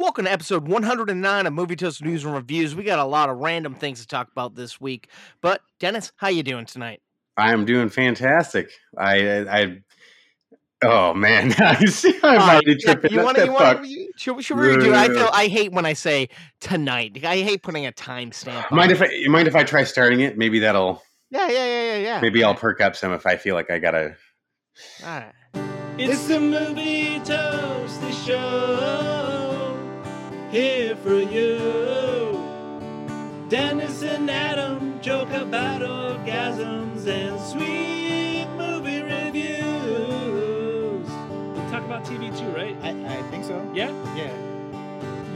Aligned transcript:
Welcome 0.00 0.24
to 0.24 0.32
episode 0.32 0.66
109 0.66 1.46
of 1.46 1.52
Movie 1.52 1.76
Toast 1.76 2.02
News 2.02 2.24
and 2.24 2.32
Reviews. 2.34 2.74
We 2.74 2.84
got 2.84 2.98
a 2.98 3.04
lot 3.04 3.28
of 3.28 3.36
random 3.36 3.74
things 3.74 4.00
to 4.00 4.06
talk 4.06 4.28
about 4.32 4.54
this 4.54 4.80
week. 4.80 5.08
But 5.42 5.60
Dennis, 5.78 6.10
how 6.16 6.28
you 6.28 6.42
doing 6.42 6.64
tonight? 6.64 7.02
I 7.36 7.52
am 7.52 7.66
doing 7.66 7.90
fantastic. 7.90 8.70
I, 8.96 9.40
I, 9.46 9.76
oh 10.82 11.12
man, 11.12 11.52
I 11.58 11.84
see. 11.84 12.18
I'm 12.22 12.40
Uh, 12.40 12.44
already 12.52 12.76
yeah, 12.80 12.94
tripping. 12.94 13.12
you 13.12 13.22
want 13.22 13.36
that 13.36 13.44
to? 13.44 13.52
fuck. 13.52 13.84
Should, 14.16 14.42
should 14.42 14.56
we 14.56 14.68
redo? 14.68 14.94
I 14.94 15.08
feel 15.08 15.28
I 15.34 15.48
hate 15.48 15.70
when 15.72 15.84
I 15.84 15.92
say 15.92 16.30
tonight. 16.62 17.22
I 17.22 17.36
hate 17.42 17.62
putting 17.62 17.84
a 17.84 17.92
timestamp. 17.92 18.72
on 18.72 18.78
Mind 18.78 18.90
it. 18.92 18.94
if 18.94 19.02
I 19.02 19.12
you 19.12 19.28
mind 19.30 19.48
if 19.48 19.54
I 19.54 19.64
try 19.64 19.84
starting 19.84 20.20
it? 20.20 20.38
Maybe 20.38 20.60
that'll 20.60 21.02
Yeah, 21.28 21.46
yeah, 21.48 21.66
yeah, 21.66 21.82
yeah, 21.82 21.96
yeah. 21.98 22.20
maybe 22.22 22.42
I'll 22.42 22.54
perk 22.54 22.80
up 22.80 22.96
some 22.96 23.12
if 23.12 23.26
I 23.26 23.36
feel 23.36 23.54
like 23.54 23.70
I 23.70 23.78
gotta. 23.78 24.16
All 25.04 25.08
right. 25.20 25.32
It's 25.98 26.26
the 26.26 26.40
movie 26.40 27.20
toasty 27.20 28.26
show 28.26 29.39
here 30.50 30.96
for 30.96 31.20
you. 31.20 31.58
Dennis 33.48 34.02
and 34.02 34.28
Adam 34.30 35.00
joke 35.00 35.30
about 35.30 35.80
orgasms 35.82 37.06
and 37.06 37.40
sweet 37.40 38.46
movie 38.56 39.02
reviews. 39.02 39.60
We 41.56 41.60
talk 41.70 41.84
about 41.84 42.04
TV 42.04 42.36
too, 42.38 42.48
right? 42.50 42.76
I, 42.82 42.90
I 43.18 43.22
think 43.30 43.44
so. 43.44 43.70
Yeah, 43.74 43.90
Yeah. 44.16 44.32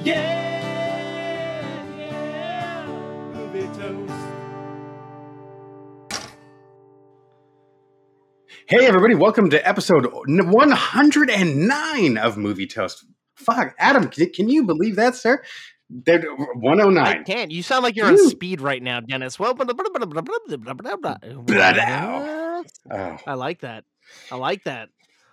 yeah, 0.04 1.94
yeah. 1.98 2.86
Movie 3.34 3.68
toast. 3.78 4.12
Hey 8.66 8.86
everybody, 8.86 9.14
welcome 9.14 9.50
to 9.50 9.68
episode 9.68 10.06
109 10.10 12.16
of 12.18 12.36
Movie 12.38 12.66
Toast. 12.66 13.04
Fuck, 13.36 13.74
Adam, 13.78 14.08
can, 14.08 14.30
can 14.30 14.48
you 14.48 14.64
believe 14.64 14.96
that, 14.96 15.14
sir? 15.16 15.42
That- 16.06 16.24
uh, 16.24 16.28
oh 16.38 16.44
I 16.44 16.58
109. 16.58 17.24
can't. 17.24 17.50
You 17.50 17.62
sound 17.62 17.82
like 17.82 17.96
you're 17.96 18.06
on 18.06 18.18
speed 18.30 18.60
right 18.60 18.82
now, 18.82 19.00
Dennis. 19.00 19.38
Well, 19.38 19.54
Blood 19.54 19.70
Oh. 22.90 23.16
I 23.26 23.34
like 23.34 23.60
that. 23.60 23.84
I 24.30 24.36
like 24.36 24.64
that. 24.64 24.88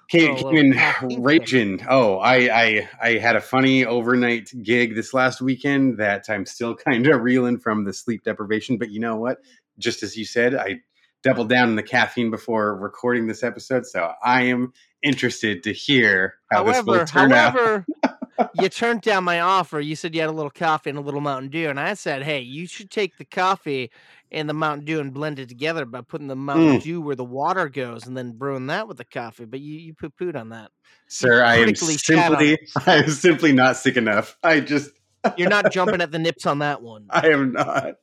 Came, 0.09 0.35
Oh, 0.35 0.51
came 0.51 0.73
in 0.73 0.77
oh, 0.77 1.17
raging. 1.19 1.85
Oh, 1.89 2.17
I, 2.17 2.35
I 2.53 2.89
I 3.01 3.11
had 3.13 3.37
a 3.37 3.41
funny 3.41 3.85
overnight 3.85 4.51
gig 4.61 4.93
this 4.93 5.13
last 5.13 5.39
weekend 5.41 5.97
that 5.99 6.25
I'm 6.29 6.45
still 6.45 6.75
kind 6.87 7.07
of 7.07 7.21
reeling 7.21 7.57
from 7.59 7.85
the 7.85 7.93
sleep 7.93 8.23
deprivation. 8.25 8.77
But 8.77 8.89
you 8.91 8.99
know 8.99 9.15
what? 9.15 9.37
Just 9.79 10.03
as 10.03 10.17
you 10.17 10.25
said, 10.25 10.53
I 10.55 10.81
doubled 11.23 11.49
down 11.49 11.69
on 11.69 11.75
the 11.75 11.83
caffeine 11.83 12.31
before 12.31 12.75
recording 12.75 13.27
this 13.27 13.43
episode, 13.43 13.85
so 13.85 14.13
I 14.23 14.43
am 14.43 14.73
interested 15.03 15.63
to 15.63 15.73
hear 15.73 16.35
how 16.51 16.63
this 16.63 16.75
however, 16.75 16.91
will 16.99 17.05
turn 17.05 17.31
out. 17.31 17.53
however, 17.53 17.85
you 18.59 18.69
turned 18.69 19.01
down 19.01 19.23
my 19.23 19.39
offer. 19.39 19.79
You 19.79 19.95
said 19.95 20.13
you 20.15 20.21
had 20.21 20.29
a 20.29 20.33
little 20.33 20.51
coffee 20.51 20.89
and 20.89 20.99
a 20.99 21.01
little 21.01 21.21
Mountain 21.21 21.49
Dew, 21.49 21.69
and 21.69 21.79
I 21.79 21.93
said, 21.93 22.23
"Hey, 22.23 22.39
you 22.39 22.67
should 22.67 22.89
take 22.89 23.17
the 23.17 23.25
coffee 23.25 23.91
and 24.31 24.49
the 24.49 24.53
Mountain 24.53 24.85
Dew 24.85 24.99
and 24.99 25.13
blend 25.13 25.39
it 25.39 25.49
together 25.49 25.85
by 25.85 26.01
putting 26.01 26.27
the 26.27 26.35
Mountain 26.35 26.79
Mm. 26.79 26.83
Dew 26.83 27.01
where 27.01 27.15
the 27.15 27.25
water 27.25 27.67
goes, 27.69 28.07
and 28.07 28.15
then 28.15 28.31
brewing 28.33 28.67
that 28.67 28.87
with 28.87 28.97
the 28.97 29.05
coffee." 29.05 29.45
But 29.45 29.59
you 29.59 29.75
you 29.77 29.93
poo 29.93 30.09
pooed 30.09 30.35
on 30.35 30.49
that. 30.49 30.71
Sir, 31.07 31.43
I 31.43 31.55
am 31.57 31.65
critically 31.65 31.97
shat 31.97 32.31
on 32.31 32.37
simply 32.37 32.67
I 32.87 32.95
am 32.97 33.09
simply 33.09 33.51
not 33.51 33.77
sick 33.77 33.97
enough. 33.97 34.37
I 34.43 34.59
just 34.59 34.91
You're 35.37 35.49
not 35.49 35.71
jumping 35.71 36.01
at 36.01 36.11
the 36.11 36.19
nips 36.19 36.45
on 36.45 36.59
that 36.59 36.81
one. 36.81 37.07
I 37.09 37.27
am 37.29 37.51
not. 37.51 37.95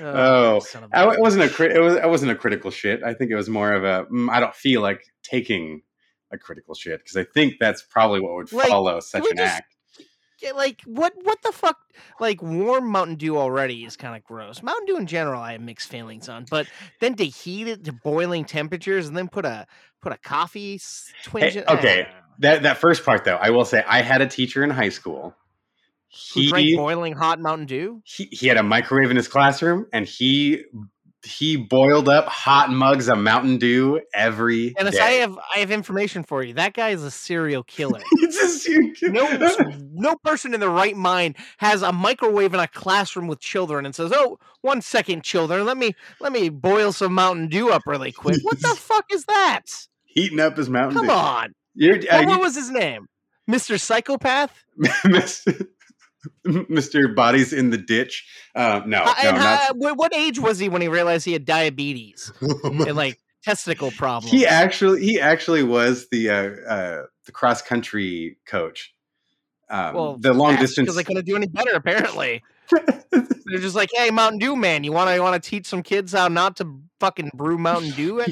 Oh, 0.00 0.60
son 0.60 0.84
of 0.84 0.90
a 0.92 0.98
I, 0.98 1.06
bitch. 1.06 1.14
it 1.14 1.20
wasn't 1.20 1.44
a 1.44 1.48
crit. 1.48 1.72
It 1.72 1.80
was. 1.80 1.96
I 1.96 2.06
wasn't 2.06 2.32
a 2.32 2.34
critical 2.34 2.70
shit. 2.70 3.02
I 3.02 3.14
think 3.14 3.30
it 3.30 3.36
was 3.36 3.48
more 3.48 3.72
of 3.72 3.84
a. 3.84 4.04
Mm, 4.12 4.30
I 4.30 4.40
don't 4.40 4.54
feel 4.54 4.80
like 4.82 5.02
taking 5.22 5.82
a 6.30 6.38
critical 6.38 6.74
shit 6.74 7.00
because 7.00 7.16
I 7.16 7.24
think 7.24 7.54
that's 7.60 7.82
probably 7.82 8.20
what 8.20 8.34
would 8.34 8.52
Like, 8.52 8.68
follow 8.68 9.00
such 9.00 9.24
an 9.30 9.36
just- 9.36 9.56
act. 9.56 9.70
Like 10.54 10.82
what 10.84 11.14
what 11.22 11.40
the 11.42 11.52
fuck 11.52 11.78
like 12.20 12.42
warm 12.42 12.90
mountain 12.90 13.14
dew 13.14 13.38
already 13.38 13.84
is 13.86 13.96
kind 13.96 14.14
of 14.14 14.22
gross 14.24 14.62
mountain 14.62 14.84
dew 14.84 14.98
in 14.98 15.06
general 15.06 15.40
i 15.40 15.52
have 15.52 15.62
mixed 15.62 15.88
feelings 15.88 16.28
on 16.28 16.44
but 16.50 16.66
then 17.00 17.14
to 17.14 17.24
heat 17.24 17.66
it 17.66 17.84
to 17.84 17.92
boiling 17.94 18.44
temperatures 18.44 19.08
and 19.08 19.16
then 19.16 19.26
put 19.26 19.46
a 19.46 19.66
put 20.02 20.12
a 20.12 20.18
coffee 20.18 20.78
twinge 21.22 21.54
Hey, 21.54 21.60
in- 21.60 21.68
okay. 21.78 22.06
Ah. 22.10 22.14
That 22.40 22.62
that 22.64 22.76
first 22.76 23.06
part 23.06 23.24
though, 23.24 23.36
I 23.40 23.50
will 23.50 23.64
say, 23.64 23.82
I 23.86 24.02
had 24.02 24.20
a 24.20 24.26
teacher 24.26 24.62
in 24.62 24.68
high 24.68 24.90
school. 24.90 25.34
Who 26.34 26.48
drank 26.48 26.76
boiling 26.76 27.12
hot 27.14 27.40
mountain 27.40 27.66
dew? 27.66 28.02
he, 28.04 28.24
he 28.30 28.46
had 28.46 28.56
a 28.56 28.62
microwave 28.62 29.10
in 29.10 29.16
his 29.16 29.28
classroom, 29.28 29.86
and 29.92 30.06
he 30.06 30.62
he 31.26 31.56
boiled 31.56 32.06
up 32.06 32.26
hot 32.26 32.68
mugs 32.70 33.08
of 33.08 33.16
Mountain 33.16 33.56
Dew 33.56 33.98
every 34.12 34.74
and 34.78 34.90
day. 34.90 34.98
i 34.98 35.10
have 35.12 35.38
i 35.54 35.60
have 35.60 35.70
information 35.70 36.22
for 36.22 36.42
you. 36.42 36.52
That 36.52 36.74
guy 36.74 36.90
is 36.90 37.02
a 37.02 37.10
serial 37.10 37.62
killer. 37.62 38.00
It's 38.18 38.36
just- 38.38 38.68
you- 38.68 38.92
no 39.10 39.26
no 39.94 40.16
person 40.16 40.52
in 40.52 40.60
the 40.60 40.68
right 40.68 40.94
mind 40.96 41.36
has 41.58 41.80
a 41.82 41.92
microwave 41.92 42.52
in 42.52 42.60
a 42.60 42.68
classroom 42.68 43.26
with 43.26 43.40
children 43.40 43.86
and 43.86 43.94
says 43.94 44.12
oh 44.14 44.38
one 44.60 44.82
second 44.82 45.24
children. 45.24 45.64
Let 45.64 45.78
me 45.78 45.94
let 46.20 46.30
me 46.32 46.50
boil 46.50 46.92
some 46.92 47.14
mountain 47.14 47.48
dew 47.48 47.70
up 47.70 47.82
really 47.86 48.12
quick. 48.12 48.36
What 48.42 48.60
the 48.60 48.68
fuck 48.78 49.06
is 49.10 49.24
that? 49.24 49.62
Heating 50.04 50.40
up 50.40 50.58
his 50.58 50.68
Mountain 50.68 50.96
come 50.98 51.06
Dew. 51.06 51.12
on. 51.12 51.54
You're, 51.74 51.96
uh, 51.96 52.18
what, 52.18 52.26
what 52.28 52.40
was 52.40 52.54
his 52.54 52.70
name? 52.70 53.06
Mr 53.50 53.80
psychopath? 53.80 54.52
Mr. 55.04 55.66
Mr. 56.46 57.14
Bodies 57.14 57.52
in 57.52 57.70
the 57.70 57.78
ditch. 57.78 58.26
Uh, 58.54 58.82
no, 58.86 59.02
Uh, 59.04 59.14
no, 59.24 59.30
not. 59.32 59.70
uh, 59.70 59.94
what 59.94 60.14
age 60.14 60.38
was 60.38 60.58
he 60.58 60.68
when 60.68 60.82
he 60.82 60.88
realized 60.88 61.24
he 61.24 61.32
had 61.32 61.44
diabetes 61.44 62.32
and 62.64 62.94
like 62.96 63.18
testicle 63.42 63.90
problems? 63.92 64.30
he 64.30 64.46
actually, 64.46 65.02
he 65.02 65.20
actually 65.20 65.62
was 65.62 66.08
the 66.10 66.30
uh, 66.30 66.34
uh, 66.68 67.02
the 67.26 67.32
cross 67.32 67.62
country 67.62 68.36
coach. 68.46 68.92
Um, 69.70 69.94
well, 69.94 70.16
the 70.18 70.32
long 70.34 70.56
distance 70.56 70.86
because 70.86 70.96
they 70.96 71.04
couldn't 71.04 71.24
do 71.26 71.36
any 71.36 71.46
better. 71.46 71.70
Apparently, 71.72 72.42
they're 73.10 73.58
just 73.58 73.74
like, 73.74 73.88
"Hey, 73.94 74.10
Mountain 74.10 74.38
Dew 74.38 74.56
man, 74.56 74.84
you 74.84 74.92
want 74.92 75.10
to 75.10 75.20
want 75.20 75.42
to 75.42 75.50
teach 75.50 75.66
some 75.66 75.82
kids 75.82 76.12
how 76.12 76.28
not 76.28 76.56
to 76.58 76.80
fucking 77.00 77.30
brew 77.34 77.56
Mountain 77.56 77.92
Dew 77.92 78.20
at 78.20 78.30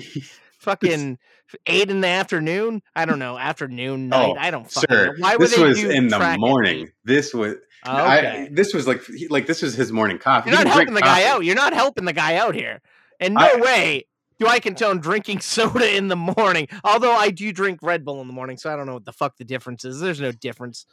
fucking 0.59 1.19
eight 1.67 1.91
in 1.91 2.03
the 2.03 2.09
afternoon? 2.09 2.83
I 2.95 3.07
don't 3.07 3.19
know, 3.19 3.39
afternoon, 3.39 4.11
night. 4.11 4.35
Oh, 4.37 4.37
I 4.39 4.51
don't 4.51 4.71
fucking 4.71 4.89
Sir, 4.95 5.07
know. 5.07 5.13
Why 5.19 5.37
would 5.37 5.41
this 5.49 5.57
they 5.57 5.63
was 5.65 5.81
do 5.81 5.91
in 5.91 6.09
the 6.09 6.37
morning. 6.39 6.91
This 7.05 7.33
was. 7.33 7.55
Oh, 7.85 7.91
I, 7.91 8.49
this 8.51 8.73
was 8.75 8.87
like 8.87 9.05
he, 9.05 9.27
like 9.29 9.47
this 9.47 9.63
was 9.63 9.75
his 9.75 9.91
morning 9.93 10.19
coffee. 10.19 10.51
You're 10.51 10.59
He 10.59 10.65
not 10.65 10.73
helping 10.73 10.95
the 10.95 11.01
drink 11.01 11.17
guy 11.17 11.25
out. 11.25 11.45
You're 11.45 11.57
not 11.57 11.73
helping 11.73 12.05
the 12.05 12.13
guy 12.13 12.37
out 12.37 12.55
here. 12.55 12.81
And 13.21 13.35
no 13.35 13.41
I- 13.41 13.61
way 13.61 14.07
do 14.39 14.47
I 14.47 14.61
condone 14.61 14.99
drinking 14.99 15.41
soda 15.43 15.97
in 15.97 16.09
the 16.09 16.17
morning. 16.17 16.69
Although 16.85 17.13
I 17.13 17.31
do 17.31 17.53
drink 17.53 17.81
Red 17.83 18.05
Bull 18.05 18.21
in 18.21 18.27
the 18.27 18.33
morning, 18.33 18.57
so 18.57 18.73
I 18.73 18.77
don't 18.77 18.87
know 18.87 18.95
what 18.95 19.05
the 19.05 19.13
fuck 19.13 19.37
the 19.37 19.45
difference 19.45 19.85
is. 19.85 20.01
There's 20.01 20.21
no 20.21 20.33
difference. 20.33 20.87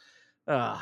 Uh, 0.48 0.80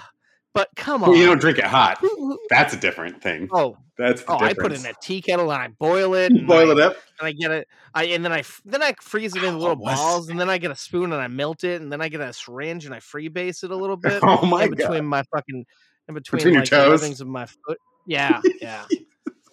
but 0.53 0.69
come 0.75 1.03
on. 1.03 1.09
Well, 1.11 1.19
you 1.19 1.25
don't 1.27 1.39
drink 1.39 1.59
it 1.59 1.65
hot. 1.65 2.03
That's 2.49 2.73
a 2.73 2.77
different 2.77 3.21
thing. 3.21 3.47
Oh, 3.51 3.77
That's 3.97 4.23
the 4.23 4.31
oh! 4.31 4.37
I 4.39 4.53
put 4.55 4.71
it 4.71 4.79
in 4.79 4.85
a 4.87 4.93
tea 5.03 5.21
kettle 5.21 5.51
and 5.51 5.61
I 5.61 5.67
boil 5.67 6.15
it. 6.15 6.31
And 6.31 6.47
boil 6.47 6.69
I, 6.69 6.71
it 6.71 6.79
up. 6.79 6.97
and 7.19 7.27
I 7.27 7.31
get 7.33 7.51
it. 7.51 7.67
I 7.93 8.05
and 8.05 8.25
then 8.25 8.31
I 8.33 8.43
then 8.65 8.81
I 8.81 8.93
freeze 8.99 9.35
it 9.35 9.43
in 9.43 9.53
Oh, 9.55 9.57
little 9.59 9.75
balls, 9.75 10.29
and 10.29 10.39
then 10.39 10.49
I 10.49 10.57
get 10.57 10.71
a 10.71 10.75
spoon 10.75 11.11
and 11.13 11.21
I 11.21 11.27
melt 11.27 11.63
it, 11.63 11.79
and 11.81 11.91
then 11.91 12.01
I 12.01 12.09
get 12.09 12.21
a 12.21 12.33
syringe 12.33 12.85
and 12.85 12.95
I 12.95 12.99
freebase 12.99 13.63
it 13.63 13.69
a 13.71 13.75
little 13.75 13.97
bit 13.97 14.19
Oh 14.23 14.45
my 14.47 14.63
in 14.63 14.69
god! 14.71 14.77
between 14.77 15.05
my 15.05 15.21
fucking 15.35 15.65
in 16.07 16.13
between, 16.15 16.37
Between 16.39 16.53
your 16.53 16.61
like 16.61 16.69
the 16.69 16.75
toes? 16.77 17.21
of 17.21 17.27
my 17.27 17.45
foot. 17.45 17.77
Yeah, 18.05 18.41
yeah. 18.61 18.85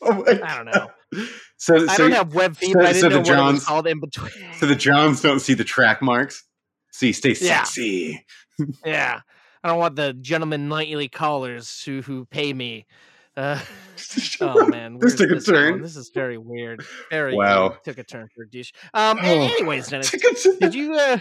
Oh 0.06 0.22
I 0.26 0.54
don't 0.56 0.66
know. 0.66 0.90
So, 1.56 1.88
I 1.88 1.96
don't 1.96 2.10
have 2.12 2.34
web 2.34 2.56
feet. 2.56 2.72
so- 2.74 2.80
I 2.80 2.92
didn't 2.92 3.02
the 3.02 3.08
know 3.08 3.16
what 3.16 3.16
it 3.16 3.18
was 3.20 3.28
Johns- 3.28 3.64
called 3.64 3.86
in 3.86 4.00
between. 4.00 4.30
so 4.58 4.66
the 4.66 4.74
Johns 4.74 5.22
don't 5.22 5.38
see 5.40 5.54
the 5.54 5.64
track 5.64 6.02
marks. 6.02 6.44
See, 6.92 7.12
stay 7.12 7.30
Yeah. 7.40 7.62
sexy. 7.62 8.26
yeah, 8.84 9.20
I 9.62 9.68
don't 9.68 9.78
want 9.78 9.96
the 9.96 10.12
gentlemen 10.12 10.68
nightly 10.68 11.08
callers 11.08 11.82
who 11.84 12.02
who 12.02 12.26
pay 12.26 12.52
me. 12.52 12.84
Uh, 13.36 13.58
oh 14.40 14.66
man, 14.66 14.98
This 15.00 15.14
took 15.16 15.26
a 15.30 15.34
going? 15.34 15.42
turn. 15.42 15.82
This 15.82 15.96
is 15.96 16.10
very 16.14 16.38
weird. 16.38 16.84
Very 17.10 17.34
Wow. 17.34 17.66
uh, 17.66 17.76
took 17.84 17.98
a 17.98 18.04
turn 18.04 18.28
for 18.34 18.44
a 18.44 18.48
douche. 18.48 18.70
Um. 18.92 19.18
a- 19.18 19.22
Oh. 19.24 19.42
Anyways, 19.58 19.88
Dennis, 19.88 20.12
a 20.14 20.58
did 20.60 20.74
you 20.74 20.94
uh, 20.94 21.18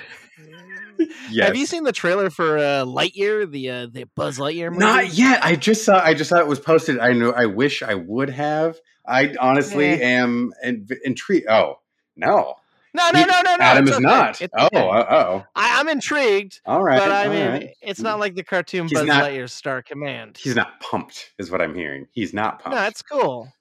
Yes. 1.32 1.48
have 1.48 1.56
you 1.56 1.66
seen 1.66 1.84
the 1.84 1.92
trailer 1.92 2.30
for 2.30 2.58
uh, 2.58 2.86
Lightyear, 2.86 3.50
the 3.50 3.70
uh, 3.70 3.88
the 3.92 4.06
Buzz 4.16 4.38
Lightyear 4.38 4.70
movie? 4.72 4.80
Not 4.80 5.14
yet. 5.14 5.44
I 5.44 5.56
just 5.56 5.84
saw. 5.86 6.00
I 6.04 6.14
just 6.14 6.30
saw 6.30 6.38
it 6.40 6.48
was 6.48 6.60
posted. 6.60 7.00
I 7.00 7.14
know. 7.14 7.32
I 7.32 7.46
wish 7.48 7.82
I 7.82 7.96
would 7.96 8.30
have. 8.30 8.78
I 9.08 9.34
honestly 9.40 9.86
Eh. 9.86 9.98
am 10.18 10.52
in, 10.64 10.88
intrigued. 11.04 11.48
Oh 11.50 11.80
no, 12.16 12.56
No, 12.96 13.10
no, 13.12 13.22
no, 13.22 13.42
no, 13.42 13.56
no. 13.56 13.58
Adam 13.60 13.88
is 13.88 13.94
okay. 13.96 14.04
not. 14.04 14.42
It's 14.42 14.54
Oh, 14.58 14.66
okay. 14.68 14.78
uh 14.88 15.06
oh. 15.10 15.46
I, 15.56 15.80
I'm 15.80 15.90
intrigued, 15.90 16.62
All 16.66 16.84
right. 16.84 17.00
but 17.00 17.12
I 17.12 17.28
mean, 17.28 17.48
right. 17.48 17.70
it's 17.82 18.00
not 18.02 18.20
like 18.20 18.36
the 18.36 18.44
cartoon 18.44 18.88
He's 18.88 19.00
Buzz 19.00 19.08
not- 19.08 19.24
Lightyear 19.24 19.50
Star 19.50 19.82
Command. 19.82 20.38
He's 20.42 20.56
not 20.56 20.80
pumped, 20.80 21.32
is 21.40 21.50
what 21.50 21.62
I'm 21.62 21.74
hearing. 21.74 22.08
He's 22.12 22.34
not 22.34 22.60
pumped. 22.62 22.76
No, 22.76 22.82
that's 22.82 23.02
cool. 23.02 23.52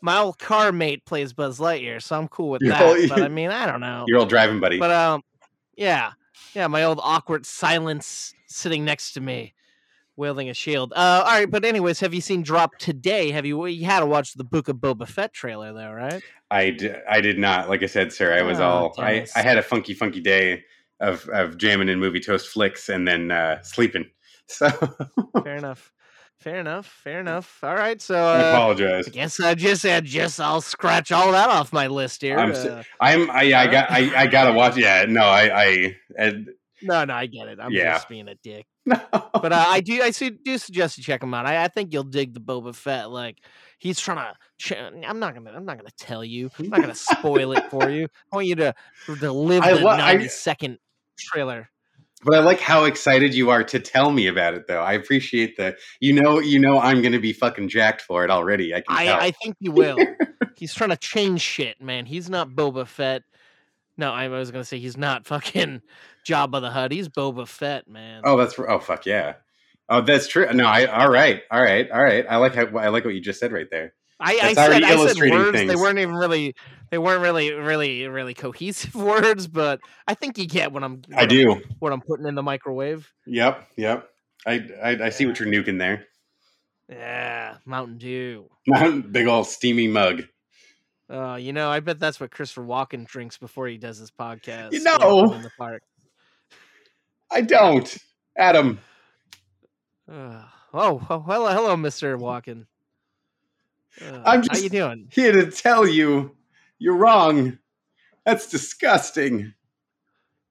My 0.00 0.18
old 0.18 0.38
car 0.38 0.72
mate 0.72 1.04
plays 1.04 1.32
Buzz 1.32 1.58
Lightyear, 1.58 2.02
so 2.02 2.16
I'm 2.18 2.26
cool 2.28 2.50
with 2.50 2.62
Your 2.62 2.72
that. 2.72 2.82
old- 2.82 3.08
but 3.10 3.22
I 3.22 3.28
mean, 3.40 3.50
I 3.50 3.66
don't 3.66 3.80
know. 3.80 4.04
Your 4.08 4.18
old 4.18 4.28
driving 4.28 4.58
buddy. 4.58 4.78
But 4.78 4.90
um, 4.90 5.22
yeah, 5.76 6.12
yeah, 6.54 6.66
my 6.66 6.82
old 6.82 6.98
awkward 7.02 7.46
silence 7.46 8.34
sitting 8.48 8.84
next 8.84 9.12
to 9.12 9.20
me, 9.20 9.54
wielding 10.20 10.48
a 10.50 10.54
shield. 10.54 10.92
Uh, 10.94 11.24
all 11.26 11.32
right, 11.32 11.50
but 11.50 11.64
anyways, 11.64 11.98
have 11.98 12.14
you 12.14 12.20
seen 12.20 12.42
drop 12.42 12.76
today? 12.78 13.32
Have 13.32 13.44
you? 13.44 13.66
You 13.66 13.86
had 13.86 14.00
to 14.00 14.06
watch 14.06 14.34
the 14.34 14.44
Book 14.44 14.68
of 14.68 14.76
Boba 14.76 15.08
Fett 15.08 15.32
trailer, 15.32 15.72
though, 15.72 15.90
right? 15.90 16.22
I, 16.50 16.70
d- 16.70 16.92
I 17.08 17.20
did 17.20 17.38
not. 17.38 17.68
Like 17.68 17.82
I 17.82 17.86
said, 17.86 18.12
sir, 18.12 18.32
I 18.38 18.42
was 18.42 18.60
Oh, 18.60 18.64
all. 18.64 18.94
I, 18.98 19.26
I 19.34 19.42
had 19.42 19.56
a 19.58 19.62
funky, 19.62 19.94
funky 19.94 20.20
day 20.20 20.62
of 21.00 21.26
of 21.30 21.56
jamming 21.56 21.88
in 21.88 21.98
movie 21.98 22.20
toast 22.20 22.48
flicks 22.48 22.88
and 22.90 23.08
then 23.08 23.30
uh, 23.32 23.60
sleeping. 23.62 24.04
So 24.52 24.68
Fair 25.44 25.54
enough. 25.54 25.92
Fair 26.40 26.58
enough. 26.58 26.86
Fair 26.86 27.20
enough. 27.20 27.58
All 27.62 27.76
right. 27.76 28.02
So 28.02 28.16
I 28.16 28.40
uh, 28.40 28.48
apologize. 28.52 29.06
I 29.06 29.10
guess 29.10 29.38
I 29.38 29.54
just 29.54 29.84
I 29.84 30.00
just 30.00 30.40
I'll 30.40 30.60
scratch 30.60 31.12
all 31.12 31.30
that 31.30 31.48
off 31.48 31.72
my 31.72 31.86
list 31.86 32.22
here. 32.22 32.36
I'm 32.36 32.50
Uh, 32.52 32.82
I'm 33.00 33.30
I, 33.30 33.42
I 33.54 33.66
got 33.68 33.90
I, 33.92 34.22
I 34.22 34.26
gotta 34.26 34.52
watch. 34.52 34.76
Yeah, 34.76 35.06
no, 35.08 35.22
I 35.22 35.62
I 35.62 35.96
no, 36.82 37.04
no, 37.04 37.14
I 37.14 37.26
get 37.26 37.48
it. 37.48 37.58
I'm 37.60 37.70
Yeah. 37.72 37.94
just 37.94 38.08
being 38.08 38.28
a 38.28 38.34
dick. 38.42 38.66
No. 38.86 38.98
But 39.12 39.52
uh, 39.52 39.64
I 39.68 39.80
do 39.80 40.02
I 40.02 40.10
do 40.10 40.58
suggest 40.58 40.96
you 40.98 41.04
check 41.04 41.22
him 41.22 41.32
out. 41.34 41.46
I, 41.46 41.64
I 41.64 41.68
think 41.68 41.92
you'll 41.92 42.02
dig 42.02 42.32
the 42.34 42.40
Boba 42.40 42.74
Fett. 42.74 43.10
Like 43.10 43.36
he's 43.78 44.00
trying 44.00 44.16
to. 44.16 44.34
Ch- 44.58 44.72
I'm 45.06 45.18
not 45.20 45.34
gonna. 45.34 45.52
I'm 45.52 45.64
not 45.66 45.76
gonna 45.76 45.90
tell 45.98 46.24
you. 46.24 46.50
I'm 46.58 46.68
not 46.70 46.80
gonna 46.80 46.94
spoil 46.94 47.52
it 47.52 47.70
for 47.70 47.88
you. 47.90 48.08
I 48.32 48.36
want 48.36 48.46
you 48.46 48.56
to 48.56 48.74
to 49.20 49.32
live 49.32 49.62
I 49.62 49.74
the 49.74 49.80
lo- 49.80 49.90
I- 49.90 50.14
90 50.14 50.28
second 50.28 50.78
trailer. 51.18 51.68
but 52.24 52.34
I 52.34 52.40
like 52.40 52.58
how 52.60 52.84
excited 52.84 53.34
you 53.34 53.50
are 53.50 53.62
to 53.64 53.78
tell 53.78 54.10
me 54.10 54.26
about 54.26 54.54
it, 54.54 54.66
though. 54.66 54.80
I 54.80 54.94
appreciate 54.94 55.56
the 55.56 55.76
you 56.00 56.12
know 56.14 56.40
you 56.40 56.58
know 56.58 56.80
I'm 56.80 57.00
gonna 57.02 57.20
be 57.20 57.32
fucking 57.34 57.68
jacked 57.68 58.00
for 58.02 58.24
it 58.24 58.30
already. 58.30 58.74
I 58.74 58.80
can 58.80 58.96
I. 58.96 59.26
I 59.26 59.30
think 59.30 59.56
you 59.60 59.72
will. 59.72 59.98
he's 60.56 60.74
trying 60.74 60.90
to 60.90 60.96
change 60.96 61.42
shit, 61.42 61.80
man. 61.82 62.06
He's 62.06 62.28
not 62.30 62.48
Boba 62.50 62.86
Fett. 62.86 63.22
No, 64.00 64.12
I 64.12 64.28
was 64.28 64.50
gonna 64.50 64.64
say 64.64 64.78
he's 64.78 64.96
not 64.96 65.26
fucking 65.26 65.82
Jabba 66.26 66.62
the 66.62 66.70
Hutt. 66.70 66.90
He's 66.90 67.08
Boba 67.08 67.46
Fett, 67.46 67.86
man. 67.86 68.22
oh, 68.24 68.36
that's 68.38 68.58
oh 68.58 68.78
fuck 68.78 69.04
yeah. 69.04 69.34
Oh, 69.90 70.00
that's 70.00 70.26
true. 70.26 70.50
No, 70.52 70.64
I 70.64 70.86
all 70.86 71.10
right, 71.10 71.42
all 71.50 71.62
right, 71.62 71.90
all 71.90 72.02
right. 72.02 72.24
I 72.28 72.36
like 72.36 72.54
how 72.54 72.66
I 72.78 72.88
like 72.88 73.04
what 73.04 73.12
you 73.12 73.20
just 73.20 73.38
said 73.38 73.52
right 73.52 73.66
there. 73.70 73.92
I, 74.18 74.38
I 74.42 74.54
said 74.54 74.82
I 74.84 75.06
said 75.06 75.30
words. 75.30 75.58
They 75.58 75.76
weren't 75.76 75.98
even 75.98 76.14
really. 76.14 76.54
They 76.90 76.98
weren't 76.98 77.22
really, 77.22 77.52
really, 77.52 78.08
really 78.08 78.34
cohesive 78.34 78.94
words. 79.10 79.46
But 79.46 79.80
I 80.08 80.14
think 80.14 80.38
you 80.38 80.46
get 80.46 80.72
what 80.72 80.82
I'm. 80.82 81.02
I 81.12 81.14
what 81.14 81.18
I'm- 81.20 81.28
do. 81.28 81.62
what 81.78 81.92
I'm 81.92 82.00
putting 82.00 82.26
in 82.26 82.34
the 82.34 82.42
microwave. 82.42 83.10
Yep, 83.26 83.68
yep. 83.76 84.08
I 84.46 84.66
I, 84.82 84.90
I 85.04 85.10
see 85.10 85.26
what 85.26 85.38
you're 85.38 85.48
nuking 85.48 85.78
there. 85.78 86.06
Yeah, 86.88 87.56
Mountain 87.66 87.98
Dew. 87.98 88.48
Big 89.10 89.26
old 89.26 89.46
steamy 89.46 89.88
mug. 89.88 90.22
Uh, 91.10 91.34
you 91.34 91.52
know, 91.52 91.68
I 91.68 91.80
bet 91.80 91.98
that's 91.98 92.20
what 92.20 92.30
Christopher 92.30 92.62
Walken 92.62 93.04
drinks 93.06 93.36
before 93.36 93.66
he 93.66 93.78
does 93.78 93.98
his 93.98 94.10
podcast. 94.12 94.72
You 94.72 94.82
know. 94.84 95.32
in 95.34 95.42
the 95.42 95.50
park. 95.58 95.82
I 97.32 97.40
don't, 97.40 97.96
Adam. 98.36 98.78
Uh, 100.10 100.42
oh, 100.72 101.04
oh, 101.10 101.20
hello, 101.20 101.48
hello, 101.48 101.76
Mister 101.76 102.16
Walken. 102.16 102.66
Uh, 104.00 104.22
I'm 104.24 104.24
how 104.24 104.34
you 104.34 104.42
just- 104.42 104.70
doing? 104.70 105.08
Here 105.12 105.32
to 105.32 105.50
tell 105.50 105.86
you, 105.86 106.36
you're 106.78 106.96
wrong. 106.96 107.58
That's 108.24 108.46
disgusting. 108.46 109.54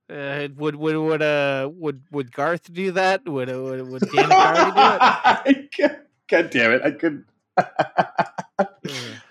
Uh, 0.10 0.48
would 0.56 0.76
would 0.76 0.98
would 0.98 1.22
uh 1.22 1.70
would 1.72 2.02
would 2.12 2.32
Garth 2.34 2.74
do 2.74 2.92
that? 2.94 3.28
Would 3.28 3.48
would, 3.48 3.88
would 3.88 4.02
Carvey 4.10 5.46
do 5.46 5.52
it? 5.52 5.70
God, 5.78 6.00
God 6.28 6.50
damn 6.50 6.72
it! 6.72 6.82
I 6.84 6.92
could. 6.92 7.26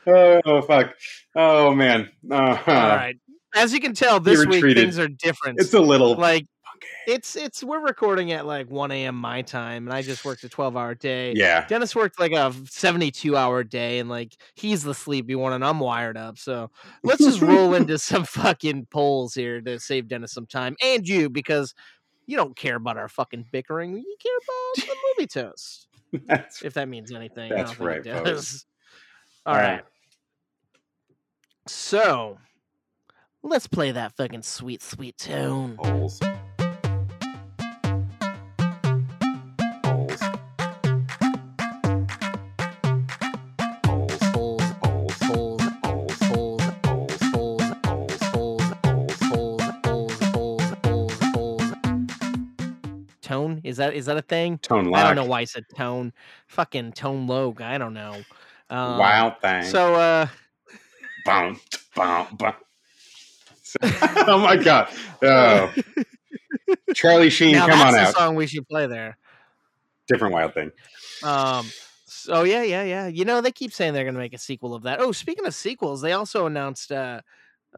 Oh 0.08 0.62
fuck! 0.62 0.94
Oh 1.36 1.74
man! 1.74 2.10
Uh, 2.30 2.34
All 2.34 2.74
right. 2.74 3.16
As 3.54 3.72
you 3.72 3.80
can 3.80 3.94
tell, 3.94 4.20
this 4.20 4.44
week 4.46 4.62
things 4.62 4.98
are 4.98 5.08
different. 5.08 5.60
It's 5.60 5.74
a 5.74 5.80
little. 5.80 6.16
like 6.16 6.46
it's 7.06 7.36
it's 7.36 7.64
we're 7.64 7.80
recording 7.80 8.32
at 8.32 8.46
like 8.46 8.70
1 8.70 8.90
a.m. 8.90 9.14
my 9.14 9.42
time, 9.42 9.86
and 9.86 9.94
I 9.94 10.02
just 10.02 10.24
worked 10.24 10.44
a 10.44 10.48
12 10.48 10.76
hour 10.76 10.94
day. 10.94 11.32
yeah. 11.34 11.66
Dennis 11.66 11.96
worked 11.96 12.20
like 12.20 12.32
a 12.32 12.54
72 12.68 13.36
hour 13.36 13.64
day, 13.64 13.98
and 13.98 14.08
like 14.08 14.36
he's 14.54 14.82
the 14.82 14.94
sleepy 14.94 15.34
one, 15.34 15.52
and 15.52 15.64
I'm 15.64 15.80
wired 15.80 16.16
up. 16.16 16.38
So 16.38 16.70
let's 17.02 17.24
just 17.24 17.40
roll 17.40 17.74
into 17.74 17.98
some 17.98 18.24
fucking 18.24 18.86
polls 18.90 19.34
here 19.34 19.60
to 19.62 19.80
save 19.80 20.08
Dennis 20.08 20.32
some 20.32 20.46
time 20.46 20.76
and 20.84 21.08
you 21.08 21.30
because 21.30 21.74
you 22.26 22.36
don't 22.36 22.54
care 22.54 22.76
about 22.76 22.98
our 22.98 23.08
fucking 23.08 23.46
bickering. 23.50 23.96
You 23.96 24.16
care 24.22 24.36
about 24.36 24.86
the 24.86 24.96
movie 25.16 25.26
toast, 25.26 25.88
That's 26.26 26.62
if 26.62 26.74
that 26.74 26.88
means 26.88 27.10
anything. 27.12 27.50
That's 27.50 27.80
right, 27.80 28.04
folks. 28.04 28.24
does. 28.24 28.66
All 29.46 29.54
right. 29.54 29.82
So 31.68 32.38
let's 33.42 33.66
play 33.66 33.90
that 33.90 34.16
fucking 34.16 34.42
sweet, 34.42 34.82
sweet 34.82 35.18
tune. 35.18 35.76
holes. 35.78 36.18
Holes. 36.20 36.38
Tone? 53.20 53.60
Is 53.62 53.76
that 53.76 53.92
is 53.92 54.06
that 54.06 54.16
a 54.16 54.22
thing? 54.22 54.56
Tone 54.58 54.94
I 54.94 55.02
don't 55.02 55.16
know 55.16 55.24
why 55.24 55.40
I 55.40 55.44
said 55.44 55.66
tone. 55.76 56.14
Fucking 56.46 56.92
Tone 56.92 57.26
Loc. 57.26 57.60
I 57.60 57.76
don't 57.76 57.92
know. 57.92 58.22
Um, 58.70 58.98
Wild 58.98 59.38
thing. 59.42 59.64
So 59.64 59.94
uh 59.94 60.26
Bum, 61.28 61.60
bum, 61.94 62.26
bum. 62.36 62.54
So- 63.62 63.78
oh 63.82 64.38
my 64.38 64.56
god. 64.56 64.88
Oh. 65.22 65.72
Charlie 66.94 67.28
Sheen, 67.30 67.52
now 67.52 67.66
come 67.66 67.78
that's 67.78 67.84
on 67.88 67.92
the 67.92 67.98
out. 68.00 68.14
song 68.14 68.34
we 68.34 68.46
should 68.46 68.66
play 68.66 68.86
there. 68.86 69.18
Different 70.06 70.32
wild 70.32 70.54
thing. 70.54 70.72
Um 71.22 71.66
so 72.06 72.42
yeah, 72.44 72.62
yeah, 72.62 72.82
yeah. 72.82 73.06
You 73.08 73.24
know, 73.26 73.40
they 73.42 73.52
keep 73.52 73.72
saying 73.72 73.92
they're 73.92 74.04
gonna 74.06 74.18
make 74.18 74.32
a 74.32 74.38
sequel 74.38 74.74
of 74.74 74.84
that. 74.84 75.00
Oh, 75.00 75.12
speaking 75.12 75.44
of 75.46 75.54
sequels, 75.54 76.00
they 76.00 76.12
also 76.12 76.46
announced 76.46 76.90
uh 76.92 77.20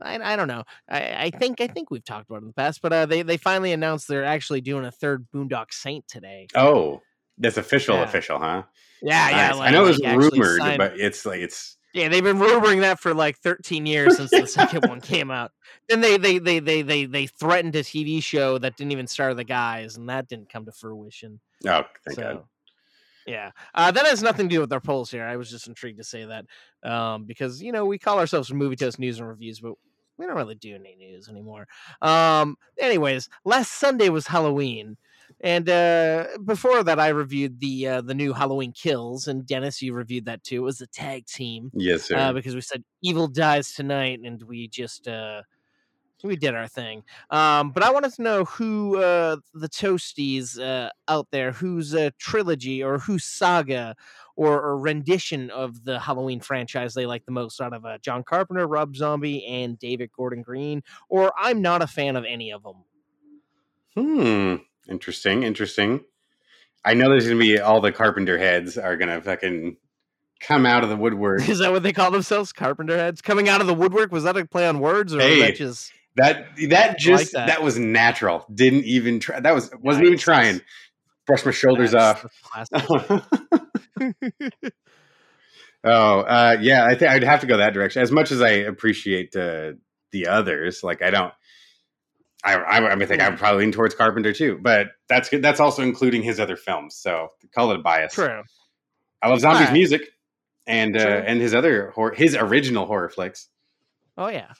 I, 0.01 0.33
I 0.35 0.37
don't 0.37 0.47
know. 0.47 0.63
I, 0.89 1.25
I 1.25 1.31
think 1.31 1.61
I 1.61 1.67
think 1.67 1.91
we've 1.91 2.05
talked 2.05 2.29
about 2.31 2.37
it 2.37 2.43
in 2.43 2.47
the 2.47 2.53
past, 2.55 2.81
but 2.81 2.93
uh, 2.93 3.07
they 3.07 3.23
they 3.23 3.37
finally 3.37 3.73
announced 3.73 4.07
they're 4.07 4.25
actually 4.25 4.61
doing 4.61 4.85
a 4.85 4.93
third 4.93 5.27
Boondock 5.35 5.73
Saint 5.73 6.07
today. 6.07 6.47
Oh, 6.55 7.03
that's 7.37 7.57
official, 7.57 7.97
Yeah. 7.97 8.05
official, 8.05 8.39
huh? 8.39 8.63
Yeah, 9.03 9.31
yeah. 9.31 9.55
Like, 9.55 9.69
I 9.69 9.73
know 9.73 9.85
it 9.85 9.89
was 9.89 9.99
like 9.99 10.17
rumored, 10.17 10.59
signed- 10.61 10.79
but 10.79 11.01
it's 11.01 11.27
like 11.27 11.41
it's 11.41 11.77
Yeah, 11.93 12.09
they've 12.09 12.23
been 12.23 12.39
rumoring 12.39 12.81
that 12.81 13.01
for 13.01 13.15
like 13.15 13.39
13 13.39 13.85
years 13.85 14.17
since 14.17 14.31
the 14.31 14.47
second 14.47 14.89
one 14.89 15.01
came 15.01 15.31
out. 15.31 15.53
Then 15.89 16.01
they 16.01 16.17
they 16.17 16.39
they 16.39 16.61
they 16.61 16.83
they 16.83 17.05
they 17.05 17.27
threatened 17.27 17.75
a 17.75 17.83
TV 17.83 18.23
show 18.23 18.59
that 18.59 18.77
didn't 18.77 18.93
even 18.93 19.07
star 19.07 19.35
the 19.35 19.45
guys, 19.45 19.97
and 19.97 20.09
that 20.09 20.29
didn't 20.29 20.51
come 20.51 20.65
to 20.67 20.73
fruition. 20.73 21.41
oh, 21.67 21.83
thank 22.07 22.15
so, 22.15 22.23
God. 22.23 22.45
yeah, 23.27 23.51
uh, 23.75 23.91
that 23.91 24.07
has 24.07 24.23
nothing 24.23 24.49
to 24.49 24.55
do 24.55 24.61
with 24.61 24.73
our 24.73 24.81
polls 24.81 25.11
here. 25.11 25.25
I 25.25 25.37
was 25.37 25.51
just 25.51 25.67
intrigued 25.67 25.99
to 25.99 26.05
say 26.05 26.27
that 26.27 26.47
um, 26.89 27.25
because 27.25 27.61
you 27.61 27.73
know 27.73 27.85
we 27.85 27.99
call 27.99 28.21
ourselves 28.21 28.53
Movie 28.53 28.77
Toast 28.77 29.01
News 29.01 29.19
and 29.19 29.29
Reviews, 29.29 29.59
but 29.59 29.75
we 30.17 30.27
don't 30.27 30.37
really 30.37 30.55
do 30.55 30.77
any 30.77 30.95
news 30.95 31.29
anymore. 31.29 31.67
Um, 32.03 32.57
anyways, 32.79 33.29
last 33.45 33.73
Sunday 33.73 34.11
was 34.11 34.27
Halloween. 34.27 34.97
And 35.43 35.69
uh, 35.69 36.27
before 36.45 36.83
that, 36.85 37.01
I 37.01 37.09
reviewed 37.09 37.61
the 37.61 37.89
uh, 37.89 38.01
the 38.03 38.15
new 38.15 38.33
Halloween 38.35 38.73
Kills, 38.73 39.27
and 39.27 39.47
Dennis, 39.47 39.81
you 39.81 39.95
reviewed 39.95 40.27
that 40.27 40.45
too. 40.45 40.57
It 40.57 40.65
was 40.65 40.81
a 40.81 40.87
tag 40.87 41.27
team 41.27 41.73
Yes, 41.73 42.03
sir. 42.05 42.17
uh, 42.19 42.33
because 42.33 42.55
we 42.55 42.61
said 42.61 42.85
evil 43.03 43.27
dies 43.27 43.73
tonight, 43.73 44.21
and 44.23 44.43
we 44.43 44.69
just 44.69 45.09
uh, 45.09 45.43
we 46.23 46.37
did 46.37 46.55
our 46.55 46.69
thing. 46.69 47.05
Um, 47.31 47.71
but 47.71 47.83
I 47.83 47.91
wanted 47.91 48.13
to 48.15 48.23
know 48.23 48.45
who 48.45 48.99
uh, 48.99 49.37
the 49.55 49.69
toasties 49.69 50.61
uh, 50.61 50.91
out 51.09 51.29
there, 51.31 51.53
whose 51.53 51.95
uh, 51.95 52.11
trilogy 52.19 52.83
or 52.83 52.99
whose 52.99 53.25
saga 53.25 53.97
or, 54.37 54.61
or 54.61 54.79
rendition 54.79 55.51
of 55.51 55.85
the 55.85 55.99
Halloween 55.99 56.41
franchise 56.41 56.95
they 56.95 57.07
like 57.07 57.25
the 57.25 57.33
most 57.33 57.61
out 57.61 57.73
of 57.73 57.85
uh, 57.85 57.99
John 57.99 58.23
Carpenter, 58.23 58.67
Rob 58.67 58.97
Zombie, 58.97 59.45
and 59.47 59.79
David 59.79 60.11
Gordon 60.13 60.43
Green. 60.43 60.83
Or 61.09 61.33
I'm 61.39 61.63
not 61.63 61.83
a 61.83 61.87
fan 61.87 62.17
of 62.17 62.25
any 62.25 62.53
of 62.53 62.63
them. 62.63 62.85
hmm. 63.95 64.57
Interesting. 64.91 65.45
Interesting. 65.45 66.01
I 66.85 66.95
know 66.95 67.09
there's 67.09 67.27
gonna 67.27 67.39
be 67.39 67.59
all 67.61 67.81
the 67.81 67.93
Carpenter 67.93 68.39
heads 68.39 68.77
are 68.79 68.97
gonna 68.97 69.21
fucking 69.21 69.77
come 70.41 70.67
out 70.67 70.83
of 70.83 70.89
the 70.91 70.97
woodwork. 70.97 71.41
Is 71.49 71.59
that 71.59 71.71
what 71.73 71.83
they 71.83 71.93
call 71.93 72.11
themselves? 72.11 72.53
Carpenter 72.53 72.97
heads 72.97 73.21
coming 73.21 73.49
out 73.49 73.61
of 73.61 73.67
the 73.67 73.75
woodwork? 73.75 74.11
Was 74.13 74.25
that 74.25 74.37
a 74.37 74.45
play 74.47 74.67
on 74.67 74.81
words, 74.81 75.15
or 75.15 75.21
Hey, 75.21 75.41
that 75.41 75.57
just 75.57 75.93
That 76.17 76.49
that 76.71 76.99
just 76.99 77.33
that. 77.33 77.47
that. 77.47 77.63
was 77.63 77.79
natural. 77.79 78.47
Didn't 78.53 78.85
even 78.85 79.21
try. 79.21 79.41
That 79.41 79.55
was 79.55 79.71
wasn't 79.81 80.07
even 80.07 80.19
trying. 80.19 80.61
Brush 81.27 81.45
my 81.45 81.53
shoulders 81.53 81.93
That's 81.93 82.25
off. 82.25 83.25
oh, 85.85 86.21
uh, 86.21 86.57
yeah. 86.61 86.85
I 86.87 86.95
think 86.97 87.11
I'd 87.11 87.23
have 87.23 87.41
to 87.43 87.47
go 87.47 87.59
that 87.59 87.73
direction. 87.75 88.03
As 88.03 88.11
much 88.11 88.33
as 88.33 88.41
I 88.43 88.51
appreciate 88.51 89.37
uh, 89.37 89.73
the 90.11 90.27
others, 90.27 90.83
like 90.83 91.03
I 91.03 91.11
don't. 91.11 91.33
I, 92.45 92.55
I, 92.55 92.93
I 92.93 93.07
think 93.07 93.21
I 93.21 93.29
would 93.29 93.39
probably 93.39 93.65
lean 93.65 93.73
towards 93.73 93.95
Carpenter 93.95 94.33
too, 94.33 94.59
but 94.63 94.89
that's 95.09 95.29
good. 95.29 95.43
That's 95.43 95.61
also 95.61 95.83
including 95.83 96.23
his 96.23 96.41
other 96.41 96.57
films, 96.57 96.97
so 96.97 97.29
call 97.55 97.71
it 97.71 97.81
a 97.81 97.83
bias. 97.83 98.15
True. 98.15 98.43
I 99.23 99.29
love 99.29 99.41
Zombies 99.41 99.61
Alright. 99.61 99.73
music, 99.75 100.03
and 100.67 100.97
uh, 100.97 101.23
and 101.27 101.41
his 101.41 101.55
other 101.55 101.91
horror, 101.91 102.15
his 102.15 102.35
original 102.35 102.87
horror 102.87 103.11
flicks. 103.11 103.49
Oh 104.17 104.29
yeah, 104.29 104.53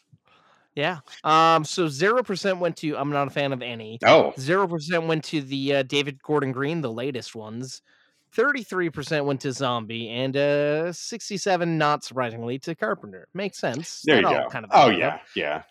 yeah. 0.75 0.99
Um, 1.25 1.65
so 1.65 1.89
zero 1.89 2.23
percent 2.23 2.59
went 2.59 2.77
to. 2.79 2.97
I'm 2.97 3.11
not 3.11 3.29
a 3.29 3.31
fan 3.31 3.53
of 3.53 3.63
any. 3.63 3.99
Oh. 4.05 4.35
Zero 4.39 4.69
percent 4.69 5.07
went 5.07 5.25
to 5.25 5.41
the 5.41 5.77
uh, 5.77 5.83
David 5.85 6.23
Gordon 6.23 6.53
Green, 6.53 6.83
the 6.83 6.93
latest 6.93 7.35
ones. 7.35 7.83
Thirty-three 8.33 8.91
percent 8.91 9.25
went 9.25 9.41
to 9.41 9.53
Zombie, 9.53 10.09
and 10.09 10.37
uh, 10.37 10.93
sixty-seven, 10.93 11.79
not 11.79 12.05
surprisingly, 12.05 12.59
to 12.61 12.75
Carpenter. 12.75 13.27
Makes 13.35 13.59
sense. 13.59 14.03
there 14.05 14.17
you 14.17 14.23
go. 14.23 14.47
Kind 14.51 14.67
of 14.67 14.71
oh 14.75 14.91
yeah, 14.91 15.19
yeah. 15.35 15.63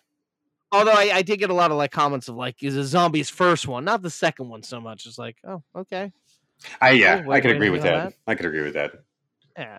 Although 0.72 0.92
I, 0.92 1.10
I 1.14 1.22
did 1.22 1.38
get 1.38 1.50
a 1.50 1.54
lot 1.54 1.70
of 1.70 1.76
like 1.76 1.90
comments 1.90 2.28
of 2.28 2.36
like, 2.36 2.62
is 2.62 2.76
a 2.76 2.84
Zombie's 2.84 3.28
first 3.28 3.66
one, 3.66 3.84
not 3.84 4.02
the 4.02 4.10
second 4.10 4.48
one 4.48 4.62
so 4.62 4.80
much. 4.80 5.06
It's 5.06 5.18
like, 5.18 5.36
oh, 5.44 5.62
okay. 5.74 6.12
I 6.80 6.90
yeah. 6.90 7.24
I 7.28 7.40
could 7.40 7.52
agree 7.52 7.70
with 7.70 7.82
handle 7.82 8.10
that. 8.10 8.14
I 8.26 8.34
could 8.34 8.46
agree 8.46 8.62
with 8.62 8.74
that. 8.74 8.92
Yeah. 9.58 9.78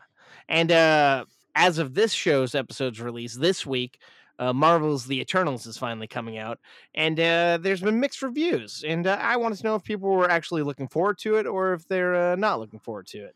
And 0.50 0.71
uh 0.71 1.25
as 1.55 1.77
of 1.77 1.93
this 1.93 2.12
show's 2.13 2.55
episode's 2.55 3.00
release 3.01 3.36
this 3.36 3.65
week, 3.65 4.00
uh, 4.39 4.53
Marvel's 4.53 5.05
The 5.05 5.19
Eternals 5.19 5.67
is 5.67 5.77
finally 5.77 6.07
coming 6.07 6.38
out, 6.38 6.60
and 6.95 7.19
uh, 7.19 7.60
there's 7.62 7.81
been 7.81 8.00
mixed 8.00 8.21
reviews. 8.21 8.83
And 8.88 9.05
uh, 9.05 9.17
I 9.21 9.36
wanted 9.38 9.57
to 9.60 9.63
know 9.65 9.75
if 9.75 9.83
people 9.83 10.10
were 10.10 10.31
actually 10.31 10.63
looking 10.63 10.88
forward 10.88 11.17
to 11.19 11.36
it 11.36 11.45
or 11.45 11.74
if 11.74 11.88
they're 11.88 12.15
uh, 12.15 12.36
not 12.38 12.60
looking 12.60 12.79
forward 12.79 13.05
to 13.07 13.19
it. 13.25 13.36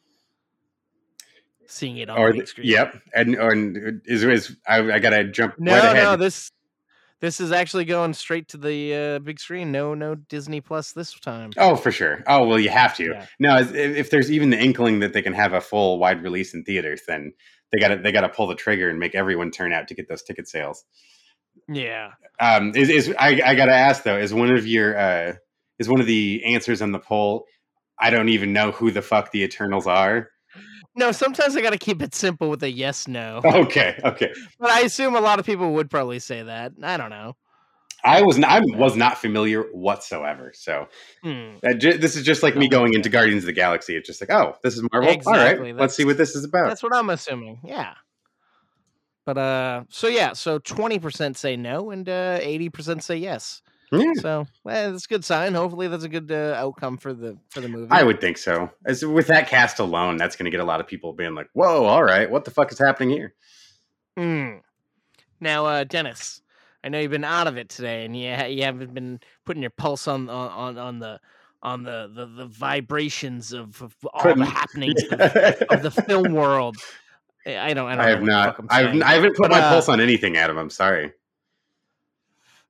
Seeing 1.68 1.98
it 1.98 2.10
on 2.10 2.18
Or 2.18 2.32
the 2.32 2.40
big 2.40 2.48
screen. 2.48 2.68
yep, 2.68 3.02
and 3.14 3.36
and 3.36 4.02
is 4.06 4.24
is 4.24 4.56
I, 4.68 4.78
I 4.94 5.00
gotta 5.00 5.26
jump 5.26 5.56
No, 5.60 5.74
right 5.74 5.84
ahead. 5.84 6.04
no, 6.04 6.16
this 6.16 6.52
this 7.22 7.40
is 7.40 7.52
actually 7.52 7.86
going 7.86 8.14
straight 8.14 8.48
to 8.50 8.58
the 8.58 8.96
uh, 8.96 9.20
big 9.20 9.40
screen. 9.40 9.72
No, 9.72 9.94
no 9.94 10.16
Disney 10.16 10.62
Plus 10.62 10.92
this 10.92 11.14
time. 11.20 11.52
Oh, 11.58 11.76
for 11.76 11.92
sure. 11.92 12.24
Oh, 12.28 12.46
well, 12.46 12.60
you 12.60 12.70
have 12.70 12.96
to. 12.98 13.06
Yeah. 13.06 13.26
No, 13.40 13.58
if, 13.58 13.74
if 13.74 14.10
there's 14.10 14.32
even 14.32 14.50
the 14.50 14.60
inkling 14.60 15.00
that 15.00 15.14
they 15.14 15.22
can 15.22 15.34
have 15.34 15.54
a 15.54 15.62
full 15.62 15.98
wide 15.98 16.22
release 16.22 16.54
in 16.54 16.64
theaters, 16.64 17.02
then 17.08 17.34
they 17.72 17.80
got 17.80 17.90
to 17.90 17.98
they 17.98 18.12
got 18.12 18.22
to 18.22 18.30
pull 18.30 18.48
the 18.48 18.56
trigger 18.56 18.90
and 18.90 19.00
make 19.00 19.16
everyone 19.16 19.52
turn 19.52 19.74
out 19.74 19.88
to 19.88 19.96
get 19.96 20.08
those 20.08 20.24
ticket 20.24 20.48
sales. 20.48 20.84
Yeah. 21.68 22.12
Um, 22.40 22.74
is 22.76 22.90
is 22.90 23.14
I, 23.18 23.42
I 23.44 23.56
got 23.56 23.66
to 23.66 23.74
ask 23.74 24.04
though? 24.04 24.18
Is 24.18 24.34
one 24.34 24.52
of 24.52 24.68
your 24.68 24.98
uh, 24.98 25.34
is 25.80 25.90
one 25.90 26.02
of 26.02 26.08
the 26.08 26.44
answers 26.46 26.82
on 26.82 26.92
the 26.92 27.00
poll? 27.00 27.46
I 27.98 28.10
don't 28.10 28.30
even 28.30 28.52
know 28.52 28.72
who 28.72 28.92
the 28.92 29.02
fuck 29.02 29.32
the 29.32 29.44
Eternals 29.44 29.88
are. 29.88 30.30
No, 30.96 31.12
sometimes 31.12 31.56
I 31.56 31.62
got 31.62 31.74
to 31.74 31.78
keep 31.78 32.02
it 32.02 32.16
simple 32.16 32.50
with 32.50 32.64
a 32.64 32.72
yes 32.72 33.08
no. 33.08 33.42
Okay, 33.46 34.00
okay. 34.04 34.34
But 34.60 34.72
I 34.72 34.82
assume 34.82 35.16
a 35.16 35.20
lot 35.20 35.40
of 35.40 35.46
people 35.46 35.74
would 35.74 35.90
probably 35.90 36.20
say 36.20 36.44
that. 36.44 36.74
I 36.82 36.98
don't 36.98 37.10
know. 37.10 37.36
I 38.04 38.22
was 38.22 38.38
not, 38.38 38.52
I 38.52 38.62
was 38.78 38.96
not 38.96 39.18
familiar 39.18 39.64
whatsoever. 39.74 40.52
So 40.54 40.88
uh, 41.26 41.74
ju- 41.74 41.98
this 41.98 42.16
is 42.16 42.24
just 42.24 42.44
like 42.44 42.56
me 42.56 42.70
going 42.70 42.94
into 42.94 43.10
Guardians 43.10 43.44
of 43.44 43.48
the 43.48 43.54
Galaxy. 43.54 43.96
It's 43.96 44.08
just 44.08 44.22
like, 44.22 44.30
oh, 44.30 44.54
this 44.64 44.76
is 44.76 44.84
Marvel. 44.92 45.10
All 45.10 45.16
Exactly, 45.16 45.72
right, 45.72 45.82
let's 45.82 45.96
see 45.96 46.06
what 46.06 46.18
this 46.18 46.36
is 46.36 46.44
about. 46.44 46.68
That's 46.68 46.84
what 46.84 46.96
I'm 46.96 47.10
assuming. 47.10 47.60
Yeah. 47.64 47.96
But 49.26 49.40
uh 49.40 49.84
so 49.90 50.08
yeah, 50.08 50.34
so 50.34 50.60
20% 50.60 51.36
say 51.36 51.58
no 51.58 51.90
and 51.90 52.08
uh 52.08 52.40
80% 52.40 53.02
say 53.02 53.18
yes. 53.18 53.64
Yeah. 53.92 54.12
So, 54.20 54.48
eh, 54.68 54.90
that's 54.90 55.06
a 55.06 55.08
good 55.08 55.24
sign. 55.24 55.54
Hopefully 55.54 55.88
that's 55.88 56.04
a 56.04 56.10
good 56.10 56.32
uh, 56.32 56.56
outcome 56.58 56.98
for 56.98 57.14
the 57.14 57.38
for 57.50 57.62
the 57.62 57.68
movie. 57.70 57.88
I 57.92 58.04
would 58.04 58.20
think 58.20 58.38
so. 58.38 58.70
As 58.86 59.06
with 59.06 59.28
that 59.28 59.48
cast 59.48 59.80
alone, 59.80 60.18
that's 60.18 60.36
going 60.36 60.46
to 60.46 60.52
get 60.52 60.60
a 60.60 60.66
lot 60.66 60.80
of 60.80 60.88
people 60.88 61.14
being 61.14 61.36
like, 61.36 61.50
"Whoa, 61.54 61.86
all 61.86 62.04
right, 62.04 62.30
what 62.30 62.46
the 62.46 62.52
fuck 62.52 62.72
is 62.72 62.80
happening 62.80 63.12
here?" 63.12 63.34
Mm. 64.18 64.62
Now, 65.40 65.66
uh, 65.66 65.84
Dennis, 65.84 66.42
I 66.84 66.90
know 66.90 67.00
you've 67.00 67.12
been 67.12 67.24
out 67.24 67.48
of 67.48 67.58
it 67.58 67.70
today, 67.70 68.06
and 68.06 68.18
you 68.18 68.34
ha- 68.34 68.46
you 68.46 68.64
haven't 68.64 68.94
been 68.94 69.20
putting 69.46 69.62
your 69.62 69.72
pulse 69.72 70.08
on 70.08 70.30
on 70.30 70.78
on, 70.78 71.00
the 71.00 71.20
on 71.62 71.84
the, 71.84 72.10
the 72.14 72.26
the 72.26 72.46
vibrations 72.48 73.54
of, 73.54 73.82
of 73.82 73.96
all 74.14 74.22
Putting- 74.22 74.40
the 74.40 74.46
happenings 74.46 75.04
of, 75.12 75.22
of 75.70 75.82
the 75.84 75.92
film 75.92 76.34
world. 76.34 76.78
Eh, 77.46 77.60
I 77.60 77.74
don't. 77.74 77.88
I, 77.88 77.96
don't 77.96 78.06
I 78.06 78.10
have 78.10 78.24
not. 78.24 78.56
I've, 78.70 78.86
saying. 78.90 79.04
I 79.04 79.14
haven't 79.14 79.36
put 79.36 79.44
But, 79.44 79.52
my 79.52 79.60
uh, 79.60 79.70
pulse 79.70 79.90
on 79.90 80.00
anything, 80.02 80.38
Adam. 80.38 80.58
I'm 80.58 80.70
sorry. 80.72 81.12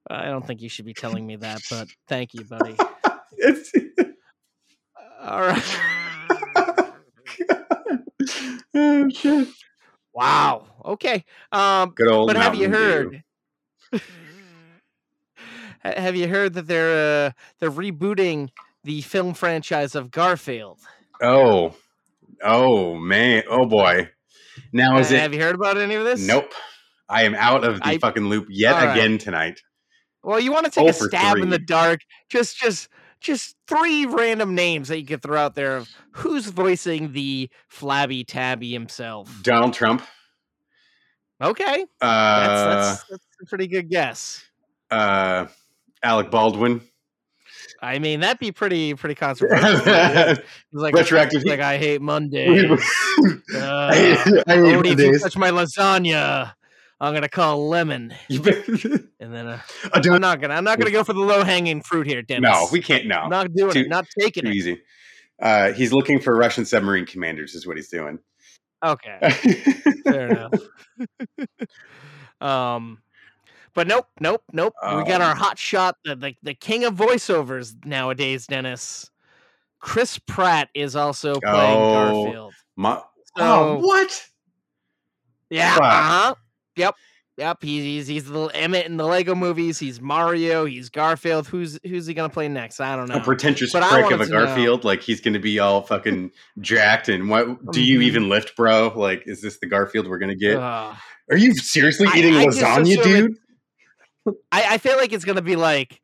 I 0.10 0.26
don't 0.26 0.46
think 0.46 0.62
you 0.62 0.70
should 0.70 0.86
be 0.86 0.94
telling 0.94 1.26
me 1.26 1.36
that, 1.38 1.62
but 1.70 1.88
thank 2.08 2.34
you, 2.34 2.44
buddy. 2.46 2.76
It's, 3.38 3.72
All 5.22 5.42
right. 5.42 5.80
oh 8.74 9.10
shit! 9.10 9.50
Wow. 10.14 10.68
Okay. 10.86 11.26
Um, 11.52 11.90
Good 11.96 12.08
old. 12.08 12.28
but 12.28 12.38
have 12.38 12.56
you 12.56 12.70
heard? 12.70 13.22
Have 15.84 16.16
you 16.16 16.28
heard 16.28 16.54
that 16.54 16.68
they're 16.68 17.28
uh, 17.28 17.32
they're 17.60 17.70
rebooting 17.72 18.50
the 18.84 19.02
film 19.02 19.34
franchise 19.34 19.96
of 19.96 20.12
Garfield? 20.12 20.80
Oh, 21.22 21.76
oh 22.42 22.96
man, 22.96 23.44
oh 23.50 23.66
boy. 23.66 24.10
Now 24.72 24.98
is 24.98 25.12
Uh, 25.12 25.16
it? 25.16 25.20
Have 25.22 25.34
you 25.34 25.42
heard 25.42 25.56
about 25.56 25.78
any 25.78 25.96
of 25.96 26.06
this? 26.06 26.26
Nope. 26.26 26.54
I 27.10 27.24
am 27.24 27.36
out 27.36 27.64
of 27.64 27.82
the 27.82 27.88
I- 27.88 27.98
fucking 28.00 28.26
loop 28.26 28.48
yet 28.50 28.76
All 28.76 28.86
right. 28.88 28.98
again 28.98 29.18
tonight. 29.18 29.62
Well, 30.26 30.40
you 30.40 30.52
want 30.52 30.66
to 30.66 30.72
take 30.72 30.90
a 30.90 30.94
stab 30.94 31.38
in 31.38 31.50
the 31.50 31.60
dark? 31.60 32.00
Just, 32.30 32.58
just, 32.58 32.90
just 33.22 33.56
three 33.68 34.06
random 34.06 34.56
names 34.56 34.88
that 34.88 35.00
you 35.00 35.06
could 35.06 35.22
throw 35.22 35.40
out 35.40 35.56
there 35.56 35.78
of 35.78 35.90
who's 36.12 36.48
voicing 36.48 37.14
the 37.14 37.50
flabby 37.68 38.24
tabby 38.24 38.72
himself. 38.72 39.32
Donald 39.44 39.74
Trump. 39.74 40.02
Okay, 41.42 41.86
Uh, 42.02 42.38
that's 42.78 43.00
that's, 43.02 43.06
that's 43.10 43.26
a 43.42 43.46
pretty 43.48 43.68
good 43.68 43.90
guess. 43.90 44.44
uh, 44.90 45.48
Alec 46.02 46.32
Baldwin. 46.32 46.82
I 47.82 48.00
mean, 48.00 48.22
that'd 48.22 48.40
be 48.40 48.52
pretty 48.54 48.94
pretty 48.96 49.16
controversial. 49.16 50.44
Like 50.72 50.94
Retroactive. 50.96 51.44
like 51.46 51.60
I 51.60 51.78
hate 51.78 52.02
Monday. 52.02 52.70
Uh, 53.56 53.60
I, 53.60 53.92
I 53.96 53.96
hate 53.96 54.26
if 54.48 54.48
you 54.48 54.82
Mondays. 54.84 55.22
touch 55.24 55.38
my 55.38 55.50
lasagna, 55.52 56.54
I'm 57.02 57.14
gonna 57.14 57.28
call 57.30 57.68
lemon, 57.68 58.14
and 58.30 58.42
then 59.20 59.48
uh, 59.48 59.60
I'm 59.94 60.02
don't- 60.02 60.22
gonna 60.22 60.54
I'm 60.54 60.64
not 60.64 60.80
gonna 60.80 60.92
go 60.92 61.04
for 61.04 61.14
the 61.14 61.20
low 61.20 61.44
hanging 61.44 61.82
fruit 61.82 62.08
here, 62.08 62.22
Dennis. 62.22 62.50
no, 62.50 62.68
we 62.72 62.82
can't. 62.82 63.06
No, 63.06 63.28
not 63.28 63.54
doing 63.54 63.74
Too- 63.74 63.80
it. 63.82 63.90
Not 63.90 64.06
taking 64.20 64.44
too 64.46 64.50
it. 64.52 64.56
easy. 64.56 64.82
Uh, 65.42 65.74
he's 65.74 65.92
looking 65.92 66.20
for 66.22 66.36
Russian 66.36 66.64
submarine 66.66 67.06
commanders. 67.06 67.54
Is 67.56 67.68
what 67.68 67.76
he's 67.76 67.90
doing. 67.90 68.20
Okay. 68.84 69.18
Fair 70.06 70.28
enough. 70.30 70.54
um, 72.42 73.00
but 73.74 73.88
nope, 73.88 74.08
nope, 74.20 74.44
nope. 74.54 74.74
we 74.84 75.04
got 75.04 75.22
our 75.22 75.32
Um, 75.32 75.38
hot 75.38 75.58
shot, 75.60 75.98
the, 76.06 76.16
the 76.16 76.36
the 76.44 76.54
king 76.54 76.86
of 76.86 76.96
voiceovers 76.96 77.74
nowadays, 77.86 78.48
Dennis. 78.48 79.10
Chris 79.80 80.18
Pratt 80.20 80.70
is 80.74 80.96
also 80.96 81.40
playing 81.42 81.78
Oh. 81.78 81.94
Garfield. 82.24 82.54
Ma- 82.78 83.02
So, 83.38 83.44
oh, 83.44 83.80
what? 83.80 84.26
yeah, 85.50 85.76
uh-huh. 85.80 86.36
Yep. 86.76 86.96
Yep, 87.38 87.58
he's, 87.64 87.84
he's 87.84 88.08
he's 88.08 88.24
the 88.26 88.32
little 88.32 88.52
Emmett 88.54 88.86
in 88.86 88.96
the 88.96 89.04
Lego 89.06 89.36
movies. 89.36 89.78
He's 89.78 90.00
Mario. 90.00 90.64
He's 90.64 90.88
Garfield. 90.90 91.46
Who's 91.48 91.78
who's 91.84 92.06
he 92.08 92.14
gonna 92.14 92.30
play 92.30 92.48
next? 92.48 92.80
I 92.80 92.96
don't 92.96 93.10
know. 93.10 93.16
A 93.16 93.20
pretentious 93.20 93.74
But 93.74 93.84
prick 93.90 94.10
of 94.10 94.22
a 94.22 94.26
to 94.26 94.32
know- 94.32 94.46
Garfield. 94.46 94.86
Like 94.86 95.02
he's 95.02 95.20
going 95.20 95.34
to 95.34 95.40
be 95.42 95.60
all 95.60 95.82
fucking 95.82 96.32
jacked. 96.62 97.10
And 97.10 97.30
what? 97.30 97.74
Do 97.74 97.84
you 97.84 98.00
Mhm. 98.00 98.04
even 98.04 98.30
lift, 98.30 98.56
bro? 98.56 98.94
Like, 98.96 99.24
is 99.26 99.42
this 99.42 99.60
the 99.60 99.68
Garfield 99.68 100.08
we're 100.08 100.18
going 100.18 100.30
to 100.30 100.38
get? 100.38 100.56
Ugh. 100.56 100.96
Are 101.30 101.36
you 101.38 101.54
seriously 101.56 102.08
I- 102.10 102.18
eating 102.20 102.36
I 102.38 102.46
lasagna, 102.46 103.04
dude? 103.04 103.38
I, 104.52 104.76
I 104.76 104.78
feel 104.78 104.96
like 104.98 105.12
it's 105.14 105.26
gonna 105.26 105.42
be 105.42 105.56
like 105.58 106.00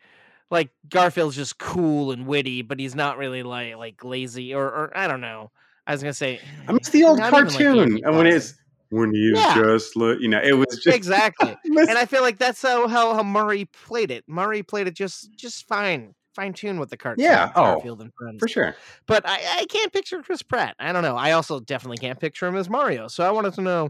like 0.49 0.69
Garfield's 0.89 1.37
just 1.37 1.57
cool 1.57 2.11
and 2.11 2.27
witty, 2.27 2.61
but 2.61 2.77
he's 2.79 2.93
not 2.93 3.17
really 3.17 3.41
like 3.41 3.77
like 3.77 4.03
lazy 4.03 4.53
or 4.53 4.65
or 4.65 4.91
I 4.97 5.07
don't 5.07 5.21
know. 5.21 5.49
I 5.87 5.93
was 5.93 6.01
gonna 6.03 6.13
say 6.13 6.39
I 6.67 6.75
it's 6.75 6.89
the 6.89 7.05
old 7.05 7.19
even, 7.19 7.31
like, 7.31 7.43
cartoon. 7.47 7.79
Andy 7.79 8.01
and 8.03 8.17
when 8.17 8.27
it's 8.27 8.53
when 8.91 9.13
you 9.13 9.33
Yeah. 9.37 9.55
just 9.55 9.95
look, 9.95 10.19
you 10.19 10.27
know, 10.27 10.41
it 10.43 10.51
was 10.51 10.79
just 10.83 10.95
exactly. 10.95 11.55
and 11.63 11.97
I 11.97 12.05
feel 12.05 12.21
like 12.21 12.37
that's 12.37 12.61
how, 12.61 12.87
how 12.87 13.15
how 13.15 13.23
Murray 13.23 13.65
played 13.65 14.11
it. 14.11 14.25
Murray 14.27 14.61
played 14.63 14.87
it 14.87 14.93
just 14.95 15.33
just 15.35 15.65
fine, 15.67 16.13
fine 16.35 16.53
tune 16.53 16.77
with 16.77 16.89
the 16.89 16.97
cartoon. 16.97 17.23
Yeah, 17.23 17.51
oh, 17.55 17.75
Garfield 17.75 18.01
and 18.01 18.11
friends. 18.13 18.39
for 18.39 18.47
sure. 18.49 18.75
But 19.07 19.27
I, 19.27 19.39
I 19.59 19.65
can't 19.65 19.91
picture 19.93 20.21
Chris 20.21 20.41
Pratt. 20.41 20.75
I 20.77 20.91
don't 20.91 21.03
know. 21.03 21.15
I 21.15 21.31
also 21.31 21.59
definitely 21.61 21.97
can't 21.97 22.19
picture 22.19 22.45
him 22.47 22.57
as 22.57 22.69
Mario. 22.69 23.07
So 23.07 23.23
I 23.23 23.31
wanted 23.31 23.53
to 23.55 23.61
know 23.61 23.89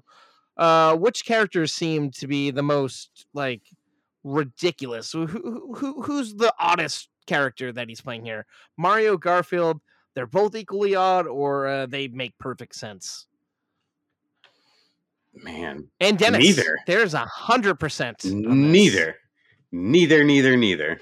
uh, 0.57 0.95
which 0.95 1.25
characters 1.25 1.73
seem 1.73 2.11
to 2.11 2.27
be 2.27 2.51
the 2.51 2.63
most 2.63 3.25
like 3.33 3.63
ridiculous. 4.23 5.11
Who, 5.11 5.25
who, 5.25 5.73
who 5.73 6.01
who's 6.03 6.35
the 6.35 6.53
oddest 6.59 7.09
character 7.25 7.71
that 7.73 7.89
he's 7.89 8.01
playing 8.01 8.23
here? 8.25 8.45
Mario 8.77 9.17
Garfield. 9.17 9.81
They're 10.13 10.27
both 10.27 10.55
equally 10.55 10.93
odd, 10.93 11.25
or 11.25 11.65
uh, 11.67 11.85
they 11.85 12.09
make 12.09 12.37
perfect 12.37 12.75
sense. 12.75 13.27
Man, 15.33 15.87
And 15.99 16.17
Dennis, 16.17 16.39
Neither. 16.39 16.77
There's 16.87 17.13
a 17.13 17.25
hundred 17.25 17.75
percent. 17.75 18.23
neither, 18.25 19.15
neither, 19.71 20.23
neither, 20.23 20.57
neither. 20.57 20.99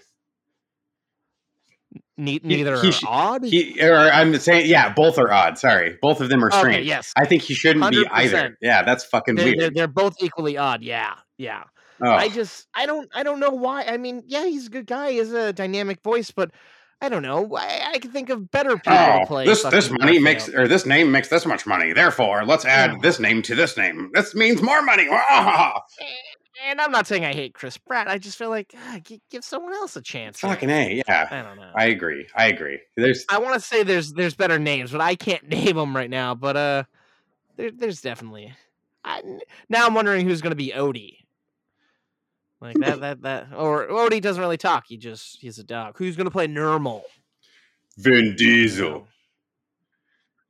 Ne- 2.17 2.41
neither 2.43 2.79
he 2.81 2.89
are 2.89 2.91
sh- 2.91 3.03
odd. 3.07 3.45
He, 3.45 3.81
or 3.81 3.95
I'm 3.95 4.37
saying, 4.39 4.69
yeah, 4.69 4.93
both 4.93 5.17
are 5.17 5.31
odd. 5.31 5.57
Sorry, 5.57 5.97
both 6.01 6.19
of 6.19 6.29
them 6.29 6.43
are 6.43 6.49
okay, 6.49 6.59
strange. 6.59 6.85
yes, 6.87 7.13
I 7.15 7.25
think 7.25 7.43
he 7.43 7.53
shouldn't 7.53 7.89
be 7.91 8.03
100%. 8.03 8.07
either. 8.11 8.57
Yeah, 8.61 8.83
that's 8.83 9.05
fucking 9.05 9.35
they're, 9.35 9.45
weird. 9.45 9.59
they're, 9.59 9.69
they're 9.71 9.87
both 9.87 10.15
equally 10.19 10.57
odd. 10.57 10.83
Yeah, 10.83 11.15
yeah. 11.37 11.63
oh, 12.01 12.11
I 12.11 12.27
just 12.27 12.67
I 12.75 12.85
don't 12.85 13.09
I 13.15 13.23
don't 13.23 13.39
know 13.39 13.51
why. 13.51 13.83
I 13.83 13.95
mean, 13.97 14.23
yeah, 14.27 14.45
he's 14.45 14.67
a 14.67 14.69
good 14.69 14.85
guy. 14.85 15.11
He 15.11 15.17
has 15.17 15.31
a 15.31 15.53
dynamic 15.53 16.03
voice, 16.03 16.29
but 16.29 16.51
I 17.01 17.07
don't 17.09 17.23
know. 17.23 17.55
I, 17.55 17.91
I 17.93 17.99
can 17.99 18.11
think 18.11 18.29
of 18.29 18.51
better 18.51 18.71
people 18.77 18.91
to 18.93 19.19
Oh, 19.21 19.25
play. 19.25 19.45
this 19.45 19.63
this 19.63 19.89
money 19.89 20.19
makes 20.19 20.49
or 20.49 20.67
this 20.67 20.85
name 20.85 21.11
makes 21.11 21.29
this 21.29 21.45
much 21.45 21.65
money. 21.65 21.93
Therefore, 21.93 22.43
let's 22.45 22.65
add 22.65 23.01
this 23.01 23.19
name 23.19 23.41
to 23.43 23.55
this 23.55 23.77
name. 23.77 24.11
This 24.13 24.35
means 24.35 24.61
more 24.61 24.81
money. 24.81 25.07
And 26.67 26.81
I'm 26.81 26.91
not 26.91 27.07
saying 27.07 27.23
I 27.23 27.33
hate 27.33 27.53
Chris 27.53 27.77
Pratt. 27.77 28.09
I 28.09 28.17
just 28.17 28.37
feel 28.37 28.49
like 28.49 28.73
ah, 28.75 28.99
gi- 29.01 29.21
give 29.31 29.45
someone 29.45 29.73
else 29.73 29.95
a 29.95 30.01
chance. 30.01 30.41
Fucking 30.41 30.69
a, 30.69 31.01
yeah. 31.07 31.27
I 31.31 31.41
don't 31.41 31.55
know. 31.55 31.71
I 31.73 31.85
agree. 31.85 32.27
I 32.35 32.47
agree. 32.47 32.79
There's 32.97 33.25
I 33.29 33.37
want 33.39 33.53
to 33.53 33.61
say 33.61 33.83
there's 33.83 34.11
there's 34.11 34.35
better 34.35 34.59
names, 34.59 34.91
but 34.91 34.99
I 34.99 35.15
can't 35.15 35.43
name 35.47 35.77
them 35.77 35.95
right 35.95 36.09
now. 36.09 36.35
But 36.35 36.57
uh, 36.57 36.83
there, 37.55 37.71
there's 37.71 38.01
definitely. 38.01 38.53
I, 39.05 39.21
now 39.69 39.85
I'm 39.87 39.93
wondering 39.93 40.27
who's 40.27 40.41
going 40.41 40.51
to 40.51 40.57
be 40.57 40.73
Odie. 40.75 41.19
Like 42.61 42.77
that 42.79 42.99
that 42.99 43.21
that 43.21 43.47
or 43.55 43.87
Odie 43.87 44.21
doesn't 44.21 44.41
really 44.41 44.57
talk. 44.57 44.85
He 44.87 44.97
just 44.97 45.39
he's 45.39 45.59
a 45.59 45.63
dog. 45.63 45.97
Who's 45.97 46.15
going 46.15 46.25
to 46.25 46.31
play 46.31 46.47
Nermal? 46.47 47.03
Vin 47.97 48.35
Diesel. 48.35 49.07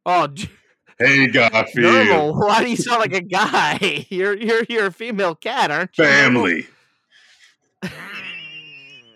Oh, 0.06 0.28
Hey 0.98 1.28
Garfield, 1.28 1.68
Nermal. 1.96 2.36
Why 2.36 2.64
do 2.64 2.70
you 2.70 2.76
sound 2.76 3.00
like 3.00 3.14
a 3.14 3.22
guy? 3.22 4.06
You're 4.10 4.36
you're 4.36 4.64
you're 4.68 4.88
a 4.88 4.92
female 4.92 5.34
cat, 5.36 5.72
aren't 5.72 5.98
you? 5.98 6.04
family 6.04 6.68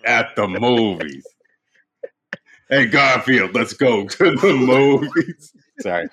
at 0.05 0.35
the 0.35 0.47
movies. 0.59 1.25
Hey 2.69 2.85
Garfield, 2.85 3.53
let's 3.53 3.73
go 3.73 4.07
to 4.07 4.31
the 4.35 4.53
movies. 4.53 5.51
Sorry. 5.81 6.07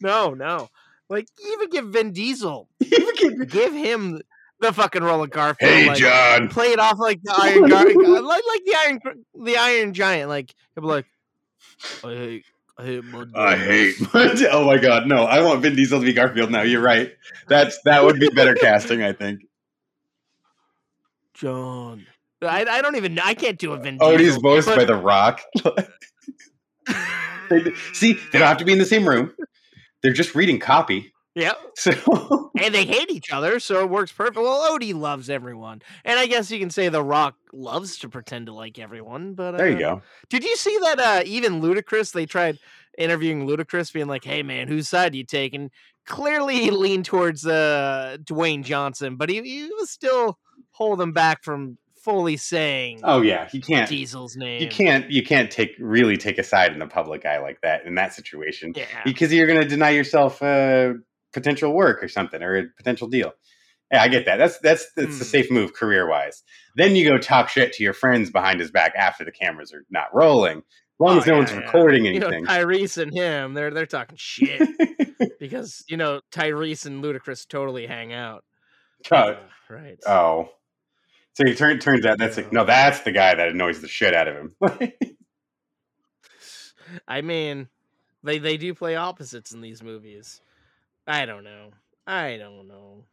No, 0.00 0.34
no. 0.34 0.68
Like 1.08 1.26
even 1.52 1.70
give 1.70 1.86
Vin 1.86 2.12
Diesel, 2.12 2.68
Even 2.80 3.44
give 3.46 3.72
him 3.72 4.20
the 4.60 4.72
fucking 4.72 5.02
role 5.02 5.22
of 5.22 5.30
Garfield. 5.30 5.70
hey 5.70 5.88
like, 5.88 5.98
John. 5.98 6.48
play 6.48 6.68
it 6.68 6.78
off 6.78 6.98
like 6.98 7.20
the 7.22 7.34
Iron 7.38 7.68
Gar- 7.68 7.84
like 7.84 8.42
like 8.46 8.64
the 8.64 8.74
Iron 8.86 9.00
the 9.44 9.56
Iron 9.56 9.94
Giant. 9.94 10.28
Like 10.28 10.54
he'll 10.74 10.82
be 10.82 10.88
like, 10.88 11.06
I 12.04 12.08
hate, 12.14 12.44
I 12.78 12.84
hate 12.84 13.04
my 13.04 13.24
I 13.34 13.56
dogs." 13.56 13.62
hate. 13.64 13.94
oh 14.50 14.64
my 14.64 14.78
god, 14.78 15.06
no! 15.06 15.24
I 15.24 15.42
want 15.42 15.60
Vin 15.62 15.76
Diesel 15.76 16.00
to 16.00 16.06
be 16.06 16.12
Garfield 16.12 16.50
now. 16.50 16.62
You're 16.62 16.82
right. 16.82 17.12
That's 17.48 17.78
that 17.84 18.04
would 18.04 18.20
be 18.20 18.28
better 18.28 18.54
casting, 18.54 19.02
I 19.02 19.12
think. 19.12 19.40
John. 21.34 22.06
I, 22.42 22.64
I 22.68 22.82
don't 22.82 22.96
even. 22.96 23.18
I 23.18 23.34
can't 23.34 23.58
do 23.58 23.72
a 23.72 23.78
Vin. 23.78 23.98
Oh, 24.00 24.12
Odie's 24.12 24.18
Diesel, 24.34 24.42
voiced 24.42 24.68
but- 24.68 24.76
by 24.76 24.84
The 24.84 24.96
Rock. 24.96 25.40
See, 27.92 28.14
they 28.14 28.38
don't 28.38 28.48
have 28.48 28.58
to 28.58 28.64
be 28.64 28.72
in 28.72 28.78
the 28.78 28.84
same 28.84 29.08
room. 29.08 29.32
They're 30.02 30.12
just 30.12 30.34
reading 30.34 30.58
copy. 30.58 31.12
Yep. 31.34 31.58
So 31.76 32.50
and 32.60 32.72
they 32.72 32.84
hate 32.84 33.10
each 33.10 33.32
other, 33.32 33.58
so 33.58 33.80
it 33.82 33.90
works 33.90 34.12
perfect. 34.12 34.36
Well, 34.36 34.70
Odie 34.78 34.94
loves 34.94 35.28
everyone, 35.28 35.82
and 36.04 36.18
I 36.20 36.26
guess 36.26 36.50
you 36.52 36.60
can 36.60 36.70
say 36.70 36.88
The 36.88 37.02
Rock 37.02 37.34
loves 37.52 37.98
to 37.98 38.08
pretend 38.08 38.46
to 38.46 38.52
like 38.52 38.78
everyone. 38.78 39.34
But 39.34 39.54
uh, 39.54 39.58
there 39.58 39.70
you 39.70 39.78
go. 39.78 40.02
Did 40.30 40.44
you 40.44 40.54
see 40.56 40.78
that? 40.82 41.00
Uh, 41.00 41.22
even 41.26 41.60
Ludacris, 41.60 42.12
they 42.12 42.26
tried 42.26 42.58
interviewing 42.96 43.46
Ludacris, 43.46 43.92
being 43.92 44.06
like, 44.06 44.24
"Hey, 44.24 44.44
man, 44.44 44.68
whose 44.68 44.88
side 44.88 45.12
do 45.12 45.18
you 45.18 45.24
take?" 45.24 45.52
And 45.52 45.70
clearly, 46.06 46.60
he 46.60 46.70
leaned 46.70 47.06
towards 47.06 47.44
uh, 47.44 48.18
Dwayne 48.22 48.62
Johnson, 48.62 49.16
but 49.16 49.28
he, 49.28 49.42
he 49.42 49.64
was 49.78 49.90
still 49.90 50.38
holding 50.70 51.12
back 51.12 51.42
from 51.42 51.76
fully 51.96 52.36
saying 52.36 53.00
Oh 53.02 53.22
yeah, 53.22 53.48
you 53.52 53.60
can't. 53.60 53.88
Diesel's 53.88 54.36
name. 54.36 54.62
You 54.62 54.68
can't. 54.68 55.10
You 55.10 55.24
can't 55.24 55.50
take 55.50 55.74
really 55.80 56.16
take 56.16 56.38
a 56.38 56.44
side 56.44 56.72
in 56.72 56.80
a 56.82 56.86
public 56.86 57.26
eye 57.26 57.40
like 57.40 57.60
that 57.62 57.84
in 57.84 57.96
that 57.96 58.12
situation 58.14 58.72
Yeah. 58.76 58.84
because 59.04 59.32
you're 59.32 59.46
going 59.48 59.60
to 59.60 59.66
deny 59.68 59.90
yourself 59.90 60.40
uh, 60.42 60.92
potential 61.34 61.74
work 61.74 62.02
or 62.02 62.08
something 62.08 62.42
or 62.42 62.56
a 62.56 62.64
potential 62.76 63.08
deal. 63.08 63.32
Yeah, 63.92 64.02
I 64.02 64.08
get 64.08 64.24
that. 64.24 64.36
That's 64.38 64.58
that's 64.60 64.86
that's 64.96 65.16
a 65.16 65.18
Hmm. 65.18 65.24
safe 65.24 65.50
move 65.50 65.74
career 65.74 66.08
wise. 66.08 66.42
Then 66.76 66.96
you 66.96 67.04
go 67.08 67.18
talk 67.18 67.50
shit 67.50 67.72
to 67.74 67.82
your 67.82 67.92
friends 67.92 68.30
behind 68.30 68.60
his 68.60 68.70
back 68.70 68.94
after 68.96 69.24
the 69.24 69.32
cameras 69.32 69.74
are 69.74 69.84
not 69.90 70.14
rolling. 70.14 70.58
As 70.58 70.64
long 71.00 71.16
Oh, 71.16 71.18
as 71.20 71.26
no 71.26 71.32
yeah, 71.34 71.38
one's 71.40 71.50
yeah. 71.50 71.58
recording 71.58 72.04
You 72.06 72.20
know, 72.20 72.26
anything. 72.28 72.46
Tyrese 72.46 72.98
and 73.02 73.12
him, 73.12 73.52
they're 73.54 73.70
they're 73.70 73.84
talking 73.84 74.16
shit 74.18 74.62
because 75.38 75.84
you 75.88 75.96
know 75.98 76.20
Tyrese 76.32 76.86
and 76.86 77.04
Ludacris 77.04 77.46
totally 77.46 77.86
hang 77.86 78.12
out. 78.12 78.44
Yeah, 79.12 79.36
right. 79.68 79.98
Oh. 80.06 80.48
So 81.34 81.42
it 81.44 81.58
turn, 81.58 81.80
turns 81.80 82.06
out 82.06 82.16
that's 82.18 82.36
like, 82.36 82.52
no, 82.52 82.64
that's 82.64 83.00
the 83.00 83.10
guy 83.10 83.34
that 83.34 83.48
annoys 83.48 83.80
the 83.80 83.88
shit 83.88 84.14
out 84.14 84.28
of 84.28 84.36
him. 84.36 84.54
I 87.08 87.22
mean, 87.22 87.68
they 88.22 88.38
they 88.38 88.56
do 88.56 88.72
play 88.74 88.96
opposites 88.96 89.52
in 89.52 89.60
these 89.60 89.82
movies. 89.82 90.40
I 91.06 91.26
don't 91.26 91.44
know. 91.44 91.70
I 92.06 92.36
don't 92.36 92.68
know. 92.68 93.04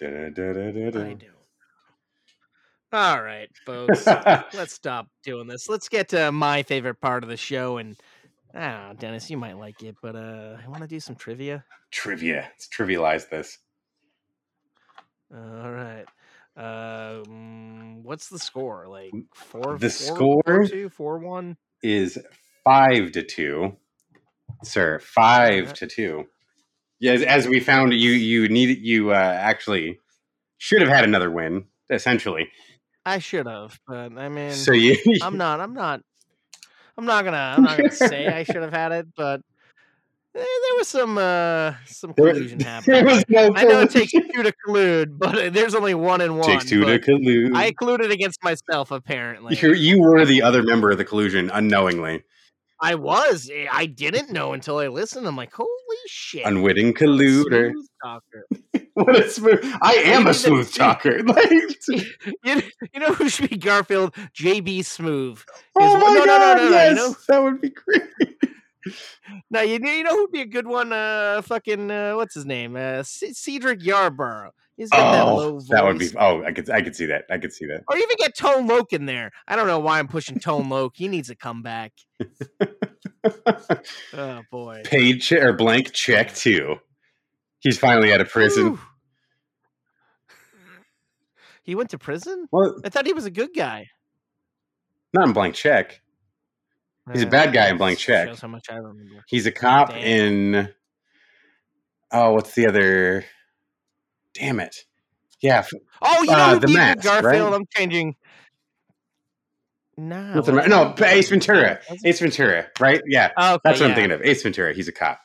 I 0.00 0.04
Da-da-da-da-da-da. 0.04 0.90
don't. 1.14 1.22
All 2.92 3.22
right, 3.22 3.48
folks. 3.64 4.06
let's 4.06 4.74
stop 4.74 5.06
doing 5.22 5.46
this. 5.46 5.68
Let's 5.68 5.88
get 5.88 6.08
to 6.10 6.30
my 6.32 6.62
favorite 6.62 7.00
part 7.00 7.22
of 7.22 7.30
the 7.30 7.36
show. 7.36 7.78
And 7.78 7.96
ah, 8.54 8.92
Dennis, 8.98 9.30
you 9.30 9.38
might 9.38 9.56
like 9.58 9.82
it, 9.82 9.96
but 10.02 10.14
uh, 10.16 10.56
I 10.62 10.68
want 10.68 10.82
to 10.82 10.88
do 10.88 11.00
some 11.00 11.16
trivia. 11.16 11.64
Trivia. 11.90 12.42
Let's 12.52 12.68
trivialize 12.68 13.28
this. 13.30 13.58
All 15.34 15.70
right. 15.70 16.04
Um, 16.54 18.02
what's 18.02 18.28
the 18.28 18.38
score? 18.38 18.86
Like 18.88 19.12
four. 19.34 19.78
The 19.78 19.88
four- 19.88 20.16
score? 20.16 20.42
four 20.44 20.66
two, 20.66 20.88
four 20.90 21.18
one. 21.18 21.56
Is 21.82 22.18
five 22.64 23.12
to 23.12 23.22
two, 23.22 23.76
sir. 24.62 24.98
Five 24.98 25.60
Alright. 25.62 25.74
to 25.76 25.86
two. 25.86 26.24
Yes, 27.02 27.22
as 27.22 27.48
we 27.48 27.58
found, 27.58 27.92
you 27.92 28.12
you 28.12 28.48
needed 28.48 28.78
you 28.78 29.10
uh, 29.10 29.16
actually 29.16 29.98
should 30.58 30.80
have 30.82 30.88
had 30.88 31.02
another 31.02 31.32
win. 31.32 31.64
Essentially, 31.90 32.48
I 33.04 33.18
should 33.18 33.46
have, 33.48 33.80
but 33.88 34.16
I 34.16 34.28
mean, 34.28 34.52
so 34.52 34.70
you. 34.70 34.96
I'm 35.22 35.36
not. 35.36 35.60
I'm 35.60 35.74
not. 35.74 36.00
I'm 36.96 37.04
not 37.04 37.24
gonna. 37.24 37.54
I'm 37.56 37.64
not 37.64 37.76
gonna 37.76 37.90
say 37.90 38.28
I 38.28 38.44
should 38.44 38.62
have 38.62 38.72
had 38.72 38.92
it, 38.92 39.08
but 39.16 39.40
eh, 40.36 40.44
there 40.44 40.76
was 40.78 40.86
some 40.86 41.18
uh 41.18 41.74
some 41.86 42.14
collusion 42.14 42.58
there 42.58 42.68
happening. 42.68 43.04
was 43.04 43.24
no 43.28 43.50
I 43.52 43.64
know 43.64 43.80
it 43.80 43.90
takes 43.90 44.12
two 44.12 44.20
to 44.44 44.54
collude, 44.64 45.18
but 45.18 45.36
uh, 45.36 45.50
there's 45.50 45.74
only 45.74 45.94
one 45.94 46.20
in 46.20 46.36
one. 46.36 46.46
Takes 46.46 46.66
two 46.66 46.84
to 46.84 47.00
collude. 47.00 47.56
I 47.56 47.72
colluded 47.72 48.12
against 48.12 48.44
myself. 48.44 48.92
Apparently, 48.92 49.56
you 49.56 49.74
you 49.74 50.00
were 50.00 50.24
the 50.24 50.40
other 50.40 50.62
member 50.62 50.92
of 50.92 50.98
the 50.98 51.04
collusion 51.04 51.50
unknowingly. 51.52 52.22
I 52.82 52.96
was. 52.96 53.48
eh, 53.52 53.66
I 53.70 53.86
didn't 53.86 54.30
know 54.30 54.52
until 54.52 54.78
I 54.78 54.88
listened. 54.88 55.26
I'm 55.26 55.36
like, 55.36 55.52
holy 55.52 55.68
shit! 56.08 56.44
Unwitting 56.44 56.92
colluder. 56.94 57.70
Smooth 57.72 57.86
talker. 58.04 58.46
What 58.94 59.16
a 59.16 59.30
smooth! 59.30 59.60
I 59.80 59.94
am 60.04 60.26
a 60.26 60.34
smooth 60.34 60.70
talker. 60.74 61.22
Like, 61.26 61.50
You, 62.44 62.56
know- 62.56 62.62
you 62.92 63.00
know 63.00 63.14
who 63.14 63.28
should 63.30 63.48
be 63.48 63.56
Garfield? 63.56 64.14
JB 64.34 64.80
Smoove. 64.80 65.44
oh 65.76 65.94
my 65.96 66.00
no, 66.00 66.12
no, 66.12 66.18
no, 66.20 66.26
god! 66.26 66.56
no, 66.58 66.64
no, 66.64 66.70
yes, 66.70 67.24
that 67.26 67.42
would 67.42 67.60
be 67.62 67.70
great. 67.70 68.02
Now 69.50 69.60
you 69.60 69.78
know, 69.78 69.90
you 69.90 70.02
know 70.02 70.16
who'd 70.16 70.32
be 70.32 70.40
a 70.40 70.46
good 70.46 70.66
one? 70.66 70.92
Uh, 70.92 71.40
fucking 71.42 71.90
uh, 71.90 72.14
what's 72.14 72.34
his 72.34 72.44
name? 72.46 72.74
Uh, 72.76 73.02
C- 73.02 73.32
Cedric 73.32 73.80
Yarbrough. 73.80 74.50
He's 74.76 74.90
got 74.90 75.12
that 75.12 75.22
low 75.22 75.48
Oh, 75.48 75.52
voice. 75.58 75.68
that 75.68 75.84
would 75.84 75.98
be. 75.98 76.08
Oh, 76.18 76.42
I 76.42 76.50
could. 76.52 76.68
I 76.70 76.82
could 76.82 76.96
see 76.96 77.06
that. 77.06 77.24
I 77.30 77.38
could 77.38 77.52
see 77.52 77.66
that. 77.66 77.84
Or 77.88 77.96
even 77.96 78.16
get 78.18 78.36
Tone 78.36 78.66
Loc 78.66 78.92
in 78.92 79.06
there. 79.06 79.30
I 79.46 79.54
don't 79.54 79.66
know 79.66 79.78
why 79.78 79.98
I'm 79.98 80.08
pushing 80.08 80.40
Tone 80.40 80.68
Loc. 80.68 80.92
He 80.96 81.06
needs 81.08 81.30
a 81.30 81.36
comeback. 81.36 81.92
Oh 84.14 84.42
boy. 84.50 84.82
Paid 84.84 85.22
che- 85.22 85.38
or 85.40 85.52
blank 85.52 85.92
check 85.92 86.34
too. 86.34 86.76
He's 87.60 87.78
finally 87.78 88.12
out 88.12 88.20
of 88.20 88.28
prison. 88.28 88.70
Whew. 88.70 88.80
He 91.62 91.74
went 91.76 91.90
to 91.90 91.98
prison? 91.98 92.48
Well, 92.50 92.80
I 92.84 92.88
thought 92.88 93.06
he 93.06 93.12
was 93.12 93.24
a 93.26 93.30
good 93.30 93.50
guy. 93.54 93.88
not 95.14 95.28
in 95.28 95.32
blank 95.32 95.54
check. 95.54 96.00
He's 97.12 97.22
a 97.22 97.26
bad 97.26 97.52
guy 97.52 97.68
in 97.68 97.78
blank 97.78 97.98
Shows 97.98 98.28
check. 98.28 98.38
how 98.40 98.48
much 98.48 98.66
I 98.70 98.76
remember. 98.76 99.24
He's 99.26 99.46
a 99.46 99.50
cop 99.52 99.88
Damn. 99.88 99.98
in. 99.98 100.68
Oh, 102.12 102.32
what's 102.32 102.54
the 102.54 102.66
other? 102.66 103.24
Damn 104.34 104.60
it! 104.60 104.84
Yeah, 105.40 105.64
Oh, 106.00 106.22
you 106.22 106.30
know 106.30 106.36
Uh, 106.36 106.58
The 106.58 106.68
Mask, 106.68 107.04
right? 107.04 107.22
Garfield? 107.22 107.54
I'm 107.54 107.66
changing. 107.74 108.14
Nah. 109.96 110.34
what's 110.34 110.46
the 110.46 110.54
what- 110.54 110.68
ma- 110.68 110.92
no, 110.94 110.94
Ace 111.06 111.28
Ventura. 111.28 111.80
Ace 112.04 112.20
Ventura, 112.20 112.66
right? 112.80 113.02
Yeah, 113.06 113.30
Okay, 113.38 113.58
that's 113.64 113.80
what 113.80 113.80
yeah. 113.80 113.86
I'm 113.88 113.94
thinking 113.94 114.12
of. 114.12 114.22
Ace 114.22 114.42
Ventura. 114.42 114.72
He's 114.72 114.88
a 114.88 114.92
cop. 114.92 115.20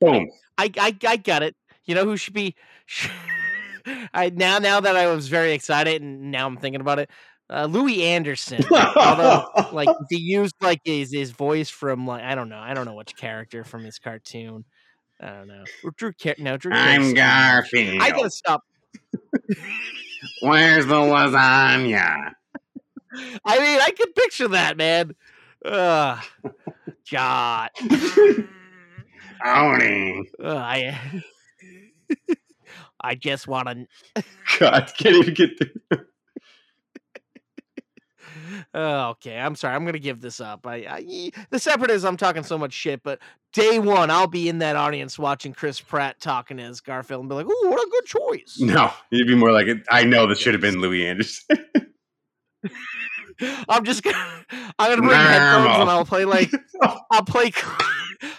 Boom. 0.00 0.28
I, 0.58 0.70
I 0.78 0.96
I 1.06 1.16
got 1.16 1.42
it. 1.42 1.56
You 1.84 1.94
know 1.94 2.04
who 2.04 2.16
should 2.16 2.34
be? 2.34 2.54
I 4.14 4.30
now 4.30 4.58
now 4.58 4.80
that 4.80 4.96
I 4.96 5.08
was 5.08 5.28
very 5.28 5.52
excited 5.52 6.00
and 6.02 6.30
now 6.30 6.46
I'm 6.46 6.56
thinking 6.56 6.80
about 6.80 7.00
it. 7.00 7.10
Uh, 7.52 7.66
Louie 7.66 8.02
Anderson. 8.02 8.64
Although, 8.96 9.44
like 9.72 9.88
he 10.08 10.16
used 10.16 10.54
like 10.62 10.80
his 10.84 11.12
his 11.12 11.32
voice 11.32 11.68
from 11.68 12.06
like 12.06 12.22
I 12.22 12.34
don't 12.34 12.48
know 12.48 12.58
I 12.58 12.72
don't 12.72 12.86
know 12.86 12.94
which 12.94 13.14
character 13.14 13.62
from 13.62 13.84
his 13.84 13.98
cartoon. 13.98 14.64
I 15.20 15.26
don't 15.32 15.48
know. 15.48 15.64
Or 15.84 15.90
Drew 15.90 16.12
Car- 16.14 16.36
no 16.38 16.56
Drew. 16.56 16.72
I'm 16.72 17.00
Carey's- 17.00 17.14
Garfield. 17.14 18.02
I 18.02 18.10
gotta 18.10 18.30
stop. 18.30 18.62
Where's 20.40 20.86
the 20.86 20.94
lasagna? 20.94 22.32
I 23.44 23.58
mean, 23.58 23.80
I 23.80 23.90
can 23.94 24.12
picture 24.14 24.48
that 24.48 24.78
man. 24.78 25.14
Ugh. 25.64 26.18
God. 27.10 27.68
Oni. 29.44 30.22
Ugh, 30.42 30.56
I. 30.56 31.22
I 33.04 33.14
just 33.16 33.46
want 33.46 33.68
to. 33.68 34.24
God, 34.58 34.90
can't 34.96 35.16
even 35.16 35.34
get 35.34 35.50
through. 35.58 36.06
Oh, 38.74 39.10
okay, 39.10 39.38
I'm 39.38 39.54
sorry. 39.54 39.74
I'm 39.74 39.84
gonna 39.84 39.98
give 39.98 40.20
this 40.20 40.40
up. 40.40 40.66
I, 40.66 40.76
I 40.76 41.30
the 41.50 41.58
separatists. 41.58 42.04
I'm 42.04 42.16
talking 42.16 42.42
so 42.42 42.58
much 42.58 42.72
shit, 42.72 43.02
but 43.02 43.18
day 43.52 43.78
one, 43.78 44.10
I'll 44.10 44.26
be 44.26 44.48
in 44.48 44.58
that 44.58 44.76
audience 44.76 45.18
watching 45.18 45.52
Chris 45.52 45.80
Pratt 45.80 46.20
talking 46.20 46.58
as 46.58 46.80
Garfield 46.80 47.20
and 47.20 47.28
be 47.28 47.34
like, 47.34 47.46
"Ooh, 47.46 47.70
what 47.70 47.78
a 47.80 47.90
good 47.90 48.04
choice." 48.06 48.58
No, 48.60 48.92
you'd 49.10 49.26
be 49.26 49.34
more 49.34 49.52
like, 49.52 49.68
I 49.90 50.04
know 50.04 50.26
this 50.26 50.38
should 50.38 50.54
have 50.54 50.60
been 50.60 50.80
Louie 50.80 51.06
Anderson. 51.06 51.58
I'm 53.68 53.84
just 53.84 54.02
gonna. 54.02 54.44
I'm 54.78 54.90
gonna 54.90 55.02
bring 55.02 55.18
headphones 55.18 55.80
and 55.80 55.90
I'll 55.90 56.04
play 56.04 56.24
like 56.24 56.50
I'll 57.10 57.24
play. 57.24 57.52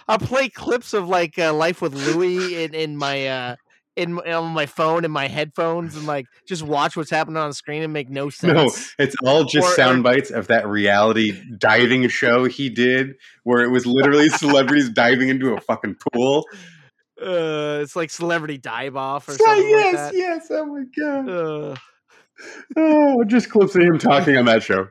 I'll 0.08 0.20
play 0.20 0.48
clips 0.48 0.94
of 0.94 1.10
like 1.10 1.38
uh, 1.38 1.54
Life 1.54 1.82
with 1.82 1.94
Louie 1.94 2.64
in 2.64 2.74
in 2.74 2.96
my 2.96 3.28
uh 3.28 3.56
in, 3.96 4.18
on 4.20 4.54
my 4.54 4.66
phone 4.66 5.04
and 5.04 5.14
my 5.14 5.28
headphones 5.28 5.96
and 5.96 6.06
like 6.08 6.26
just 6.48 6.64
watch 6.64 6.96
what's 6.98 7.10
happening 7.10 7.38
on 7.38 7.50
the 7.50 7.54
screen 7.54 7.84
and 7.84 7.94
make 7.94 8.10
no 8.10 8.30
sense. 8.30 8.54
No, 8.54 9.04
it's 9.04 9.16
all 9.24 9.44
just 9.44 9.68
Or- 9.68 9.76
sound 9.76 10.04
bites 10.04 10.32
of 10.32 10.48
that 10.48 10.68
reality 10.68 11.40
diving 11.58 12.08
show 12.10 12.46
he 12.46 12.70
did, 12.70 13.14
where 13.44 13.62
it 13.62 13.70
was 13.70 13.86
literally 13.86 14.30
celebrities 14.40 14.90
diving 14.90 15.30
into 15.30 15.54
a 15.54 15.62
fucking 15.62 15.96
pool. 16.14 16.46
Uh, 17.22 17.80
it's 17.82 17.96
like 17.96 18.10
celebrity 18.10 18.58
dive 18.58 18.96
off 18.96 19.30
or 19.30 19.34
something 19.34 19.70
yes, 19.70 19.96
like 19.96 20.12
that. 20.12 20.14
yes. 20.16 20.48
Oh 20.50 20.66
my 20.66 20.84
god. 20.98 21.30
Uh, 21.30 21.76
Oh, 22.76 23.24
just 23.24 23.50
clips 23.52 23.76
of 23.76 23.84
him 23.84 23.98
talking 24.00 24.36
on 24.36 24.46
that 24.46 24.64
show. 24.64 24.88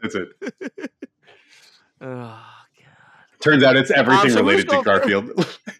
That's 0.00 0.14
it. 0.14 0.28
oh 2.00 2.06
god. 2.06 2.40
Turns 3.40 3.64
out 3.64 3.76
it's 3.76 3.90
everything 3.90 4.30
so 4.30 4.40
related 4.40 4.68
to 4.68 4.82
Garfield. 4.82 5.30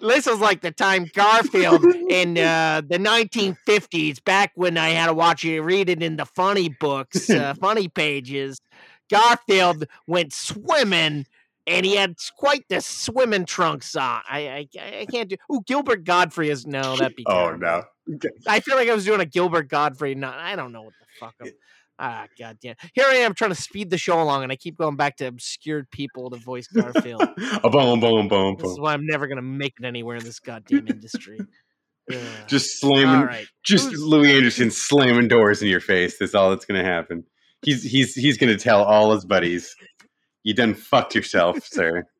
This 0.00 0.26
was 0.26 0.40
like 0.40 0.60
the 0.60 0.72
time 0.72 1.06
Garfield 1.14 1.84
in 1.84 2.36
uh, 2.36 2.82
the 2.86 2.98
1950s, 2.98 4.22
back 4.24 4.50
when 4.56 4.76
I 4.76 4.88
had 4.90 5.06
to 5.06 5.14
watch 5.14 5.44
it, 5.44 5.60
read 5.60 5.88
it 5.88 6.02
in 6.02 6.16
the 6.16 6.26
funny 6.26 6.68
books, 6.68 7.30
uh, 7.30 7.54
funny 7.60 7.88
pages. 7.88 8.60
Garfield 9.08 9.84
went 10.08 10.32
swimming, 10.32 11.26
and 11.66 11.86
he 11.86 11.94
had 11.94 12.16
quite 12.36 12.64
the 12.68 12.80
swimming 12.80 13.44
trunks 13.44 13.94
on. 13.94 14.20
I 14.28 14.66
I, 14.76 14.80
I 15.00 15.06
can't 15.06 15.28
do. 15.28 15.36
Oh, 15.48 15.60
Gilbert 15.60 16.02
Gottfried 16.04 16.50
is 16.50 16.66
no, 16.66 16.96
that'd 16.96 17.16
be. 17.16 17.24
oh 17.28 17.56
terrible. 17.56 17.58
no. 18.08 18.18
I 18.46 18.60
feel 18.60 18.76
like 18.76 18.88
I 18.88 18.94
was 18.94 19.04
doing 19.04 19.20
a 19.20 19.26
Gilbert 19.26 19.68
Gottfried. 19.68 20.16
Not, 20.18 20.38
I 20.38 20.56
don't 20.56 20.72
know 20.72 20.82
what 20.82 20.94
the 21.00 21.06
fuck. 21.20 21.34
I'm, 21.40 21.50
ah, 21.98 22.26
goddamn. 22.38 22.76
Here 22.94 23.04
I 23.06 23.16
am 23.16 23.34
trying 23.34 23.50
to 23.50 23.60
speed 23.60 23.90
the 23.90 23.98
show 23.98 24.20
along, 24.20 24.42
and 24.42 24.52
I 24.52 24.56
keep 24.56 24.76
going 24.76 24.96
back 24.96 25.16
to 25.18 25.26
obscured 25.26 25.90
people 25.90 26.30
to 26.30 26.36
voice 26.36 26.66
Garfield. 26.66 27.22
a 27.64 27.70
boom, 27.70 28.00
boom, 28.00 28.28
boom, 28.28 28.56
this 28.58 28.70
is 28.70 28.80
why 28.80 28.92
I'm 28.92 29.06
never 29.06 29.26
gonna 29.26 29.42
make 29.42 29.74
it 29.80 29.84
anywhere 29.86 30.16
in 30.16 30.24
this 30.24 30.40
goddamn 30.40 30.88
industry. 30.88 31.40
Ugh. 32.12 32.18
Just 32.46 32.80
slamming, 32.80 33.26
right. 33.26 33.46
just 33.64 33.88
Who's- 33.88 34.00
Louie 34.00 34.36
Anderson 34.36 34.70
slamming 34.70 35.28
doors 35.28 35.62
in 35.62 35.68
your 35.68 35.80
face. 35.80 36.18
That's 36.18 36.34
all 36.34 36.50
that's 36.50 36.64
gonna 36.64 36.84
happen. 36.84 37.24
He's 37.62 37.82
he's 37.82 38.14
he's 38.14 38.38
gonna 38.38 38.56
tell 38.58 38.84
all 38.84 39.12
his 39.12 39.24
buddies, 39.24 39.74
"You 40.44 40.54
done 40.54 40.74
fucked 40.74 41.14
yourself, 41.14 41.64
sir." 41.66 42.04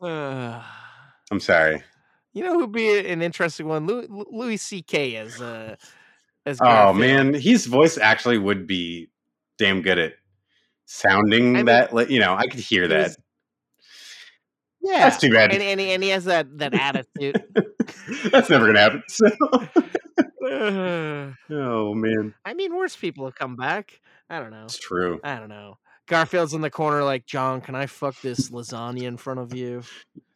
Uh, 0.00 0.62
I'm 1.30 1.40
sorry. 1.40 1.82
you 2.34 2.44
know 2.44 2.52
who'd 2.58 2.70
be 2.72 2.98
an 2.98 3.22
interesting 3.22 3.66
one? 3.66 3.86
Louis, 3.86 4.06
Louis 4.10 4.58
C.K. 4.58 5.16
as 5.16 5.40
uh, 5.40 5.76
as 6.46 6.58
Oh 6.62 6.92
man, 6.92 7.34
his 7.34 7.66
voice 7.66 7.98
actually 7.98 8.38
would 8.38 8.66
be 8.66 9.10
damn 9.58 9.82
good 9.82 9.98
at 9.98 10.14
sounding 10.86 11.50
I 11.50 11.58
mean, 11.58 11.66
that. 11.66 11.92
Like, 11.92 12.08
you 12.10 12.20
know, 12.20 12.34
I 12.34 12.46
could 12.46 12.60
hear 12.60 12.86
that. 12.88 13.02
was- 13.08 13.18
Yeah, 14.82 14.98
That's 15.00 15.18
too 15.18 15.30
bad. 15.32 15.52
and, 15.52 15.62
and, 15.62 15.80
he- 15.80 15.90
and 15.90 16.02
he 16.02 16.08
has 16.10 16.24
that 16.26 16.58
that 16.58 16.72
attitude. 16.74 17.42
That's 18.30 18.48
never 18.48 18.66
gonna 18.66 18.80
happen. 18.80 19.02
So, 19.08 19.26
oh 21.50 21.94
man, 21.94 22.34
I 22.44 22.54
mean, 22.54 22.74
worse 22.76 22.96
people 22.96 23.24
have 23.24 23.34
come 23.34 23.56
back. 23.56 24.00
I 24.30 24.38
don't 24.40 24.50
know. 24.50 24.64
it's 24.64 24.78
true. 24.78 25.20
I 25.24 25.38
don't 25.38 25.48
know. 25.48 25.78
Garfield's 26.06 26.54
in 26.54 26.60
the 26.60 26.70
corner, 26.70 27.02
like 27.04 27.26
John. 27.26 27.60
Can 27.60 27.74
I 27.74 27.86
fuck 27.86 28.20
this 28.20 28.50
lasagna 28.50 29.02
in 29.02 29.16
front 29.16 29.40
of 29.40 29.54
you? 29.54 29.82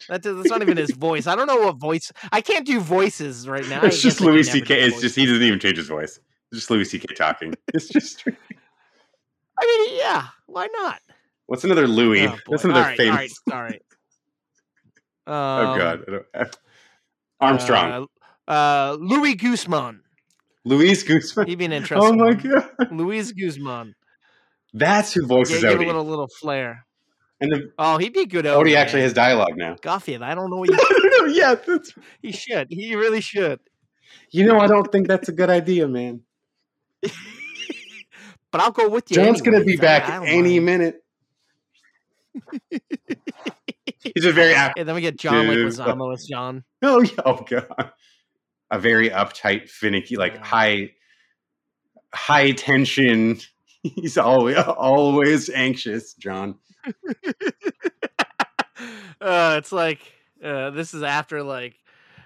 That, 0.09 0.22
that's 0.22 0.48
not 0.48 0.62
even 0.62 0.76
his 0.76 0.90
voice. 0.96 1.26
I 1.26 1.37
don't 1.37 1.46
know 1.46 1.61
what 1.61 1.76
voice. 1.76 2.11
I 2.33 2.40
can't 2.40 2.66
do 2.66 2.80
voices 2.80 3.48
right 3.48 3.66
now. 3.68 3.83
It's 3.83 4.02
just 4.02 4.20
I 4.20 4.24
can 4.24 4.33
Louis 4.35 4.42
C.K. 4.44 4.80
It's 4.80 5.00
just 5.00 5.16
he 5.16 5.26
doesn't 5.26 5.42
even 5.42 5.59
change 5.61 5.76
his 5.76 5.88
voice. 5.88 6.18
It's 6.50 6.61
just 6.61 6.70
Louis 6.70 6.85
C.K. 6.85 7.14
talking. 7.14 7.54
It's 7.74 7.88
just. 7.88 8.24
I 8.26 9.66
mean, 9.88 9.98
yeah. 9.98 10.26
Why 10.46 10.68
not? 10.72 11.00
What's 11.46 11.64
another 11.64 11.87
Louis? 11.87 12.26
Oh, 12.26 12.37
That's 12.48 12.64
another 12.64 12.80
all 12.80 12.87
right, 12.87 12.96
famous. 12.96 13.35
All 13.52 13.62
right. 13.62 13.83
All 15.26 15.35
oh. 15.35 15.66
Um, 15.72 15.78
god, 15.78 16.04
I 16.06 16.11
don't- 16.11 16.56
Armstrong, 17.40 18.09
Uh, 18.46 18.50
uh, 18.50 18.96
Luis 19.00 19.37
Guzman. 19.37 20.02
Luis 20.64 21.02
Guzman. 21.02 21.46
He'd 21.46 21.56
be 21.59 21.64
an 21.64 21.72
interesting. 21.72 22.06
Oh 22.06 22.12
my 22.14 22.35
one. 22.35 22.37
god, 22.37 22.92
Luis 22.92 23.33
Guzman. 23.33 23.94
That's 24.74 25.12
who 25.12 25.22
Yeah, 25.22 25.28
voices 25.28 25.61
give 25.62 25.80
a 25.80 25.85
little 25.85 26.04
little 26.04 26.28
flair. 26.40 26.85
And 27.40 27.50
the, 27.52 27.72
Oh, 27.78 27.96
he'd 27.98 28.12
be 28.12 28.26
good. 28.26 28.44
Odie 28.44 28.62
Odie 28.72 28.76
actually 28.76 29.02
has 29.02 29.12
dialogue 29.14 29.56
now. 29.56 29.76
Garfield. 29.80 30.22
I 30.22 30.35
don't 30.35 30.50
know 30.50 30.56
what 30.59 30.68
you. 30.70 30.76
I 30.76 30.98
don't 31.11 31.26
know. 31.28 31.33
Yeah, 31.35 31.54
that's, 31.54 31.94
he 32.22 32.33
should. 32.33 32.66
He 32.70 32.94
really 32.94 33.20
should. 33.22 33.61
you 34.30 34.44
know, 34.44 34.59
I 34.61 34.66
don't 34.66 34.90
think 34.92 35.09
that's 35.09 35.28
a 35.28 35.33
good 35.33 35.50
idea, 35.50 35.88
man. 35.88 36.20
But 38.52 38.61
I'll 38.62 38.72
go 38.72 38.88
with 38.88 39.09
you. 39.12 39.14
John's 39.14 39.42
gonna 39.42 39.62
be 39.64 39.76
back 39.76 40.09
I 40.09 40.16
don't 40.16 40.26
any 40.26 40.59
mind. 40.59 40.66
minute. 40.66 41.04
He's 44.02 44.24
a 44.24 44.33
very 44.33 44.54
apt. 44.54 44.76
And 44.78 44.88
then 44.88 44.96
we 44.96 45.00
get 45.02 45.16
John 45.16 45.46
Dude. 45.46 45.68
Leguizamo 45.72 46.12
as 46.12 46.24
John. 46.26 46.64
Oh, 46.83 47.00
yeah, 47.00 47.12
oh 47.24 47.44
god, 47.48 47.92
a 48.70 48.78
very 48.80 49.09
uptight, 49.11 49.68
finicky, 49.68 50.16
like 50.16 50.35
Yeah. 50.35 50.44
high, 50.44 50.90
high 52.12 52.50
tension. 52.52 53.38
He's 53.83 54.19
always 54.19 54.57
always 54.57 55.49
anxious, 55.51 56.14
John. 56.14 56.57
uh, 59.21 59.57
it's 59.59 59.73
like 59.73 60.01
uh, 60.43 60.71
this 60.71 60.95
is 60.95 61.03
after 61.03 61.43
like 61.43 61.77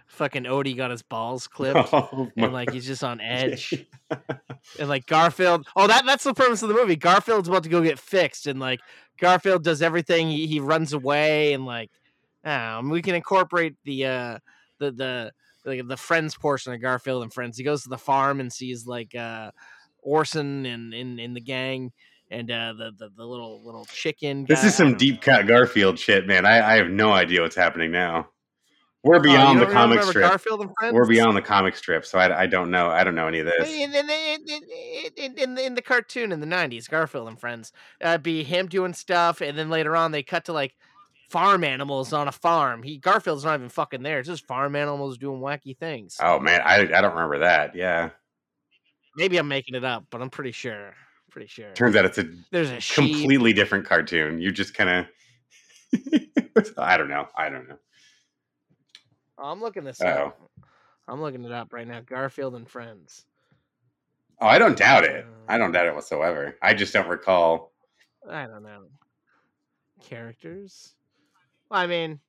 fucking 0.07 0.45
Odie 0.45 0.77
got 0.77 0.90
his 0.90 1.03
balls 1.03 1.47
clipped. 1.49 1.93
Oh, 1.93 2.31
and 2.37 2.53
like 2.53 2.71
he's 2.73 2.87
just 2.87 3.05
on 3.05 3.21
edge. 3.23 3.87
and 4.79 4.88
like 4.88 5.07
Garfield, 5.07 5.67
oh 5.77 5.87
that 5.87 6.05
that's 6.07 6.25
the 6.25 6.35
premise 6.35 6.62
of 6.62 6.69
the 6.69 6.75
movie. 6.75 6.97
Garfield's 6.97 7.49
about 7.49 7.64
to 7.64 7.69
go 7.69 7.83
get 7.83 7.99
fixed, 7.99 8.47
and 8.47 8.59
like 8.59 8.81
Garfield 9.19 9.62
does 9.64 9.83
everything. 9.83 10.29
He, 10.29 10.47
he 10.47 10.61
runs 10.61 10.93
away, 10.93 11.53
and 11.53 11.64
like 11.67 11.90
um, 12.45 12.90
we 12.90 13.03
can 13.03 13.14
incorporate 13.14 13.77
the 13.85 14.07
uh 14.07 14.38
the 14.79 14.90
the 14.93 15.33
like 15.64 15.87
the 15.87 15.97
friends 15.97 16.37
portion 16.37 16.73
of 16.73 16.81
Garfield 16.81 17.23
and 17.23 17.33
friends. 17.33 17.57
He 17.57 17.64
goes 17.64 17.85
to 17.85 17.88
the 17.88 17.99
farm 17.99 18.40
and 18.40 18.53
sees 18.53 18.87
like 18.87 19.14
uh 19.14 19.51
Orson 20.05 20.67
and 20.67 20.95
in 20.95 21.19
in 21.19 21.35
the 21.35 21.40
gang. 21.40 21.93
And 22.31 22.51
uh, 22.51 22.73
the, 22.77 22.90
the 22.99 23.11
the 23.17 23.25
little 23.25 23.64
little 23.64 23.85
chicken. 23.87 24.47
This 24.47 24.64
is 24.64 24.75
some 24.75 24.97
deep 24.97 25.21
cut 25.21 25.47
Garfield 25.47 25.99
shit, 25.99 26.27
man. 26.27 26.47
I, 26.47 26.73
I 26.73 26.77
have 26.77 26.88
no 26.88 27.12
idea 27.12 27.43
what's 27.43 27.57
happening 27.57 27.90
now. 27.90 28.29
We're 29.05 29.17
Oh, 29.17 29.21
beyond 29.21 29.61
the 29.61 29.67
comic 29.67 30.03
strip. 30.03 30.27
Garfield 30.27 30.62
and 30.62 30.71
friends. 30.79 30.95
We're 30.95 31.07
beyond 31.07 31.37
the 31.37 31.43
comic 31.43 31.77
strip, 31.77 32.07
so 32.07 32.19
I, 32.19 32.43
I 32.43 32.47
don't 32.47 32.71
know. 32.71 32.88
I 32.88 33.05
don't 33.05 33.14
know 33.14 33.29
any 33.29 33.40
of 33.40 33.47
this. 33.47 33.69
In, 33.69 33.95
in, 33.95 34.09
in, 35.17 35.35
in, 35.38 35.59
in 35.59 35.75
the 35.75 35.83
cartoon 35.83 36.33
in 36.33 36.40
the 36.40 36.47
90s, 36.47 36.88
Garfield 36.88 37.29
and 37.29 37.38
Friends, 37.38 37.71
uh, 38.01 38.17
be 38.17 38.43
him 38.45 38.67
doing 38.67 38.95
stuff, 38.95 39.43
and 39.43 39.59
then 39.59 39.69
later 39.69 39.95
on 39.95 40.12
they 40.12 40.23
cut 40.23 40.47
to 40.47 40.55
like 40.55 40.75
farm 41.29 41.64
animals 41.64 42.14
on 42.14 42.29
a 42.29 42.33
farm. 42.33 42.83
He 42.83 42.97
Garfield's 42.97 43.45
not 43.45 43.57
even 43.57 43.69
fucking 43.69 44.03
there. 44.03 44.21
It's 44.21 44.29
just 44.29 44.47
farm 44.47 44.75
animals 44.75 45.19
doing 45.19 45.40
wacky 45.40 45.77
things. 45.77 46.17
Oh 46.23 46.40
man, 46.40 46.62
I, 46.64 46.77
I 46.81 47.01
don't 47.03 47.14
remember 47.14 47.40
that. 47.40 47.77
Yeah, 47.77 48.11
Maybe 49.16 49.37
I'm 49.38 49.48
making 49.48 49.74
it 49.74 49.85
up, 49.85 50.05
but 50.11 50.20
I'm 50.20 50.31
pretty 50.31 50.53
sure. 50.53 50.94
Pretty 51.31 51.48
sure. 51.48 51.72
turns 51.72 51.96
out 51.96 52.05
it's 52.05 52.18
a 52.18 52.29
There's 52.53 52.70
a 52.70 52.79
sheep. 52.81 53.12
completely 53.12 53.53
different 53.53 53.85
cartoon. 53.87 54.40
You 54.40 54.53
just 54.53 54.72
kind 54.74 55.07
of, 55.92 56.00
I 56.79 56.96
don't 56.96 57.09
know. 57.09 57.27
I 57.37 57.48
don't 57.48 57.68
know. 57.68 57.77
Oh, 59.38 59.50
I'm 59.50 59.61
looking 59.61 59.83
this 59.83 60.00
Uh-oh. 60.00 60.27
up. 60.29 60.40
I'm 61.09 61.20
looking 61.20 61.44
it 61.44 61.50
up 61.50 61.72
right 61.72 61.88
now. 61.88 62.00
Garfield 62.00 62.55
and 62.55 62.68
Friends. 62.68 63.24
Oh, 64.40 64.46
I 64.46 64.59
don't 64.59 64.77
doubt 64.79 65.05
it. 65.05 65.27
I 65.48 65.59
don't 65.59 65.66
um. 65.66 65.72
doubt 65.72 65.87
it 65.87 65.94
whatsoever. 65.94 66.57
I 66.62 66.72
just 66.74 66.92
don't 66.92 67.09
recall. 67.09 67.72
I 68.31 68.46
don't 68.46 68.62
know. 68.62 68.85
Characters. 70.03 70.94
Well, 71.70 71.81
I 71.81 71.87
mean, 71.87 72.20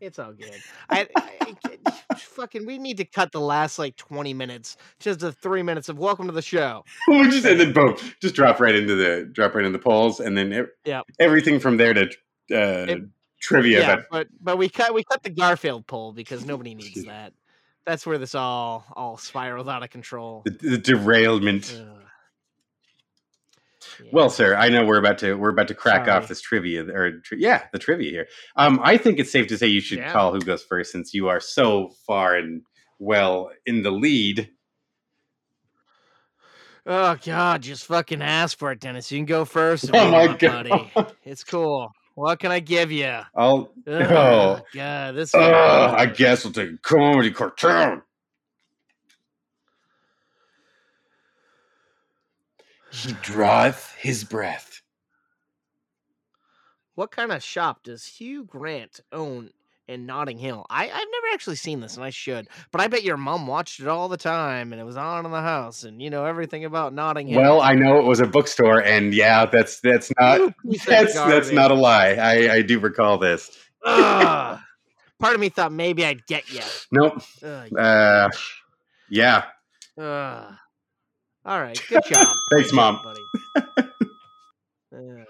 it's 0.00 0.18
all 0.18 0.32
good. 0.32 0.54
I, 0.90 1.08
I, 1.16 1.56
I- 1.64 2.16
fucking. 2.16 2.66
We 2.66 2.78
need 2.78 2.96
to 2.98 3.04
cut 3.04 3.32
the 3.32 3.40
last 3.40 3.78
like 3.78 3.96
twenty 3.96 4.34
minutes, 4.34 4.76
just 5.00 5.20
the 5.20 5.32
three 5.32 5.62
minutes 5.62 5.88
of 5.88 5.98
welcome 5.98 6.26
to 6.26 6.32
the 6.32 6.42
show. 6.42 6.84
we 7.08 7.28
just 7.30 7.46
and 7.46 7.60
then 7.60 7.72
boom, 7.72 7.96
just 8.20 8.34
drop 8.34 8.60
right 8.60 8.74
into 8.74 8.94
the 8.94 9.28
drop 9.32 9.54
right 9.54 9.64
into 9.64 9.76
the 9.78 9.82
polls, 9.82 10.20
and 10.20 10.36
then 10.36 10.52
ev- 10.52 10.70
Yeah. 10.84 11.02
everything 11.18 11.60
from 11.60 11.76
there 11.76 11.94
to 11.94 12.08
uh, 12.54 12.96
trivia. 13.40 13.80
Yeah, 13.80 13.96
but 13.96 14.06
but 14.10 14.26
but 14.40 14.58
we 14.58 14.68
cut 14.68 14.94
we 14.94 15.04
cut 15.04 15.22
the 15.22 15.30
Garfield 15.30 15.86
poll 15.86 16.12
because 16.12 16.44
nobody 16.44 16.74
needs 16.74 17.04
that. 17.04 17.32
That's 17.86 18.06
where 18.06 18.18
this 18.18 18.34
all 18.34 18.84
all 18.94 19.16
spiraled 19.16 19.68
out 19.68 19.82
of 19.82 19.90
control. 19.90 20.42
the, 20.44 20.50
the 20.70 20.78
derailment. 20.78 21.74
Ugh. 21.78 22.00
Well, 24.12 24.30
sir, 24.30 24.54
I 24.56 24.68
know 24.68 24.84
we're 24.84 24.98
about 24.98 25.18
to 25.18 25.34
we're 25.34 25.50
about 25.50 25.68
to 25.68 25.74
crack 25.74 26.06
Sorry. 26.06 26.16
off 26.18 26.28
this 26.28 26.40
trivia 26.40 26.84
or 26.84 27.20
tri- 27.20 27.38
yeah, 27.40 27.62
the 27.72 27.78
trivia 27.78 28.10
here. 28.10 28.26
Um, 28.56 28.80
I 28.82 28.96
think 28.96 29.18
it's 29.18 29.30
safe 29.32 29.46
to 29.48 29.58
say 29.58 29.66
you 29.66 29.80
should 29.80 29.98
Yeah. 29.98 30.12
call 30.12 30.32
who 30.32 30.40
goes 30.40 30.62
first 30.62 30.92
since 30.92 31.14
you 31.14 31.28
are 31.28 31.40
so 31.40 31.90
far 32.06 32.34
and 32.36 32.62
well 32.98 33.50
in 33.66 33.82
the 33.82 33.90
lead. 33.90 34.50
Oh 36.86 37.16
God, 37.24 37.62
just 37.62 37.86
fucking 37.86 38.20
ask 38.20 38.58
for 38.58 38.70
it, 38.70 38.80
Dennis. 38.80 39.10
You 39.10 39.18
can 39.18 39.24
go 39.26 39.44
first. 39.44 39.88
Oh 39.94 40.10
my 40.10 40.26
want, 40.26 40.38
god! 40.38 40.68
buddy. 40.68 41.08
It's 41.24 41.42
cool. 41.42 41.90
What 42.14 42.38
can 42.38 42.52
I 42.52 42.60
give 42.60 42.92
you? 42.92 43.06
I'll. 43.34 43.72
Oh 43.86 43.92
Oh. 44.16 44.60
God, 44.74 45.14
this. 45.16 45.34
Uh, 45.34 45.94
I 45.96 46.06
guess 46.06 46.44
we'll 46.44 46.52
take 46.52 46.70
a 46.70 46.78
comedy 46.82 47.30
cartoon. 47.30 48.02
He 52.94 53.12
draweth 53.22 53.94
his 53.98 54.24
breath. 54.24 54.80
What 56.94 57.10
kind 57.10 57.32
of 57.32 57.42
shop 57.42 57.82
does 57.82 58.06
Hugh 58.06 58.44
Grant 58.44 59.00
own 59.12 59.50
in 59.86 60.06
Notting 60.06 60.38
Hill. 60.38 60.64
I, 60.70 60.84
I've 60.84 60.90
never 60.90 61.34
actually 61.34 61.56
seen 61.56 61.80
this, 61.80 61.96
and 61.96 62.04
I 62.04 62.10
should. 62.10 62.48
But 62.70 62.80
I 62.80 62.88
bet 62.88 63.02
your 63.02 63.16
mom 63.16 63.46
watched 63.46 63.80
it 63.80 63.88
all 63.88 64.08
the 64.08 64.16
time, 64.16 64.72
and 64.72 64.80
it 64.80 64.84
was 64.84 64.96
on 64.96 65.26
in 65.26 65.32
the 65.32 65.42
house, 65.42 65.84
and 65.84 66.00
you 66.00 66.08
know 66.08 66.24
everything 66.24 66.64
about 66.64 66.94
Notting 66.94 67.26
Hill. 67.26 67.40
Well, 67.40 67.60
I 67.60 67.74
know 67.74 67.98
it 67.98 68.04
was 68.04 68.20
a 68.20 68.26
bookstore, 68.26 68.82
and 68.82 69.12
yeah, 69.12 69.44
that's 69.46 69.80
that's 69.80 70.10
not 70.18 70.40
You 70.40 70.54
piece 70.70 70.82
of 70.82 70.86
that's 70.88 71.14
that's 71.14 71.52
not 71.52 71.70
a 71.70 71.74
lie. 71.74 72.14
I 72.14 72.54
I 72.54 72.62
do 72.62 72.78
recall 72.78 73.18
this. 73.18 73.50
Ugh. 73.84 74.58
Part 75.18 75.34
of 75.34 75.40
me 75.40 75.48
thought 75.48 75.72
maybe 75.72 76.04
I'd 76.04 76.26
get 76.26 76.50
you. 76.50 76.62
Nope. 76.90 77.22
Uh, 77.42 78.30
yeah. 79.08 79.44
Ugh. 79.98 80.54
All 81.44 81.60
right, 81.60 81.80
good 81.88 82.02
job. 82.08 82.34
Thanks, 82.50 82.70
Good 82.70 82.76
job, 82.76 82.94
Mom. 82.94 83.00
buddy. 83.04 83.88
Uh, 84.92 85.24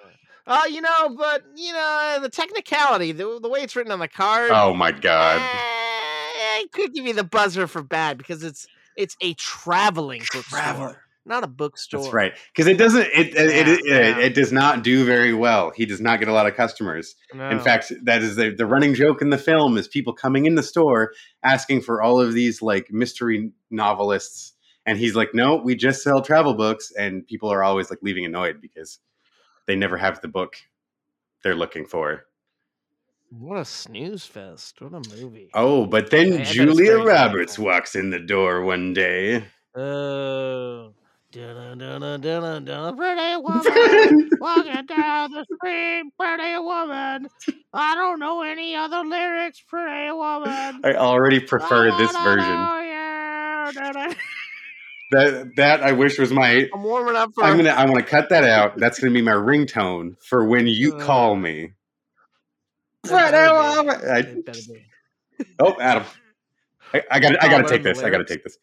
uh, 0.47 0.63
you 0.71 0.81
know, 0.83 1.09
but 1.17 1.43
you 1.57 1.73
know 1.73 2.19
the 2.21 2.29
technicality, 2.29 3.13
the, 3.13 3.39
the 3.41 3.49
way 3.49 3.61
it's 3.61 3.75
written 3.75 3.93
on 3.93 3.99
the 3.99 4.09
card. 4.09 4.51
Oh 4.53 4.75
my 4.75 4.93
god. 4.93 5.37
eh, 5.41 5.43
I 5.43 6.67
could 6.73 6.93
give 6.93 7.07
you 7.07 7.15
the 7.15 7.25
buzzer 7.25 7.67
for 7.67 7.83
bad 7.83 8.19
because 8.19 8.43
it's 8.45 8.67
it's 8.97 9.17
a 9.23 9.33
traveling 9.35 10.23
bookstore, 10.33 11.03
not 11.25 11.45
a 11.45 11.47
bookstore. 11.47 12.03
That's 12.03 12.13
right. 12.13 12.33
Because 12.55 12.67
it 12.71 12.77
doesn't. 12.77 13.07
It 13.15 13.29
it, 13.29 13.37
it, 13.37 13.69
it, 13.69 13.81
Yeah, 13.87 14.01
yeah. 14.01 14.19
it 14.19 14.35
does 14.35 14.53
not 14.53 14.85
do 14.85 15.05
very 15.07 15.33
well. 15.33 15.73
He 15.75 15.87
does 15.87 16.01
not 16.01 16.19
get 16.21 16.29
a 16.29 16.33
lot 16.33 16.47
of 16.47 16.55
customers. 16.55 17.15
In 17.33 17.59
fact, 17.61 17.91
that 18.05 18.23
is 18.23 18.37
the, 18.37 18.51
the 18.51 18.67
running 18.67 18.95
joke 18.95 19.23
in 19.23 19.31
the 19.31 19.39
film 19.39 19.79
is 19.79 19.89
people 19.89 20.13
coming 20.13 20.45
in 20.47 20.55
the 20.57 20.63
store 20.63 21.13
asking 21.43 21.81
for 21.81 22.03
all 22.03 22.21
of 22.21 22.35
these 22.35 22.61
like 22.61 22.93
mystery 22.93 23.51
novelists, 23.71 24.53
and 24.87 24.99
he's 24.99 25.15
like, 25.15 25.35
"No, 25.35 25.57
we 25.57 25.75
just 25.75 26.03
sell 26.03 26.21
travel 26.23 26.55
books," 26.55 26.93
and 26.99 27.27
people 27.27 27.51
are 27.51 27.63
always 27.63 27.91
like 27.91 28.01
leaving 28.03 28.25
annoyed 28.25 28.61
because 28.61 28.99
they 29.67 29.77
never 29.77 29.97
have 29.97 30.21
the 30.21 30.29
book 30.29 30.57
they're 31.43 31.55
looking 31.55 31.87
for. 31.87 32.27
what 33.31 33.59
a 33.59 33.65
snooze 33.65 34.25
fest! 34.25 34.81
What 34.81 34.93
a 34.95 35.17
movie! 35.17 35.51
Oh, 35.55 35.87
but 35.87 36.07
I 36.07 36.09
then 36.09 36.45
Julia 36.45 36.99
Roberts 36.99 37.57
delightful. 37.57 37.65
walks 37.65 37.95
in 37.97 38.11
the 38.11 38.21
door 38.21 38.63
one 38.63 38.93
day. 38.93 39.45
Oh. 39.75 40.93
Dun, 41.33 41.79
dun, 41.79 42.01
dun, 42.01 42.21
dun, 42.21 42.65
dun, 42.65 42.97
pretty 42.97 43.37
woman 43.43 44.31
walking 44.39 44.87
down 44.87 45.33
the 45.33 45.45
street, 45.57 46.05
pretty 46.17 46.57
woman. 46.61 47.29
I 47.73 47.97
don't 47.97 48.21
know 48.21 48.43
any 48.43 48.77
other 48.77 49.03
lyrics, 49.03 49.61
pretty 49.67 50.13
woman. 50.13 50.81
I 50.85 50.95
already 50.95 51.41
prefer 51.41 51.91
this 51.99 52.13
version. 52.23 52.39
know 52.55 52.79
you, 53.67 53.73
da, 53.73 53.91
da. 53.93 54.15
That 55.15 55.51
that 55.57 55.83
I 55.85 55.93
wish 55.93 56.19
was 56.19 56.33
my 56.33 56.69
I'm 56.75 56.83
warming 56.83 57.15
up 57.15 57.31
for. 57.35 57.45
I'm 57.45 57.57
gonna. 57.57 57.71
I 57.71 57.85
want 57.85 58.05
to 58.05 58.11
cut 58.11 58.31
that 58.31 58.43
out. 58.43 58.77
That's 58.79 58.99
gonna 58.99 59.13
be 59.13 59.23
my 59.23 59.31
ringtone 59.33 60.17
for 60.25 60.45
when 60.45 60.67
you 60.67 60.95
Uh, 60.95 60.99
call 61.07 61.37
me. 61.37 61.71
It 63.05 63.11
better 63.11 63.83
be. 63.85 64.07
I, 64.09 64.19
It 64.19 64.45
better 64.45 64.61
be. 64.67 65.47
oh, 65.61 65.77
Adam, 65.81 66.05
I, 66.93 67.03
I 67.13 67.21
got. 67.21 67.43
I 67.43 67.49
got 67.49 67.59
to 67.63 67.69
take 67.69 67.85
this. 67.85 68.03
I 68.03 68.11
got 68.11 68.19
to 68.19 68.25
take 68.25 68.43
this. 68.43 68.59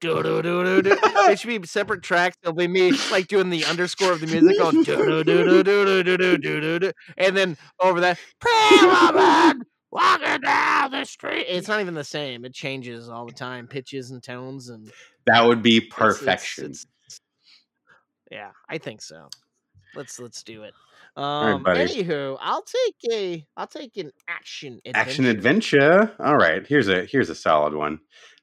Do, 0.00 0.22
do, 0.22 0.42
do, 0.42 0.64
do, 0.64 0.82
do. 0.82 0.96
They 1.26 1.34
should 1.34 1.60
be 1.60 1.66
separate 1.66 2.02
tracks. 2.02 2.36
It'll 2.42 2.54
be 2.54 2.68
me 2.68 2.92
like 3.10 3.26
doing 3.26 3.50
the 3.50 3.64
underscore 3.64 4.12
of 4.12 4.20
the 4.20 4.26
music 4.28 4.56
going 4.58 4.84
do 4.84 5.24
do 5.24 5.24
do 5.24 5.44
do 5.44 5.62
do 5.64 5.84
do 5.84 6.02
do 6.04 6.16
do 6.16 6.38
do 6.38 6.60
do 6.60 6.78
do, 6.78 6.92
and 7.16 7.36
then 7.36 7.56
over 7.80 8.00
that 8.00 8.18
pretty 8.38 8.86
woman 8.86 9.64
walking 9.90 10.40
down 10.40 10.90
the 10.90 11.04
street. 11.04 11.46
It's 11.48 11.68
not 11.68 11.80
even 11.80 11.94
the 11.94 12.04
same. 12.04 12.44
It 12.44 12.54
changes 12.54 13.08
all 13.08 13.26
the 13.26 13.32
time, 13.32 13.66
pitches 13.66 14.10
and 14.10 14.22
tones, 14.22 14.68
and 14.68 14.90
That 15.26 15.42
would 15.46 15.62
be 15.62 15.78
it's- 15.78 15.86
it's- 15.92 16.18
perfection. 16.18 16.64
it's- 16.66 17.20
yeah, 18.30 18.50
I 18.68 18.78
think 18.78 19.00
so. 19.02 19.28
Let's 19.94 20.18
let's 20.20 20.42
do 20.42 20.64
it. 20.64 20.74
Um, 21.16 21.64
anywho, 21.64 22.36
I'll 22.40 22.62
take 22.62 22.94
a 23.12 23.46
I'll 23.56 23.66
take 23.66 23.96
an 23.96 24.12
action 24.28 24.80
adventure. 24.84 24.98
Action 24.98 25.24
adventure. 25.24 26.14
All 26.20 26.36
right. 26.36 26.64
Here's 26.66 26.88
a 26.88 27.04
here's 27.06 27.30
a 27.30 27.34
solid 27.34 27.74
one. 27.74 27.98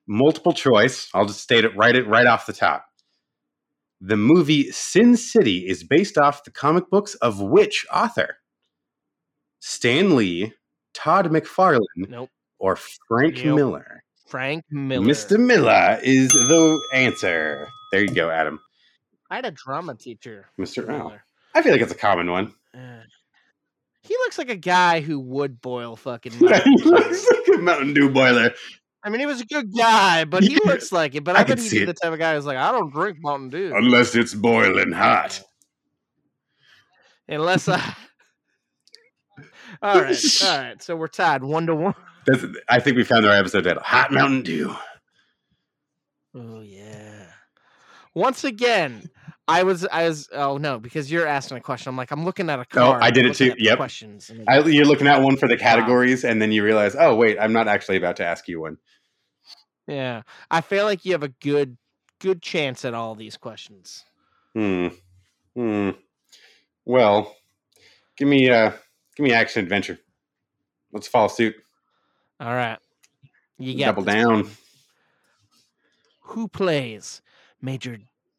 Multiple 0.07 0.53
choice. 0.53 1.07
I'll 1.13 1.25
just 1.25 1.41
state 1.41 1.63
it 1.65 1.75
right 1.77 1.95
it 1.95 2.07
right 2.07 2.25
off 2.25 2.45
the 2.47 2.53
top. 2.53 2.85
The 4.01 4.17
movie 4.17 4.71
Sin 4.71 5.15
City 5.15 5.65
is 5.67 5.83
based 5.83 6.17
off 6.17 6.43
the 6.43 6.51
comic 6.51 6.89
books 6.89 7.15
of 7.15 7.39
which 7.39 7.85
author? 7.93 8.37
Stan 9.59 10.15
Lee, 10.15 10.53
Todd 10.95 11.27
McFarlane, 11.27 11.79
Nope, 12.09 12.29
or 12.57 12.75
Frank 13.07 13.43
Yep. 13.43 13.55
Miller? 13.55 14.03
Frank 14.27 14.63
Miller. 14.71 15.05
Mr. 15.05 15.39
Miller 15.39 15.99
is 16.01 16.29
the 16.29 16.81
answer. 16.93 17.67
There 17.91 18.01
you 18.01 18.07
go, 18.13 18.29
Adam. 18.31 18.59
I 19.29 19.35
had 19.35 19.45
a 19.45 19.51
drama 19.51 19.93
teacher. 19.95 20.47
Mr. 20.59 20.83
Oh, 20.89 20.97
Miller. 20.97 21.23
I 21.53 21.61
feel 21.61 21.71
like 21.73 21.81
it's 21.81 21.91
a 21.91 21.95
common 21.95 22.31
one. 22.31 22.53
Uh, 22.73 23.01
he 24.01 24.13
looks 24.17 24.37
like 24.37 24.49
a 24.49 24.55
guy 24.55 24.99
who 25.01 25.19
would 25.19 25.61
boil 25.61 25.95
fucking. 25.95 26.33
Mountain 26.41 26.75
Dew. 26.77 26.89
looks 26.89 27.27
like 27.31 27.57
a 27.59 27.61
Mountain 27.61 27.93
Dew 27.93 28.09
boiler. 28.09 28.51
I 29.03 29.09
mean, 29.09 29.19
he 29.19 29.25
was 29.27 29.41
a 29.41 29.45
good 29.45 29.71
guy, 29.75 30.25
but 30.25 30.43
he 30.43 30.53
Yeah, 30.53 30.59
looks 30.65 30.91
like 30.91 31.13
it. 31.15 31.23
But 31.23 31.35
I 31.35 31.41
I, 31.41 31.43
could 31.43 31.57
bet 31.57 31.65
see 31.65 31.79
be 31.79 31.85
the 31.85 31.93
type 31.93 32.11
of 32.11 32.17
guy 32.19 32.35
who's 32.35 32.45
like, 32.45 32.57
I 32.57 32.71
don't 32.71 32.91
drink 32.91 33.17
Mountain 33.21 33.49
Dew 33.49 33.73
Unless 33.75 34.15
it's 34.15 34.33
boiling 34.33 34.91
hot. 34.91 35.41
unless 37.27 37.67
I. 37.67 37.95
all 39.81 40.01
right, 40.01 40.41
all 40.43 40.57
right. 40.59 40.81
So 40.81 40.95
we're 40.95 41.07
tied 41.07 41.43
one 41.43 41.67
to 41.67 41.75
one. 41.75 41.95
That's, 42.25 42.43
I 42.69 42.79
think 42.79 42.97
we 42.97 43.03
found 43.03 43.25
our 43.25 43.33
episode 43.35 43.63
title. 43.63 43.83
Hot 43.83 44.11
Mountain 44.11 44.41
Dew. 44.43 44.75
Oh 46.33 46.61
yeah. 46.61 47.27
Once 48.13 48.43
again, 48.43 49.09
I 49.47 49.63
was 49.63 49.85
I 49.85 50.07
was 50.07 50.29
oh 50.33 50.57
no 50.57 50.79
because 50.79 51.11
you're 51.11 51.27
asking 51.27 51.57
a 51.57 51.61
question. 51.61 51.89
I'm 51.89 51.97
like 51.97 52.11
I'm 52.11 52.25
looking 52.25 52.49
at 52.49 52.59
a 52.59 52.65
card. 52.65 53.01
Oh, 53.01 53.05
I 53.05 53.11
did 53.11 53.25
I'm 53.25 53.31
it 53.31 53.35
too. 53.35 53.45
looking 53.49 53.65
Yep. 53.65 53.77
Questions. 53.77 54.31
I, 54.47 54.59
you're 54.59 54.85
looking 54.85 55.07
at 55.07 55.21
one 55.21 55.37
for 55.37 55.47
the 55.47 55.57
categories, 55.57 56.23
and 56.23 56.41
then 56.41 56.51
you 56.51 56.63
realize, 56.63 56.95
oh 56.97 57.15
wait, 57.15 57.37
I'm 57.39 57.53
not 57.53 57.67
actually 57.67 57.97
about 57.97 58.15
to 58.17 58.25
ask 58.25 58.47
you 58.47 58.61
one. 58.61 58.77
yeah, 59.87 60.23
I 60.49 60.61
feel 60.61 60.85
like 60.85 61.05
you 61.05 61.11
have 61.13 61.23
a 61.23 61.29
good 61.29 61.77
good 62.19 62.41
chance 62.41 62.85
at 62.85 62.93
all 62.93 63.15
these 63.15 63.37
questions. 63.37 64.03
Hmm. 64.55 64.87
Hmm. 65.55 65.91
Well, 66.85 67.35
give 68.17 68.27
me 68.27 68.49
uh, 68.49 68.71
give 69.15 69.23
me 69.23 69.33
action 69.33 69.63
adventure. 69.63 69.99
Let's 70.91 71.07
follow 71.07 71.27
suit. 71.27 71.55
All 72.39 72.53
right, 72.53 72.79
you 73.57 73.77
got 73.77 73.85
Double 73.95 74.03
this. 74.03 74.13
down. 74.13 74.49
Who 76.21 76.47
plays 76.47 77.21
Major 77.61 77.97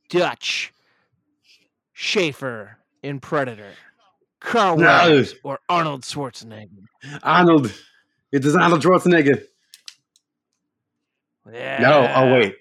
Dutch 0.09 0.73
Schaefer 1.93 2.79
in 3.03 3.21
Predator? 3.21 3.71
Carl 4.41 4.77
No. 4.77 4.87
Weathers 4.87 5.35
or 5.45 5.59
Arnold 5.69 6.03
Schwarzenegger? 6.03 6.85
Arnold. 7.23 7.73
It 8.33 8.45
is 8.45 8.55
Arnold 8.55 8.83
Schwarzenegger. 8.83 9.43
Yeah. 11.53 11.79
No. 11.81 12.13
Oh 12.15 12.33
wait. 12.35 12.57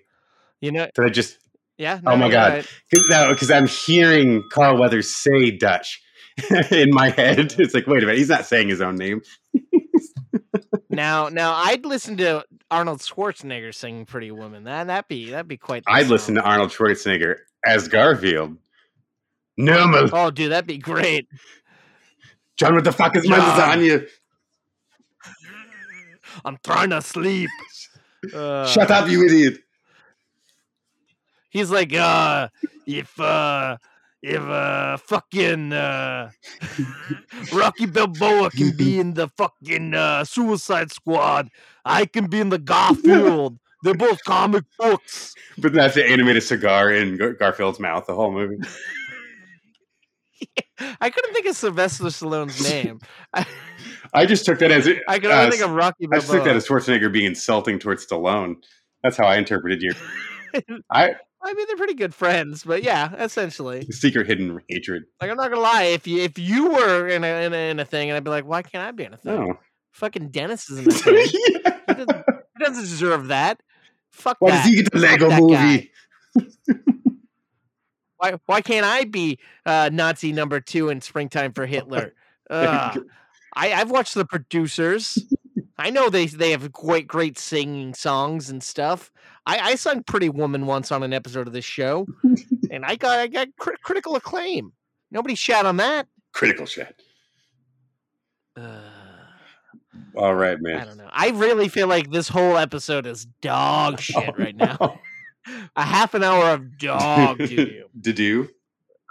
You 0.61 0.71
know. 0.71 0.87
Did 0.95 1.05
I 1.05 1.09
just? 1.09 1.37
Yeah. 1.77 1.99
Oh 2.05 2.15
my 2.15 2.25
you're 2.25 2.31
God. 2.31 2.53
right. 2.53 2.67
No, 3.09 3.29
because 3.33 3.51
I'm 3.51 3.67
hearing 3.67 4.43
Carl 4.51 4.79
Weathers 4.79 5.13
say 5.13 5.51
Dutch 5.51 6.01
in 6.71 6.91
my 6.91 7.09
head. 7.09 7.55
It's 7.59 7.73
like, 7.73 7.87
wait 7.87 8.03
a 8.03 8.05
minute, 8.05 8.17
he's 8.17 8.29
not 8.29 8.45
saying 8.45 8.69
his 8.69 8.81
own 8.81 8.95
name. 8.95 9.21
Now, 10.89 11.27
now 11.27 11.53
I'd 11.53 11.85
listen 11.85 12.15
to 12.17 12.45
Arnold 12.71 12.99
Schwarzenegger 12.99 13.75
sing 13.75 14.05
"Pretty 14.05 14.31
Woman." 14.31 14.63
That 14.63 14.87
that'd 14.87 15.09
be 15.09 15.29
that'd 15.29 15.47
be 15.47 15.57
quite. 15.57 15.83
I'd 15.87 16.07
listen 16.07 16.35
to. 16.35 16.41
Arnold 16.41 16.69
Schwarzenegger 16.69 17.35
as 17.65 17.89
Garfield. 17.89 18.57
Nermal. 19.59 20.09
Oh, 20.13 20.31
dude, 20.31 20.53
that'd 20.53 20.67
be 20.67 20.77
great. 20.77 21.27
John, 22.55 22.75
what 22.75 22.85
the 22.85 22.93
fuck 22.93 23.15
is 23.17 23.27
my 23.27 23.37
lasagna? 23.37 24.07
I'm 26.45 26.57
trying 26.63 26.91
to 26.91 27.01
sleep. 27.01 27.49
Uh, 28.33 28.65
Shut 28.67 28.89
up, 28.89 29.09
you 29.09 29.25
idiot. 29.25 29.59
He's 31.49 31.71
like, 31.71 31.93
uh, 31.93 32.49
if 32.85 33.19
uh, 33.19 33.77
if 34.21 34.41
uh, 34.41 34.97
fucking 34.97 35.73
uh, 35.73 36.31
Rocky 37.53 37.85
Balboa 37.85 38.49
can 38.49 38.75
be 38.75 38.99
in 39.01 39.13
the 39.13 39.29
fucking 39.37 39.93
uh, 39.93 40.23
Suicide 40.23 40.91
Squad, 40.91 41.49
I 41.83 42.05
can 42.05 42.27
be 42.27 42.39
in 42.39 42.49
the 42.49 42.59
Garfield. 42.59 43.59
They're 43.83 43.93
both 43.93 44.23
comic 44.23 44.63
books. 44.79 45.35
But 45.59 45.73
that's 45.73 45.93
the 45.93 46.05
animated 46.05 46.41
cigar 46.41 46.91
in 46.91 47.17
Gar- 47.17 47.33
Garfield's 47.33 47.79
mouth, 47.79 48.07
the 48.07 48.15
whole 48.15 48.31
movie. 48.31 48.57
I 50.99 51.09
couldn't 51.09 51.33
think 51.33 51.45
of 51.45 51.55
Sylvester 51.55 52.05
Stallone's 52.05 52.61
name. 52.63 52.99
I, 53.33 53.45
I 54.13 54.25
just 54.25 54.45
took 54.45 54.59
that 54.59 54.71
as 54.71 54.87
I 55.07 55.19
could 55.19 55.31
uh, 55.31 55.35
only 55.35 55.51
think 55.51 55.63
of 55.63 55.71
Rocky 55.71 56.07
I 56.11 56.15
just 56.17 56.27
took 56.27 56.43
that 56.43 56.55
Balboa. 56.55 56.55
as 56.55 56.67
Schwarzenegger 56.67 57.11
being 57.11 57.25
insulting 57.25 57.79
towards 57.79 58.05
Stallone. 58.05 58.55
That's 59.03 59.17
how 59.17 59.25
I 59.25 59.37
interpreted 59.37 59.81
you. 59.81 59.93
I 60.91 61.15
I 61.45 61.53
mean, 61.53 61.67
they're 61.67 61.77
pretty 61.77 61.93
good 61.93 62.15
friends, 62.15 62.63
but 62.63 62.81
yeah, 62.83 63.13
essentially. 63.23 63.85
secret 63.91 64.25
hidden 64.27 64.59
hatred. 64.67 65.03
Like, 65.21 65.29
I'm 65.29 65.37
not 65.37 65.49
gonna 65.51 65.61
lie. 65.61 65.83
If 65.83 66.07
you 66.07 66.21
if 66.23 66.39
you 66.39 66.69
were 66.71 67.07
in 67.07 67.23
a 67.23 67.45
in 67.45 67.53
a, 67.53 67.69
in 67.71 67.79
a 67.79 67.85
thing, 67.85 68.09
and 68.09 68.17
I'd 68.17 68.23
be 68.23 68.31
like, 68.31 68.45
why 68.45 68.63
can't 68.63 68.83
I 68.83 68.91
be 68.91 69.03
in 69.03 69.13
a 69.13 69.17
thing? 69.17 69.35
No. 69.35 69.59
Fucking 69.91 70.29
Dennis 70.29 70.69
is 70.69 70.79
in 70.79 70.87
a 70.87 70.91
thing. 70.93 71.27
He 71.27 71.59
doesn't, 71.87 72.11
he 72.11 72.63
doesn't 72.65 72.83
deserve 72.83 73.27
that. 73.27 73.61
Fuck 74.11 74.37
Why 74.39 74.51
that. 74.51 74.63
does 74.63 74.71
he 74.71 74.75
get 74.81 74.91
the 74.91 74.99
Lego 74.99 75.29
movie? 75.29 75.91
Why 78.17 78.33
why 78.45 78.61
can't 78.61 78.85
I 78.85 79.03
be 79.03 79.39
uh, 79.65 79.89
Nazi 79.91 80.31
number 80.31 80.59
two 80.59 80.89
in 80.89 81.01
Springtime 81.01 81.53
for 81.53 81.65
Hitler? 81.67 82.13
Ugh. 82.49 82.99
I, 83.55 83.73
I've 83.73 83.91
watched 83.91 84.15
the 84.15 84.25
producers. 84.25 85.17
I 85.77 85.89
know 85.89 86.09
they 86.09 86.27
they 86.27 86.51
have 86.51 86.71
great 86.71 87.07
great 87.07 87.37
singing 87.37 87.93
songs 87.93 88.49
and 88.49 88.63
stuff. 88.63 89.11
I, 89.45 89.59
I 89.59 89.75
sung 89.75 90.03
Pretty 90.03 90.29
Woman 90.29 90.65
once 90.65 90.91
on 90.91 91.03
an 91.03 91.13
episode 91.13 91.47
of 91.47 91.53
this 91.53 91.65
show, 91.65 92.07
and 92.71 92.85
I 92.85 92.95
got 92.95 93.19
I 93.19 93.27
got 93.27 93.49
cri- 93.59 93.75
critical 93.83 94.15
acclaim. 94.15 94.71
Nobody 95.11 95.35
shat 95.35 95.65
on 95.65 95.77
that. 95.77 96.07
Critical 96.33 96.65
shit. 96.65 97.01
Uh, 98.57 98.79
All 100.15 100.33
right, 100.35 100.57
man. 100.61 100.77
I 100.81 100.85
don't 100.85 100.97
know. 100.97 101.09
I 101.11 101.29
really 101.31 101.67
feel 101.67 101.87
like 101.87 102.09
this 102.09 102.27
whole 102.27 102.57
episode 102.57 103.05
is 103.05 103.25
dog 103.41 103.99
shit 104.01 104.37
right 104.37 104.55
now. 104.55 104.99
A 105.75 105.83
half 105.83 106.13
an 106.13 106.23
hour 106.23 106.51
of 106.51 106.77
dog 106.77 107.37
doo 107.37 107.47
doo. 107.47 107.83
Did 108.01 108.19
you? 108.19 108.49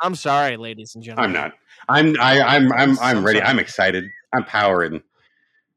I'm 0.02 0.14
sorry, 0.14 0.56
ladies 0.56 0.94
and 0.94 1.04
gentlemen. 1.04 1.36
I'm 1.36 1.42
not. 1.42 1.52
I'm. 1.88 2.20
I, 2.20 2.40
I'm. 2.40 2.72
I'm. 2.72 2.90
I'm 2.92 2.98
I'm 3.00 3.24
ready. 3.24 3.38
sorry. 3.38 3.50
I'm 3.50 3.58
excited. 3.58 4.04
I'm 4.34 4.44
powering. 4.44 5.02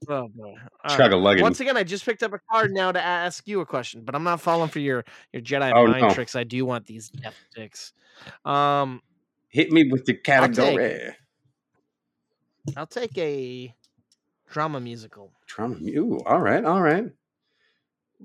Oh 0.09 0.27
boy. 0.29 0.55
Chug 0.95 1.11
a 1.11 1.17
lugging. 1.17 1.41
Once 1.43 1.59
again, 1.59 1.77
I 1.77 1.83
just 1.83 2.05
picked 2.05 2.23
up 2.23 2.33
a 2.33 2.39
card 2.51 2.71
now 2.71 2.91
to 2.91 3.01
ask 3.01 3.47
you 3.47 3.61
a 3.61 3.65
question, 3.65 4.01
but 4.03 4.15
I'm 4.15 4.23
not 4.23 4.41
falling 4.41 4.69
for 4.69 4.79
your 4.79 5.03
your 5.33 5.41
Jedi 5.41 5.71
Oh, 5.75 5.87
mind 5.87 6.01
no. 6.07 6.13
tricks. 6.13 6.35
I 6.35 6.43
do 6.43 6.65
want 6.65 6.85
these 6.85 7.09
death 7.09 7.35
sticks. 7.51 7.93
Um, 8.45 9.01
Hit 9.49 9.71
me 9.71 9.89
with 9.89 10.05
the 10.05 10.13
category. 10.13 11.15
I'll 12.75 12.85
take 12.87 13.17
a 13.17 13.73
drama 14.49 14.79
musical. 14.79 15.31
Drama. 15.47 15.77
Ooh. 15.95 16.19
All 16.25 16.39
right. 16.41 16.63
All 16.63 16.81
right. 16.81 17.05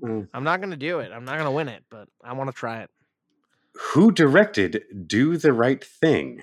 Mm. 0.01 0.27
I'm 0.33 0.43
not 0.43 0.59
gonna 0.59 0.75
do 0.75 0.99
it. 0.99 1.11
I'm 1.11 1.25
not 1.25 1.37
gonna 1.37 1.51
win 1.51 1.69
it, 1.69 1.83
but 1.89 2.07
I 2.23 2.33
want 2.33 2.49
to 2.49 2.55
try 2.55 2.81
it. 2.81 2.89
Who 3.93 4.11
directed 4.11 4.83
"Do 5.07 5.37
the 5.37 5.53
Right 5.53 5.83
Thing"? 5.83 6.41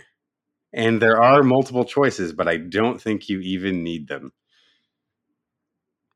And 0.72 1.02
there 1.02 1.20
are 1.20 1.42
multiple 1.42 1.84
choices, 1.84 2.32
but 2.32 2.46
I 2.46 2.56
don't 2.56 3.00
think 3.00 3.28
you 3.28 3.40
even 3.40 3.82
need 3.82 4.06
them. 4.06 4.32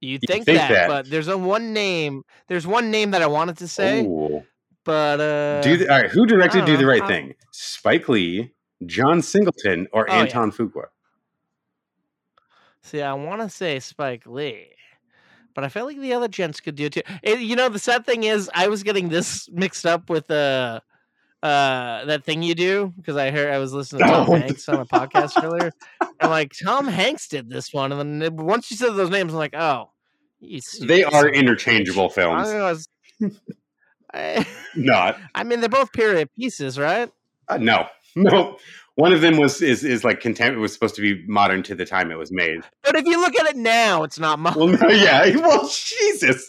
You 0.04 0.12
You 0.22 0.26
think, 0.26 0.44
think 0.44 0.58
that, 0.58 0.68
that. 0.70 0.88
but 0.88 1.10
there's 1.10 1.28
a 1.28 1.36
one 1.38 1.72
name. 1.72 2.24
There's 2.48 2.66
one 2.66 2.90
name 2.90 3.10
that 3.12 3.22
I 3.22 3.26
wanted 3.26 3.56
to 3.58 3.68
say, 3.68 4.04
Ooh. 4.04 4.44
but 4.84 5.20
uh, 5.20 5.60
Do 5.62 5.76
the, 5.76 5.88
all 5.92 6.02
right. 6.02 6.10
Who 6.10 6.26
directed 6.26 6.64
"Do 6.66 6.76
the. 6.76 6.86
Right 6.86 7.00
How- 7.02 7.08
Thing"? 7.08 7.34
Spike 7.52 8.08
Lee, 8.08 8.52
John 8.86 9.22
Singleton, 9.22 9.88
or 9.92 10.08
Oh, 10.10 10.14
yeah. 10.14 10.20
Antoine 10.20 10.52
Fuqua? 10.52 10.84
See, 12.82 13.00
I 13.00 13.14
want 13.14 13.40
to 13.40 13.48
say 13.48 13.80
Spike 13.80 14.26
Lee, 14.26 14.66
but 15.54 15.64
I 15.64 15.68
feel 15.68 15.86
like 15.86 15.98
the 15.98 16.12
other 16.12 16.28
gents 16.28 16.60
could 16.60 16.74
do 16.74 16.86
it 16.86 16.92
too. 16.92 17.02
Eh, 17.22 17.36
you 17.38 17.56
know, 17.56 17.68
the 17.70 17.78
sad 17.78 18.04
thing 18.04 18.24
is, 18.24 18.50
I 18.54 18.68
was 18.68 18.82
getting 18.82 19.08
this 19.08 19.48
mixed 19.50 19.86
up 19.86 20.10
with 20.10 20.30
uh, 20.30 20.80
uh, 21.42 22.04
that 22.04 22.24
thing 22.24 22.42
you 22.42 22.54
do 22.54 22.92
because 22.96 23.16
I 23.16 23.30
heard 23.30 23.50
I 23.50 23.58
was 23.58 23.72
listening 23.72 24.02
to 24.02 24.08
Tom 24.08 24.26
Oh. 24.28 24.34
Hanks 24.34 24.68
on 24.68 24.80
a 24.80 24.84
podcast 24.84 25.32
earlier. 25.42 25.72
I'm 26.20 26.28
like, 26.30 26.52
Tom 26.62 26.86
Hanks 26.86 27.28
did 27.28 27.48
this 27.48 27.72
one, 27.72 27.90
and 27.92 28.20
then 28.20 28.36
once 28.36 28.70
you 28.70 28.76
said 28.76 28.90
those 28.94 29.10
names, 29.10 29.32
I'm 29.32 29.38
like, 29.38 29.54
oh, 29.56 29.90
stupid 30.60 30.88
They 30.88 31.02
son 31.02 31.14
are 31.14 31.20
of 31.20 31.24
a 31.26 31.28
bitch. 31.30 31.40
interchangeable 31.40 32.08
films. 32.10 32.48
I, 32.48 32.60
was, 32.62 32.88
I, 34.12 34.46
Not. 34.76 35.18
I 35.34 35.44
mean, 35.44 35.60
they're 35.60 35.68
both 35.68 35.92
period 35.92 36.28
pieces, 36.36 36.78
right? 36.78 37.10
Uh, 37.48 37.58
no. 37.58 37.86
No. 38.16 38.58
One 38.94 39.12
of 39.12 39.22
them 39.22 39.38
was 39.38 39.60
is 39.60 39.82
is 39.82 40.04
like 40.04 40.20
contempt. 40.20 40.56
It 40.56 40.60
was 40.60 40.72
supposed 40.72 40.94
to 40.94 41.02
be 41.02 41.26
modern 41.26 41.64
to 41.64 41.74
the 41.74 41.84
time 41.84 42.12
it 42.12 42.14
was 42.16 42.30
made. 42.30 42.60
But 42.84 42.94
if 42.94 43.04
you 43.06 43.20
look 43.20 43.34
at 43.40 43.46
it 43.46 43.56
now, 43.56 44.04
it's 44.04 44.20
not 44.20 44.38
much. 44.38 44.54
Well, 44.54 44.68
no, 44.68 44.88
yeah. 44.88 45.34
Well, 45.40 45.68
Jesus. 45.68 46.48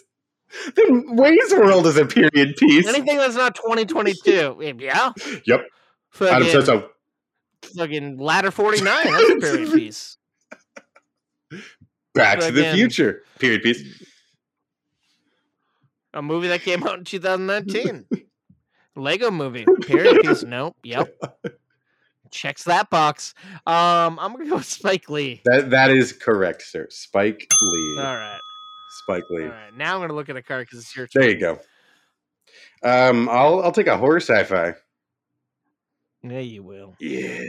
Then 0.76 1.16
Wayne's 1.16 1.52
World 1.54 1.88
is 1.88 1.96
a 1.96 2.06
period 2.06 2.54
piece. 2.56 2.86
Anything 2.86 3.16
that's 3.16 3.34
not 3.34 3.56
2022, 3.56 4.62
eh, 4.62 4.72
yeah. 4.78 5.10
Yep. 5.44 5.60
Adam 5.60 5.66
Fucking, 6.10 6.50
says 6.52 6.66
so. 6.66 6.88
fucking 7.76 8.18
ladder 8.18 8.52
49. 8.52 8.84
That's 8.84 9.30
a 9.30 9.36
period 9.38 9.72
piece. 9.72 10.15
Back 12.16 12.40
to 12.40 12.50
the 12.52 12.72
Future 12.72 13.22
period 13.38 13.62
piece. 13.62 14.02
A 16.14 16.22
movie 16.22 16.48
that 16.48 16.62
came 16.62 16.82
out 16.86 16.98
in 16.98 17.04
2019. 17.04 18.06
Lego 18.96 19.30
movie. 19.30 19.66
Period 19.82 20.22
piece. 20.22 20.42
Nope. 20.42 20.74
Yep. 20.82 21.14
Checks 22.30 22.64
that 22.64 22.88
box. 22.90 23.34
Um, 23.66 24.18
I'm 24.18 24.32
gonna 24.32 24.46
go 24.48 24.56
with 24.56 24.64
Spike 24.64 25.08
Lee. 25.10 25.42
That 25.44 25.70
that 25.70 25.90
is 25.90 26.12
correct, 26.12 26.62
sir. 26.62 26.86
Spike 26.90 27.46
Lee. 27.60 27.96
All 27.98 28.14
right. 28.14 28.40
Spike 29.02 29.24
Lee. 29.30 29.44
All 29.44 29.50
right. 29.50 29.76
Now 29.76 29.94
I'm 29.94 30.00
gonna 30.00 30.14
look 30.14 30.28
at 30.28 30.36
a 30.36 30.42
card 30.42 30.66
because 30.66 30.80
it's 30.80 30.96
your 30.96 31.06
turn. 31.06 31.20
There 31.22 31.30
you 31.30 31.38
go. 31.38 31.58
Um, 32.82 33.28
I'll 33.28 33.62
I'll 33.62 33.72
take 33.72 33.86
a 33.86 33.96
horror 33.96 34.20
sci-fi. 34.20 34.74
Yeah, 36.22 36.40
you 36.40 36.62
will. 36.62 36.94
Yeah. 36.98 37.44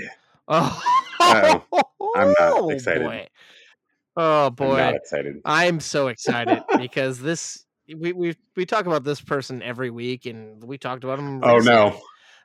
Oh, 0.48 0.82
Uh-oh. 1.20 2.12
I'm 2.16 2.34
not 2.40 2.70
excited. 2.72 3.04
Boy. 3.04 3.28
Oh 4.20 4.48
I'm 4.48 4.54
boy. 4.56 4.78
not 4.78 4.96
excited. 4.96 5.36
I'm 5.46 5.80
so 5.80 6.08
excited 6.08 6.64
because 6.78 7.20
this 7.20 7.66
we 7.96 8.12
we 8.14 8.36
we 8.56 8.66
talk 8.66 8.86
about 8.88 9.04
this 9.04 9.22
person 9.22 9.62
every 9.62 9.90
week, 9.92 10.26
and 10.26 10.62
we 10.64 10.78
talked 10.78 11.04
about 11.04 11.20
him. 11.20 11.42
Oh 11.44 11.56
recently. 11.58 11.76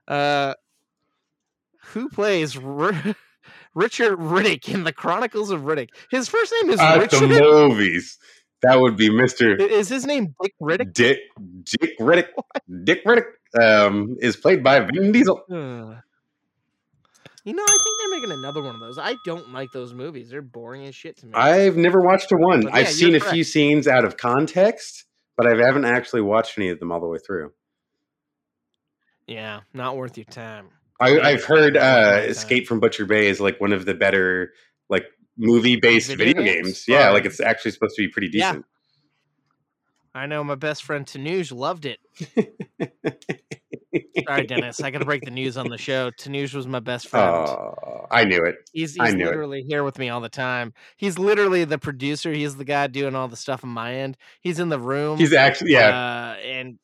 no. 0.07 0.15
Uh, 0.15 0.55
who 1.87 2.09
plays 2.11 2.57
R- 2.57 2.93
Richard 3.75 4.19
Riddick 4.19 4.69
in 4.73 4.85
the 4.85 4.93
Chronicles 4.93 5.51
of 5.51 5.63
Riddick? 5.63 5.89
His 6.11 6.29
first 6.29 6.53
name 6.63 6.71
is 6.71 6.79
the 6.79 6.97
Richard. 7.01 7.29
movies. 7.29 8.19
That 8.63 8.81
would 8.81 8.97
be 8.97 9.09
Mr. 9.09 9.59
Is 9.59 9.89
his 9.89 10.07
name 10.07 10.35
Dick 10.41 10.55
Riddick? 10.61 10.93
Dick 10.93 11.19
Dick 11.65 11.99
Riddick. 11.99 12.29
Dick 12.85 13.05
Riddick 13.05 13.25
um, 13.61 14.17
is 14.21 14.37
played 14.37 14.63
by 14.63 14.79
Vin 14.81 15.11
Diesel. 15.11 15.43
Uh, 15.51 15.95
you 17.45 17.53
know, 17.55 17.63
I 17.65 17.79
think 17.85 18.01
they're 18.01 18.11
making 18.11 18.31
another 18.33 18.63
one 18.63 18.75
of 18.75 18.81
those. 18.81 18.99
I 18.99 19.15
don't 19.25 19.53
like 19.53 19.71
those 19.73 19.93
movies. 19.95 20.31
They're 20.31 20.43
boring 20.43 20.87
as 20.87 20.95
shit 20.95 21.17
to 21.19 21.27
me. 21.27 21.33
I've 21.35 21.77
never 21.77 22.01
watched 22.01 22.31
a 22.33 22.37
one. 22.37 22.63
But 22.63 22.73
yeah, 22.73 22.79
I've 22.81 22.89
seen 22.89 23.15
a 23.15 23.21
few 23.21 23.43
scenes 23.45 23.89
out 23.89 24.05
of 24.05 24.17
context, 24.17 25.05
but 25.37 25.47
I 25.47 25.57
haven't 25.65 25.85
actually 25.85 26.23
watched 26.23 26.57
any 26.59 26.69
of 26.69 26.79
them 26.79 26.93
all 26.93 27.01
the 27.01 27.07
way 27.09 27.19
through. 27.19 27.53
yeah, 29.27 29.61
not 29.73 29.97
worth 29.97 30.17
your 30.17 30.25
time. 30.27 30.69
I, 31.01 31.17
Yeah, 31.17 31.27
I've 31.27 31.45
heard 31.45 31.77
uh. 31.77 32.21
Escape 32.25 32.67
from 32.69 32.79
Butcher 32.81 33.07
Bay 33.07 33.27
is 33.27 33.41
like 33.41 33.61
one 33.61 33.73
of 33.73 33.87
the 33.87 33.95
better 33.95 34.53
like 34.89 35.07
movie 35.37 35.77
based 35.77 36.09
Video 36.09 36.27
video, 36.35 36.43
games? 36.43 36.67
games. 36.67 36.85
Yeah, 36.87 37.11
like 37.11 37.25
it's 37.25 37.41
actually 37.41 37.71
supposed 37.73 37.97
to 37.97 38.03
be 38.03 38.09
pretty 38.09 38.29
Yeah. 38.33 38.51
decent. 38.53 38.67
I 40.15 40.27
know 40.27 40.45
my 40.45 40.55
best 40.57 40.85
friend 40.85 41.07
Tanuj 41.07 41.53
loved 41.57 41.87
it. 41.87 41.99
Sorry, 44.27 44.46
Dennis. 44.46 44.81
I 44.81 44.90
got 44.90 44.98
to 44.98 45.05
break 45.05 45.25
the 45.25 45.31
news 45.31 45.57
on 45.57 45.68
the 45.68 45.79
show. 45.79 46.11
Tanuj 46.11 46.55
was 46.55 46.66
my 46.66 46.81
best 46.81 47.09
friend. 47.09 47.27
Oh, 47.27 48.07
I 48.11 48.25
knew 48.25 48.44
it. 48.44 48.57
He's, 48.72 48.94
he's 48.94 49.14
knew 49.14 49.25
it. 49.25 49.29
literally 49.29 49.62
here 49.62 49.85
with 49.85 49.98
me 49.98 50.09
all 50.09 50.20
the 50.20 50.29
time. 50.29 50.72
He's 50.96 51.18
literally 51.18 51.64
the 51.64 51.79
producer. 51.79 52.33
He's 52.33 52.57
the 52.57 52.64
guy 52.64 52.87
doing 52.87 53.14
all 53.14 53.29
the 53.29 53.37
stuff 53.37 53.64
on 53.64 53.70
my 53.70 53.94
end. 53.94 54.16
He's 54.40 54.59
in 54.59 54.68
the 54.68 54.79
room. 54.79 55.18
He's 55.18 55.33
actually 55.33 55.72
yeah. 55.72 56.37
Uh, 56.37 56.40
and 56.42 56.79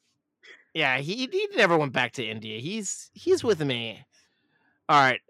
yeah, 0.75 0.99
he 0.99 1.29
he 1.31 1.49
never 1.57 1.77
went 1.77 1.93
back 1.93 2.13
to 2.13 2.25
India. 2.25 2.61
He's 2.61 3.11
he's 3.13 3.43
with 3.43 3.61
me. 3.63 4.05
All 4.89 5.01
right. 5.01 5.21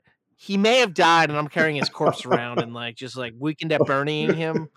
He 0.41 0.57
may 0.57 0.79
have 0.79 0.95
died, 0.95 1.31
and 1.31 1.39
I'm 1.39 1.49
carrying 1.49 1.77
his 1.77 1.89
corpse 1.89 2.25
around 2.25 2.61
and 2.61 2.73
like 2.73 2.95
just 2.95 3.17
like 3.17 3.33
weekend 3.37 3.73
at 3.73 3.81
Bernieing 3.81 4.35
him. 4.35 4.69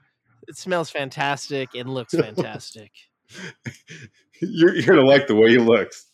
It 0.48 0.58
smells 0.58 0.90
fantastic 0.90 1.70
and 1.76 1.90
looks 1.94 2.16
fantastic. 2.16 2.92
You're 4.42 4.74
you're 4.74 4.96
gonna 4.96 5.08
like 5.08 5.28
the 5.28 5.36
way 5.36 5.52
he 5.52 5.60
looks. 5.60 6.08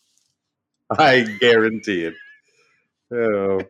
I 0.98 1.22
guarantee 1.40 2.04
it. 2.04 2.14
Oh, 3.12 3.60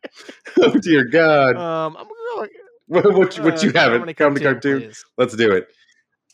oh 0.60 0.78
dear 0.78 1.04
God! 1.04 1.56
Um, 1.56 1.96
I'm 1.96 2.04
gonna 2.04 2.48
what 2.86 3.14
what, 3.14 3.36
you- 3.36 3.42
what 3.42 3.62
you 3.62 3.70
uh, 3.70 3.78
have 3.78 3.92
it? 3.94 4.16
Comedy 4.16 4.44
cartoon. 4.44 4.80
please. 4.82 5.04
Let's 5.16 5.34
do 5.36 5.52
it. 5.52 5.68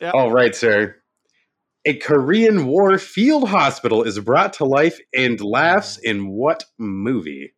Yeah. 0.01 0.11
All 0.13 0.31
right, 0.33 0.55
sir. 0.55 0.97
A 1.85 1.95
Korean 1.95 2.67
War 2.67 2.99
field 2.99 3.49
hospital 3.49 4.03
is 4.03 4.19
brought 4.21 4.53
to 4.55 4.65
life 4.65 4.99
and 5.15 5.41
laughs 5.41 5.97
in 5.99 6.29
what 6.29 6.65
movie? 6.79 7.55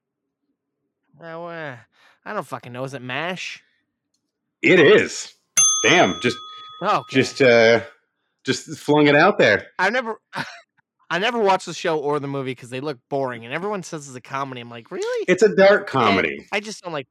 Well, 1.19 1.49
uh, 1.49 1.77
I 2.25 2.33
don't 2.35 2.47
fucking 2.47 2.73
know. 2.73 2.85
Is 2.85 2.95
it 2.95 3.03
Mash? 3.03 3.63
It 4.63 4.79
is. 4.79 5.35
Damn, 5.83 6.21
just 6.21 6.37
Oh, 6.83 7.03
just 7.11 7.43
uh 7.43 7.81
just 8.45 8.79
flung 8.79 9.07
it 9.07 9.17
out 9.17 9.37
there. 9.39 9.67
I've 9.79 9.93
never, 9.93 10.21
I 11.11 11.19
never 11.19 11.39
watched 11.41 11.67
the 11.67 11.75
show 11.75 11.99
or 11.99 12.21
the 12.21 12.29
movie 12.29 12.53
because 12.53 12.71
they 12.71 12.81
look 12.81 12.99
boring, 13.09 13.45
and 13.45 13.53
everyone 13.53 13.83
says 13.83 14.07
it's 14.07 14.17
a 14.17 14.21
comedy. 14.21 14.61
I'm 14.61 14.71
like, 14.71 14.91
really? 14.91 15.25
It's 15.29 15.43
a 15.43 15.55
dark 15.55 15.89
comedy. 15.89 16.47
I 16.53 16.61
just 16.61 16.83
don't 16.85 16.93
like 16.93 17.09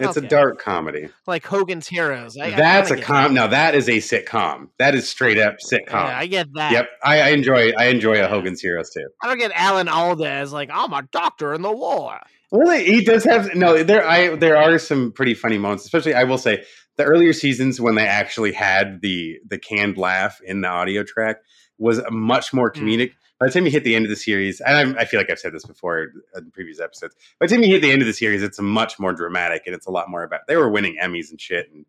It's 0.00 0.16
okay. 0.16 0.26
a 0.26 0.28
dark 0.28 0.58
comedy. 0.60 1.08
like 1.26 1.46
Hogan's 1.46 1.86
Heroes. 1.86 2.36
I, 2.36 2.46
I 2.46 2.50
That's 2.50 2.90
a 2.90 3.00
com. 3.00 3.34
that. 3.34 3.40
No, 3.40 3.48
that 3.48 3.74
is 3.76 3.88
a 3.88 3.98
sitcom. 3.98 4.68
That 4.78 4.94
is 4.96 5.08
straight 5.08 5.38
up 5.38 5.56
sitcom. 5.64 5.92
Yeah, 5.92 6.18
I 6.18 6.26
get 6.26 6.48
that. 6.54 6.72
Yep, 6.72 6.88
I, 7.04 7.20
I 7.20 7.28
enjoy. 7.28 7.70
I 7.78 7.84
enjoy 7.86 8.22
a 8.24 8.26
Hogan's 8.26 8.60
Heroes 8.60 8.90
too. 8.90 9.06
I 9.22 9.28
don't 9.28 9.38
get 9.38 9.52
Alan 9.54 9.88
Alda 9.88 10.28
as 10.28 10.52
like 10.52 10.70
I'm 10.72 10.92
a 10.92 11.02
doctor 11.12 11.54
in 11.54 11.62
the 11.62 11.70
war. 11.72 12.18
Well, 12.50 12.76
he 12.78 13.02
does 13.04 13.24
have 13.24 13.54
no. 13.54 13.82
There, 13.82 14.06
I 14.06 14.34
there 14.34 14.56
are 14.56 14.78
some 14.78 15.12
pretty 15.12 15.34
funny 15.34 15.58
moments. 15.58 15.84
Especially, 15.84 16.12
I 16.14 16.24
will 16.24 16.38
say, 16.38 16.64
the 16.96 17.04
earlier 17.04 17.32
seasons 17.32 17.80
when 17.80 17.94
they 17.94 18.06
actually 18.06 18.52
had 18.52 19.00
the 19.00 19.38
the 19.46 19.58
canned 19.58 19.96
laugh 19.96 20.40
in 20.44 20.60
the 20.60 20.68
audio 20.68 21.02
track 21.04 21.36
was 21.82 22.00
much 22.10 22.52
more 22.54 22.70
Mm. 22.72 22.76
comedic. 22.82 23.12
by 23.40 23.48
the 23.48 23.52
time 23.52 23.64
you 23.64 23.72
hit 23.72 23.82
the 23.82 23.96
end 23.96 24.04
of 24.06 24.10
the 24.10 24.14
series, 24.16 24.60
and 24.60 24.96
I, 24.96 25.00
I 25.00 25.04
feel 25.04 25.18
like 25.18 25.28
I've 25.28 25.38
said 25.38 25.52
this 25.52 25.64
before 25.64 26.12
in 26.36 26.50
previous 26.52 26.78
episodes. 26.78 27.16
By 27.40 27.46
the 27.46 27.54
time 27.54 27.64
you 27.64 27.70
hit 27.70 27.82
the 27.82 27.90
end 27.90 28.00
of 28.00 28.06
the 28.06 28.12
series, 28.14 28.40
it's 28.40 28.60
much 28.60 29.00
more 29.00 29.12
dramatic 29.12 29.64
and 29.66 29.74
it's 29.74 29.86
a 29.86 29.90
lot 29.90 30.08
more 30.08 30.22
about. 30.22 30.46
They 30.46 30.56
were 30.56 30.68
winning 30.70 30.96
Emmys 31.02 31.30
and 31.30 31.40
shit, 31.40 31.68
and 31.72 31.84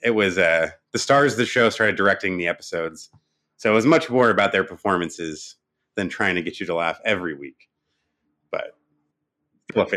it 0.00 0.12
was 0.12 0.38
uh 0.38 0.70
the 0.92 0.98
stars 1.00 1.32
of 1.32 1.38
the 1.38 1.46
show 1.46 1.70
started 1.70 1.96
directing 1.96 2.36
the 2.38 2.46
episodes, 2.46 3.10
so 3.56 3.70
it 3.72 3.74
was 3.74 3.84
much 3.86 4.08
more 4.08 4.30
about 4.30 4.52
their 4.52 4.62
performances 4.64 5.56
than 5.96 6.08
trying 6.08 6.36
to 6.36 6.42
get 6.42 6.60
you 6.60 6.66
to 6.66 6.74
laugh 6.74 7.00
every 7.04 7.34
week. 7.34 7.68
But 8.52 8.75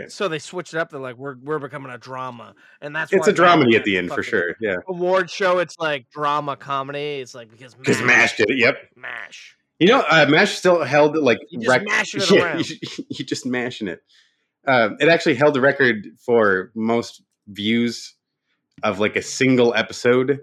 So 0.09 0.27
they 0.27 0.39
switched 0.39 0.73
it 0.73 0.77
up. 0.79 0.89
They're 0.89 0.99
like, 0.99 1.17
we're 1.17 1.35
we're 1.41 1.59
becoming 1.59 1.91
a 1.91 1.97
drama, 1.97 2.55
and 2.81 2.95
that's 2.95 3.13
It's 3.13 3.27
a 3.27 3.33
dramedy 3.33 3.75
at 3.75 3.83
the 3.83 3.97
end 3.97 4.09
for 4.11 4.23
sure. 4.23 4.55
Yeah, 4.59 4.77
Award 4.87 5.29
show, 5.29 5.59
it's 5.59 5.77
like 5.79 6.09
drama 6.09 6.55
comedy. 6.55 7.19
It's 7.19 7.35
like 7.35 7.49
because 7.51 7.75
because 7.75 8.01
Mash 8.01 8.37
did 8.37 8.49
it. 8.49 8.57
Yep. 8.57 8.75
Mash. 8.95 9.55
You 9.79 9.87
know, 9.87 10.03
uh, 10.09 10.25
Mash 10.27 10.57
still 10.57 10.83
held 10.83 11.15
like 11.15 11.39
You 11.49 11.61
just 11.61 11.85
mashing 11.85 12.21
it 12.21 12.31
yeah. 12.31 12.57
You, 12.57 13.05
you 13.09 13.25
just 13.25 13.45
mashing 13.45 13.87
it. 13.87 14.01
Uh, 14.67 14.89
it 14.99 15.07
actually 15.07 15.35
held 15.35 15.53
the 15.53 15.61
record 15.61 16.07
for 16.25 16.71
most 16.75 17.23
views 17.47 18.15
of 18.83 18.99
like 18.99 19.15
a 19.15 19.21
single 19.21 19.73
episode, 19.73 20.39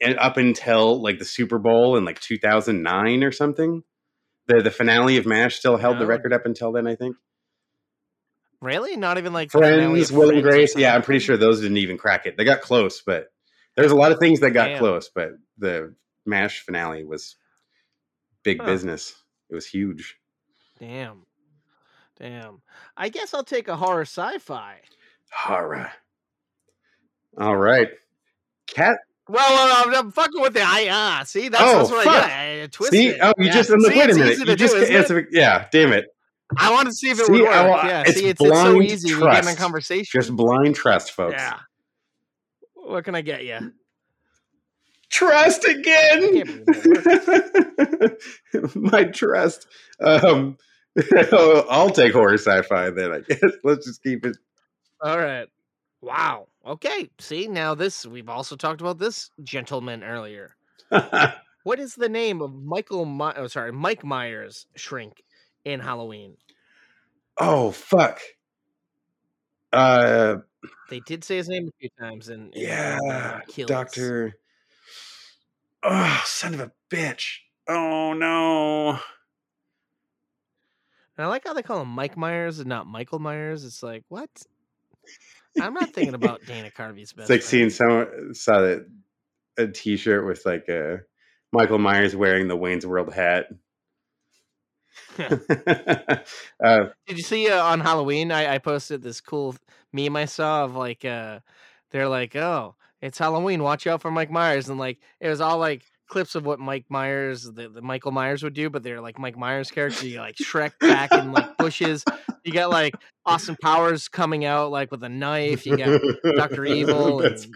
and 0.00 0.18
up 0.18 0.36
until 0.36 1.02
like 1.02 1.18
the 1.18 1.24
Super 1.24 1.58
Bowl 1.58 1.96
in 1.96 2.04
like 2.04 2.20
2009 2.20 3.22
or 3.24 3.32
something. 3.32 3.82
The 4.46 4.62
the 4.62 4.70
finale 4.70 5.16
of 5.18 5.26
Mash 5.26 5.56
still 5.56 5.76
held 5.76 5.98
the 5.98 6.04
Oh. 6.04 6.08
record 6.08 6.32
up 6.32 6.46
until 6.46 6.72
then. 6.72 6.86
I 6.86 6.94
think 6.96 7.16
Really? 8.62 8.96
Not 8.96 9.16
even 9.18 9.32
like 9.32 9.50
Friends, 9.50 10.12
Will 10.12 10.30
and 10.30 10.42
Grace. 10.42 10.76
Yeah, 10.76 10.94
I'm 10.94 11.02
pretty 11.02 11.20
sure 11.20 11.36
those 11.36 11.60
didn't 11.60 11.78
even 11.78 11.96
crack 11.96 12.26
it. 12.26 12.36
They 12.36 12.44
got 12.44 12.60
close, 12.60 13.00
but 13.00 13.32
there's 13.76 13.92
a 13.92 13.96
lot 13.96 14.12
of 14.12 14.18
things 14.18 14.40
that 14.40 14.50
got 14.50 14.68
Damn. 14.68 14.78
close. 14.78 15.10
But 15.14 15.30
the 15.58 15.94
Mash 16.26 16.60
finale 16.60 17.04
was 17.04 17.36
big 18.42 18.58
Huh. 18.60 18.66
business. 18.66 19.14
It 19.48 19.54
was 19.54 19.66
huge. 19.66 20.16
Damn. 20.78 21.22
Damn. 22.18 22.60
I 22.96 23.08
guess 23.08 23.32
I'll 23.32 23.44
take 23.44 23.68
a 23.68 23.76
horror 23.76 24.02
sci-fi. 24.02 24.76
Horror. 25.32 25.90
All 27.38 27.56
right. 27.56 27.88
Cat. 28.66 28.98
Well, 29.28 29.86
I'm, 29.86 29.94
I'm 29.94 30.10
fucking 30.10 30.40
with 30.40 30.54
the 30.54 30.62
I 30.62 30.88
ah. 30.90 31.22
See, 31.24 31.48
that's, 31.48 31.62
Oh, 31.64 31.78
that's 31.78 31.90
what 31.90 32.04
fuck. 32.04 32.24
I 32.24 32.26
did. 32.26 32.60
I, 32.60 32.62
I 32.64 32.66
twisted 32.66 32.98
See, 32.98 33.08
it. 33.08 33.18
oh, 33.22 33.32
you 33.38 33.46
Yeah. 33.46 33.52
just 33.52 33.70
I'm 33.70 33.80
like, 33.80 33.92
See, 33.92 33.98
wait 33.98 34.10
a 34.10 34.14
minute. 34.14 34.38
You 34.38 34.56
just 34.56 34.74
do, 34.74 34.80
it's 34.82 35.10
it? 35.10 35.26
yeah, 35.30 35.66
damn 35.72 35.92
it. 35.92 36.06
I 36.56 36.72
want 36.72 36.86
to 36.86 36.92
see 36.92 37.10
if 37.10 37.20
it 37.20 37.26
See, 37.26 37.32
would 37.32 37.42
work. 37.42 37.52
I 37.52 37.88
yeah, 37.88 38.02
it's 38.06 38.18
see, 38.18 38.26
it's, 38.26 38.40
it's 38.40 38.60
so 38.60 38.82
easy. 38.82 39.14
We 39.14 39.20
get 39.20 39.44
in 39.44 39.52
a 39.52 39.56
conversation. 39.56 40.20
Just 40.20 40.34
blind 40.34 40.74
trust, 40.74 41.12
folks. 41.12 41.34
yeah. 41.36 41.58
What 42.74 43.04
can 43.04 43.14
I 43.14 43.20
get 43.20 43.44
you? 43.44 43.72
Trust 45.10 45.64
again. 45.64 46.64
My 48.74 49.04
trust. 49.04 49.66
Um, 50.00 50.56
I'll 51.32 51.90
take 51.90 52.12
horror 52.12 52.38
sci-fi 52.38 52.90
then. 52.90 53.12
I 53.12 53.20
guess. 53.20 53.52
Let's 53.64 53.86
just 53.86 54.02
keep 54.02 54.24
it. 54.24 54.36
All 55.00 55.18
right. 55.18 55.48
Wow. 56.00 56.48
Okay. 56.66 57.10
See, 57.18 57.46
now 57.46 57.74
this 57.74 58.06
we've 58.06 58.28
also 58.28 58.56
talked 58.56 58.80
about 58.80 58.98
this 58.98 59.30
gentleman 59.42 60.02
earlier. 60.02 60.56
What 61.62 61.78
is 61.78 61.94
the 61.94 62.08
name 62.08 62.40
of 62.40 62.54
Michael? 62.54 63.04
My- 63.04 63.34
oh, 63.36 63.46
sorry, 63.46 63.72
Mike 63.72 64.04
Myers 64.04 64.66
shrink 64.76 65.22
in 65.64 65.80
Halloween? 65.80 66.36
oh 67.38 67.70
fuck. 67.70 68.20
Uh, 69.72 70.38
They 70.90 71.00
did 71.00 71.22
say 71.24 71.36
his 71.36 71.48
name 71.48 71.68
a 71.68 71.72
few 71.78 71.88
times, 71.98 72.28
and 72.28 72.52
yeah, 72.54 73.40
Doctor. 73.66 74.34
Oh, 75.82 76.22
son 76.26 76.54
of 76.54 76.60
a 76.60 76.72
bitch. 76.90 77.38
Oh 77.68 78.12
no. 78.12 78.90
And 81.16 81.26
I 81.26 81.26
like 81.26 81.44
how 81.46 81.54
they 81.54 81.62
call 81.62 81.82
him 81.82 81.88
Mike 81.88 82.16
Myers 82.16 82.58
and 82.58 82.68
not 82.68 82.86
Michael 82.86 83.18
Myers. 83.18 83.64
It's 83.64 83.82
like 83.82 84.04
what? 84.08 84.28
I'm 85.60 85.74
not 85.74 85.92
thinking 85.92 86.14
about 86.14 86.40
Dana 86.46 86.70
Carvey's 86.70 87.12
best. 87.12 87.30
It's 87.30 87.30
like 87.30 87.48
seeing 87.48 87.70
someone 87.70 88.34
saw 88.34 88.60
that 88.60 88.86
a 89.56 89.66
T-shirt 89.68 90.26
with 90.26 90.44
like 90.44 90.68
a 90.68 91.00
Michael 91.52 91.78
Myers 91.78 92.14
wearing 92.16 92.48
the 92.48 92.56
Wayne's 92.56 92.86
World 92.86 93.12
hat. 93.12 93.46
uh, 95.18 96.86
Did 97.06 97.16
you 97.16 97.22
see 97.22 97.48
uh, 97.50 97.62
on 97.64 97.80
Halloween? 97.80 98.32
I, 98.32 98.54
I 98.54 98.58
posted 98.58 99.02
this 99.02 99.20
cool 99.20 99.56
meme 99.92 100.16
I 100.16 100.24
saw 100.26 100.64
of 100.64 100.74
like 100.74 101.04
uh 101.04 101.40
they're 101.90 102.08
like, 102.08 102.36
oh, 102.36 102.76
it's 103.02 103.18
Halloween, 103.18 103.62
watch 103.62 103.86
out 103.86 104.00
for 104.02 104.10
Mike 104.10 104.30
Myers, 104.30 104.68
and 104.68 104.78
like 104.78 104.98
it 105.20 105.28
was 105.28 105.40
all 105.40 105.58
like 105.58 105.82
clips 106.06 106.34
of 106.34 106.44
what 106.44 106.58
Mike 106.58 106.86
Myers, 106.88 107.44
the, 107.44 107.68
the 107.68 107.80
Michael 107.82 108.10
Myers 108.10 108.42
would 108.42 108.54
do, 108.54 108.68
but 108.68 108.82
they're 108.82 109.00
like 109.00 109.18
Mike 109.18 109.36
Myers 109.38 109.70
character. 109.70 110.06
You 110.06 110.18
like 110.18 110.36
Shrek 110.36 110.72
back 110.80 111.12
in 111.12 111.32
like 111.32 111.56
bushes. 111.56 112.04
You 112.44 112.52
got 112.52 112.70
like 112.70 112.94
Austin 113.26 113.56
Powers 113.62 114.08
coming 114.08 114.44
out 114.44 114.70
like 114.70 114.90
with 114.90 115.02
a 115.04 115.08
knife. 115.08 115.66
You 115.66 115.76
got 115.76 116.00
Dr. 116.36 116.64
Evil 116.64 117.20
and- 117.24 117.46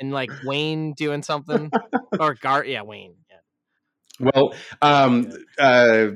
and 0.00 0.12
like 0.12 0.30
Wayne 0.44 0.92
doing 0.92 1.22
something 1.22 1.70
or 2.18 2.34
Gar, 2.34 2.64
yeah, 2.64 2.82
Wayne. 2.82 3.14
Yeah. 3.30 4.30
Well, 4.34 4.54
um, 4.82 5.32
uh, 5.58 6.08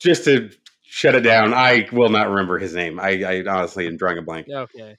just 0.00 0.24
to 0.24 0.50
shut 0.82 1.14
it 1.14 1.20
down, 1.20 1.52
I 1.54 1.88
will 1.92 2.08
not 2.10 2.28
remember 2.28 2.58
his 2.58 2.74
name. 2.74 2.98
I, 3.00 3.22
I 3.24 3.44
honestly 3.46 3.86
am 3.86 3.96
drawing 3.96 4.18
a 4.18 4.22
blank. 4.22 4.46
Okay. 4.50 4.96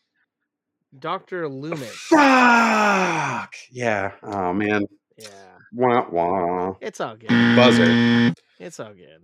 Doctor 0.98 1.48
Loomis. 1.50 1.94
Fuck. 1.96 3.54
Yeah. 3.72 4.12
Oh 4.24 4.54
man. 4.54 4.84
Yeah, 5.18 5.28
Wah 5.74 6.08
wah. 6.10 6.76
it's 6.82 7.02
all 7.02 7.16
good. 7.16 7.30
Buzzer. 7.30 8.34
It's 8.60 8.80
all 8.80 8.94
good. 8.94 9.24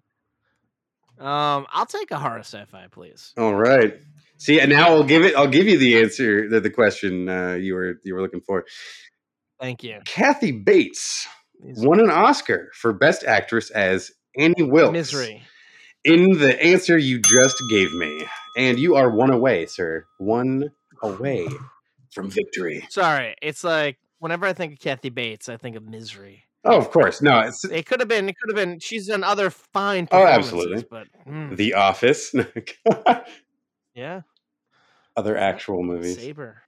Um, 1.24 1.68
I'll 1.72 1.86
take 1.86 2.10
a 2.12 2.18
horror 2.18 2.40
sci-fi, 2.40 2.88
please. 2.92 3.34
All 3.38 3.54
right. 3.56 3.94
See, 4.40 4.60
and 4.60 4.72
now 4.72 4.88
I'll 4.90 5.04
give 5.04 5.24
it. 5.24 5.36
I'll 5.36 5.48
give 5.48 5.68
you 5.68 5.78
the 5.78 6.02
answer 6.02 6.50
to 6.50 6.60
the 6.60 6.70
question 6.70 7.30
uh, 7.30 7.54
you 7.54 7.76
were 7.76 7.96
you 8.04 8.14
were 8.16 8.22
looking 8.22 8.42
for. 8.42 8.66
Thank 9.62 9.84
you. 9.84 10.00
Kathy 10.06 10.52
Bates 10.52 11.28
These- 11.64 11.80
won 11.86 12.00
an 12.00 12.10
Oscar 12.10 12.70
for 12.74 12.92
Best 12.92 13.24
Actress 13.24 13.70
as 13.72 14.12
Annie 14.38 14.64
Wilkes. 14.64 14.92
Misery. 14.94 15.44
In 16.06 16.38
the 16.38 16.62
answer 16.62 16.98
you 16.98 17.20
just 17.20 17.62
gave 17.70 17.94
me, 17.94 18.26
and 18.58 18.80
you 18.80 18.96
are 18.96 19.10
one 19.10 19.32
away, 19.32 19.66
sir. 19.66 20.06
One 20.18 20.72
away 21.02 21.48
from 22.12 22.30
victory. 22.30 22.86
Sorry, 22.90 23.36
it's 23.42 23.64
like 23.64 23.98
whenever 24.20 24.46
I 24.46 24.54
think 24.54 24.74
of 24.74 24.80
Kathy 24.80 25.10
Bates, 25.10 25.50
I 25.50 25.58
think 25.58 25.76
of 25.76 25.84
Misery. 25.84 26.44
Oh, 26.66 26.78
of 26.78 26.92
course. 26.92 27.22
No, 27.22 27.40
it's 27.42 27.66
It 27.66 27.86
could 27.86 28.00
have 28.00 28.08
been. 28.08 28.30
It 28.30 28.36
could 28.40 28.50
have 28.50 28.56
been. 28.56 28.80
She's 28.80 29.08
done 29.08 29.24
other 29.24 29.50
fine. 29.50 30.08
Oh, 30.12 30.26
absolutely. 30.26 30.86
But 30.90 31.08
mm, 31.28 31.56
The 31.58 31.74
Office. 31.74 32.34
yeah, 33.94 34.22
Other 35.18 35.38
actual 35.38 35.84
movies. 35.84 36.18
Saber. 36.18 36.62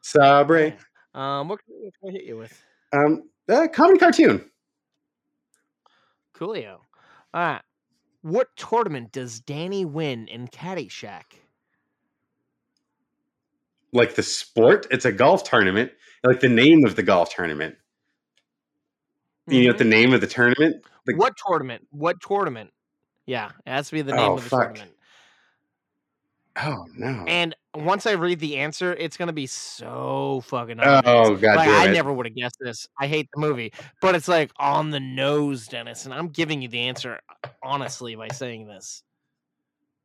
Sabre. 0.00 0.74
Um, 1.14 1.48
what 1.48 1.62
can, 1.64 1.74
what 1.80 1.92
can 2.00 2.08
I 2.08 2.12
hit 2.12 2.24
you 2.24 2.38
with? 2.38 2.62
Um, 2.92 3.28
uh, 3.48 3.68
comedy 3.72 3.98
cartoon. 3.98 4.50
Coolio. 6.34 6.78
All 7.34 7.40
right. 7.40 7.62
What 8.22 8.56
tournament 8.56 9.12
does 9.12 9.40
Danny 9.40 9.84
win 9.84 10.28
in 10.28 10.48
Caddyshack? 10.48 11.24
Like 13.92 14.14
the 14.14 14.22
sport. 14.22 14.86
It's 14.90 15.04
a 15.04 15.12
golf 15.12 15.44
tournament. 15.44 15.92
Like 16.24 16.40
the 16.40 16.48
name 16.48 16.84
of 16.86 16.96
the 16.96 17.02
golf 17.02 17.34
tournament. 17.34 17.76
You 19.48 19.62
know 19.64 19.68
what 19.70 19.78
the 19.78 19.84
name 19.84 20.12
of 20.12 20.20
the 20.20 20.26
tournament? 20.28 20.84
the- 21.04 21.12
Mm-hmm. 21.12 21.18
what 21.20 21.34
tournament? 21.48 21.86
What 21.90 22.20
tournament? 22.20 22.70
Yeah, 23.26 23.50
it 23.66 23.70
has 23.70 23.88
to 23.88 23.94
be 23.94 24.02
the 24.02 24.12
name 24.12 24.20
Oh, 24.30 24.34
of 24.34 24.44
the 24.44 24.48
fuck. 24.48 24.60
tournament. 24.76 24.92
Oh 26.56 26.86
no. 26.96 27.24
And 27.26 27.54
once 27.74 28.06
I 28.06 28.12
read 28.12 28.40
the 28.40 28.58
answer, 28.58 28.92
it's 28.92 29.16
gonna 29.16 29.32
be 29.32 29.46
so 29.46 30.42
fucking 30.46 30.80
oh, 30.80 30.82
obvious. 30.82 31.14
Oh 31.16 31.36
god 31.36 31.56
like, 31.56 31.68
I 31.68 31.92
never 31.92 32.12
would 32.12 32.26
have 32.26 32.34
guessed 32.34 32.58
this. 32.60 32.86
I 33.00 33.06
hate 33.06 33.28
the 33.34 33.40
movie, 33.40 33.72
but 34.00 34.14
it's 34.14 34.28
like 34.28 34.50
on 34.58 34.90
the 34.90 35.00
nose, 35.00 35.66
Dennis, 35.66 36.04
and 36.04 36.12
I'm 36.12 36.28
giving 36.28 36.62
you 36.62 36.68
the 36.68 36.80
answer 36.80 37.20
honestly 37.62 38.14
by 38.14 38.28
saying 38.28 38.66
this. 38.66 39.02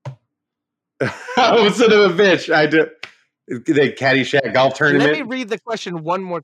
oh, 1.37 1.69
son 1.69 1.91
of 1.91 2.19
a 2.19 2.23
bitch! 2.23 2.53
I 2.53 2.65
do. 2.65 2.87
The 3.47 3.95
Caddyshack 3.97 4.53
golf 4.53 4.73
tournament. 4.73 5.11
Let 5.11 5.13
me 5.13 5.21
read 5.21 5.49
the 5.49 5.59
question 5.59 6.03
one 6.03 6.23
more. 6.23 6.41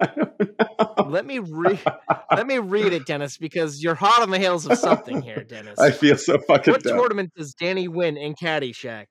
Let 1.06 1.26
me 1.26 1.38
read. 1.38 1.78
let 2.30 2.46
me 2.46 2.58
read 2.58 2.92
it, 2.92 3.06
Dennis, 3.06 3.36
because 3.36 3.82
you're 3.82 3.94
hot 3.94 4.22
on 4.22 4.30
the 4.30 4.38
heels 4.38 4.66
of 4.66 4.78
something 4.78 5.22
here, 5.22 5.44
Dennis. 5.48 5.78
I 5.78 5.90
feel 5.90 6.16
so 6.16 6.38
fucking 6.38 6.72
what 6.72 6.82
dumb. 6.82 6.96
tournament 6.96 7.32
does 7.36 7.54
Danny 7.54 7.88
win 7.88 8.16
in 8.16 8.34
Caddyshack? 8.34 9.06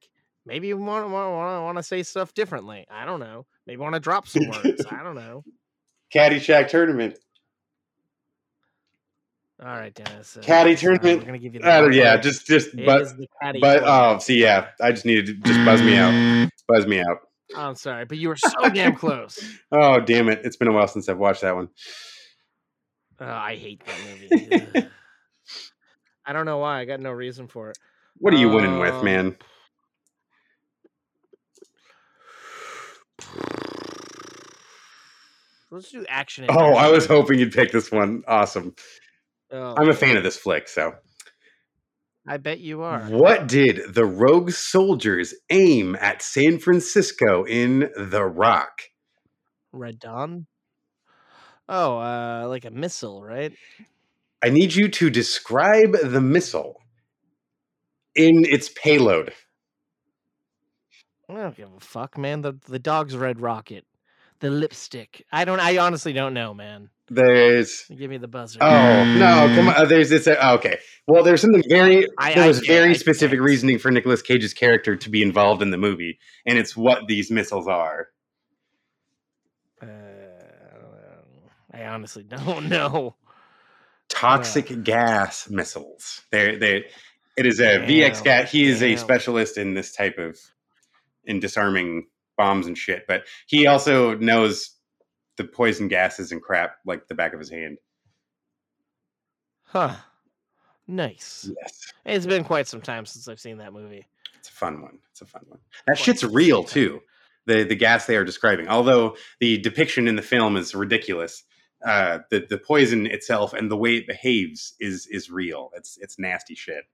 Maybe 0.46 0.68
you 0.68 0.78
want 0.78 1.06
to 1.06 1.12
want 1.12 1.78
to 1.78 1.84
say 1.84 2.04
stuff 2.04 2.34
differently. 2.34 2.86
I 2.89 3.06
don't 3.06 3.20
know. 3.20 3.46
Maybe 3.68 3.78
want 3.80 3.94
to 3.94 4.00
drop 4.00 4.28
some 4.28 4.48
words. 4.48 4.86
I 4.89 5.04
don't 5.04 5.16
know. 5.16 5.44
Caddyshack 6.14 6.68
tournament. 6.68 7.18
All 9.64 9.68
right, 9.68 9.94
Dennis. 9.94 10.38
uh, 10.38 10.42
Caddy 10.42 10.76
tournament? 10.76 11.20
We're 11.20 11.26
gonna 11.26 11.38
give 11.38 11.54
you. 11.54 11.60
The 11.62 11.72
Uh, 11.72 11.88
yeah, 11.89 12.18
just 12.18 12.48
just 12.48 12.70
It 12.74 12.84
but 12.86 13.16
the 13.16 13.28
caddy 13.42 13.60
but 13.60 13.84
oh, 13.86 14.18
see, 14.18 14.42
yeah, 14.42 14.70
I 14.82 14.92
just 14.92 15.06
needed 15.06 15.28
to 15.28 15.34
just 15.36 15.64
buzz 15.64 15.82
me 15.84 15.96
out, 15.98 16.50
buzz 16.68 16.88
me 16.88 17.00
out. 17.00 17.20
I'm 17.56 17.76
sorry, 17.76 18.06
but 18.06 18.18
you 18.18 18.30
were 18.30 18.38
so 18.38 18.70
damn 18.74 18.96
close. 18.96 19.38
Oh, 19.72 20.00
damn 20.00 20.30
it! 20.30 20.42
It's 20.44 20.56
been 20.58 20.68
a 20.68 20.72
while 20.72 20.88
since 20.88 21.08
I've 21.08 21.20
watched 21.20 21.42
that 21.42 21.56
one. 21.56 21.70
Oh, 23.20 23.26
I 23.28 23.56
hate 23.56 23.84
that 23.86 24.72
movie. 24.74 24.88
I 26.26 26.34
don't 26.34 26.46
know 26.48 26.58
why. 26.58 26.80
I 26.80 26.86
got 26.86 27.00
no 27.00 27.12
reason 27.12 27.48
for 27.48 27.70
it. 27.70 27.78
What 28.18 28.34
are 28.34 28.38
you 28.38 28.50
winning 28.50 28.80
with, 28.80 28.94
Um, 28.96 29.06
man? 29.06 29.36
Let's 35.72 35.90
do 35.90 36.06
action. 36.10 36.46
Oh, 36.50 36.74
I 36.74 36.90
was 36.90 37.06
hoping 37.06 37.40
you'd 37.40 37.54
pick 37.54 37.72
this 37.72 37.92
one. 37.92 38.24
Awesome. 38.28 38.76
Oh, 39.52 39.74
I'm 39.78 39.90
a 39.90 39.94
fan 39.94 40.18
of 40.18 40.24
this 40.24 40.36
flick, 40.36 40.68
so. 40.68 40.94
I 42.28 42.38
bet 42.38 42.60
you 42.60 42.82
are. 42.82 43.00
What 43.06 43.48
did 43.48 43.94
the 43.94 44.06
rogue 44.06 44.52
soldiers 44.52 45.34
aim 45.50 45.96
at 46.00 46.22
San 46.22 46.60
Francisco 46.60 47.46
in 47.46 47.90
The 47.98 48.24
Rock? 48.24 48.82
Red 49.72 49.98
Dawn. 49.98 50.46
Oh, 51.70 51.98
uh, 51.98 52.48
like 52.50 52.66
a 52.66 52.72
missile, 52.72 53.24
right? 53.24 53.54
I 54.44 54.50
need 54.50 54.76
you 54.76 54.90
to 54.90 55.10
describe 55.10 55.96
the 56.04 56.22
missile 56.22 56.82
in 58.14 58.44
its 58.46 58.70
payload. 58.70 59.34
I 61.30 61.34
don't 61.36 61.56
give 61.56 61.70
a 61.74 61.80
fuck, 61.80 62.18
man. 62.18 62.42
The 62.42 62.54
the 62.68 62.80
dog's 62.80 63.16
red 63.16 63.40
rocket, 63.40 63.86
the 64.42 64.50
lipstick. 64.52 65.26
I 65.32 65.46
don't. 65.46 65.60
I 65.60 65.78
honestly 65.78 66.14
don't 66.14 66.34
know, 66.34 66.54
man. 66.54 66.89
There's 67.10 67.84
Give 67.89 68.10
me 68.10 68.18
the 68.18 68.28
buzzer. 68.28 68.60
oh 68.62 69.04
no, 69.18 69.52
come 69.56 69.68
on. 69.70 69.76
uh, 69.76 69.86
There's 69.86 70.12
it's 70.12 70.28
a, 70.28 70.52
okay. 70.54 70.80
Well, 71.08 71.24
there's 71.24 71.42
something 71.42 71.64
very 71.68 72.08
I- 72.18 72.34
there 72.34 72.48
was 72.48 72.58
can't- 72.60 72.68
very 72.68 72.89
I 72.92 72.94
specific 72.94 73.39
reasoning 73.42 73.80
for 73.80 73.92
Nicolas 73.92 74.22
Cage's 74.22 74.54
character 74.54 74.96
to 74.96 75.10
be 75.10 75.22
involved 75.22 75.62
in 75.62 75.72
the 75.72 75.78
movie, 75.78 76.20
and 76.46 76.58
it's 76.58 76.76
what 76.78 77.08
these 77.08 77.30
missiles 77.32 77.68
are. 77.68 78.08
Uh, 79.82 79.88
I. 81.74 81.82
I 81.84 81.86
honestly 81.88 82.24
don't 82.28 82.70
know. 82.70 83.16
Toxic 84.10 84.84
gas 84.84 85.50
missiles. 85.50 86.22
They're 86.32 86.58
they 86.60 86.84
it 87.38 87.46
is 87.46 87.60
a 87.60 87.80
VX 87.80 88.16
Damn, 88.16 88.24
gas. 88.24 88.52
He 88.52 88.68
is 88.68 88.84
a 88.84 88.96
specialist 88.98 89.58
in 89.58 89.74
this 89.74 89.94
type 89.94 90.18
of 90.18 90.38
in 91.26 91.39
disarming 91.39 92.08
bombs 92.42 92.66
and 92.66 92.76
shit, 92.76 93.04
but 93.08 93.26
he 93.46 93.68
also 93.68 94.16
knows 94.16 94.72
the 95.38 95.44
poison 95.44 95.88
gases 95.88 96.32
and 96.32 96.42
crap 96.42 96.78
like 96.88 97.08
the 97.08 97.14
back 97.14 97.34
of 97.34 97.39
his 97.39 97.52
hand. 97.52 97.78
Huh. 99.64 99.96
Nice. 100.88 101.52
Yes. 101.62 101.94
It's 102.04 102.26
been 102.26 102.44
quite 102.44 102.68
some 102.68 102.82
time 102.82 103.06
since 103.06 103.28
I've 103.28 103.39
seen 103.39 103.60
that 103.60 103.74
movie. 103.74 104.08
It's 104.39 104.50
a 104.50 104.54
fun 104.54 104.82
one. 104.82 104.98
It's 105.12 105.22
a 105.22 105.26
fun 105.26 105.44
one. 105.48 105.60
That 105.86 105.98
Quite 105.98 106.04
shit's 106.04 106.24
real 106.24 106.64
too. 106.64 107.02
The 107.46 107.64
the 107.64 107.76
gas 107.76 108.08
they 108.08 108.18
are 108.18 108.26
describing. 108.26 108.68
Although 108.68 109.18
the 109.39 109.60
depiction 109.60 110.08
in 110.08 110.16
the 110.16 110.24
film 110.24 110.58
is 110.58 110.74
ridiculous, 110.74 111.44
uh, 111.86 112.20
the 112.32 112.48
the 112.50 112.58
poison 112.58 113.06
itself 113.06 113.54
and 113.54 113.70
the 113.70 113.78
way 113.78 113.98
it 113.98 114.08
behaves 114.08 114.74
is 114.80 115.06
is 115.12 115.30
real. 115.30 115.70
It's 115.76 116.00
it's 116.02 116.18
nasty 116.18 116.56
shit. 116.56 116.86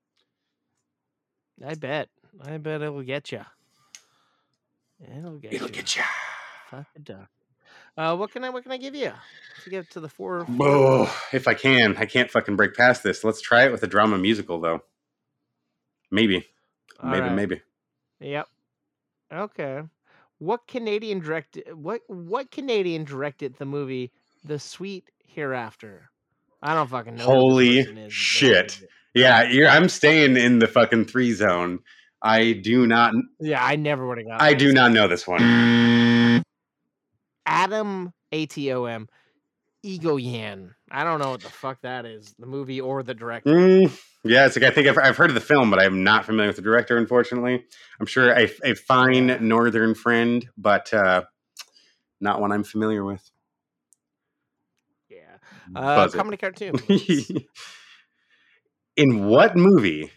I 1.65 1.75
bet. 1.75 2.09
I 2.45 2.57
bet 2.57 2.81
it'll 2.81 3.01
get 3.01 3.31
you. 3.31 3.45
It'll 5.01 5.37
get 5.37 5.53
It'll 5.53 5.67
you. 5.67 5.73
get 5.73 5.95
you. 5.95 6.03
Fuck 6.69 6.87
a 6.95 6.99
duck. 6.99 7.29
Uh, 7.97 8.15
what 8.15 8.31
can 8.31 8.43
I? 8.43 8.49
What 8.49 8.63
can 8.63 8.71
I 8.71 8.77
give 8.77 8.95
you 8.95 9.11
to 9.63 9.69
get 9.69 9.89
to 9.91 9.99
the 9.99 10.09
four? 10.09 10.45
four- 10.45 10.55
Oh, 10.67 11.21
if 11.33 11.47
I 11.47 11.53
can, 11.53 11.95
I 11.97 12.05
can't 12.05 12.29
fucking 12.29 12.55
break 12.55 12.75
past 12.75 13.03
this. 13.03 13.23
Let's 13.23 13.41
try 13.41 13.65
it 13.65 13.71
with 13.71 13.83
a 13.83 13.87
drama 13.87 14.17
musical 14.17 14.59
though. 14.61 14.81
Maybe, 16.11 16.45
All 17.01 17.09
maybe, 17.09 17.21
right. 17.27 17.35
maybe. 17.35 17.61
Yep. 18.19 18.47
Okay. 19.33 19.81
What 20.39 20.67
Canadian 20.67 21.19
directed? 21.19 21.65
What 21.75 22.01
what 22.07 22.51
Canadian 22.51 23.03
directed 23.03 23.55
the 23.57 23.65
movie 23.65 24.11
The 24.45 24.59
Sweet 24.59 25.09
Hereafter? 25.25 26.09
I 26.61 26.73
don't 26.73 26.89
fucking 26.89 27.15
know. 27.15 27.23
Holy 27.25 27.79
is 27.79 28.13
shit. 28.13 28.79
Yeah, 29.13 29.43
you're, 29.49 29.67
I'm 29.67 29.89
staying 29.89 30.37
in 30.37 30.59
the 30.59 30.67
fucking 30.67 31.05
three 31.05 31.33
zone. 31.33 31.79
I 32.21 32.53
do 32.53 32.87
not. 32.87 33.13
Yeah, 33.39 33.63
I 33.63 33.75
never 33.75 34.07
would 34.07 34.17
have 34.17 34.27
got. 34.27 34.41
I 34.41 34.53
do 34.53 34.73
not 34.73 34.91
know 34.91 35.07
this 35.07 35.27
one. 35.27 36.43
Atom 37.45 38.13
A 38.31 38.45
T 38.45 38.71
O 38.73 38.85
M 38.85 39.07
Egoyan. 39.85 40.71
I 40.91 41.03
don't 41.03 41.19
know 41.19 41.31
what 41.31 41.41
the 41.41 41.49
fuck 41.49 41.81
that 41.81 42.05
is. 42.05 42.33
The 42.39 42.45
movie 42.45 42.81
or 42.81 43.03
the 43.03 43.13
director. 43.13 43.51
Mm, 43.51 43.99
yeah, 44.23 44.45
it's 44.45 44.55
like 44.55 44.65
I 44.65 44.71
think 44.71 44.87
I've, 44.87 44.97
I've 44.97 45.17
heard 45.17 45.29
of 45.29 45.35
the 45.35 45.41
film, 45.41 45.69
but 45.69 45.79
I'm 45.79 46.03
not 46.03 46.25
familiar 46.25 46.49
with 46.49 46.55
the 46.55 46.61
director. 46.61 46.97
Unfortunately, 46.97 47.63
I'm 47.99 48.05
sure 48.05 48.31
a, 48.31 48.49
a 48.63 48.75
fine 48.75 49.37
northern 49.47 49.95
friend, 49.95 50.47
but 50.57 50.93
uh, 50.93 51.23
not 52.19 52.41
one 52.41 52.51
I'm 52.51 52.63
familiar 52.63 53.05
with. 53.05 53.29
Yeah. 55.09 55.37
Uh, 55.75 55.95
Buzz 55.95 56.15
it. 56.15 56.17
comedy 56.17 56.37
cartoon. 56.37 56.75
In 58.97 59.27
what 59.27 59.55
movie 59.55 60.11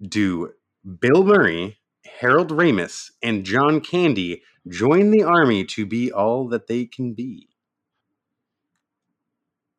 do 0.00 0.52
Bill 1.00 1.24
Murray, 1.24 1.78
Harold 2.20 2.50
Ramis, 2.50 3.10
and 3.22 3.44
John 3.44 3.80
Candy 3.80 4.42
join 4.68 5.10
the 5.10 5.22
army 5.22 5.64
to 5.66 5.86
be 5.86 6.12
all 6.12 6.48
that 6.48 6.66
they 6.66 6.86
can 6.86 7.14
be? 7.14 7.48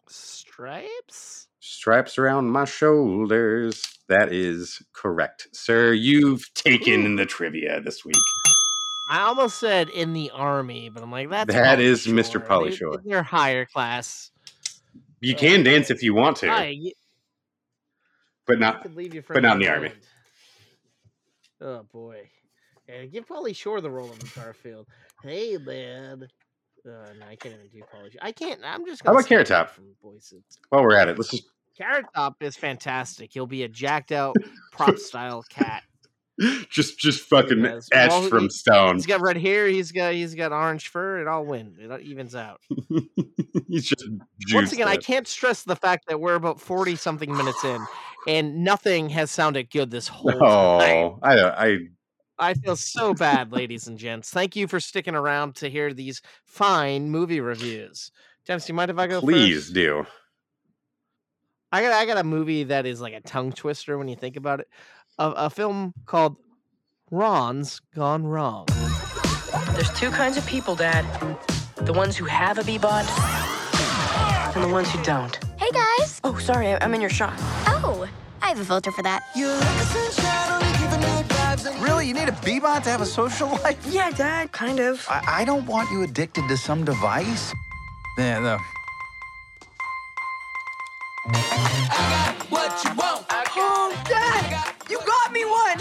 Stripes. 0.07 1.47
Stripes 1.59 2.17
around 2.17 2.49
my 2.49 2.65
shoulders. 2.65 3.81
That 4.07 4.31
is 4.31 4.81
correct, 4.93 5.47
sir. 5.51 5.93
You've 5.93 6.53
taken 6.53 7.15
the 7.15 7.25
trivia 7.25 7.81
this 7.81 8.05
week. 8.05 8.15
I 9.09 9.21
almost 9.21 9.59
said 9.59 9.89
in 9.89 10.13
the 10.13 10.29
army, 10.31 10.89
but 10.89 11.03
I'm 11.03 11.11
like 11.11 11.29
that's 11.29 11.53
That 11.53 11.79
is 11.79 12.07
Mr. 12.07 12.33
Shore. 12.33 12.41
Pauly 12.41 12.69
They- 12.69 12.75
Shore. 12.75 13.01
They're 13.03 13.23
higher 13.23 13.65
class. 13.65 14.31
You 15.19 15.35
uh, 15.35 15.39
can 15.39 15.63
dance 15.63 15.89
if 15.89 16.03
you 16.03 16.13
want 16.13 16.37
to, 16.37 16.73
you, 16.73 16.91
but 18.45 18.59
not. 18.59 18.93
leave 18.93 19.13
you 19.13 19.23
but 19.27 19.41
not 19.41 19.53
in 19.53 19.59
the 19.59 19.69
army. 19.69 19.91
Oh 21.63 21.83
boy. 21.91 22.29
And 22.87 23.11
give 23.11 23.25
Pauly 23.25 23.55
Shore 23.55 23.79
the 23.79 23.89
role 23.89 24.11
of 24.11 24.35
Garfield. 24.35 24.87
Hey 25.23 25.57
man. 25.57 26.27
Uh, 26.85 26.89
no, 27.17 27.25
I 27.25 27.37
can't 27.37 27.55
even 27.55 27.67
do 27.71 27.79
Pauly 27.79 28.11
Shore. 28.11 28.19
I 28.21 28.31
can't. 28.33 28.59
I'm 28.63 28.85
just. 28.85 29.03
How 29.05 29.11
about 29.11 29.25
Carrot 29.25 29.47
Top? 29.47 29.69
From 29.69 29.85
voices. 30.03 30.43
While 30.69 30.83
we're 30.83 30.95
at 30.97 31.07
it, 31.07 31.17
let's 31.17 31.31
just 31.31 31.43
Carrot 31.77 32.05
Top 32.13 32.35
is 32.41 32.57
fantastic. 32.57 33.31
He'll 33.33 33.47
be 33.47 33.63
a 33.63 33.69
jacked 33.69 34.11
out 34.11 34.35
prop 34.73 34.97
style 34.97 35.43
cat. 35.49 35.83
just 36.69 36.99
just 36.99 37.21
fucking 37.29 37.63
etched 37.65 37.89
Well, 37.93 38.23
from 38.23 38.43
he- 38.43 38.49
stone. 38.49 38.95
He's 38.95 39.05
got 39.05 39.21
red 39.21 39.37
hair. 39.37 39.67
He's 39.67 39.91
got 39.91 40.13
he's 40.13 40.35
got 40.35 40.51
orange 40.51 40.89
fur. 40.89 41.21
It 41.21 41.27
all 41.27 41.45
wins. 41.45 41.77
It 41.79 41.91
all 41.91 41.99
evens 41.99 42.35
out. 42.35 42.59
He's 43.67 43.87
just 43.87 44.03
Once 44.51 44.73
again, 44.73 44.87
I 44.87 44.97
can't 44.97 45.27
stress 45.27 45.63
the 45.63 45.75
fact 45.75 46.05
that 46.07 46.19
we're 46.19 46.35
about 46.35 46.59
forty 46.59 46.95
something 46.95 47.31
minutes 47.31 47.63
in, 47.63 47.79
and 48.27 48.63
nothing 48.63 49.09
has 49.09 49.31
sounded 49.31 49.69
good 49.69 49.91
this 49.91 50.07
whole 50.09 50.31
time. 50.31 50.41
Oh, 50.41 51.19
I. 51.21 51.67
I 51.67 51.77
I 52.39 52.55
feel 52.55 52.75
so 52.75 53.13
bad, 53.13 53.51
ladies 53.51 53.87
and 53.87 53.97
gents. 53.97 54.31
Thank 54.31 54.55
you 54.55 54.67
for 54.67 54.79
sticking 54.79 55.13
around 55.15 55.55
to 55.57 55.69
hear 55.69 55.93
these 55.93 56.21
fine 56.45 57.09
movie 57.09 57.39
reviews. 57.39 58.11
James, 58.45 58.65
do 58.65 58.73
you 58.73 58.75
mind 58.75 58.89
if 58.89 58.97
I 58.97 59.05
go 59.07 59.21
please 59.21 59.65
first? 59.65 59.73
do. 59.75 60.05
I 61.71 61.81
got 61.83 61.93
I 61.93 62.05
got 62.05 62.17
a 62.17 62.23
movie 62.23 62.63
that 62.65 62.85
is 62.85 62.99
like 62.99 63.13
a 63.13 63.21
tongue 63.21 63.53
twister 63.53 63.97
when 63.97 64.07
you 64.07 64.15
think 64.15 64.35
about 64.35 64.59
it. 64.61 64.67
A, 65.19 65.29
a 65.31 65.49
film 65.49 65.93
called 66.05 66.37
Ron's 67.11 67.79
Gone 67.95 68.25
Wrong. 68.25 68.67
There's 69.73 69.91
two 69.93 70.09
kinds 70.09 70.35
of 70.35 70.45
people, 70.47 70.75
Dad. 70.75 71.05
The 71.75 71.93
ones 71.93 72.17
who 72.17 72.25
have 72.25 72.57
a 72.57 72.63
B-bot 72.63 73.05
and 74.55 74.63
the 74.63 74.69
ones 74.69 74.89
who 74.91 75.01
don't. 75.03 75.37
Hey 75.57 75.69
guys! 75.71 76.19
Oh, 76.23 76.37
sorry, 76.39 76.73
I'm 76.73 76.93
in 76.93 77.01
your 77.01 77.09
shot. 77.11 77.33
Oh, 77.85 78.07
I 78.41 78.47
have 78.47 78.59
a 78.59 78.63
filter 78.63 78.91
for 78.91 79.03
that. 79.03 79.23
Really? 81.81 82.07
You 82.07 82.13
need 82.13 82.29
a 82.29 82.37
B-bot 82.43 82.85
to 82.85 82.89
have 82.89 83.01
a 83.01 83.05
social 83.05 83.49
life? 83.63 83.85
Yeah, 83.89 84.09
Dad, 84.11 84.53
kind 84.53 84.79
of. 84.79 85.05
I, 85.09 85.41
I 85.41 85.45
don't 85.45 85.65
want 85.65 85.91
you 85.91 86.01
addicted 86.03 86.47
to 86.47 86.55
some 86.55 86.85
device. 86.85 87.53
Yeah, 88.17 88.39
the. 88.39 88.59
Oh, 93.65 94.03
Dad, 94.07 94.73
you 94.89 94.99
got 94.99 95.31
me 95.31 95.45
one. 95.45 95.77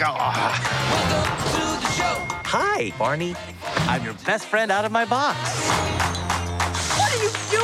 Hi, 2.45 2.93
Barney. 2.99 3.35
I'm 3.89 4.05
your 4.05 4.15
best 4.27 4.47
friend 4.47 4.73
out 4.73 4.85
of 4.85 4.93
my 4.93 5.05
box. 5.05 5.39
What 6.99 7.13
are 7.13 7.23
you 7.23 7.31
doing? 7.51 7.62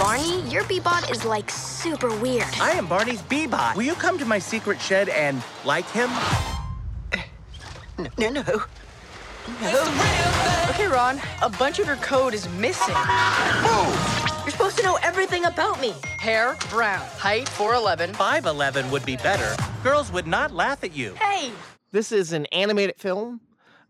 Barney, 0.00 0.40
your 0.48 0.64
B-bot 0.64 1.10
is 1.10 1.26
like 1.26 1.50
super 1.50 2.08
weird. 2.20 2.46
I 2.58 2.70
am 2.70 2.86
Barney's 2.86 3.20
B-bot. 3.20 3.76
Will 3.76 3.82
you 3.82 3.92
come 3.92 4.16
to 4.16 4.24
my 4.24 4.38
secret 4.38 4.80
shed 4.80 5.10
and 5.10 5.42
like 5.62 5.84
him? 5.90 6.08
No, 8.16 8.30
no. 8.30 8.42
no. 9.60 10.66
Okay, 10.70 10.86
Ron, 10.86 11.20
a 11.42 11.50
bunch 11.50 11.80
of 11.80 11.86
your 11.86 11.96
code 11.96 12.32
is 12.32 12.48
missing. 12.48 12.94
You're 12.94 14.50
supposed 14.52 14.78
to 14.78 14.82
know 14.82 14.98
everything 15.02 15.44
about 15.44 15.78
me. 15.82 15.92
Hair, 16.18 16.56
brown. 16.70 17.06
Height, 17.18 17.44
4'11. 17.44 18.14
5'11 18.14 18.90
would 18.90 19.04
be 19.04 19.16
better. 19.16 19.54
Girls 19.82 20.10
would 20.12 20.26
not 20.26 20.50
laugh 20.50 20.82
at 20.82 20.96
you. 20.96 21.14
Hey! 21.16 21.52
This 21.92 22.10
is 22.10 22.32
an 22.32 22.46
animated 22.46 22.96
film. 22.96 23.42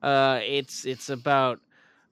Uh, 0.02 0.40
it's 0.42 0.84
it's 0.84 1.08
about 1.08 1.61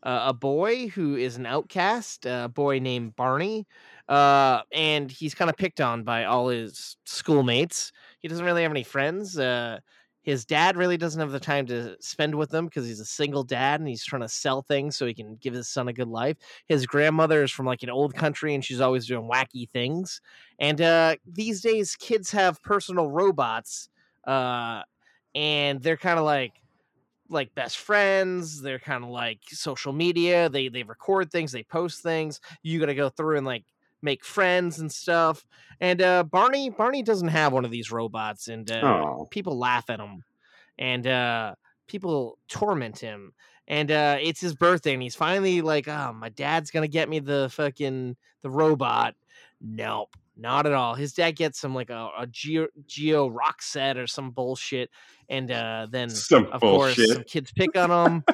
uh, 0.02 0.26
a 0.28 0.32
boy 0.32 0.88
who 0.88 1.16
is 1.16 1.36
an 1.36 1.46
outcast, 1.46 2.26
a 2.26 2.48
boy 2.52 2.78
named 2.78 3.16
Barney. 3.16 3.66
Uh, 4.08 4.62
and 4.72 5.10
he's 5.10 5.34
kind 5.34 5.50
of 5.50 5.56
picked 5.56 5.80
on 5.80 6.04
by 6.04 6.24
all 6.24 6.48
his 6.48 6.96
schoolmates. 7.04 7.92
He 8.20 8.28
doesn't 8.28 8.44
really 8.44 8.62
have 8.62 8.72
any 8.72 8.84
friends. 8.84 9.38
Uh, 9.38 9.80
his 10.22 10.44
dad 10.44 10.76
really 10.76 10.98
doesn't 10.98 11.20
have 11.20 11.30
the 11.30 11.40
time 11.40 11.64
to 11.66 11.96
spend 12.00 12.34
with 12.34 12.50
them 12.50 12.66
because 12.66 12.86
he's 12.86 13.00
a 13.00 13.04
single 13.04 13.44
dad 13.44 13.80
and 13.80 13.88
he's 13.88 14.04
trying 14.04 14.20
to 14.20 14.28
sell 14.28 14.60
things 14.60 14.94
so 14.96 15.06
he 15.06 15.14
can 15.14 15.36
give 15.36 15.54
his 15.54 15.68
son 15.68 15.88
a 15.88 15.92
good 15.92 16.08
life. 16.08 16.36
His 16.66 16.86
grandmother 16.86 17.42
is 17.42 17.50
from 17.50 17.64
like 17.64 17.82
an 17.82 17.88
old 17.90 18.14
country 18.14 18.54
and 18.54 18.62
she's 18.62 18.80
always 18.80 19.06
doing 19.06 19.28
wacky 19.28 19.68
things. 19.68 20.20
And 20.58 20.82
uh, 20.82 21.16
these 21.24 21.62
days, 21.62 21.96
kids 21.96 22.30
have 22.32 22.62
personal 22.62 23.10
robots, 23.10 23.88
uh, 24.26 24.82
and 25.34 25.82
they're 25.82 25.96
kind 25.96 26.18
of 26.18 26.24
like 26.24 26.52
like 27.30 27.54
best 27.54 27.78
friends. 27.78 28.60
They're 28.62 28.78
kind 28.78 29.04
of 29.04 29.10
like 29.10 29.40
social 29.48 29.92
media. 29.92 30.48
They 30.48 30.68
they 30.68 30.82
record 30.82 31.30
things, 31.30 31.52
they 31.52 31.62
post 31.64 32.02
things. 32.02 32.40
You 32.62 32.80
got 32.80 32.86
to 32.86 32.94
go 32.94 33.08
through 33.08 33.38
and 33.38 33.46
like 33.46 33.64
make 34.02 34.24
friends 34.24 34.78
and 34.78 34.90
stuff. 34.92 35.44
And 35.80 36.02
uh, 36.02 36.24
Barney 36.24 36.70
Barney 36.70 37.02
doesn't 37.02 37.28
have 37.28 37.52
one 37.52 37.64
of 37.64 37.70
these 37.70 37.90
robots, 37.92 38.48
and 38.48 38.70
uh, 38.70 38.80
people 39.30 39.58
laugh 39.58 39.88
at 39.90 40.00
him, 40.00 40.24
and 40.78 41.06
uh, 41.06 41.54
people 41.86 42.38
torment 42.48 42.98
him. 42.98 43.32
And 43.66 43.90
uh, 43.90 44.16
it's 44.20 44.40
his 44.40 44.54
birthday, 44.54 44.94
and 44.94 45.02
he's 45.02 45.14
finally 45.14 45.60
like, 45.60 45.88
"Oh, 45.88 46.12
my 46.12 46.30
dad's 46.30 46.70
gonna 46.70 46.88
get 46.88 47.08
me 47.08 47.18
the 47.20 47.48
fucking 47.52 48.16
the 48.42 48.50
robot." 48.50 49.14
Nope, 49.60 50.14
not 50.36 50.66
at 50.66 50.72
all. 50.72 50.94
His 50.94 51.12
dad 51.12 51.32
gets 51.32 51.62
him 51.62 51.74
like 51.74 51.90
a, 51.90 52.08
a 52.18 52.26
Geo, 52.28 52.68
Geo 52.86 53.28
rock 53.28 53.60
set 53.60 53.96
or 53.96 54.06
some 54.06 54.30
bullshit, 54.30 54.88
and 55.28 55.50
uh, 55.50 55.86
then 55.90 56.08
Some 56.10 56.46
of 56.46 56.60
course 56.60 56.96
some 57.14 57.24
kids 57.24 57.52
pick 57.52 57.76
on 57.76 57.90
him. 57.90 58.24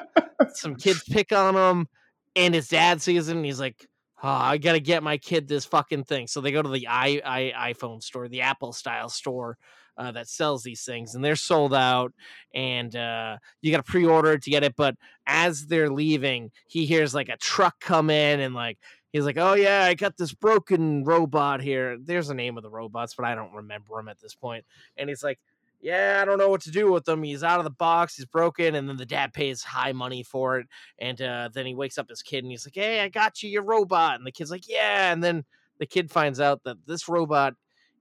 some 0.54 0.76
kids 0.76 1.02
pick 1.02 1.32
on 1.32 1.56
him, 1.56 1.88
and 2.36 2.54
his 2.54 2.68
dad 2.68 3.02
sees 3.02 3.28
him, 3.28 3.38
and 3.38 3.46
he's 3.46 3.58
like, 3.60 3.86
oh, 4.24 4.28
I 4.28 4.56
gotta 4.56 4.80
get 4.80 5.02
my 5.02 5.18
kid 5.18 5.48
this 5.48 5.66
fucking 5.66 6.04
thing. 6.04 6.26
So 6.26 6.40
they 6.40 6.50
go 6.50 6.62
to 6.62 6.68
the 6.68 6.88
i, 6.88 7.20
I 7.24 7.72
iPhone 7.74 8.02
store, 8.02 8.26
the 8.28 8.40
Apple 8.40 8.72
style 8.72 9.10
store 9.10 9.58
uh, 9.98 10.12
that 10.12 10.28
sells 10.28 10.62
these 10.62 10.82
things, 10.82 11.14
and 11.14 11.22
they're 11.22 11.36
sold 11.36 11.74
out. 11.74 12.12
And 12.54 12.96
uh, 12.96 13.36
you 13.60 13.70
got 13.70 13.84
to 13.84 13.90
pre-order 13.90 14.38
to 14.38 14.50
get 14.50 14.64
it. 14.64 14.76
But 14.76 14.96
as 15.26 15.66
they're 15.66 15.90
leaving, 15.90 16.50
he 16.68 16.86
hears 16.86 17.14
like 17.14 17.28
a 17.28 17.36
truck 17.36 17.80
come 17.80 18.08
in, 18.08 18.40
and 18.40 18.54
like 18.54 18.78
he's 19.12 19.26
like, 19.26 19.36
"Oh 19.36 19.54
yeah, 19.54 19.84
I 19.84 19.94
got 19.94 20.16
this 20.16 20.32
broken 20.32 21.04
robot 21.04 21.60
here." 21.60 21.98
There's 22.02 22.28
the 22.28 22.34
name 22.34 22.56
of 22.56 22.62
the 22.62 22.70
robots, 22.70 23.14
but 23.14 23.26
I 23.26 23.34
don't 23.34 23.52
remember 23.52 23.96
them 23.96 24.08
at 24.08 24.20
this 24.20 24.34
point. 24.34 24.64
And 24.96 25.08
he's 25.08 25.22
like. 25.22 25.38
Yeah, 25.84 26.20
I 26.22 26.24
don't 26.24 26.38
know 26.38 26.48
what 26.48 26.62
to 26.62 26.70
do 26.70 26.90
with 26.90 27.06
him. 27.06 27.22
He's 27.22 27.44
out 27.44 27.58
of 27.58 27.64
the 27.64 27.70
box. 27.70 28.16
He's 28.16 28.24
broken, 28.24 28.74
and 28.74 28.88
then 28.88 28.96
the 28.96 29.04
dad 29.04 29.34
pays 29.34 29.62
high 29.62 29.92
money 29.92 30.22
for 30.22 30.58
it. 30.58 30.66
And 30.98 31.20
uh, 31.20 31.50
then 31.52 31.66
he 31.66 31.74
wakes 31.74 31.98
up 31.98 32.08
his 32.08 32.22
kid, 32.22 32.42
and 32.42 32.50
he's 32.50 32.66
like, 32.66 32.74
"Hey, 32.74 33.00
I 33.00 33.10
got 33.10 33.42
you 33.42 33.50
your 33.50 33.64
robot." 33.64 34.16
And 34.16 34.26
the 34.26 34.32
kid's 34.32 34.50
like, 34.50 34.66
"Yeah." 34.66 35.12
And 35.12 35.22
then 35.22 35.44
the 35.78 35.84
kid 35.84 36.10
finds 36.10 36.40
out 36.40 36.64
that 36.64 36.78
this 36.86 37.06
robot 37.06 37.52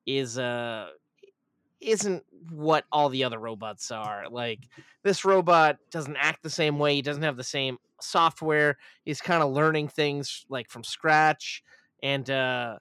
is 0.06 0.38
uh 0.38 0.88
isn't 1.82 2.24
what 2.52 2.86
all 2.90 3.10
the 3.10 3.26
other 3.26 3.38
robots 3.40 3.92
are. 3.92 4.30
Like 4.32 4.62
this 5.04 5.26
robot 5.26 5.78
doesn't 5.92 6.16
act 6.16 6.42
the 6.42 6.50
same 6.50 6.80
way. 6.80 6.96
He 6.96 7.02
doesn't 7.02 7.24
have 7.24 7.36
the 7.36 7.44
same 7.44 7.80
software. 8.00 8.78
He's 9.04 9.20
kind 9.20 9.44
of 9.44 9.52
learning 9.52 9.90
things 9.90 10.46
like 10.48 10.70
from 10.70 10.86
scratch, 10.86 11.62
and 12.02 12.30
uh, 12.30 12.78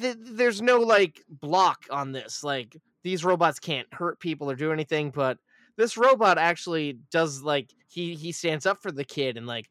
th- 0.00 0.16
there's 0.18 0.60
no 0.60 0.80
like 0.80 1.22
block 1.28 1.84
on 1.92 2.10
this. 2.10 2.42
Like 2.42 2.76
these 3.04 3.24
robots 3.24 3.60
can't 3.60 3.86
hurt 3.92 4.18
people 4.18 4.50
or 4.50 4.56
do 4.56 4.72
anything, 4.72 5.10
but 5.10 5.38
this 5.76 5.96
robot 5.96 6.38
actually 6.38 6.98
does 7.12 7.42
like 7.42 7.70
he 7.86 8.16
he 8.16 8.32
stands 8.32 8.66
up 8.66 8.82
for 8.82 8.90
the 8.90 9.04
kid 9.04 9.36
and 9.36 9.46
like 9.46 9.70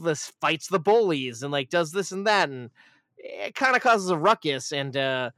this 0.00 0.32
fights 0.40 0.68
the 0.68 0.78
bullies 0.78 1.42
and 1.42 1.52
like 1.52 1.68
does 1.68 1.92
this 1.92 2.12
and 2.12 2.26
that 2.26 2.48
and 2.48 2.70
it 3.16 3.54
kind 3.54 3.76
of 3.76 3.82
causes 3.82 4.10
a 4.10 4.16
ruckus 4.16 4.72
and 4.72 4.96
uh 4.96 5.30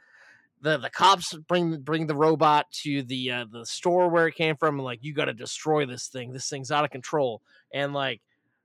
the 0.65 0.79
the 0.79 0.91
cops 0.91 1.35
bring 1.47 1.81
bring 1.81 2.07
the 2.07 2.17
robot 2.17 2.67
to 2.73 3.03
the 3.03 3.31
uh, 3.31 3.45
the 3.53 3.65
store 3.67 4.09
where 4.09 4.27
it 4.27 4.35
came 4.35 4.57
from 4.57 4.77
and 4.77 4.85
like 4.85 4.99
you 5.03 5.13
got 5.15 5.27
to 5.27 5.35
destroy 5.35 5.87
this 5.87 6.09
thing. 6.09 6.33
This 6.33 6.49
thing's 6.49 6.73
out 6.73 6.85
of 6.85 6.91
control. 6.91 7.43
And 7.73 7.93
like 7.93 8.23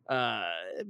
uh 0.10 0.42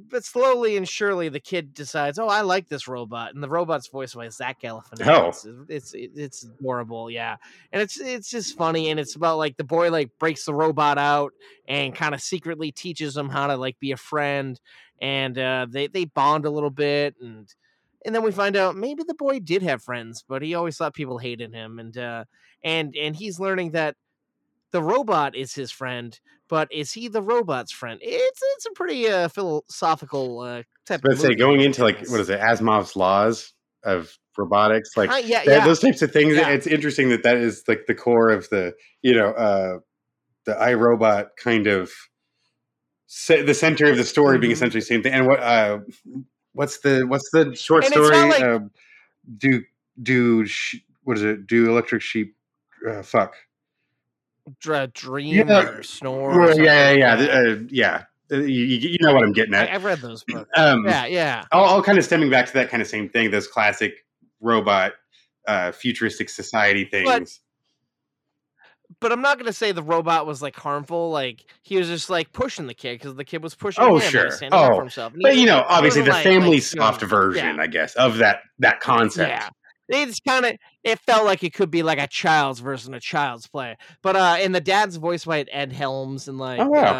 but 0.09 0.23
slowly 0.23 0.77
and 0.77 0.87
surely 0.87 1.27
the 1.27 1.41
kid 1.41 1.73
decides 1.73 2.17
oh 2.17 2.27
i 2.29 2.39
like 2.39 2.69
this 2.69 2.87
robot 2.87 3.33
and 3.33 3.43
the 3.43 3.49
robot's 3.49 3.87
voiced 3.89 4.15
by 4.15 4.29
zach 4.29 4.61
galifianakis 4.61 5.45
Oh. 5.45 5.63
it's, 5.67 5.93
it's 5.93 5.93
it's 6.15 6.43
adorable 6.45 7.11
yeah 7.11 7.35
and 7.73 7.81
it's 7.81 7.99
it's 7.99 8.29
just 8.29 8.57
funny 8.57 8.89
and 8.89 8.97
it's 8.99 9.15
about 9.17 9.37
like 9.37 9.57
the 9.57 9.63
boy 9.65 9.91
like 9.91 10.09
breaks 10.19 10.45
the 10.45 10.53
robot 10.53 10.97
out 10.97 11.33
and 11.67 11.93
kind 11.93 12.15
of 12.15 12.21
secretly 12.21 12.71
teaches 12.71 13.17
him 13.17 13.27
how 13.27 13.47
to 13.47 13.57
like 13.57 13.77
be 13.79 13.91
a 13.91 13.97
friend 13.97 14.59
and 15.01 15.37
uh 15.37 15.67
they 15.69 15.87
they 15.87 16.05
bond 16.05 16.45
a 16.45 16.49
little 16.49 16.69
bit 16.69 17.15
and 17.21 17.53
and 18.05 18.15
then 18.15 18.23
we 18.23 18.31
find 18.31 18.55
out 18.55 18.77
maybe 18.77 19.03
the 19.05 19.13
boy 19.15 19.39
did 19.39 19.61
have 19.61 19.83
friends 19.83 20.23
but 20.29 20.41
he 20.41 20.55
always 20.55 20.77
thought 20.77 20.93
people 20.93 21.17
hated 21.17 21.53
him 21.53 21.77
and 21.77 21.97
uh 21.97 22.23
and 22.63 22.95
and 22.95 23.17
he's 23.17 23.37
learning 23.37 23.71
that 23.71 23.97
the 24.71 24.81
robot 24.83 25.35
is 25.35 25.53
his 25.53 25.71
friend 25.71 26.19
but 26.47 26.67
is 26.71 26.91
he 26.93 27.07
the 27.07 27.21
robot's 27.21 27.71
friend 27.71 27.99
it's 28.03 28.39
it's 28.55 28.65
a 28.65 28.71
pretty 28.71 29.07
uh 29.07 29.27
philosophical 29.27 30.39
uh 30.39 30.63
type 30.85 31.01
But 31.03 31.17
say 31.17 31.35
going 31.35 31.61
into 31.61 31.83
like 31.83 31.99
what 32.09 32.19
is 32.19 32.29
it, 32.29 32.39
Asimov's 32.39 32.95
laws 32.95 33.53
of 33.83 34.17
robotics, 34.37 34.95
like 34.97 35.09
Hi- 35.09 35.19
yeah 35.19 35.43
that- 35.45 35.47
yeah 35.47 35.65
those 35.65 35.79
types 35.79 36.01
of 36.01 36.11
things. 36.11 36.35
Yeah. 36.35 36.49
It's 36.49 36.67
interesting 36.67 37.09
that 37.09 37.23
that 37.23 37.37
is 37.37 37.63
like 37.67 37.85
the 37.87 37.95
core 37.95 38.29
of 38.29 38.49
the 38.49 38.73
you 39.01 39.13
know 39.13 39.29
uh 39.31 39.79
the 40.45 40.53
iRobot 40.53 41.29
kind 41.37 41.67
of 41.67 41.91
se- 43.07 43.43
the 43.43 43.53
center 43.53 43.85
of 43.89 43.97
the 43.97 44.03
story 44.03 44.37
being 44.39 44.51
Mhm. 44.51 44.55
essentially 44.55 44.79
the 44.81 44.85
same 44.85 45.03
thing. 45.03 45.13
And 45.13 45.27
what 45.27 45.39
uh 45.39 45.79
what's 46.53 46.79
the 46.79 47.05
what's 47.07 47.29
the 47.31 47.55
short 47.55 47.83
And 47.85 47.93
story? 47.93 48.17
like- 48.17 48.41
uh, 48.41 48.59
do 49.37 49.61
do 50.01 50.45
sh- 50.45 50.77
what 51.03 51.17
is 51.17 51.23
it? 51.23 51.45
Do 51.47 51.69
electric 51.69 52.01
sheep? 52.01 52.35
Uh, 52.89 53.01
fuck. 53.03 53.35
Dr- 54.59 54.93
dream 54.93 55.47
Yeah, 55.47 55.59
or 55.61 55.83
snore 55.83 56.31
or 56.49 56.51
yeah, 56.61 56.91
yeah, 56.91 57.15
yeah. 57.19 57.39
Uh, 57.39 57.55
yeah. 57.69 58.03
Uh, 58.31 58.37
You, 58.37 58.63
you 58.65 58.89
you 58.89 58.97
know 59.01 59.13
what 59.13 59.23
I'm 59.23 59.33
getting 59.33 59.55
at. 59.55 59.71
i've 59.71 59.83
read 59.83 59.99
those 59.99 60.23
books 60.23 60.49
Um, 60.55 60.85
yeah 60.85 61.05
yeah 61.07 61.45
all, 61.51 61.65
all 61.65 61.81
kind 61.83 61.97
of 61.97 62.05
stemming 62.05 62.29
back 62.29 62.45
to 62.47 62.53
that 62.53 62.69
kind 62.69 62.81
of 62.81 62.87
same 62.87 63.09
thing, 63.09 63.31
those 63.31 63.47
classic 63.47 64.05
robot, 64.39 64.93
uh, 65.47 65.71
futuristic 65.71 66.29
society 66.29 66.85
things. 66.85 67.39
but 68.99 69.11
I'm 69.11 69.21
not 69.21 69.37
gonna 69.37 69.53
say 69.53 69.71
the 69.71 69.83
robot 69.83 70.25
was 70.27 70.41
like 70.41 70.55
harmful. 70.55 71.09
Like 71.11 71.45
he 71.63 71.77
was 71.77 71.87
just 71.87 72.09
like 72.09 72.31
pushing 72.33 72.67
the 72.67 72.73
kid 72.73 72.99
because 72.99 73.15
the 73.15 73.23
kid 73.25 73.41
was 73.43 73.55
pushing 73.55 73.83
Oh, 73.83 73.97
him. 73.97 74.11
sure. 74.11 74.25
he's 74.25 74.35
standing 74.35 74.59
up 74.59 74.71
Oh, 74.71 74.75
for 74.75 74.81
himself. 74.81 75.13
But 75.21 75.35
you 75.37 75.45
know, 75.45 75.63
obviously 75.67 76.01
the 76.03 76.11
like- 76.11 76.23
family 76.23 76.57
like, 76.57 76.73
you 76.73 76.79
know, 76.79 76.85
soft 76.85 77.01
version, 77.03 77.55
yeah. 77.55 77.61
I 77.61 77.67
guess, 77.67 77.95
of 77.95 78.17
that 78.17 78.41
that 78.59 78.79
concept. 78.79 79.29
Yeah. 79.29 79.49
It's 79.89 80.19
kind 80.21 80.45
of 80.45 80.55
it 80.83 80.99
felt 80.99 81.25
like 81.25 81.43
it 81.43 81.53
could 81.53 81.71
be 81.71 81.83
like 81.83 81.99
a 81.99 82.07
child's 82.07 82.59
version 82.59 82.93
of 82.93 83.01
child's 83.01 83.47
play. 83.47 83.75
But 84.01 84.15
uh 84.15 84.37
and 84.39 84.53
the 84.55 84.61
dad's 84.61 84.97
voiced 84.97 85.25
by 85.25 85.41
Ed 85.51 85.73
Helms 85.73 86.27
and 86.27 86.37
like 86.37 86.61
Oh, 86.61 86.67
wow. 86.69 86.93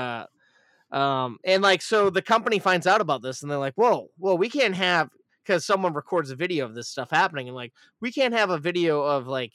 uh 0.92 0.96
um 0.96 1.38
and 1.46 1.62
like 1.64 1.82
so 1.82 2.10
the 2.10 2.22
company 2.22 2.60
finds 2.60 2.88
out 2.88 3.02
about 3.02 3.22
this 3.22 3.42
and 3.42 3.52
they're 3.52 3.60
like, 3.60 3.76
Whoa, 3.76 4.08
well 4.18 4.38
we 4.38 4.50
can't 4.50 4.76
have 4.76 5.10
because 5.46 5.66
someone 5.66 5.94
records 5.94 6.32
a 6.32 6.36
video 6.36 6.66
of 6.66 6.76
this 6.76 6.90
stuff 6.90 7.12
happening 7.12 7.48
and 7.48 7.56
like 7.56 7.74
we 8.02 8.12
can't 8.12 8.34
have 8.34 8.50
a 8.50 8.58
video 8.58 9.02
of 9.02 9.28
like 9.28 9.54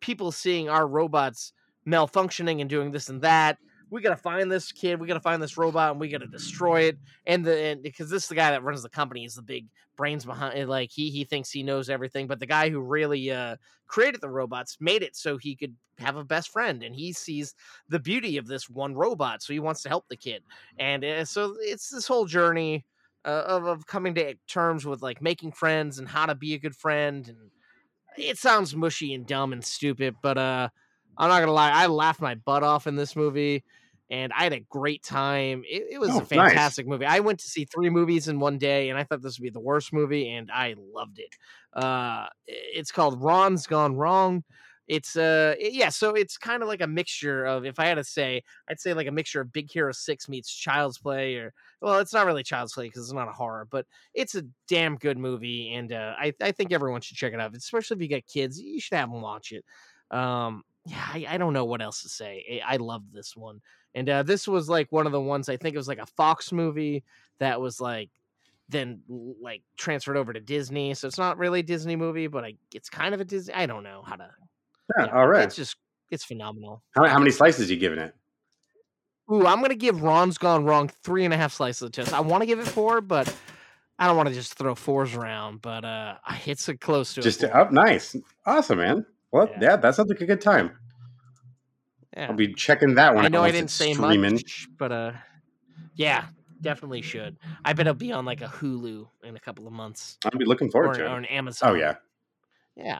people 0.00 0.30
seeing 0.32 0.68
our 0.68 0.86
robots 0.86 1.52
malfunctioning 1.86 2.60
and 2.60 2.70
doing 2.70 2.90
this 2.92 3.08
and 3.08 3.22
that. 3.22 3.58
We 3.94 4.00
gotta 4.00 4.16
find 4.16 4.50
this 4.50 4.72
kid. 4.72 4.98
We 4.98 5.06
gotta 5.06 5.20
find 5.20 5.40
this 5.40 5.56
robot, 5.56 5.92
and 5.92 6.00
we 6.00 6.08
gotta 6.08 6.26
destroy 6.26 6.80
it. 6.80 6.98
And 7.28 7.44
the 7.44 7.56
and 7.56 7.80
because 7.80 8.10
this 8.10 8.24
is 8.24 8.28
the 8.28 8.34
guy 8.34 8.50
that 8.50 8.64
runs 8.64 8.82
the 8.82 8.88
company 8.88 9.24
is 9.24 9.36
the 9.36 9.42
big 9.42 9.68
brains 9.96 10.24
behind 10.24 10.58
it. 10.58 10.68
Like 10.68 10.90
he 10.90 11.10
he 11.10 11.22
thinks 11.22 11.52
he 11.52 11.62
knows 11.62 11.88
everything, 11.88 12.26
but 12.26 12.40
the 12.40 12.46
guy 12.46 12.70
who 12.70 12.80
really 12.80 13.30
uh 13.30 13.54
created 13.86 14.20
the 14.20 14.28
robots 14.28 14.78
made 14.80 15.04
it 15.04 15.14
so 15.14 15.38
he 15.38 15.54
could 15.54 15.76
have 16.00 16.16
a 16.16 16.24
best 16.24 16.48
friend, 16.50 16.82
and 16.82 16.92
he 16.92 17.12
sees 17.12 17.54
the 17.88 18.00
beauty 18.00 18.36
of 18.36 18.48
this 18.48 18.68
one 18.68 18.94
robot, 18.96 19.44
so 19.44 19.52
he 19.52 19.60
wants 19.60 19.82
to 19.82 19.88
help 19.88 20.08
the 20.08 20.16
kid. 20.16 20.42
And 20.76 21.04
uh, 21.04 21.24
so 21.24 21.54
it's 21.60 21.88
this 21.88 22.08
whole 22.08 22.24
journey 22.24 22.84
uh, 23.24 23.44
of 23.46 23.64
of 23.66 23.86
coming 23.86 24.16
to 24.16 24.34
terms 24.48 24.84
with 24.84 25.02
like 25.02 25.22
making 25.22 25.52
friends 25.52 26.00
and 26.00 26.08
how 26.08 26.26
to 26.26 26.34
be 26.34 26.54
a 26.54 26.58
good 26.58 26.74
friend. 26.74 27.28
And 27.28 27.38
it 28.18 28.38
sounds 28.38 28.74
mushy 28.74 29.14
and 29.14 29.24
dumb 29.24 29.52
and 29.52 29.64
stupid, 29.64 30.16
but 30.20 30.36
uh, 30.36 30.68
I'm 31.16 31.28
not 31.28 31.38
gonna 31.38 31.52
lie, 31.52 31.70
I 31.70 31.86
laughed 31.86 32.20
my 32.20 32.34
butt 32.34 32.64
off 32.64 32.88
in 32.88 32.96
this 32.96 33.14
movie. 33.14 33.62
And 34.10 34.32
I 34.34 34.42
had 34.44 34.52
a 34.52 34.60
great 34.60 35.02
time. 35.02 35.62
It, 35.66 35.84
it 35.92 35.98
was 35.98 36.18
Oh, 36.18 36.20
a 36.20 36.24
nice. 36.32 36.82
fantastic 36.82 36.86
movie. 36.86 37.06
I 37.06 37.20
went 37.20 37.40
to 37.40 37.48
see 37.48 37.64
three 37.64 37.90
movies 37.90 38.28
in 38.28 38.38
one 38.38 38.58
day, 38.58 38.90
and 38.90 38.98
I 38.98 39.04
thought 39.04 39.22
this 39.22 39.38
would 39.38 39.44
be 39.44 39.50
the 39.50 39.60
worst 39.60 39.92
movie, 39.92 40.30
and 40.30 40.50
I 40.52 40.74
loved 40.78 41.18
it. 41.18 41.34
Uh, 41.72 42.26
it's 42.46 42.92
called 42.92 43.22
Ron's 43.22 43.66
Gone 43.66 43.96
Wrong. 43.96 44.44
It's 44.86 45.16
uh 45.16 45.54
yeah, 45.58 45.88
so 45.88 46.10
it's 46.14 46.36
kind 46.36 46.62
of 46.62 46.68
like 46.68 46.82
a 46.82 46.86
mixture 46.86 47.46
of 47.46 47.64
if 47.64 47.78
I 47.78 47.86
had 47.86 47.94
to 47.94 48.04
say, 48.04 48.42
I'd 48.68 48.80
say 48.80 48.92
like 48.92 49.06
a 49.06 49.10
mixture 49.12 49.40
of 49.40 49.50
Big 49.50 49.70
Hero 49.70 49.92
6 49.92 50.28
meets 50.28 50.54
Child's 50.54 50.98
Play 50.98 51.36
or 51.36 51.54
well, 51.80 52.00
it's 52.00 52.12
not 52.12 52.26
really 52.26 52.42
Child's 52.42 52.74
Play 52.74 52.88
because 52.88 53.04
it's 53.04 53.12
not 53.14 53.26
a 53.28 53.32
horror, 53.32 53.66
but 53.70 53.86
it's 54.12 54.34
a 54.34 54.42
damn 54.68 54.96
good 54.96 55.16
movie 55.16 55.72
and 55.72 55.90
uh 55.90 56.14
I, 56.18 56.34
I 56.42 56.52
think 56.52 56.70
everyone 56.70 57.00
should 57.00 57.16
check 57.16 57.32
it 57.32 57.40
out. 57.40 57.56
Especially 57.56 57.96
if 57.96 58.02
you 58.02 58.08
got 58.10 58.26
kids, 58.26 58.60
you 58.60 58.78
should 58.78 58.96
have 58.98 59.10
them 59.10 59.22
watch 59.22 59.52
it. 59.52 59.64
Um 60.10 60.62
yeah, 60.86 61.08
I, 61.14 61.24
I 61.30 61.38
don't 61.38 61.54
know 61.54 61.64
what 61.64 61.80
else 61.80 62.02
to 62.02 62.10
say. 62.10 62.60
I, 62.62 62.74
I 62.74 62.76
loved 62.76 63.10
this 63.10 63.34
one. 63.34 63.62
And 63.94 64.08
uh 64.08 64.22
this 64.22 64.48
was 64.48 64.68
like 64.68 64.90
one 64.90 65.06
of 65.06 65.12
the 65.12 65.20
ones 65.20 65.48
I 65.48 65.56
think 65.56 65.74
it 65.74 65.78
was 65.78 65.88
like 65.88 65.98
a 65.98 66.06
Fox 66.06 66.52
movie 66.52 67.04
that 67.38 67.60
was 67.60 67.80
like 67.80 68.10
then 68.68 69.00
like 69.40 69.62
transferred 69.76 70.16
over 70.16 70.32
to 70.32 70.40
Disney. 70.40 70.94
So 70.94 71.06
it's 71.06 71.18
not 71.18 71.38
really 71.38 71.60
a 71.60 71.62
Disney 71.62 71.96
movie, 71.96 72.26
but 72.26 72.44
I, 72.44 72.54
it's 72.74 72.88
kind 72.88 73.14
of 73.14 73.20
a 73.20 73.24
Disney. 73.24 73.54
I 73.54 73.66
don't 73.66 73.82
know 73.84 74.02
how 74.06 74.16
to. 74.16 74.28
Yeah, 74.98 75.06
all 75.06 75.26
right. 75.26 75.44
It's 75.44 75.56
just 75.56 75.76
it's 76.10 76.24
phenomenal. 76.24 76.82
How, 76.94 77.04
how 77.06 77.18
many 77.18 77.30
slices 77.30 77.70
you 77.70 77.76
giving 77.76 77.98
it? 77.98 78.14
Ooh, 79.32 79.46
I'm 79.46 79.60
gonna 79.62 79.74
give 79.74 80.02
Ron's 80.02 80.38
Gone 80.38 80.64
Wrong 80.64 80.90
three 81.02 81.24
and 81.24 81.32
a 81.32 81.36
half 81.36 81.52
slices 81.52 81.82
of 81.82 81.92
toast. 81.92 82.12
I 82.12 82.20
want 82.20 82.42
to 82.42 82.46
give 82.46 82.58
it 82.58 82.66
four, 82.66 83.00
but 83.00 83.34
I 83.98 84.06
don't 84.06 84.16
want 84.16 84.28
to 84.28 84.34
just 84.34 84.54
throw 84.54 84.74
fours 84.74 85.14
around. 85.14 85.62
But 85.62 85.84
uh, 85.84 86.16
it's 86.46 86.68
a 86.68 86.76
close 86.76 87.14
to 87.14 87.22
Just 87.22 87.44
up, 87.44 87.72
nice, 87.72 88.16
awesome, 88.46 88.78
man. 88.78 89.06
Well, 89.32 89.48
Yeah. 89.52 89.58
yeah, 89.60 89.76
that 89.76 89.94
sounds 89.94 90.10
like 90.10 90.20
a 90.20 90.26
good 90.26 90.40
time. 90.40 90.72
Yeah. 92.16 92.28
I'll 92.28 92.36
be 92.36 92.54
checking 92.54 92.94
that 92.94 93.14
one. 93.14 93.24
I 93.24 93.28
know 93.28 93.42
I 93.42 93.50
didn't 93.50 93.70
say 93.70 93.92
streaming. 93.92 94.34
much, 94.34 94.68
but 94.78 94.92
uh, 94.92 95.12
yeah, 95.94 96.26
definitely 96.60 97.02
should. 97.02 97.36
I 97.64 97.72
bet 97.72 97.86
it'll 97.86 97.94
be 97.94 98.12
on 98.12 98.24
like 98.24 98.40
a 98.40 98.46
Hulu 98.46 99.06
in 99.24 99.36
a 99.36 99.40
couple 99.40 99.66
of 99.66 99.72
months 99.72 100.18
I'll 100.24 100.38
be 100.38 100.44
looking 100.44 100.70
forward 100.70 100.96
or, 100.96 101.04
to 101.04 101.10
or 101.10 101.14
it. 101.14 101.18
an 101.18 101.24
Amazon. 101.26 101.70
Oh 101.70 101.74
yeah. 101.74 101.96
yeah. 102.76 102.98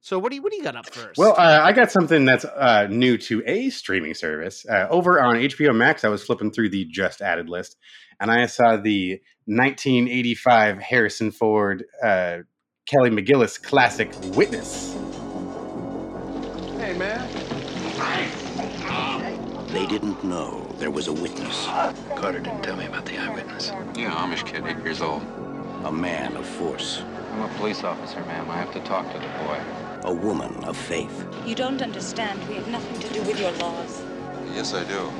So 0.00 0.18
what 0.18 0.30
do 0.30 0.36
you 0.36 0.42
what 0.42 0.52
do 0.52 0.58
you 0.58 0.62
got 0.62 0.76
up 0.76 0.90
first? 0.90 1.16
Well, 1.16 1.32
uh, 1.32 1.60
I 1.62 1.72
got 1.72 1.90
something 1.90 2.26
that's 2.26 2.44
uh, 2.44 2.88
new 2.90 3.16
to 3.18 3.42
a 3.46 3.70
streaming 3.70 4.12
service. 4.12 4.66
Uh, 4.68 4.86
over 4.90 5.18
on 5.20 5.36
HBO 5.36 5.74
Max, 5.74 6.04
I 6.04 6.08
was 6.08 6.22
flipping 6.22 6.50
through 6.50 6.68
the 6.68 6.84
just 6.84 7.22
added 7.22 7.48
list, 7.48 7.76
and 8.20 8.30
I 8.30 8.44
saw 8.44 8.76
the 8.76 9.20
1985 9.46 10.78
Harrison 10.78 11.30
Ford, 11.30 11.84
uh, 12.02 12.38
Kelly 12.86 13.10
McGillis 13.10 13.62
classic 13.62 14.10
Witness. 14.36 14.94
They 19.74 19.86
didn't 19.86 20.22
know 20.22 20.64
there 20.78 20.92
was 20.92 21.08
a 21.08 21.12
witness, 21.12 21.66
Carter 22.14 22.38
didn't 22.38 22.62
tell 22.62 22.76
me 22.76 22.86
about 22.86 23.06
the 23.06 23.18
eyewitness. 23.18 23.72
Yeah, 23.96 24.12
Amish 24.12 24.46
kid, 24.46 24.64
eight 24.68 24.78
years 24.84 25.00
old. 25.02 25.20
a 25.82 25.90
man 25.90 26.36
of 26.36 26.46
force, 26.46 27.02
I'm 27.32 27.42
a 27.42 27.48
police 27.54 27.82
officer, 27.82 28.20
ma'am. 28.20 28.48
I 28.48 28.56
have 28.56 28.72
to 28.74 28.80
talk 28.84 29.04
to 29.12 29.18
the 29.18 29.26
boy. 29.44 29.60
a 30.04 30.14
woman 30.14 30.62
of 30.62 30.76
faith. 30.76 31.26
You 31.44 31.56
don't 31.56 31.82
understand. 31.82 32.38
We 32.48 32.54
have 32.54 32.68
nothing 32.68 33.00
to 33.00 33.12
do 33.14 33.22
with 33.24 33.40
your 33.40 33.50
laws. 33.52 34.00
Yes, 34.54 34.74
I 34.74 34.84
do. 34.84 35.10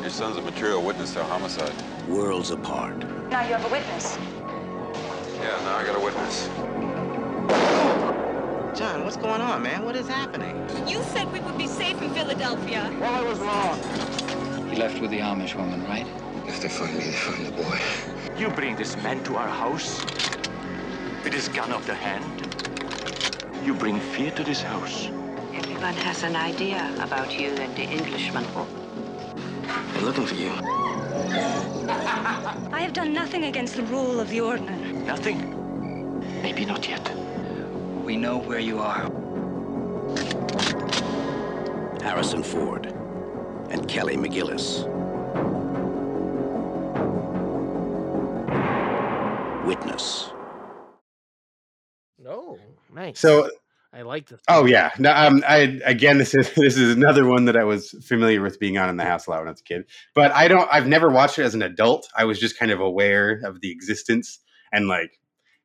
Your 0.00 0.10
son's 0.10 0.36
a 0.36 0.42
material 0.42 0.80
witness 0.80 1.12
to 1.14 1.20
a 1.20 1.24
homicide. 1.24 1.74
Worlds 2.06 2.52
apart. 2.52 2.96
Now 3.30 3.40
you 3.42 3.54
have 3.54 3.64
a 3.64 3.68
witness. 3.68 4.16
Yeah, 5.40 5.58
now 5.64 5.76
I 5.78 5.84
got 5.84 5.96
a 5.96 6.04
witness. 6.04 6.48
John, 8.74 9.04
what's 9.04 9.16
going 9.16 9.40
on, 9.40 9.62
man? 9.62 9.84
What 9.84 9.94
is 9.94 10.08
happening? 10.08 10.56
You 10.88 11.00
said 11.04 11.32
we 11.32 11.38
would 11.38 11.56
be 11.56 11.68
safe 11.68 12.02
in 12.02 12.12
Philadelphia. 12.12 12.92
Well, 12.98 13.14
I 13.14 13.22
was 13.22 13.38
wrong. 13.38 13.78
He 14.68 14.74
left 14.74 15.00
with 15.00 15.12
the 15.12 15.20
Amish 15.20 15.54
woman, 15.54 15.84
right? 15.84 16.08
If 16.48 16.60
they 16.60 16.68
find 16.68 16.92
me, 16.92 17.04
they 17.04 17.12
find 17.12 17.46
the 17.46 17.52
boy. 17.52 17.78
You 18.36 18.48
bring 18.48 18.74
this 18.74 18.96
man 18.96 19.22
to 19.24 19.36
our 19.36 19.48
house 19.48 20.02
with 21.22 21.32
his 21.32 21.46
gun 21.48 21.70
of 21.70 21.86
the 21.86 21.94
hand. 21.94 22.48
You 23.64 23.74
bring 23.74 24.00
fear 24.00 24.32
to 24.32 24.42
this 24.42 24.60
house. 24.60 25.06
Everyone 25.54 25.94
has 25.94 26.24
an 26.24 26.34
idea 26.34 26.92
about 26.98 27.38
you 27.38 27.50
and 27.50 27.76
the 27.76 27.84
Englishman. 27.84 28.44
They're 29.92 30.02
looking 30.02 30.26
for 30.26 30.34
you. 30.34 30.50
I 32.72 32.80
have 32.80 32.92
done 32.92 33.12
nothing 33.12 33.44
against 33.44 33.76
the 33.76 33.84
rule 33.84 34.18
of 34.18 34.30
the 34.30 34.40
ordinance. 34.40 35.06
Nothing. 35.06 36.42
Maybe 36.42 36.64
not 36.64 36.88
yet. 36.88 37.23
We 38.04 38.18
know 38.18 38.36
where 38.36 38.58
you 38.58 38.80
are. 38.80 39.10
Harrison 42.02 42.42
Ford 42.42 42.84
and 43.70 43.88
Kelly 43.88 44.16
McGillis. 44.16 44.84
Witness. 49.64 50.30
no, 52.18 52.58
nice. 52.92 53.18
So, 53.18 53.48
I 53.90 54.02
like 54.02 54.28
this. 54.28 54.40
oh 54.48 54.66
yeah, 54.66 54.90
no, 54.98 55.10
um, 55.10 55.42
I 55.48 55.80
again, 55.86 56.18
this 56.18 56.34
is 56.34 56.52
this 56.56 56.76
is 56.76 56.94
another 56.94 57.26
one 57.26 57.46
that 57.46 57.56
I 57.56 57.64
was 57.64 57.92
familiar 58.06 58.42
with 58.42 58.60
being 58.60 58.76
on 58.76 58.90
in 58.90 58.98
the 58.98 59.04
house 59.04 59.26
a 59.26 59.30
lot 59.30 59.38
when 59.38 59.48
I 59.48 59.52
was 59.52 59.60
a 59.60 59.64
kid, 59.64 59.84
but 60.14 60.30
I 60.32 60.46
don't, 60.48 60.68
I've 60.70 60.86
never 60.86 61.08
watched 61.08 61.38
it 61.38 61.44
as 61.44 61.54
an 61.54 61.62
adult. 61.62 62.06
I 62.14 62.26
was 62.26 62.38
just 62.38 62.58
kind 62.58 62.70
of 62.70 62.80
aware 62.80 63.40
of 63.44 63.62
the 63.62 63.70
existence 63.70 64.40
and 64.74 64.88
like 64.88 65.18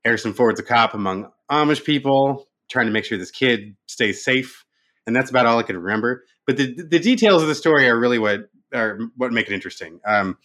Harrison 0.06 0.34
Ford's 0.34 0.62
a 0.62 0.64
cop 0.64 0.94
among 0.94 1.30
Amish 1.52 1.84
people 1.84 2.47
trying 2.70 2.86
to 2.86 2.91
make 2.91 3.06
sure 3.06 3.18
this 3.18 3.32
kid 3.32 3.76
stays 3.88 4.24
safe, 4.24 4.66
and 5.06 5.16
that's 5.16 5.30
about 5.30 5.45
all 5.45 5.60
I 5.60 5.64
could 5.64 5.76
remember. 5.76 6.24
But 6.45 6.58
the 6.58 6.76
the 6.89 7.00
details 7.00 7.41
of 7.41 7.47
the 7.47 7.56
story 7.56 7.88
are 7.88 8.00
really 8.00 8.20
what 8.20 8.50
are 8.74 9.00
what 9.16 9.32
make 9.32 9.47
it 9.47 9.54
interesting. 9.54 10.00
Um, 10.08 10.38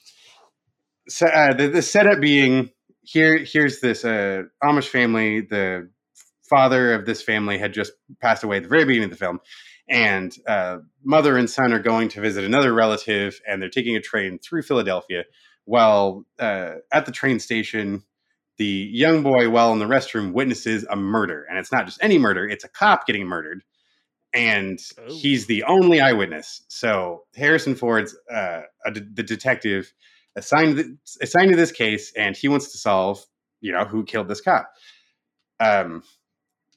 so, 1.09 1.27
uh, 1.27 1.55
the, 1.55 1.69
the 1.69 1.83
setup 1.83 2.21
being 2.21 2.71
here 3.03 3.39
here's 3.39 3.81
this 3.81 4.05
uh, 4.05 4.43
Amish 4.63 4.89
family. 4.89 5.43
The 5.43 5.91
father 6.49 6.95
of 6.95 7.07
this 7.07 7.23
family 7.23 7.59
had 7.59 7.73
just 7.73 7.93
passed 8.21 8.45
away 8.45 8.59
at 8.59 8.63
the 8.63 8.69
very 8.69 8.85
beginning 8.85 9.11
of 9.11 9.11
the 9.11 9.25
film, 9.25 9.41
and 9.89 10.35
uh, 10.49 10.79
mother 11.03 11.37
and 11.37 11.49
son 11.49 11.73
are 11.73 11.79
going 11.79 12.09
to 12.11 12.21
visit 12.21 12.45
another 12.45 12.73
relative, 12.73 13.41
and 13.47 13.61
they're 13.61 13.69
taking 13.69 13.97
a 13.97 14.01
train 14.01 14.39
through 14.39 14.63
Philadelphia. 14.63 15.25
While 15.67 16.27
uh, 16.39 16.73
at 16.93 17.07
the 17.07 17.13
train 17.13 17.41
station, 17.41 18.03
the 18.59 18.89
young 18.93 19.23
boy, 19.23 19.51
while 19.51 19.73
in 19.73 19.79
the 19.79 19.85
restroom, 19.87 20.33
witnesses 20.33 20.85
a 20.89 20.97
murder, 20.97 21.45
and 21.49 21.59
it's 21.59 21.73
not 21.73 21.87
just 21.87 21.99
any 22.03 22.19
murder; 22.19 22.47
it's 22.49 22.65
a 22.65 22.69
cop 22.69 23.07
getting 23.07 23.27
murdered, 23.27 23.65
and 24.33 24.79
Oh. 24.99 25.15
he's 25.15 25.47
the 25.47 25.63
only 25.65 26.01
eyewitness. 26.01 26.63
So 26.69 27.25
Harrison 27.37 27.75
Ford's 27.75 28.17
uh, 28.33 28.63
a 28.87 28.91
de- 28.93 29.01
the 29.15 29.23
detective 29.23 29.93
assigned 30.37 30.77
th- 30.77 30.89
assigned 31.23 31.51
to 31.51 31.57
this 31.57 31.73
case, 31.73 32.13
and 32.17 32.37
he 32.37 32.49
wants 32.49 32.71
to 32.73 32.79
solve, 32.79 33.25
you 33.61 33.73
know, 33.73 33.85
who 33.85 34.05
killed 34.05 34.29
this 34.29 34.41
cop. 34.41 34.69
Um, 35.61 36.03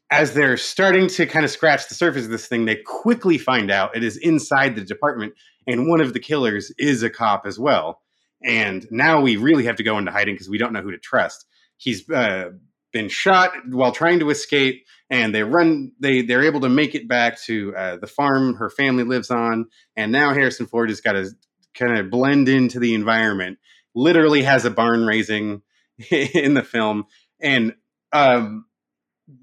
as 0.10 0.34
they're 0.34 0.56
starting 0.58 1.08
to 1.08 1.26
kind 1.26 1.44
of 1.44 1.52
scratch 1.52 1.90
the 1.90 1.96
surface 1.96 2.24
of 2.26 2.32
this 2.32 2.48
thing, 2.48 2.66
they 2.66 2.78
quickly 2.78 3.38
find 3.38 3.70
out 3.70 3.96
it 3.96 4.04
is 4.04 4.16
inside 4.18 4.76
the 4.76 4.82
department, 4.84 5.34
and 5.68 5.90
one 5.90 6.00
of 6.02 6.14
the 6.14 6.20
killers 6.20 6.72
is 6.78 7.04
a 7.04 7.10
cop 7.10 7.46
as 7.46 7.60
well. 7.60 8.02
And 8.44 8.88
now 8.92 9.20
we 9.20 9.36
really 9.36 9.66
have 9.66 9.76
to 9.78 9.84
go 9.84 9.98
into 9.98 10.12
hiding 10.12 10.36
because 10.36 10.48
we 10.50 10.58
don't 10.60 10.72
know 10.72 10.82
who 10.82 10.92
to 10.92 10.98
trust. 10.98 11.46
He's 11.78 12.10
uh, 12.10 12.52
been 12.92 13.10
shot 13.10 13.52
while 13.70 13.92
trying 13.92 14.20
to 14.20 14.30
escape, 14.30 14.86
and 15.10 15.34
they 15.34 15.44
run. 15.44 15.92
They 16.00 16.22
they're 16.22 16.44
able 16.44 16.62
to 16.62 16.70
make 16.70 16.96
it 16.96 17.08
back 17.08 17.40
to 17.44 17.76
uh, 17.76 17.98
the 17.98 18.08
farm 18.08 18.56
her 18.56 18.70
family 18.70 19.04
lives 19.04 19.32
on, 19.32 19.68
and 19.96 20.12
now 20.12 20.34
Harrison 20.34 20.66
Ford 20.66 20.90
has 20.90 21.02
got 21.02 21.14
to 21.14 21.30
kind 21.74 21.98
of 21.98 22.10
blend 22.10 22.50
into 22.50 22.80
the 22.80 22.94
environment. 22.94 23.60
Literally 23.96 24.44
has 24.44 24.66
a 24.66 24.72
barn 24.72 25.06
raising 25.06 25.62
in 26.12 26.54
the 26.54 26.64
film, 26.64 27.06
and 27.40 27.74
um, 28.14 28.66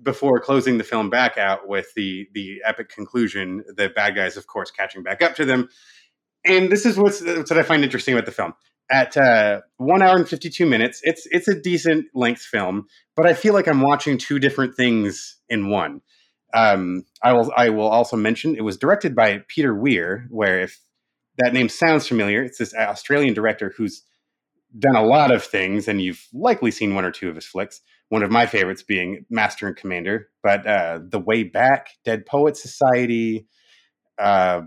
before 0.03 0.41
closing 0.41 0.79
the 0.79 0.85
film 0.85 1.11
back 1.11 1.37
out 1.37 1.69
with 1.69 1.87
the 1.95 2.27
the 2.33 2.63
epic 2.65 2.89
conclusion, 2.89 3.65
the 3.77 3.89
bad 3.89 4.15
guys, 4.15 4.37
of 4.37 4.47
course, 4.47 4.71
catching 4.71 5.03
back 5.03 5.23
up 5.23 5.35
to 5.37 5.45
them. 5.45 5.69
And 6.47 6.71
this 6.71 6.85
is 6.85 6.99
what's, 6.99 7.23
what's 7.23 7.51
what 7.51 7.59
I 7.59 7.63
find 7.63 7.83
interesting 7.85 8.15
about 8.15 8.27
the 8.27 8.33
film. 8.33 8.53
At 8.91 9.17
uh, 9.17 9.63
one 9.79 10.03
hour 10.03 10.17
and 10.17 10.29
fifty 10.29 10.51
two 10.51 10.67
minutes, 10.67 11.01
it's 11.05 11.27
it's 11.31 11.49
a 11.49 11.59
decent 11.59 12.07
length 12.15 12.43
film, 12.43 12.87
but 13.17 13.27
I 13.27 13.33
feel 13.33 13.55
like 13.55 13.67
I'm 13.67 13.81
watching 13.81 14.19
two 14.19 14.39
different 14.39 14.77
things 14.77 15.39
in 15.49 15.71
one. 15.71 16.03
Um, 16.53 17.05
I 17.23 17.33
will 17.33 17.51
I 17.57 17.71
will 17.71 17.89
also 17.89 18.17
mention 18.17 18.57
it 18.57 18.63
was 18.63 18.77
directed 18.77 19.17
by 19.17 19.43
Peter 19.49 19.75
Weir, 19.75 20.27
where 20.29 20.61
if 20.61 20.81
that 21.39 21.55
name 21.55 21.69
sounds 21.69 22.07
familiar, 22.07 22.43
it's 22.43 22.59
this 22.59 22.75
Australian 22.75 23.35
director 23.35 23.73
who's 23.77 24.03
done 24.79 24.97
a 24.97 25.05
lot 25.05 25.31
of 25.31 25.43
things, 25.43 25.89
and 25.89 26.03
you've 26.03 26.27
likely 26.33 26.71
seen 26.71 26.95
one 26.95 27.05
or 27.05 27.11
two 27.11 27.29
of 27.29 27.37
his 27.37 27.47
flicks. 27.47 27.81
One 28.11 28.23
of 28.23 28.31
my 28.31 28.47
favorites 28.47 28.83
being 28.83 29.25
Master 29.31 29.67
and 29.67 29.77
Commander, 29.77 30.29
but 30.43 30.67
uh, 30.67 31.01
The 31.09 31.19
Way 31.19 31.45
Back, 31.45 31.89
Dead 32.05 32.27
Poet 32.27 32.57
Society, 32.57 33.47
uh, 34.19 34.63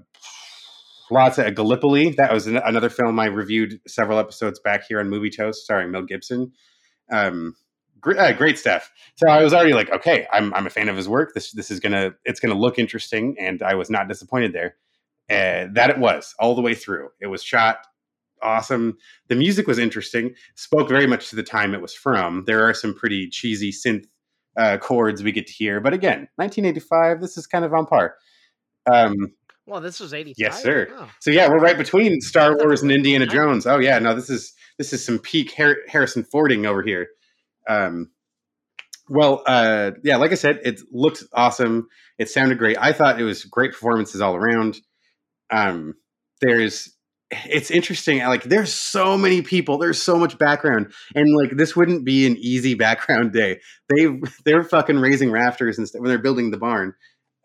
lots 1.12 1.38
of 1.38 1.53
Gallipoli. 1.55 2.12
That 2.12 2.34
was 2.34 2.47
an, 2.47 2.58
another 2.58 2.89
film 2.89 3.20
I 3.20 3.26
reviewed 3.26 3.80
several 3.88 4.20
episodes 4.20 4.60
back 4.60 4.84
here 4.88 4.99
on 4.99 5.10
Movie 5.10 5.30
Toast, 5.30 5.64
starring 5.64 5.91
Mel 5.91 6.03
Gibson. 6.03 6.51
Um, 7.12 7.55
great, 7.99 8.18
uh, 8.18 8.34
great 8.34 8.58
stuff. 8.58 8.91
So 9.16 9.30
I 9.30 9.43
was 9.43 9.53
already 9.53 9.74
like, 9.74 9.91
okay, 9.91 10.28
I'm, 10.32 10.53
I'm 10.53 10.68
a 10.68 10.72
fan 10.72 10.89
of 10.89 10.95
his 10.95 11.10
work. 11.10 11.34
This 11.34 11.51
this 11.51 11.72
is 11.72 11.80
gonna 11.80 12.12
it's 12.26 12.39
gonna 12.39 12.55
look 12.55 12.80
interesting, 12.80 13.36
and 13.39 13.62
I 13.62 13.76
was 13.76 13.89
not 13.89 14.08
disappointed 14.08 14.53
there. 14.53 14.76
Uh, 15.30 15.68
that 15.74 15.89
it 15.89 15.97
was 15.97 16.34
all 16.39 16.55
the 16.55 16.62
way 16.62 16.74
through. 16.74 17.10
It 17.20 17.28
was 17.28 17.43
shot 17.43 17.80
awesome. 18.41 18.97
The 19.28 19.36
music 19.36 19.68
was 19.68 19.80
interesting. 19.80 20.36
Spoke 20.55 20.89
very 20.89 21.08
much 21.08 21.30
to 21.30 21.36
the 21.36 21.43
time 21.43 21.74
it 21.74 21.82
was 21.82 21.93
from. 21.93 22.43
There 22.45 22.68
are 22.68 22.74
some 22.74 22.93
pretty 22.93 23.30
cheesy 23.30 23.72
synth 23.72 24.05
uh, 24.58 24.78
chords 24.78 25.24
we 25.24 25.32
get 25.32 25.47
to 25.47 25.53
hear, 25.53 25.80
but 25.80 25.93
again, 25.93 26.28
1985. 26.36 27.22
This 27.22 27.38
is 27.38 27.47
kind 27.47 27.66
of 27.66 27.74
on 27.74 27.86
par. 27.86 28.16
Um, 28.91 29.34
Well, 29.68 29.82
this 29.82 29.99
was 29.99 30.13
85. 30.13 30.36
Yes, 30.38 30.63
sir. 30.63 30.88
Wow. 30.89 31.09
So 31.20 31.30
yeah, 31.30 31.49
we're 31.49 31.59
right 31.59 31.78
between 31.78 32.22
Star 32.22 32.55
Wars 32.55 32.82
and 32.82 32.91
Indiana 32.91 33.26
Jones. 33.28 33.68
Oh 33.68 33.80
yeah, 33.80 33.99
no, 33.99 34.15
this 34.15 34.30
is 34.30 34.53
this 34.78 34.93
is 34.93 35.05
some 35.05 35.20
peak 35.20 35.53
Har- 35.57 35.84
Harrison 35.88 36.24
Fording 36.24 36.65
over 36.65 36.82
here. 36.82 37.09
Um, 37.68 38.09
well, 39.09 39.43
uh, 39.45 39.91
yeah, 40.03 40.18
like 40.18 40.32
I 40.32 40.36
said, 40.36 40.59
it 40.63 40.80
looked 40.91 41.24
awesome. 41.34 41.88
It 42.18 42.30
sounded 42.30 42.57
great. 42.57 42.78
I 42.80 42.93
thought 42.93 43.20
it 43.20 43.24
was 43.24 43.43
great 43.43 43.72
performances 43.74 44.22
all 44.22 44.36
around. 44.36 44.78
Um, 45.51 45.95
there's 46.41 46.95
it's 47.30 47.70
interesting. 47.72 48.20
Like 48.20 48.43
there's 48.43 48.74
so 48.74 49.18
many 49.18 49.41
people, 49.41 49.78
there's 49.78 50.01
so 50.01 50.18
much 50.18 50.38
background, 50.38 50.93
and 51.13 51.36
like 51.36 51.57
this 51.57 51.76
wouldn't 51.76 52.05
be 52.05 52.26
an 52.26 52.38
easy 52.38 52.74
background 52.86 53.34
day. 53.34 53.59
They 53.89 54.07
they're 54.45 54.63
fucking 54.63 54.99
raising 54.99 55.30
rafters 55.30 55.78
and 55.78 55.88
stuff 55.88 56.01
when 56.01 56.09
they're 56.09 56.18
building 56.18 56.51
the 56.51 56.57
barn. 56.57 56.93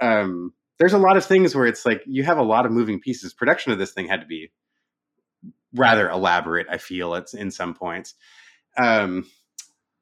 Um, 0.01 0.53
there's 0.83 0.95
a 0.95 0.99
lot 0.99 1.17
of 1.17 1.25
things 1.25 1.55
where 1.55 1.67
it's 1.67 1.87
like 1.87 2.03
you 2.07 2.25
have 2.25 2.39
a 2.39 2.43
lot 2.43 2.67
of 2.67 2.73
moving 2.73 2.99
pieces. 2.99 3.33
Production 3.33 3.71
of 3.71 3.79
this 3.79 3.93
thing 3.93 4.09
had 4.09 4.21
to 4.21 4.27
be 4.27 4.51
rather 5.73 6.11
elaborate. 6.11 6.67
I 6.69 6.79
feel 6.79 7.15
it's 7.15 7.35
in 7.35 7.53
some 7.53 7.73
points. 7.73 8.15
Um, 8.77 9.29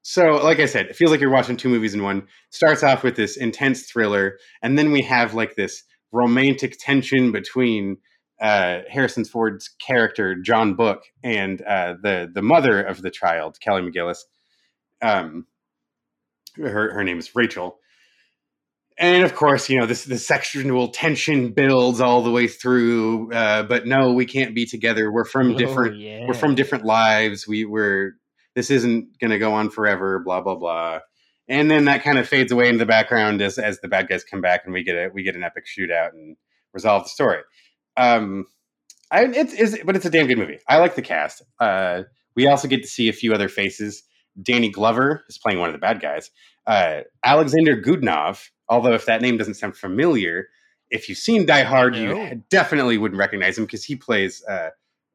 so, 0.01 0.37
like 0.43 0.59
I 0.59 0.65
said, 0.65 0.87
it 0.87 0.97
feels 0.97 1.11
like 1.11 1.21
you're 1.21 1.29
watching 1.29 1.59
two 1.59 1.69
movies 1.69 1.93
in 1.93 2.03
one. 2.03 2.27
Starts 2.49 2.83
off 2.83 3.03
with 3.03 3.15
this 3.15 3.37
intense 3.37 3.91
thriller, 3.91 4.39
and 4.63 4.79
then 4.79 4.91
we 4.91 5.03
have 5.03 5.35
like 5.35 5.55
this 5.55 5.83
romantic 6.13 6.79
tension 6.79 7.31
between 7.31 7.99
uh, 8.41 8.79
Harrison 8.89 9.27
Ford's 9.27 9.69
character 9.87 10.35
John 10.35 10.77
Book 10.77 11.03
and 11.23 11.61
uh, 11.61 11.97
the 12.03 12.31
the 12.35 12.41
mother 12.41 12.81
of 12.83 13.03
the 13.03 13.11
child, 13.11 13.59
Kelly 13.61 13.83
McGillis. 13.83 14.21
Um, 15.03 15.47
her 16.57 16.95
her 16.95 17.05
name 17.05 17.19
is 17.19 17.37
Rachel, 17.37 17.77
and 18.99 19.25
of 19.25 19.35
course, 19.35 19.69
you 19.69 19.79
know 19.79 19.87
this 19.87 20.05
the 20.05 20.19
sexual 20.19 20.89
tension 20.89 21.53
builds 21.53 22.01
all 22.01 22.23
the 22.23 22.31
way 22.31 22.47
through. 22.49 23.33
Uh, 23.33 23.63
but 23.63 23.87
no, 23.87 24.13
we 24.13 24.27
can't 24.27 24.55
be 24.55 24.67
together. 24.67 25.11
We're 25.11 25.25
from 25.25 25.53
Oh, 25.53 25.59
different. 25.59 25.99
yeah. 25.99 26.27
We're 26.27 26.35
from 26.35 26.55
different 26.55 26.85
lives. 26.85 27.47
We 27.49 27.65
were. 27.65 28.13
This 28.55 28.71
isn't 28.71 29.19
going 29.21 29.31
to 29.31 29.39
go 29.39 29.53
on 29.53 29.71
forever. 29.71 30.19
Blah 30.19 30.41
blah 30.43 30.57
blah. 30.57 31.01
And 31.49 31.71
then 31.71 31.87
that 31.87 32.03
kind 32.05 32.19
of 32.19 32.29
fades 32.29 32.53
away 32.53 32.67
into 32.69 32.79
the 32.79 32.87
background 32.87 33.41
as 33.43 33.59
as 33.59 33.81
the 33.81 33.89
bad 33.89 34.09
guys 34.09 34.23
come 34.25 34.41
back, 34.41 34.63
and 34.65 34.73
we 34.75 34.83
get 34.85 34.97
a 34.97 35.09
we 35.13 35.23
get 35.23 35.37
an 35.37 35.43
epic 35.45 35.65
shootout 35.67 36.11
and 36.13 36.37
resolve 36.73 37.05
the 37.05 37.09
story. 37.11 37.39
Um, 37.97 38.47
I 39.11 39.25
it's 39.25 39.53
is 39.53 39.79
but 39.85 39.97
it's 39.97 40.05
a 40.07 40.11
damn 40.11 40.27
good 40.27 40.39
movie. 40.39 40.59
I 40.69 40.79
like 40.79 40.95
the 40.95 41.03
cast. 41.03 41.43
Uh, 41.59 42.03
we 42.37 42.47
also 42.47 42.69
get 42.69 42.83
to 42.83 42.89
see 42.89 43.09
a 43.09 43.13
few 43.13 43.33
other 43.33 43.49
faces. 43.49 44.03
Danny 44.41 44.71
Glover 44.71 45.25
is 45.29 45.39
playing 45.39 45.59
one 45.59 45.69
of 45.69 45.73
the 45.73 45.81
bad 45.81 46.01
guys. 46.01 46.31
Uh, 46.67 47.01
Alexander 47.25 47.81
Godunov, 47.83 48.49
although 48.71 48.95
if 48.95 49.05
that 49.07 49.21
name 49.21 49.37
doesn't 49.37 49.55
sound 49.55 49.77
familiar, 49.77 50.49
if 50.89 51.09
you've 51.09 51.19
seen 51.19 51.45
Die 51.45 51.63
Hard, 51.63 51.95
you 51.97 52.43
definitely 52.49 52.97
wouldn't 52.97 53.19
recognize 53.19 53.59
him 53.59 53.65
because 53.65 53.85
he 53.85 53.97
plays 53.97 54.43
uh, 54.49 54.71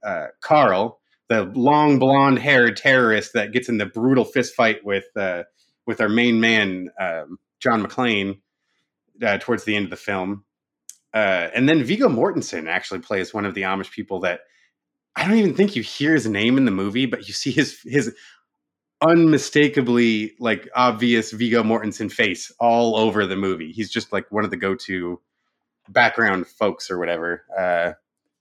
uh, 0.05 0.27
Carl, 0.41 0.99
the 1.29 1.45
long 1.55 1.97
blonde 1.97 2.37
haired 2.37 2.77
terrorist 2.77 3.33
that 3.33 3.51
gets 3.51 3.67
in 3.67 3.77
the 3.77 3.85
brutal 3.85 4.25
fist 4.25 4.53
fight 4.53 4.85
with 4.85 5.05
uh, 5.15 5.43
with 5.87 6.01
our 6.01 6.09
main 6.09 6.39
man 6.39 6.91
um, 6.99 7.39
John 7.59 7.83
McClane 7.83 8.39
uh, 9.25 9.37
towards 9.39 9.63
the 9.63 9.75
end 9.75 9.85
of 9.85 9.89
the 9.89 9.97
film. 9.97 10.43
Uh, 11.13 11.49
and 11.55 11.67
then 11.67 11.83
Viggo 11.83 12.09
Mortensen 12.09 12.67
actually 12.67 12.99
plays 12.99 13.33
one 13.33 13.45
of 13.45 13.53
the 13.53 13.61
Amish 13.61 13.89
people 13.89 14.19
that 14.19 14.41
I 15.15 15.25
don't 15.25 15.37
even 15.37 15.55
think 15.55 15.75
you 15.75 15.81
hear 15.81 16.13
his 16.13 16.27
name 16.27 16.57
in 16.57 16.65
the 16.65 16.71
movie, 16.71 17.05
but 17.05 17.27
you 17.27 17.33
see 17.33 17.51
his 17.51 17.79
his 17.85 18.13
unmistakably 19.01 20.35
like 20.39 20.69
obvious 20.75 21.31
Viggo 21.31 21.63
Mortensen 21.63 22.11
face 22.11 22.51
all 22.59 22.97
over 22.97 23.25
the 23.25 23.35
movie. 23.35 23.71
He's 23.71 23.89
just 23.89 24.11
like 24.13 24.31
one 24.31 24.45
of 24.45 24.51
the 24.51 24.57
go 24.57 24.75
to 24.75 25.19
background 25.89 26.47
folks 26.47 26.89
or 26.89 26.97
whatever 26.97 27.43
uh, 27.57 27.91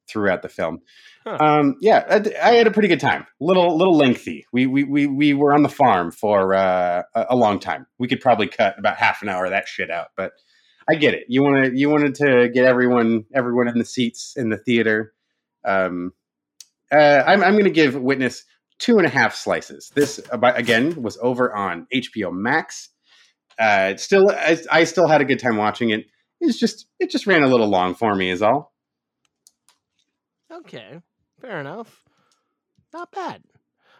throughout 0.09 0.43
the 0.43 0.49
film. 0.49 0.81
Huh. 1.25 1.39
Um, 1.41 1.77
yeah, 1.81 2.05
I, 2.09 2.51
I 2.51 2.55
had 2.55 2.67
a 2.67 2.71
pretty 2.71 2.89
good 2.89 3.01
time. 3.01 3.27
Little 3.41 3.77
little 3.77 3.97
lengthy. 3.97 4.47
We 4.53 4.67
we 4.67 4.85
we 4.85 5.07
we 5.07 5.35
were 5.35 5.55
on 5.55 5.63
the 5.63 5.69
farm 5.69 6.11
for 6.11 6.55
uh, 6.55 7.03
a, 7.15 7.27
a 7.31 7.37
long 7.37 7.59
time. 7.59 7.87
We 7.99 8.09
could 8.09 8.21
probably 8.21 8.47
cut 8.47 8.79
about 8.79 8.97
half 8.97 9.23
an 9.23 9.29
hour 9.29 9.47
of 9.47 9.51
that 9.51 9.67
shit 9.67 9.91
out, 9.91 10.09
but 10.17 10.33
I 10.89 10.97
get 10.97 11.15
it. 11.15 11.25
You 11.29 11.43
want 11.43 11.65
to 11.65 11.79
you 11.79 11.89
wanted 11.89 12.15
to 12.17 12.49
get 12.49 12.65
everyone 12.65 13.25
everyone 13.35 13.69
in 13.69 13.79
the 13.79 13.85
seats 13.85 14.35
in 14.37 14.51
the 14.51 14.59
theater. 14.59 15.15
Um, 15.65 16.13
uh, 16.93 17.23
I'm 17.27 17.43
I'm 17.43 17.53
going 17.53 17.65
to 17.65 17.71
give 17.71 17.97
Witness 17.97 18.45
two 18.79 18.99
and 18.99 19.07
a 19.07 19.11
half 19.11 19.35
slices. 19.35 19.91
This 19.95 20.20
uh, 20.33 20.39
again 20.55 21.01
was 21.03 21.18
over 21.22 21.55
on 21.55 21.87
HBO 21.95 22.33
Max. 22.33 22.91
Uh, 23.59 23.97
still, 23.97 24.31
I, 24.31 24.59
I 24.70 24.85
still 24.85 25.07
had 25.07 25.20
a 25.20 25.25
good 25.25 25.39
time 25.39 25.57
watching 25.57 25.91
it. 25.91 26.07
It's 26.41 26.59
just 26.59 26.87
it 26.99 27.11
just 27.11 27.27
ran 27.27 27.43
a 27.43 27.49
little 27.49 27.68
long 27.68 27.95
for 27.95 28.14
me, 28.14 28.31
is 28.31 28.43
all. 28.43 28.75
Okay, 30.53 31.01
fair 31.41 31.61
enough. 31.61 32.03
Not 32.93 33.11
bad. 33.11 33.43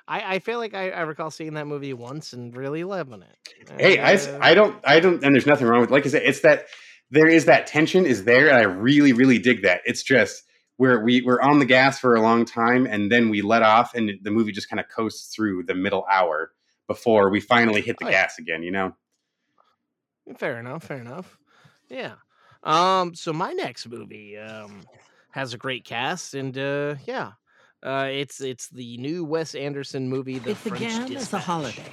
I, 0.07 0.35
I 0.35 0.39
feel 0.39 0.59
like 0.59 0.75
I, 0.75 0.91
I 0.91 1.01
recall 1.03 1.31
seeing 1.31 1.55
that 1.55 1.66
movie 1.66 1.95
once 1.95 2.33
and 2.33 2.55
really 2.55 2.85
loving 2.85 3.22
it. 3.22 3.70
Hey, 3.81 3.99
I, 3.99 4.14
Uh, 4.14 4.39
I 4.41 4.55
don't 4.55 4.77
I 4.85 5.01
don't 5.01 5.25
and 5.25 5.35
there's 5.35 5.47
nothing 5.47 5.66
wrong 5.66 5.81
with 5.81 5.91
like 5.91 6.05
I 6.05 6.11
said 6.11 6.22
it's 6.25 6.41
that 6.41 6.66
there 7.11 7.27
is 7.27 7.47
that 7.47 7.66
tension 7.66 8.05
is 8.05 8.25
there 8.25 8.49
and 8.49 8.57
I 8.59 8.62
really 8.62 9.12
really 9.12 9.39
dig 9.39 9.62
that. 9.62 9.81
It's 9.85 10.03
just 10.03 10.43
we're 10.79 11.03
we 11.05 11.22
we're 11.22 11.41
on 11.41 11.59
the 11.61 11.64
gas 11.64 11.99
for 11.99 12.14
a 12.16 12.20
long 12.20 12.45
time 12.45 12.87
and 12.87 13.11
then 13.12 13.29
we 13.31 13.43
let 13.43 13.62
off 13.62 13.95
and 13.95 14.11
the 14.22 14.31
movie 14.31 14.53
just 14.53 14.68
kind 14.68 14.81
of 14.81 14.87
coasts 14.89 15.35
through 15.35 15.62
the 15.64 15.75
middle 15.75 16.05
hour 16.11 16.53
before 16.89 17.31
we 17.31 17.41
finally 17.41 17.81
hit 17.81 17.97
the 17.99 18.07
Oh, 18.07 18.09
yeah. 18.09 18.22
gas 18.22 18.39
again. 18.39 18.62
You 18.62 18.70
know. 18.72 18.95
Fair 20.39 20.59
enough. 20.59 20.85
Fair 20.85 20.99
enough. 20.99 21.39
Yeah. 21.89 22.14
Um. 22.62 23.14
So 23.14 23.33
my 23.33 23.53
next 23.53 23.87
movie 23.89 24.39
um 24.39 24.83
has 25.31 25.53
a 25.55 25.59
great 25.59 25.85
cast 25.85 26.35
and 26.35 26.57
uh 26.57 26.95
yeah. 27.07 27.33
Uh, 27.85 28.09
it's 28.11 28.41
it's 28.41 28.68
the 28.68 28.97
new 28.97 29.22
Wes 29.24 29.55
Anderson 29.55 30.09
movie, 30.09 30.39
The 30.39 30.53
It 30.53 30.57
French 30.57 30.78
began 30.78 31.16
as 31.16 31.35
a 31.35 31.39
holiday. 31.39 31.85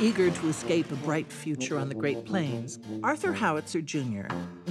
Eager 0.00 0.32
to 0.32 0.48
escape 0.48 0.90
a 0.90 0.96
bright 0.96 1.32
future 1.32 1.78
on 1.78 1.88
the 1.88 1.94
Great 1.94 2.24
Plains, 2.24 2.80
Arthur 3.04 3.32
Howitzer 3.32 3.82
Jr. 3.82 4.26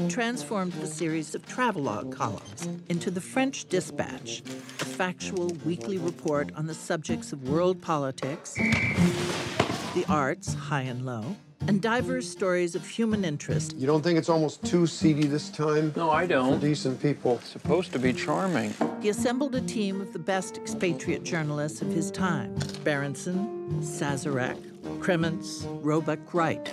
transformed 0.10 0.74
the 0.74 0.88
series 0.88 1.36
of 1.36 1.46
travelogue 1.48 2.14
columns 2.14 2.68
into 2.90 3.10
the 3.10 3.22
French 3.22 3.64
Dispatch, 3.70 4.42
a 4.82 4.86
factual 4.86 5.56
weekly 5.64 5.98
report 5.98 6.52
on 6.58 6.68
the 6.68 6.74
subjects 6.74 7.32
of 7.32 7.48
world 7.48 7.82
politics, 7.82 8.56
the 8.56 10.04
arts, 10.10 10.54
high 10.54 10.82
and 10.82 11.06
low, 11.06 11.38
and 11.68 11.82
diverse 11.82 12.28
stories 12.28 12.76
of 12.76 12.88
human 12.88 13.24
interest 13.26 13.76
You 13.78 13.88
don't 13.88 14.02
think 14.02 14.18
it's 14.18 14.30
almost 14.30 14.64
too 14.64 14.88
seedy 14.88 15.28
this 15.28 15.50
time? 15.50 15.94
No, 15.96 16.12
I 16.12 16.26
don't. 16.26 16.60
For 16.60 16.68
decent 16.68 17.02
people. 17.02 17.40
Supposed 17.40 17.92
to 17.94 18.00
be 18.00 18.14
charming. 18.14 18.74
He 19.02 19.10
assembled 19.10 19.56
a 19.56 19.62
team 19.62 20.02
of 20.02 20.14
the 20.14 20.20
best 20.20 20.58
expatriate 20.58 21.24
journalists 21.24 21.82
of 21.82 21.88
his 21.90 22.12
time 22.12 22.56
Berensen, 22.84 23.82
Sazerac, 23.82 24.58
Krementz, 25.00 25.66
Roebuck 25.84 26.34
Wright. 26.34 26.72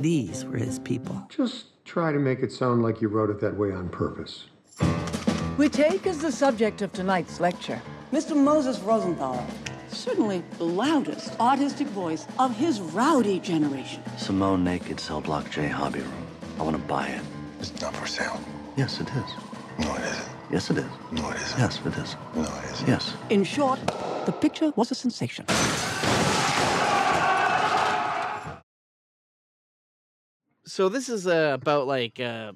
These 0.00 0.44
were 0.44 0.56
his 0.56 0.78
people. 0.78 1.26
Just 1.28 1.84
try 1.84 2.12
to 2.12 2.18
make 2.18 2.40
it 2.40 2.52
sound 2.52 2.82
like 2.82 3.00
you 3.00 3.08
wrote 3.08 3.30
it 3.30 3.40
that 3.40 3.56
way 3.56 3.72
on 3.72 3.88
purpose. 3.88 4.44
We 5.56 5.68
take 5.68 6.06
as 6.06 6.18
the 6.18 6.32
subject 6.32 6.82
of 6.82 6.92
tonight's 6.92 7.38
lecture 7.40 7.80
Mr. 8.12 8.36
Moses 8.36 8.78
Rosenthaler, 8.78 9.44
certainly 9.94 10.42
the 10.58 10.64
loudest 10.64 11.38
artistic 11.40 11.86
voice 11.88 12.26
of 12.38 12.56
his 12.56 12.80
rowdy 12.80 13.40
generation. 13.40 14.02
Simone 14.18 14.64
Naked 14.64 15.00
Cell 15.00 15.20
Block 15.20 15.50
J 15.50 15.68
Hobby 15.68 16.00
Room. 16.00 16.26
I 16.58 16.62
want 16.62 16.76
to 16.76 16.82
buy 16.82 17.06
it. 17.08 17.22
It's 17.60 17.80
not 17.80 17.94
for 17.96 18.06
sale. 18.06 18.38
Yes, 18.76 19.00
it 19.00 19.08
is. 19.08 19.30
No, 19.78 19.94
it 19.94 20.02
isn't. 20.02 20.28
Yes, 20.50 20.70
it 20.70 20.78
is. 20.78 20.84
No, 21.12 21.30
it 21.30 21.36
isn't. 21.36 21.58
Yes, 21.58 21.80
it 21.84 21.96
is. 21.96 22.16
No, 22.34 22.42
it 22.42 22.72
isn't. 22.72 22.88
Yes. 22.88 23.14
In 23.30 23.44
short, 23.44 23.78
the 24.26 24.32
picture 24.32 24.72
was 24.76 24.90
a 24.90 24.94
sensation. 24.94 25.46
So 30.66 30.88
this 30.88 31.08
is 31.08 31.26
uh, 31.26 31.52
about 31.54 31.86
like, 31.86 32.18
uh, 32.18 32.52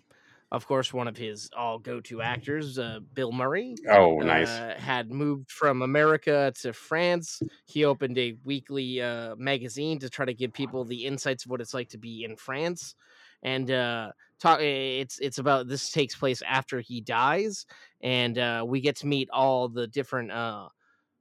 of 0.50 0.66
course, 0.66 0.94
one 0.94 1.08
of 1.08 1.16
his 1.16 1.50
all 1.56 1.78
go-to 1.78 2.22
actors, 2.22 2.78
uh, 2.78 3.00
Bill 3.12 3.32
Murray. 3.32 3.74
Oh, 3.90 4.18
nice. 4.18 4.48
Uh, 4.48 4.74
had 4.78 5.10
moved 5.10 5.50
from 5.50 5.82
America 5.82 6.52
to 6.62 6.72
France. 6.72 7.42
He 7.66 7.84
opened 7.84 8.16
a 8.16 8.34
weekly 8.44 9.02
uh, 9.02 9.36
magazine 9.36 9.98
to 9.98 10.08
try 10.08 10.24
to 10.24 10.32
give 10.32 10.52
people 10.54 10.84
the 10.84 11.04
insights 11.04 11.44
of 11.44 11.50
what 11.50 11.60
it's 11.60 11.74
like 11.74 11.90
to 11.90 11.98
be 11.98 12.24
in 12.24 12.36
France. 12.36 12.94
And 13.42 13.70
uh, 13.70 14.12
talk, 14.40 14.60
it's 14.60 15.18
it's 15.18 15.38
about 15.38 15.68
this 15.68 15.90
takes 15.90 16.16
place 16.16 16.42
after 16.42 16.80
he 16.80 17.00
dies, 17.00 17.66
and 18.00 18.36
uh, 18.38 18.64
we 18.66 18.80
get 18.80 18.96
to 18.96 19.06
meet 19.06 19.28
all 19.30 19.68
the 19.68 19.86
different. 19.86 20.32
Uh, 20.32 20.68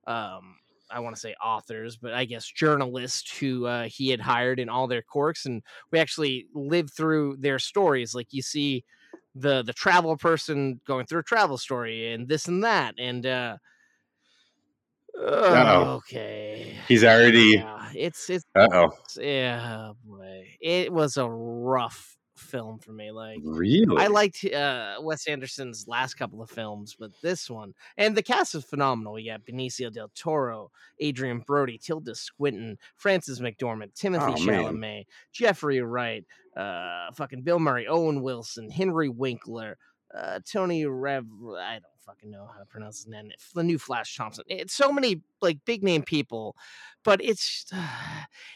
um, 0.08 0.56
I 0.90 1.02
want 1.02 1.16
to 1.16 1.20
say 1.20 1.36
authors, 1.44 1.98
but 1.98 2.14
I 2.14 2.24
guess 2.24 2.46
journalists 2.46 3.38
who 3.38 3.66
uh, 3.66 3.90
he 3.90 4.10
had 4.10 4.22
hired 4.22 4.58
in 4.60 4.70
all 4.70 4.88
their 4.88 5.02
quirks, 5.02 5.46
and 5.46 5.62
we 5.92 6.00
actually 6.00 6.48
live 6.54 6.92
through 6.92 7.38
their 7.40 7.60
stories. 7.60 8.16
Like 8.16 8.28
you 8.32 8.42
see 8.42 8.86
the 9.40 9.64
the 9.64 9.74
travel 9.74 10.18
person 10.18 10.82
going 10.86 11.06
through 11.06 11.20
a 11.20 11.24
travel 11.24 11.58
story, 11.58 12.12
and 12.14 12.28
this 12.28 12.48
and 12.48 12.64
that, 12.64 12.96
and 13.00 13.26
uh, 13.26 13.58
Uh-oh. 15.20 15.96
okay, 15.98 16.76
He's 16.88 17.04
already. 17.04 17.56
yeah, 17.58 17.90
it's 17.96 18.30
it's 18.30 18.46
Uh-oh. 18.56 18.90
yeah, 19.20 19.92
boy, 20.06 20.48
it 20.62 20.92
was 20.92 21.18
a 21.18 21.28
rough 21.30 22.17
film 22.38 22.80
for 22.80 22.92
me. 22.92 23.12
Like 23.12 23.40
Really? 23.44 23.98
I 23.98 24.08
liked 24.08 24.46
uh, 24.46 24.96
Wes 25.02 25.28
Anderson's 25.28 25.86
last 25.88 26.16
couple 26.16 26.42
of 26.42 26.50
films, 26.50 26.96
but 27.00 27.12
this 27.22 27.50
one 27.50 27.74
and 27.98 28.16
the 28.16 28.24
cast 28.24 28.56
is 28.56 28.64
phenomenal. 28.64 29.14
We 29.14 29.26
got 29.28 29.46
Benicio 29.46 29.92
del 29.92 30.12
Toro, 30.16 30.72
Adrien 31.04 31.40
Brody, 31.40 31.78
Tilda 31.78 32.16
Swinton, 32.16 32.78
Frances 32.96 33.40
McDormand, 33.40 33.94
Timothée 33.94 34.36
Oh, 34.38 34.46
man. 34.46 34.64
Chalamet, 34.64 35.06
Jeffrey 35.34 35.82
Wright, 35.82 36.24
uh, 36.56 37.12
fucking 37.14 37.42
Bill 37.44 37.60
Murray, 37.60 37.88
Owen 37.88 38.22
Wilson, 38.22 38.70
Henry 38.70 39.10
Winkler, 39.10 39.78
uh, 40.18 40.40
Tony 40.50 40.86
Rev. 40.86 41.26
I 41.60 41.74
don't 41.74 41.84
fucking 42.08 42.32
know 42.32 42.50
how 42.52 42.60
to 42.60 42.66
pronounce 42.66 43.00
his 43.00 43.08
name. 43.08 43.32
The 43.54 43.64
new 43.64 43.78
Flash 43.78 44.16
Thompson. 44.16 44.46
It's 44.48 44.74
so 44.74 44.92
many 44.92 45.22
like 45.42 45.60
big 45.66 45.84
name 45.84 46.04
people, 46.04 46.56
but 47.04 47.22
it's 47.24 47.72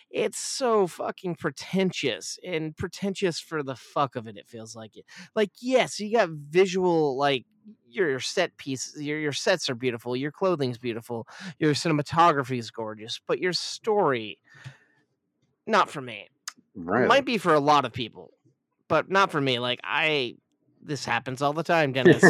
it's 0.09 0.39
so 0.39 0.87
fucking 0.87 1.35
pretentious 1.35 2.39
and 2.43 2.75
pretentious 2.75 3.39
for 3.39 3.61
the 3.61 3.75
fuck 3.75 4.15
of 4.15 4.27
it. 4.27 4.37
It 4.37 4.47
feels 4.47 4.75
like 4.75 4.95
it. 4.95 5.05
Like 5.35 5.51
yes, 5.59 5.99
you 5.99 6.11
got 6.11 6.29
visual 6.29 7.17
like 7.17 7.45
your 7.89 8.19
set 8.19 8.57
pieces, 8.57 9.01
your 9.01 9.19
your 9.19 9.33
sets 9.33 9.69
are 9.69 9.75
beautiful, 9.75 10.15
your 10.15 10.31
clothing's 10.31 10.77
beautiful, 10.77 11.27
your 11.59 11.73
cinematography 11.73 12.57
is 12.57 12.71
gorgeous, 12.71 13.19
but 13.27 13.39
your 13.39 13.53
story, 13.53 14.39
not 15.67 15.89
for 15.89 16.01
me. 16.01 16.29
Right. 16.73 17.07
Might 17.07 17.25
be 17.25 17.37
for 17.37 17.53
a 17.53 17.59
lot 17.59 17.83
of 17.83 17.91
people, 17.91 18.31
but 18.87 19.09
not 19.09 19.29
for 19.29 19.41
me. 19.41 19.59
Like 19.59 19.81
I, 19.83 20.35
this 20.83 21.05
happens 21.05 21.41
all 21.41 21.53
the 21.53 21.63
time, 21.63 21.93
Dennis. 21.93 22.23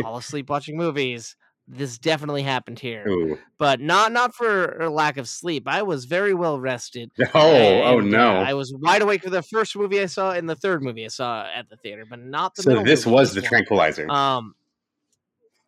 Fall 0.00 0.18
asleep 0.18 0.48
watching 0.48 0.76
movies. 0.76 1.36
This 1.68 1.98
definitely 1.98 2.44
happened 2.44 2.78
here, 2.78 3.04
Ooh. 3.08 3.38
but 3.58 3.80
not 3.80 4.12
not 4.12 4.36
for 4.36 4.88
lack 4.88 5.16
of 5.16 5.28
sleep. 5.28 5.64
I 5.66 5.82
was 5.82 6.04
very 6.04 6.32
well 6.32 6.60
rested. 6.60 7.10
Oh, 7.34 7.82
oh 7.82 7.98
and, 7.98 8.14
uh, 8.14 8.18
no. 8.18 8.36
I 8.36 8.54
was 8.54 8.72
wide 8.72 9.02
awake 9.02 9.24
for 9.24 9.30
the 9.30 9.42
first 9.42 9.74
movie 9.74 10.00
I 10.00 10.06
saw 10.06 10.30
and 10.30 10.48
the 10.48 10.54
third 10.54 10.80
movie 10.80 11.04
I 11.04 11.08
saw 11.08 11.44
at 11.52 11.68
the 11.68 11.76
theater, 11.76 12.04
but 12.08 12.20
not 12.20 12.54
the. 12.54 12.62
So 12.62 12.82
this 12.84 13.04
was 13.04 13.34
the 13.34 13.42
tranquilizer. 13.42 14.08
Um, 14.08 14.54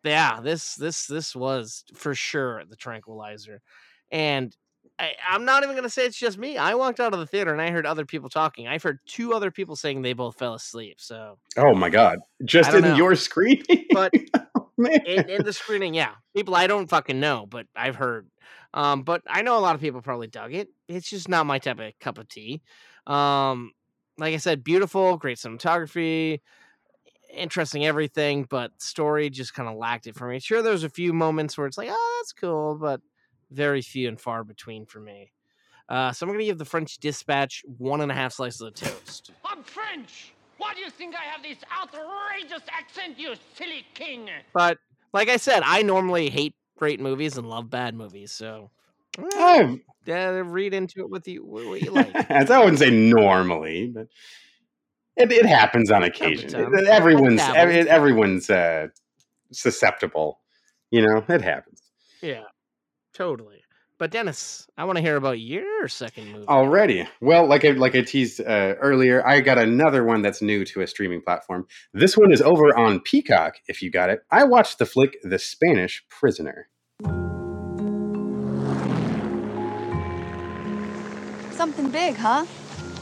yeah, 0.05 0.39
this 0.41 0.75
this 0.75 1.05
this 1.05 1.35
was 1.35 1.83
for 1.93 2.15
sure 2.15 2.63
the 2.63 2.77
tranquilizer, 2.77 3.61
and 4.09 4.55
I, 4.99 5.13
I'm 5.29 5.45
not 5.45 5.63
even 5.63 5.75
gonna 5.75 5.89
say 5.89 6.05
it's 6.05 6.17
just 6.17 6.37
me. 6.37 6.57
I 6.57 6.75
walked 6.75 6.99
out 6.99 7.13
of 7.13 7.19
the 7.19 7.25
theater 7.25 7.53
and 7.53 7.61
I 7.61 7.71
heard 7.71 7.85
other 7.85 8.05
people 8.05 8.27
talking. 8.29 8.67
I've 8.67 8.83
heard 8.83 8.99
two 9.05 9.33
other 9.33 9.49
people 9.49 9.75
saying 9.75 10.01
they 10.01 10.13
both 10.13 10.37
fell 10.37 10.53
asleep. 10.53 10.97
So, 10.99 11.37
oh 11.57 11.73
my 11.73 11.89
god. 11.89 12.19
Just 12.43 12.73
in 12.73 12.81
know. 12.81 12.95
your 12.95 13.15
screen? 13.15 13.63
but 13.91 14.13
Man. 14.77 15.01
in, 15.05 15.29
in 15.29 15.43
the 15.43 15.53
screening, 15.53 15.93
yeah, 15.93 16.11
people 16.35 16.55
I 16.55 16.67
don't 16.67 16.89
fucking 16.89 17.19
know, 17.19 17.45
but 17.49 17.65
I've 17.75 17.95
heard. 17.95 18.27
Um, 18.73 19.03
but 19.03 19.21
I 19.27 19.41
know 19.41 19.57
a 19.57 19.59
lot 19.59 19.75
of 19.75 19.81
people 19.81 20.01
probably 20.01 20.27
dug 20.27 20.53
it. 20.53 20.69
It's 20.87 21.09
just 21.09 21.27
not 21.27 21.45
my 21.45 21.59
type 21.59 21.79
of 21.79 21.91
cup 21.99 22.17
of 22.17 22.27
tea. 22.27 22.61
Um, 23.07 23.71
like 24.17 24.33
I 24.33 24.37
said, 24.37 24.63
beautiful, 24.63 25.17
great 25.17 25.37
cinematography, 25.37 26.41
interesting 27.33 27.85
everything, 27.85 28.45
but 28.49 28.71
story 28.81 29.29
just 29.29 29.53
kind 29.53 29.69
of 29.69 29.75
lacked 29.75 30.07
it 30.07 30.15
for 30.15 30.27
me. 30.27 30.39
Sure, 30.39 30.61
there's 30.61 30.83
a 30.83 30.89
few 30.89 31.13
moments 31.13 31.57
where 31.57 31.67
it's 31.67 31.77
like, 31.77 31.89
oh, 31.91 32.19
that's 32.19 32.33
cool, 32.33 32.75
but 32.75 33.01
very 33.51 33.81
few 33.81 34.07
and 34.07 34.19
far 34.19 34.43
between 34.43 34.85
for 34.85 34.99
me. 34.99 35.31
Uh, 35.87 36.11
so 36.11 36.25
I'm 36.25 36.31
gonna 36.31 36.43
give 36.45 36.57
the 36.59 36.65
French 36.65 36.97
Dispatch 36.99 37.63
one 37.77 38.01
and 38.01 38.11
a 38.11 38.15
half 38.15 38.33
slices 38.33 38.61
of 38.61 38.73
toast. 38.75 39.31
I'm 39.43 39.63
French. 39.63 40.33
Why 40.57 40.73
do 40.73 40.81
you 40.81 40.89
think 40.89 41.15
I 41.15 41.23
have 41.23 41.41
this 41.41 41.57
outrageous 41.81 42.61
accent, 42.71 43.17
you 43.17 43.33
silly 43.55 43.85
king? 43.93 44.29
But 44.53 44.77
like 45.13 45.29
I 45.29 45.37
said, 45.37 45.63
I 45.65 45.81
normally 45.81 46.29
hate 46.29 46.53
great 46.77 46.99
movies 46.99 47.37
and 47.37 47.49
love 47.49 47.69
bad 47.69 47.95
movies, 47.95 48.31
so 48.31 48.69
I've- 49.37 49.81
yeah, 50.05 50.41
read 50.45 50.73
into 50.73 51.01
it 51.01 51.09
with 51.09 51.27
you 51.27 51.43
what 51.45 51.81
you 51.81 51.91
like. 51.91 52.13
As 52.31 52.49
I 52.51 52.59
wouldn't 52.59 52.79
say 52.79 52.89
normally, 52.89 53.87
but 53.87 54.07
it, 55.17 55.31
it 55.31 55.45
happens 55.45 55.91
on 55.91 56.03
occasion. 56.03 56.49
It- 56.55 56.87
everyone's 56.87 57.41
every, 57.41 57.89
everyone's 57.89 58.49
uh, 58.49 58.87
susceptible. 59.51 60.39
You 60.91 61.05
know, 61.05 61.23
it 61.27 61.41
happens. 61.41 61.81
yeah, 62.21 62.43
totally. 63.19 63.61
But 63.97 64.11
Dennis, 64.11 64.65
I 64.77 64.85
want 64.85 64.95
to 64.95 65.01
hear 65.01 65.17
about 65.17 65.41
your 65.41 65.89
second 65.89 66.31
movie. 66.31 66.47
Already. 66.47 67.05
Well, 67.19 67.45
like 67.45 67.65
I 67.65 67.71
like 67.71 67.93
I 67.93 68.01
teased 68.01 68.39
uh, 68.39 68.75
earlier, 68.79 69.27
I 69.27 69.41
got 69.41 69.57
another 69.57 70.05
one 70.05 70.21
that's 70.21 70.41
new 70.41 70.63
to 70.63 70.79
a 70.79 70.87
streaming 70.87 71.21
platform. 71.21 71.67
This 71.93 72.15
one 72.15 72.31
is 72.31 72.41
over 72.41 72.75
on 72.77 73.01
Peacock. 73.01 73.55
If 73.67 73.81
you 73.81 73.91
got 73.91 74.09
it, 74.09 74.21
I 74.31 74.45
watched 74.45 74.79
the 74.79 74.85
flick 74.85 75.17
The 75.23 75.37
Spanish 75.37 76.05
Prisoner. 76.07 76.69
Something 81.51 81.89
big, 81.89 82.15
huh? 82.15 82.45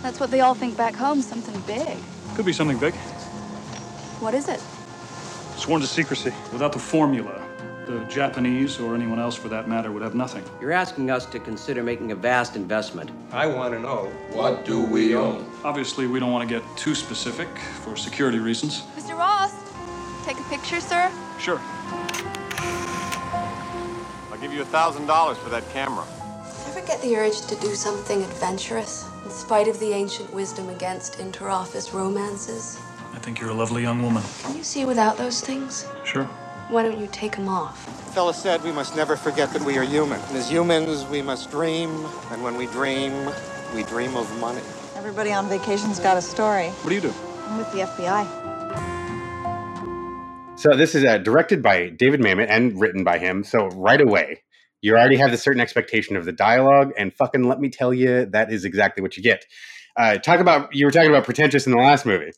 That's 0.01 0.19
what 0.19 0.31
they 0.31 0.41
all 0.41 0.55
think 0.55 0.75
back 0.75 0.95
home, 0.95 1.21
something 1.21 1.61
big. 1.67 1.95
Could 2.35 2.47
be 2.47 2.53
something 2.53 2.79
big. 2.79 2.95
What 4.19 4.33
is 4.33 4.49
it? 4.49 4.59
Sworn 5.57 5.81
to 5.81 5.87
secrecy. 5.87 6.33
Without 6.51 6.73
the 6.73 6.79
formula, 6.79 7.46
the 7.87 8.03
Japanese, 8.05 8.79
or 8.79 8.93
anyone 8.93 9.17
else 9.17 9.35
for 9.35 9.47
that 9.47 9.67
matter, 9.69 9.91
would 9.91 10.01
have 10.01 10.13
nothing. 10.13 10.43
You're 10.59 10.73
asking 10.73 11.09
us 11.09 11.25
to 11.27 11.39
consider 11.39 11.81
making 11.81 12.11
a 12.11 12.15
vast 12.15 12.55
investment. 12.55 13.09
I 13.31 13.47
want 13.47 13.73
to 13.73 13.79
know 13.79 14.11
what 14.31 14.65
do 14.65 14.83
we 14.83 15.15
own? 15.15 15.49
Obviously, 15.63 16.05
we 16.05 16.19
don't 16.19 16.31
want 16.31 16.47
to 16.47 16.53
get 16.59 16.63
too 16.77 16.93
specific 16.93 17.47
for 17.83 17.95
security 17.95 18.39
reasons. 18.39 18.81
Mr. 18.97 19.17
Ross, 19.17 19.53
take 20.25 20.37
a 20.37 20.43
picture, 20.43 20.81
sir? 20.81 21.11
Sure. 21.39 21.61
I'll 24.31 24.37
give 24.41 24.53
you 24.53 24.61
a 24.61 24.65
thousand 24.65 25.05
dollars 25.05 25.37
for 25.37 25.49
that 25.49 25.67
camera. 25.69 26.05
Ever 26.67 26.85
get 26.85 27.01
the 27.01 27.15
urge 27.15 27.41
to 27.47 27.55
do 27.55 27.73
something 27.73 28.21
adventurous, 28.21 29.09
in 29.23 29.31
spite 29.31 29.67
of 29.69 29.79
the 29.79 29.93
ancient 29.93 30.31
wisdom 30.33 30.69
against 30.69 31.19
inter-office 31.19 31.93
romances? 31.93 32.77
I 33.13 33.19
think 33.19 33.39
you're 33.39 33.49
a 33.49 33.53
lovely 33.53 33.81
young 33.81 34.01
woman. 34.03 34.23
Can 34.43 34.57
you 34.57 34.63
see 34.63 34.85
without 34.85 35.17
those 35.17 35.41
things? 35.41 35.87
Sure. 36.03 36.29
Why 36.69 36.83
don't 36.83 36.99
you 36.99 37.07
take 37.13 37.37
them 37.37 37.47
off? 37.47 37.85
The 37.85 38.11
fella 38.11 38.33
said 38.33 38.61
we 38.61 38.73
must 38.73 38.93
never 38.93 39.15
forget 39.15 39.53
that 39.53 39.61
we 39.61 39.77
are 39.77 39.83
human. 39.83 40.19
And 40.19 40.35
as 40.35 40.49
humans, 40.49 41.05
we 41.05 41.21
must 41.21 41.49
dream. 41.49 41.89
And 42.29 42.43
when 42.43 42.57
we 42.57 42.65
dream, 42.65 43.31
we 43.73 43.83
dream 43.83 44.17
of 44.17 44.29
money. 44.41 44.61
Everybody 44.95 45.31
on 45.31 45.47
vacation's 45.47 45.97
got 45.97 46.17
a 46.17 46.21
story. 46.21 46.67
What 46.67 46.89
do 46.89 46.95
you 46.95 47.01
do? 47.01 47.13
I'm 47.45 47.57
with 47.57 47.71
the 47.71 47.79
FBI. 47.79 48.27
So 50.59 50.75
this 50.75 50.93
is 50.93 51.05
uh, 51.05 51.19
directed 51.19 51.63
by 51.63 51.87
David 51.87 52.19
Mamet 52.19 52.47
and 52.49 52.77
written 52.77 53.05
by 53.05 53.17
him. 53.17 53.45
So 53.45 53.67
right 53.67 54.01
away, 54.01 54.43
you 54.81 54.91
already 54.91 55.15
have 55.15 55.31
the 55.31 55.37
certain 55.37 55.61
expectation 55.61 56.17
of 56.17 56.25
the 56.25 56.33
dialogue, 56.33 56.91
and 56.97 57.13
fucking 57.13 57.47
let 57.47 57.61
me 57.61 57.69
tell 57.69 57.93
you, 57.93 58.25
that 58.25 58.51
is 58.51 58.65
exactly 58.65 59.01
what 59.01 59.15
you 59.15 59.23
get. 59.23 59.45
Uh, 59.95 60.17
talk 60.17 60.41
about 60.41 60.75
you 60.75 60.85
were 60.85 60.91
talking 60.91 61.09
about 61.09 61.23
pretentious 61.23 61.65
in 61.65 61.71
the 61.71 61.77
last 61.77 62.05
movie. 62.05 62.31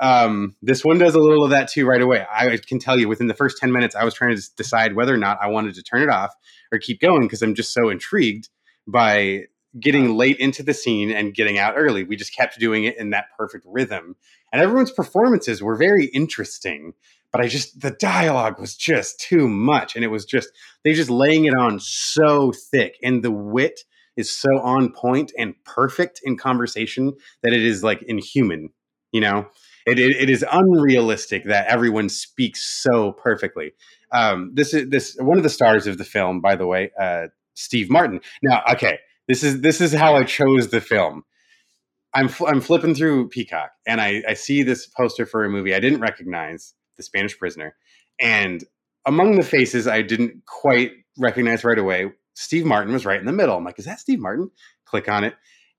Um, 0.00 0.56
this 0.60 0.84
one 0.84 0.98
does 0.98 1.14
a 1.14 1.20
little 1.20 1.44
of 1.44 1.50
that 1.50 1.68
too 1.68 1.86
right 1.86 2.00
away. 2.00 2.26
I 2.30 2.56
can 2.56 2.78
tell 2.78 2.98
you 2.98 3.08
within 3.08 3.28
the 3.28 3.34
first 3.34 3.58
ten 3.58 3.72
minutes, 3.72 3.94
I 3.94 4.04
was 4.04 4.14
trying 4.14 4.36
to 4.36 4.42
decide 4.56 4.94
whether 4.94 5.14
or 5.14 5.18
not 5.18 5.38
I 5.40 5.48
wanted 5.48 5.74
to 5.76 5.82
turn 5.82 6.02
it 6.02 6.08
off 6.08 6.34
or 6.72 6.78
keep 6.78 7.00
going 7.00 7.22
because 7.22 7.42
I'm 7.42 7.54
just 7.54 7.72
so 7.72 7.88
intrigued 7.88 8.48
by 8.86 9.44
getting 9.78 10.16
late 10.16 10.38
into 10.38 10.62
the 10.62 10.74
scene 10.74 11.10
and 11.10 11.34
getting 11.34 11.58
out 11.58 11.74
early. 11.76 12.04
We 12.04 12.16
just 12.16 12.34
kept 12.34 12.58
doing 12.58 12.84
it 12.84 12.96
in 12.96 13.10
that 13.10 13.26
perfect 13.36 13.64
rhythm, 13.68 14.16
and 14.52 14.60
everyone's 14.60 14.92
performances 14.92 15.62
were 15.62 15.76
very 15.76 16.06
interesting 16.06 16.94
but 17.34 17.44
I 17.44 17.48
just 17.48 17.80
the 17.80 17.90
dialogue 17.90 18.60
was 18.60 18.76
just 18.76 19.18
too 19.18 19.48
much, 19.48 19.96
and 19.96 20.04
it 20.04 20.08
was 20.08 20.24
just 20.24 20.50
they 20.84 20.92
just 20.92 21.10
laying 21.10 21.46
it 21.46 21.54
on 21.58 21.80
so 21.80 22.52
thick, 22.52 22.96
and 23.02 23.24
the 23.24 23.32
wit 23.32 23.80
is 24.16 24.30
so 24.30 24.60
on 24.60 24.92
point 24.92 25.32
and 25.36 25.56
perfect 25.64 26.20
in 26.22 26.36
conversation 26.36 27.12
that 27.42 27.52
it 27.52 27.60
is 27.60 27.82
like 27.82 28.02
inhuman. 28.02 28.70
You 29.10 29.20
know, 29.22 29.48
it 29.86 29.98
it, 29.98 30.16
it 30.16 30.30
is 30.30 30.44
unrealistic 30.50 31.44
that 31.44 31.66
everyone 31.66 32.08
speaks 32.08 32.64
so 32.64 33.12
perfectly. 33.12 33.72
Um, 34.12 34.52
this 34.54 34.74
is 34.74 34.90
this 34.90 35.16
one 35.18 35.38
of 35.38 35.42
the 35.42 35.50
stars 35.50 35.86
of 35.86 35.98
the 35.98 36.04
film, 36.04 36.40
by 36.40 36.56
the 36.56 36.66
way, 36.66 36.90
uh, 37.00 37.28
Steve 37.54 37.90
Martin. 37.90 38.20
Now, 38.42 38.62
okay, 38.72 38.98
this 39.28 39.42
is 39.42 39.60
this 39.60 39.80
is 39.80 39.92
how 39.92 40.14
I 40.16 40.24
chose 40.24 40.68
the 40.68 40.80
film. 40.80 41.24
I'm 42.14 42.28
fl- 42.28 42.46
I'm 42.46 42.60
flipping 42.60 42.94
through 42.94 43.28
Peacock 43.28 43.70
and 43.86 44.00
I, 44.00 44.22
I 44.28 44.34
see 44.34 44.62
this 44.62 44.86
poster 44.86 45.26
for 45.26 45.44
a 45.44 45.50
movie 45.50 45.74
I 45.74 45.80
didn't 45.80 46.00
recognize, 46.00 46.74
The 46.96 47.02
Spanish 47.02 47.36
Prisoner, 47.36 47.74
and 48.20 48.64
among 49.06 49.36
the 49.36 49.42
faces 49.42 49.86
I 49.86 50.02
didn't 50.02 50.46
quite 50.46 50.92
recognize 51.18 51.64
right 51.64 51.78
away, 51.78 52.12
Steve 52.34 52.64
Martin 52.64 52.92
was 52.92 53.04
right 53.04 53.18
in 53.18 53.26
the 53.26 53.32
middle. 53.32 53.56
I'm 53.56 53.64
like, 53.64 53.78
is 53.78 53.84
that 53.84 54.00
Steve 54.00 54.20
Martin? 54.20 54.50
Click 54.84 55.08
on 55.08 55.24
it, 55.24 55.34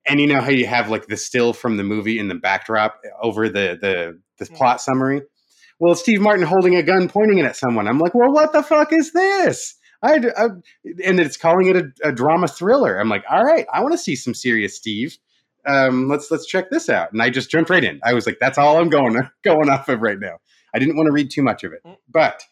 and 0.07 0.19
you 0.19 0.27
know 0.27 0.41
how 0.41 0.51
you 0.51 0.67
have 0.67 0.89
like 0.89 1.07
the 1.07 1.17
still 1.17 1.53
from 1.53 1.77
the 1.77 1.83
movie 1.83 2.19
in 2.19 2.27
the 2.27 2.35
backdrop 2.35 3.01
over 3.21 3.49
the 3.49 3.77
the 3.79 4.19
the 4.39 4.45
plot 4.53 4.81
summary. 4.81 5.21
Well, 5.79 5.95
Steve 5.95 6.21
Martin 6.21 6.45
holding 6.45 6.75
a 6.75 6.83
gun, 6.83 7.09
pointing 7.09 7.39
it 7.39 7.45
at 7.45 7.57
someone. 7.57 7.87
I'm 7.87 7.99
like, 7.99 8.13
well, 8.13 8.31
what 8.31 8.53
the 8.53 8.63
fuck 8.63 8.93
is 8.93 9.11
this? 9.11 9.75
I, 10.01 10.21
I 10.37 10.45
and 11.03 11.19
it's 11.19 11.37
calling 11.37 11.67
it 11.67 11.75
a, 11.75 12.09
a 12.09 12.11
drama 12.11 12.47
thriller. 12.47 12.97
I'm 12.97 13.09
like, 13.09 13.23
all 13.29 13.43
right, 13.43 13.65
I 13.73 13.81
want 13.81 13.93
to 13.93 13.97
see 13.97 14.15
some 14.15 14.33
serious 14.33 14.75
Steve 14.75 15.17
um, 15.65 16.07
let's 16.07 16.29
let's 16.31 16.45
check 16.45 16.69
this 16.69 16.89
out. 16.89 17.11
And 17.11 17.21
I 17.21 17.29
just 17.29 17.49
jumped 17.49 17.69
right 17.69 17.83
in. 17.83 17.99
I 18.03 18.13
was 18.13 18.25
like, 18.25 18.37
that's 18.39 18.57
all 18.57 18.77
I'm 18.77 18.89
going 18.89 19.15
going 19.43 19.69
off 19.69 19.89
of 19.89 20.01
right 20.01 20.19
now. 20.19 20.37
I 20.73 20.79
didn't 20.79 20.97
want 20.97 21.07
to 21.07 21.13
read 21.13 21.31
too 21.31 21.43
much 21.43 21.63
of 21.63 21.73
it, 21.73 21.79
but 22.09 22.43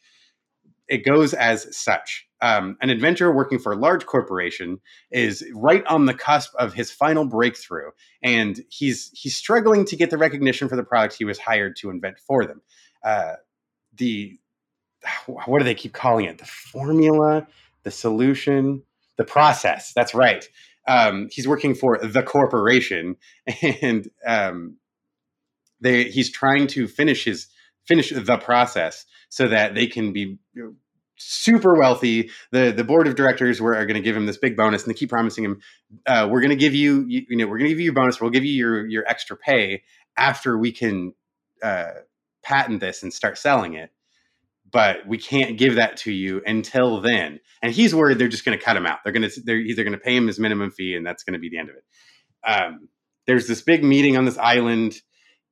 it 0.87 1.05
goes 1.05 1.33
as 1.33 1.75
such. 1.75 2.27
Um, 2.43 2.77
an 2.81 2.89
adventurer 2.89 3.31
working 3.31 3.57
for 3.57 3.71
a 3.71 3.75
large 3.75 4.05
corporation 4.05 4.79
is 5.11 5.45
right 5.53 5.85
on 5.85 6.05
the 6.05 6.13
cusp 6.13 6.53
of 6.55 6.73
his 6.73 6.91
final 6.91 7.25
breakthrough, 7.25 7.91
and 8.21 8.59
he's 8.69 9.09
he's 9.13 9.35
struggling 9.35 9.85
to 9.85 9.95
get 9.95 10.09
the 10.09 10.17
recognition 10.17 10.67
for 10.67 10.75
the 10.75 10.83
product 10.83 11.15
he 11.17 11.25
was 11.25 11.39
hired 11.39 11.75
to 11.77 11.89
invent 11.89 12.19
for 12.19 12.45
them. 12.45 12.61
Uh, 13.03 13.33
the 13.95 14.37
what 15.25 15.59
do 15.59 15.65
they 15.65 15.75
keep 15.75 15.93
calling 15.93 16.25
it? 16.25 16.37
The 16.37 16.45
formula, 16.45 17.47
the 17.83 17.91
solution, 17.91 18.83
the 19.17 19.25
process. 19.25 19.93
That's 19.93 20.13
right 20.13 20.47
um, 20.87 21.29
he's 21.31 21.47
working 21.47 21.75
for 21.75 21.97
the 21.97 22.23
corporation, 22.23 23.15
and 23.81 24.09
um, 24.25 24.77
they, 25.79 26.05
he's 26.05 26.31
trying 26.31 26.67
to 26.67 26.87
finish 26.87 27.25
his 27.25 27.47
finish 27.85 28.11
the 28.11 28.37
process 28.37 29.05
so 29.27 29.49
that 29.49 29.75
they 29.75 29.87
can 29.87 30.13
be 30.13 30.37
super 31.23 31.75
wealthy. 31.75 32.29
The 32.51 32.71
the 32.71 32.83
board 32.83 33.07
of 33.07 33.15
directors 33.15 33.61
were, 33.61 33.75
are 33.75 33.85
going 33.85 33.95
to 33.95 34.01
give 34.01 34.15
him 34.15 34.25
this 34.25 34.37
big 34.37 34.55
bonus, 34.55 34.83
and 34.83 34.93
they 34.93 34.97
keep 34.97 35.09
promising 35.09 35.45
him, 35.45 35.61
uh, 36.05 36.27
"We're 36.29 36.41
going 36.41 36.51
to 36.51 36.55
give 36.55 36.73
you, 36.73 37.05
you, 37.07 37.25
you 37.29 37.37
know, 37.37 37.45
we're 37.45 37.57
going 37.57 37.69
to 37.69 37.69
give 37.69 37.79
you 37.79 37.85
your 37.85 37.93
bonus. 37.93 38.19
We'll 38.19 38.29
give 38.29 38.45
you 38.45 38.53
your 38.53 38.85
your 38.85 39.03
extra 39.07 39.37
pay 39.37 39.83
after 40.17 40.57
we 40.57 40.71
can 40.71 41.13
uh, 41.61 41.91
patent 42.43 42.79
this 42.79 43.03
and 43.03 43.13
start 43.13 43.37
selling 43.37 43.73
it." 43.73 43.91
But 44.71 45.07
we 45.07 45.19
can't 45.19 45.57
give 45.57 45.75
that 45.75 45.97
to 45.97 46.11
you 46.11 46.41
until 46.47 46.99
then. 46.99 47.39
And 47.61 47.71
he's 47.71 47.93
worried 47.93 48.17
they're 48.17 48.27
just 48.27 48.43
going 48.43 48.57
to 48.57 48.63
cut 48.63 48.75
him 48.75 48.87
out. 48.87 48.99
They're 49.03 49.13
going 49.13 49.29
to 49.29 49.41
they're 49.41 49.57
either 49.57 49.83
going 49.83 49.93
to 49.93 49.99
pay 49.99 50.15
him 50.15 50.27
his 50.27 50.39
minimum 50.39 50.71
fee, 50.71 50.95
and 50.95 51.05
that's 51.05 51.23
going 51.23 51.33
to 51.33 51.39
be 51.39 51.49
the 51.49 51.59
end 51.59 51.69
of 51.69 51.75
it. 51.75 51.83
Um, 52.45 52.89
there's 53.27 53.47
this 53.47 53.61
big 53.61 53.83
meeting 53.83 54.17
on 54.17 54.25
this 54.25 54.37
island 54.37 55.01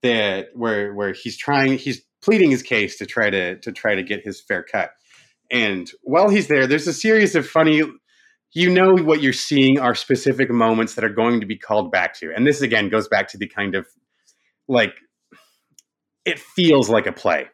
that 0.02 0.48
where 0.54 0.94
where 0.94 1.14
he's 1.14 1.38
trying 1.38 1.78
he's 1.78 2.02
pleading 2.22 2.52
his 2.52 2.64
case 2.64 2.98
to 2.98 3.06
try 3.06 3.30
to 3.30 3.60
to 3.60 3.72
try 3.72 3.96
to 3.96 4.04
get 4.04 4.24
his 4.24 4.42
fair 4.42 4.64
cut. 4.64 4.92
And 5.52 5.92
while 6.02 6.30
he's 6.30 6.48
there, 6.48 6.66
there's 6.66 6.88
a 6.88 6.94
series 6.94 7.36
of 7.36 7.48
funny 7.48 7.84
you 8.54 8.70
know 8.70 8.96
what 8.96 9.22
you're 9.22 9.34
seeing 9.34 9.80
are 9.80 9.96
specific 9.96 10.50
moments 10.50 10.96
that 10.96 11.06
are 11.06 11.10
going 11.10 11.40
to 11.40 11.46
be 11.46 11.58
called 11.58 11.92
back 11.92 12.14
to. 12.20 12.34
And 12.36 12.46
this 12.46 12.62
again 12.62 12.90
goes 12.90 13.08
back 13.08 13.30
to 13.30 13.38
the 13.38 13.48
kind 13.48 13.76
of 13.76 13.88
like 14.68 14.94
it 16.26 16.40
feels 16.40 16.90
like 16.90 17.08
a 17.08 17.12
play 17.12 17.48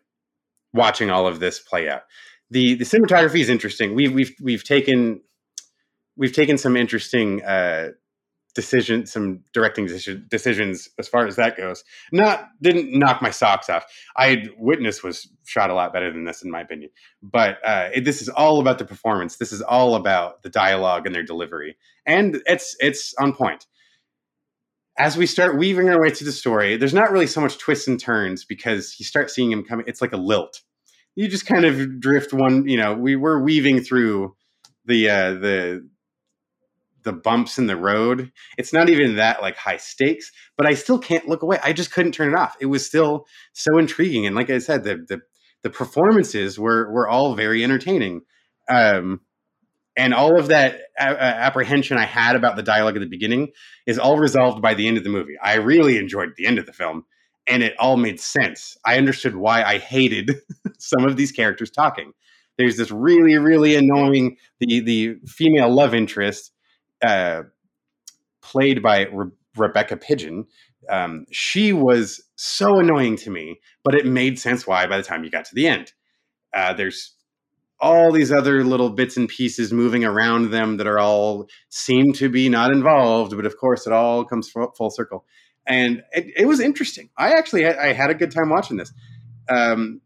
watching 0.73 1.09
all 1.09 1.27
of 1.27 1.39
this 1.39 1.59
play 1.59 1.89
out. 1.89 2.01
The 2.49 2.75
the 2.75 2.85
cinematography 2.85 3.41
is 3.41 3.49
interesting. 3.49 3.93
We've 3.93 4.11
we've 4.11 4.33
we've 4.41 4.63
taken 4.63 5.21
we've 6.15 6.33
taken 6.33 6.57
some 6.57 6.75
interesting 6.75 7.43
uh 7.43 7.89
decisions, 8.57 9.13
some 9.13 9.39
directing 9.53 9.85
deci- 9.85 10.27
decisions 10.29 10.89
as 10.97 11.07
far 11.07 11.27
as 11.27 11.35
that 11.35 11.55
goes. 11.55 11.83
Not 12.11 12.49
didn't 12.59 12.91
knock 12.91 13.21
my 13.21 13.29
socks 13.29 13.69
off. 13.69 13.85
I 14.17 14.47
Witness 14.57 15.03
was 15.03 15.29
shot 15.45 15.69
a 15.69 15.75
lot 15.75 15.93
better 15.93 16.11
than 16.11 16.25
this, 16.25 16.41
in 16.41 16.49
my 16.49 16.61
opinion. 16.61 16.89
But 17.21 17.59
uh, 17.63 17.89
it, 17.93 18.03
this 18.03 18.19
is 18.19 18.29
all 18.29 18.59
about 18.59 18.79
the 18.79 18.85
performance. 18.85 19.37
This 19.37 19.53
is 19.53 19.61
all 19.61 19.93
about 19.93 20.41
the 20.41 20.49
dialogue 20.49 21.05
and 21.05 21.13
their 21.13 21.21
delivery, 21.21 21.77
and 22.07 22.41
it's 22.47 22.75
it's 22.79 23.13
on 23.19 23.33
point. 23.33 23.67
As 24.97 25.15
we 25.15 25.27
start 25.27 25.59
weaving 25.59 25.87
our 25.89 26.01
way 26.01 26.09
through 26.09 26.25
the 26.25 26.31
story, 26.31 26.77
there's 26.77 26.95
not 26.95 27.11
really 27.11 27.27
so 27.27 27.39
much 27.39 27.59
twists 27.59 27.87
and 27.87 27.99
turns 27.99 28.43
because 28.43 28.95
you 28.97 29.05
start 29.05 29.29
seeing 29.29 29.51
him 29.51 29.63
coming. 29.63 29.85
It's 29.87 30.01
like 30.01 30.13
a 30.13 30.17
lilt. 30.17 30.63
You 31.15 31.27
just 31.27 31.45
kind 31.45 31.63
of 31.63 31.99
drift 31.99 32.33
one. 32.33 32.67
You 32.67 32.77
know, 32.77 32.95
we 32.95 33.15
were 33.15 33.39
weaving 33.39 33.81
through 33.81 34.35
the 34.85 35.09
uh, 35.09 35.33
the 35.33 35.87
the 37.07 37.13
bumps 37.13 37.57
in 37.57 37.67
the 37.67 37.77
road. 37.77 38.33
It's 38.57 38.73
not 38.73 38.89
even 38.89 39.15
that 39.15 39.41
like 39.41 39.55
high 39.55 39.77
stakes, 39.77 40.29
but 40.57 40.67
I 40.67 40.73
still 40.73 40.99
can't 40.99 41.27
look 41.27 41.41
away. 41.41 41.57
I 41.63 41.71
just 41.71 41.91
couldn't 41.91 42.11
turn 42.11 42.33
it 42.33 42.37
off. 42.37 42.57
It 42.59 42.65
was 42.65 42.85
still 42.85 43.25
so 43.53 43.77
intriguing, 43.79 44.27
and 44.27 44.35
like 44.35 44.49
I 44.49 44.57
said, 44.59 44.83
the 44.83 44.97
the, 45.07 45.21
the 45.63 45.69
performances 45.69 46.59
were 46.59 46.91
were 46.91 47.07
all 47.07 47.33
very 47.33 47.63
entertaining, 47.63 48.21
um, 48.69 49.21
and 49.95 50.13
all 50.13 50.37
of 50.37 50.49
that 50.49 50.81
a- 50.99 51.21
apprehension 51.21 51.97
I 51.97 52.03
had 52.05 52.35
about 52.35 52.57
the 52.57 52.63
dialogue 52.63 52.97
at 52.97 52.99
the 52.99 53.07
beginning 53.07 53.53
is 53.85 53.97
all 53.97 54.17
resolved 54.17 54.61
by 54.61 54.73
the 54.73 54.87
end 54.87 54.97
of 54.97 55.05
the 55.05 55.09
movie. 55.09 55.37
I 55.41 55.55
really 55.55 55.97
enjoyed 55.97 56.33
the 56.35 56.45
end 56.45 56.59
of 56.59 56.65
the 56.65 56.73
film, 56.73 57.05
and 57.47 57.63
it 57.63 57.73
all 57.79 57.95
made 57.95 58.19
sense. 58.19 58.77
I 58.85 58.97
understood 58.97 59.37
why 59.37 59.63
I 59.63 59.77
hated 59.77 60.31
some 60.77 61.05
of 61.05 61.15
these 61.15 61.31
characters 61.31 61.71
talking. 61.71 62.11
There's 62.57 62.75
this 62.75 62.91
really 62.91 63.37
really 63.37 63.75
annoying 63.75 64.35
the 64.59 64.81
the 64.81 65.15
female 65.25 65.73
love 65.73 65.93
interest 65.93 66.51
uh, 67.05 67.43
played 68.41 68.81
by 68.81 69.07
Re- 69.11 69.31
Rebecca 69.55 69.97
Pidgeon, 69.97 70.45
um, 70.89 71.25
she 71.31 71.73
was 71.73 72.21
so 72.35 72.79
annoying 72.79 73.17
to 73.17 73.29
me, 73.29 73.59
but 73.83 73.95
it 73.95 74.05
made 74.05 74.39
sense 74.39 74.65
why 74.65 74.87
by 74.87 74.97
the 74.97 75.03
time 75.03 75.23
you 75.23 75.29
got 75.29 75.45
to 75.45 75.55
the 75.55 75.67
end. 75.67 75.93
Uh, 76.53 76.73
there's 76.73 77.13
all 77.79 78.11
these 78.11 78.31
other 78.31 78.63
little 78.63 78.89
bits 78.89 79.17
and 79.17 79.29
pieces 79.29 79.71
moving 79.71 80.03
around 80.03 80.51
them 80.51 80.77
that 80.77 80.87
are 80.87 80.99
all 80.99 81.47
seem 81.69 82.13
to 82.13 82.29
be 82.29 82.49
not 82.49 82.71
involved, 82.71 83.35
but 83.35 83.45
of 83.45 83.57
course 83.57 83.85
it 83.85 83.93
all 83.93 84.25
comes 84.25 84.49
full 84.49 84.89
circle. 84.89 85.25
And 85.67 86.03
it, 86.11 86.27
it 86.35 86.45
was 86.47 86.59
interesting. 86.59 87.09
I 87.17 87.31
actually 87.33 87.65
I 87.67 87.93
had 87.93 88.09
a 88.09 88.15
good 88.15 88.31
time 88.31 88.49
watching 88.49 88.77
this. 88.77 88.91
Um, 89.49 90.01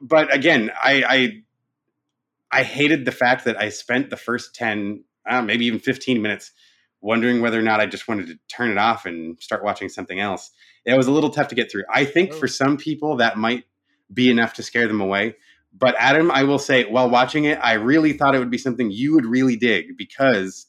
but 0.00 0.34
again, 0.34 0.70
I, 0.82 1.04
I 1.06 2.60
I 2.60 2.62
hated 2.62 3.04
the 3.04 3.12
fact 3.12 3.44
that 3.44 3.60
I 3.60 3.68
spent 3.68 4.10
the 4.10 4.16
first 4.16 4.54
10 4.54 5.04
uh, 5.28 5.42
maybe 5.42 5.66
even 5.66 5.80
15 5.80 6.20
minutes 6.20 6.52
wondering 7.00 7.42
whether 7.42 7.58
or 7.58 7.62
not 7.62 7.80
I 7.80 7.86
just 7.86 8.08
wanted 8.08 8.26
to 8.28 8.38
turn 8.48 8.70
it 8.70 8.78
off 8.78 9.04
and 9.04 9.38
start 9.40 9.62
watching 9.62 9.88
something 9.88 10.20
else. 10.20 10.50
It 10.86 10.96
was 10.96 11.06
a 11.06 11.12
little 11.12 11.30
tough 11.30 11.48
to 11.48 11.54
get 11.54 11.70
through. 11.70 11.84
I 11.92 12.04
think 12.04 12.32
oh. 12.32 12.36
for 12.36 12.48
some 12.48 12.76
people 12.76 13.16
that 13.16 13.36
might 13.36 13.64
be 14.12 14.30
enough 14.30 14.54
to 14.54 14.62
scare 14.62 14.88
them 14.88 15.00
away. 15.00 15.36
But 15.76 15.96
Adam, 15.98 16.30
I 16.30 16.44
will 16.44 16.58
say, 16.58 16.84
while 16.84 17.10
watching 17.10 17.44
it, 17.44 17.58
I 17.62 17.74
really 17.74 18.12
thought 18.12 18.34
it 18.34 18.38
would 18.38 18.50
be 18.50 18.58
something 18.58 18.90
you 18.90 19.14
would 19.14 19.26
really 19.26 19.56
dig 19.56 19.96
because 19.96 20.66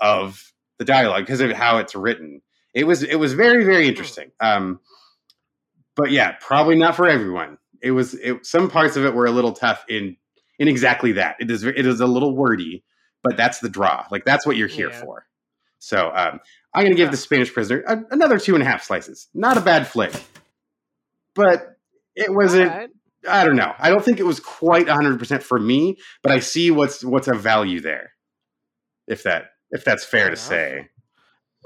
of 0.00 0.52
the 0.78 0.84
dialogue, 0.84 1.22
because 1.22 1.40
of 1.40 1.52
how 1.52 1.78
it's 1.78 1.94
written. 1.94 2.40
It 2.74 2.84
was 2.86 3.02
it 3.02 3.16
was 3.16 3.32
very 3.32 3.64
very 3.64 3.84
oh. 3.84 3.88
interesting. 3.88 4.30
Um, 4.40 4.80
but 5.94 6.10
yeah, 6.10 6.36
probably 6.40 6.76
not 6.76 6.96
for 6.96 7.06
everyone. 7.06 7.58
It 7.82 7.92
was 7.92 8.14
it, 8.14 8.44
some 8.46 8.70
parts 8.70 8.96
of 8.96 9.04
it 9.04 9.14
were 9.14 9.26
a 9.26 9.30
little 9.30 9.52
tough 9.52 9.84
in 9.88 10.16
in 10.58 10.68
exactly 10.68 11.12
that. 11.12 11.36
It 11.38 11.50
is 11.50 11.64
it 11.64 11.86
is 11.86 12.00
a 12.00 12.06
little 12.06 12.34
wordy, 12.34 12.82
but 13.26 13.36
that's 13.36 13.58
the 13.60 13.68
draw. 13.68 14.06
Like 14.10 14.24
that's 14.24 14.46
what 14.46 14.56
you're 14.56 14.68
here 14.68 14.90
Yeah. 14.90 15.00
for. 15.00 15.26
So 15.78 16.10
um, 16.14 16.40
I'm 16.74 16.82
going 16.84 16.90
to 16.92 16.96
give 16.96 17.10
the 17.10 17.16
Spanish 17.16 17.52
Prisoner 17.52 17.82
a, 17.86 17.98
another 18.10 18.38
two 18.38 18.54
and 18.54 18.62
a 18.62 18.66
half 18.66 18.82
slices. 18.84 19.28
Not 19.34 19.56
a 19.56 19.60
bad 19.60 19.86
flick, 19.86 20.12
but 21.34 21.76
it 22.14 22.32
wasn't. 22.32 22.70
Alright. 22.70 22.90
I 23.28 23.44
don't 23.44 23.56
know. 23.56 23.72
I 23.78 23.90
don't 23.90 24.04
think 24.04 24.20
it 24.20 24.24
was 24.26 24.38
quite 24.40 24.86
100 24.86 25.18
percent 25.18 25.42
for 25.42 25.58
me, 25.58 25.98
but 26.22 26.32
I 26.32 26.38
see 26.38 26.70
what's 26.70 27.04
what's 27.04 27.28
a 27.28 27.34
value 27.34 27.80
there. 27.80 28.12
If 29.06 29.24
that 29.24 29.46
if 29.70 29.84
that's 29.84 30.04
fair 30.04 30.30
to 30.30 30.36
say. 30.36 30.88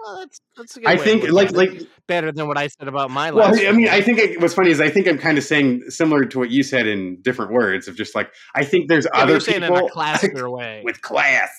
Well, 0.02 0.18
that's 0.20 0.40
that's 0.56 0.76
a 0.76 0.80
good 0.80 0.88
I 0.88 0.94
way 0.96 1.04
think 1.04 1.28
like 1.30 1.52
like 1.52 1.82
better 2.06 2.32
than 2.32 2.48
what 2.48 2.56
I 2.56 2.68
said 2.68 2.88
about 2.88 3.10
my 3.10 3.30
life. 3.30 3.34
well, 3.34 3.52
last. 3.52 3.66
I 3.66 3.72
mean, 3.72 3.88
I 3.88 4.00
think 4.00 4.18
it, 4.18 4.40
what's 4.40 4.54
funny 4.54 4.70
is 4.70 4.80
I 4.80 4.88
think 4.90 5.06
I'm 5.06 5.18
kind 5.18 5.36
of 5.38 5.44
saying 5.44 5.82
similar 5.90 6.24
to 6.24 6.38
what 6.38 6.50
you 6.50 6.62
said 6.62 6.86
in 6.86 7.20
different 7.22 7.52
words 7.52 7.86
of 7.88 7.96
just 7.96 8.14
like 8.14 8.32
I 8.54 8.64
think 8.64 8.88
there's 8.88 9.06
Yeah, 9.12 9.20
other 9.22 9.32
you're 9.32 9.40
saying 9.40 9.60
people 9.60 9.76
in 9.76 9.84
a 9.84 9.88
classier 9.94 10.50
way. 10.50 10.82
with 10.84 11.02
class. 11.02 11.50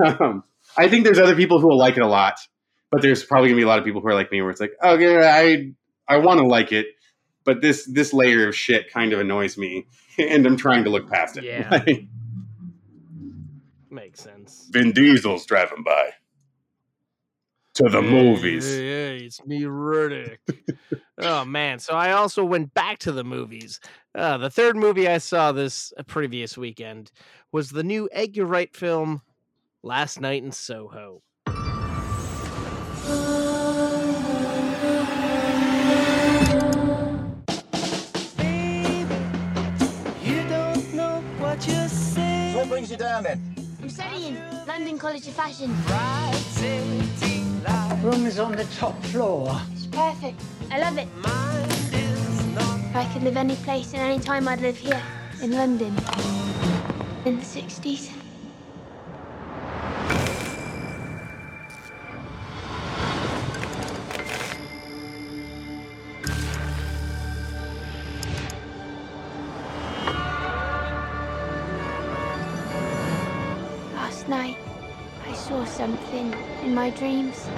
um, 0.00 0.44
I 0.76 0.88
think 0.88 1.04
there's 1.04 1.18
other 1.18 1.36
people 1.36 1.60
who 1.60 1.68
will 1.68 1.78
like 1.78 1.96
it 1.96 2.02
a 2.02 2.06
lot, 2.08 2.34
but 2.90 3.02
there's 3.02 3.22
probably 3.24 3.48
gonna 3.50 3.58
be 3.58 3.64
a 3.64 3.68
lot 3.68 3.78
of 3.78 3.84
people 3.84 4.00
who 4.00 4.08
are 4.08 4.14
like 4.14 4.32
me, 4.32 4.40
where 4.40 4.50
it's 4.50 4.60
like, 4.60 4.72
oh 4.82 4.98
yeah, 4.98 5.30
I 5.34 5.72
I 6.08 6.18
want 6.18 6.40
to 6.40 6.46
like 6.46 6.72
it, 6.72 6.86
but 7.44 7.60
this 7.60 7.84
this 7.92 8.12
layer 8.14 8.48
of 8.48 8.56
shit 8.56 8.90
kind 8.90 9.12
of 9.12 9.20
annoys 9.20 9.58
me, 9.58 9.86
and 10.18 10.46
I'm 10.46 10.56
trying 10.56 10.84
to 10.84 10.90
look 10.90 11.10
past 11.10 11.36
it. 11.36 11.44
Yeah. 11.44 11.68
Like, 11.86 12.06
Makes 13.90 14.20
sense. 14.22 14.66
Vin 14.72 14.90
Diesel's 14.92 15.46
driving 15.46 15.84
by 15.84 16.10
to 17.74 17.88
the 17.88 18.00
Hey, 18.00 18.10
movies. 18.10 18.66
Hey, 18.68 19.18
hey, 19.18 19.24
it's 19.24 19.44
me, 19.44 19.62
Riddick. 19.62 20.38
oh 21.18 21.44
man! 21.44 21.78
So 21.78 21.94
I 21.94 22.12
also 22.12 22.44
went 22.44 22.72
back 22.74 22.98
to 23.00 23.12
the 23.12 23.24
movies. 23.24 23.80
Uh, 24.14 24.38
the 24.38 24.50
third 24.50 24.76
movie 24.76 25.08
I 25.08 25.18
saw 25.18 25.52
this 25.52 25.92
uh, 25.98 26.02
previous 26.04 26.56
weekend 26.56 27.10
was 27.52 27.70
the 27.70 27.82
new 27.82 28.08
Edgar 28.12 28.46
Wright 28.46 28.74
film, 28.74 29.22
Last 29.82 30.20
Night 30.20 30.42
in 30.44 30.52
Soho. 30.52 31.22
What 42.54 42.68
brings 42.68 42.90
you 42.90 42.96
down 42.96 43.24
then? 43.24 43.54
I'm 43.82 43.88
studying 43.90 44.38
London 44.66 44.98
College 44.98 45.26
of 45.26 45.34
Fashion. 45.34 45.74
Room 48.04 48.26
is 48.26 48.38
on 48.38 48.52
the 48.52 48.64
top 48.64 49.02
floor. 49.04 49.58
It's 49.72 49.86
perfect. 49.86 50.38
I 50.70 50.78
love 50.78 50.98
it. 50.98 51.08
If 52.90 52.94
I 52.94 53.10
could 53.10 53.22
live 53.22 53.38
any 53.38 53.56
place 53.56 53.94
and 53.94 54.02
any 54.02 54.18
time, 54.20 54.46
I'd 54.46 54.60
live 54.60 54.76
here 54.76 55.02
in 55.40 55.52
London 55.52 55.96
in 57.24 57.38
the 57.38 57.42
60s. 57.42 58.10
Last 73.94 74.28
night, 74.28 74.58
I 75.26 75.32
saw 75.32 75.64
something 75.64 76.34
in 76.62 76.74
my 76.74 76.90
dreams. 76.90 77.48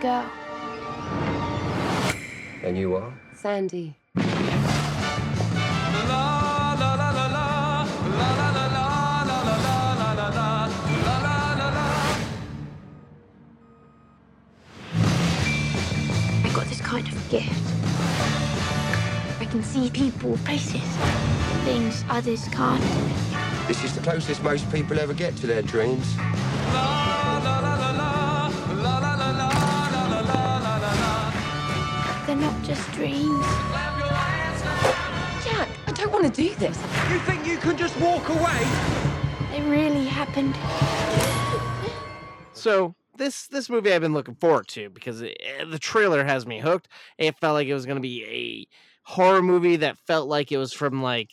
Girl. 0.00 0.30
And 2.62 2.78
you 2.78 2.94
are? 2.94 3.12
Sandy. 3.34 3.96
I 4.14 4.22
got 16.54 16.66
this 16.66 16.80
kind 16.80 17.08
of 17.08 17.30
gift. 17.30 17.50
I 19.40 19.46
can 19.46 19.62
see 19.62 19.90
people, 19.90 20.38
places, 20.44 20.82
things 21.64 22.04
others 22.08 22.46
can't. 22.48 22.84
This 23.66 23.82
is 23.82 23.94
the 23.94 24.02
closest 24.02 24.42
most 24.44 24.70
people 24.70 25.00
ever 25.00 25.14
get 25.14 25.36
to 25.36 25.46
their 25.48 25.62
dreams. 25.62 26.14
Just 32.70 32.92
dreams. 32.92 33.44
Jack, 35.44 35.68
I 35.88 35.92
don't 35.92 36.12
want 36.12 36.32
to 36.32 36.42
do 36.42 36.54
this. 36.54 36.78
You 37.10 37.18
think 37.20 37.44
you 37.44 37.56
can 37.58 37.76
just 37.76 37.98
walk 37.98 38.28
away? 38.28 38.60
They 39.50 39.60
really 39.62 40.04
happened. 40.04 40.54
So 42.52 42.94
this 43.16 43.48
this 43.48 43.68
movie 43.68 43.92
I've 43.92 44.02
been 44.02 44.14
looking 44.14 44.36
forward 44.36 44.68
to 44.68 44.88
because 44.88 45.20
it, 45.20 45.36
eh, 45.40 45.64
the 45.64 45.80
trailer 45.80 46.24
has 46.24 46.46
me 46.46 46.60
hooked. 46.60 46.86
It 47.18 47.36
felt 47.38 47.54
like 47.54 47.66
it 47.66 47.74
was 47.74 47.86
going 47.86 47.96
to 47.96 48.00
be 48.00 48.24
a 48.24 49.10
horror 49.10 49.42
movie 49.42 49.74
that 49.76 49.98
felt 50.06 50.28
like 50.28 50.52
it 50.52 50.58
was 50.58 50.72
from 50.72 51.02
like 51.02 51.30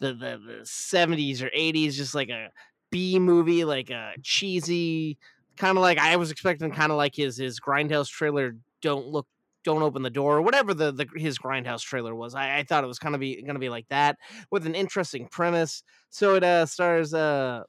the, 0.00 0.14
the 0.14 0.40
the 0.42 0.60
70s 0.64 1.42
or 1.42 1.50
80s, 1.50 1.92
just 1.92 2.14
like 2.14 2.30
a 2.30 2.48
B 2.90 3.18
movie, 3.18 3.66
like 3.66 3.90
a 3.90 4.14
cheesy 4.22 5.18
kind 5.58 5.76
of 5.76 5.82
like 5.82 5.98
I 5.98 6.16
was 6.16 6.30
expecting, 6.30 6.70
kind 6.70 6.90
of 6.90 6.96
like 6.96 7.14
his 7.14 7.36
his 7.36 7.60
Grindhouse 7.60 8.08
trailer. 8.08 8.56
Don't 8.80 9.06
look, 9.06 9.26
don't 9.64 9.82
open 9.82 10.02
the 10.02 10.10
door, 10.10 10.38
or 10.38 10.42
whatever 10.42 10.74
the, 10.74 10.92
the 10.92 11.06
his 11.16 11.38
Grindhouse 11.38 11.82
trailer 11.82 12.14
was. 12.14 12.34
I, 12.34 12.58
I 12.58 12.62
thought 12.64 12.84
it 12.84 12.88
was 12.88 12.98
kind 12.98 13.14
of 13.14 13.20
be 13.20 13.42
going 13.42 13.54
to 13.54 13.60
be 13.60 13.68
like 13.68 13.88
that 13.88 14.18
with 14.50 14.66
an 14.66 14.74
interesting 14.74 15.28
premise. 15.28 15.82
So 16.10 16.36
it 16.36 16.44
uh, 16.44 16.66
stars 16.66 17.14
uh 17.14 17.64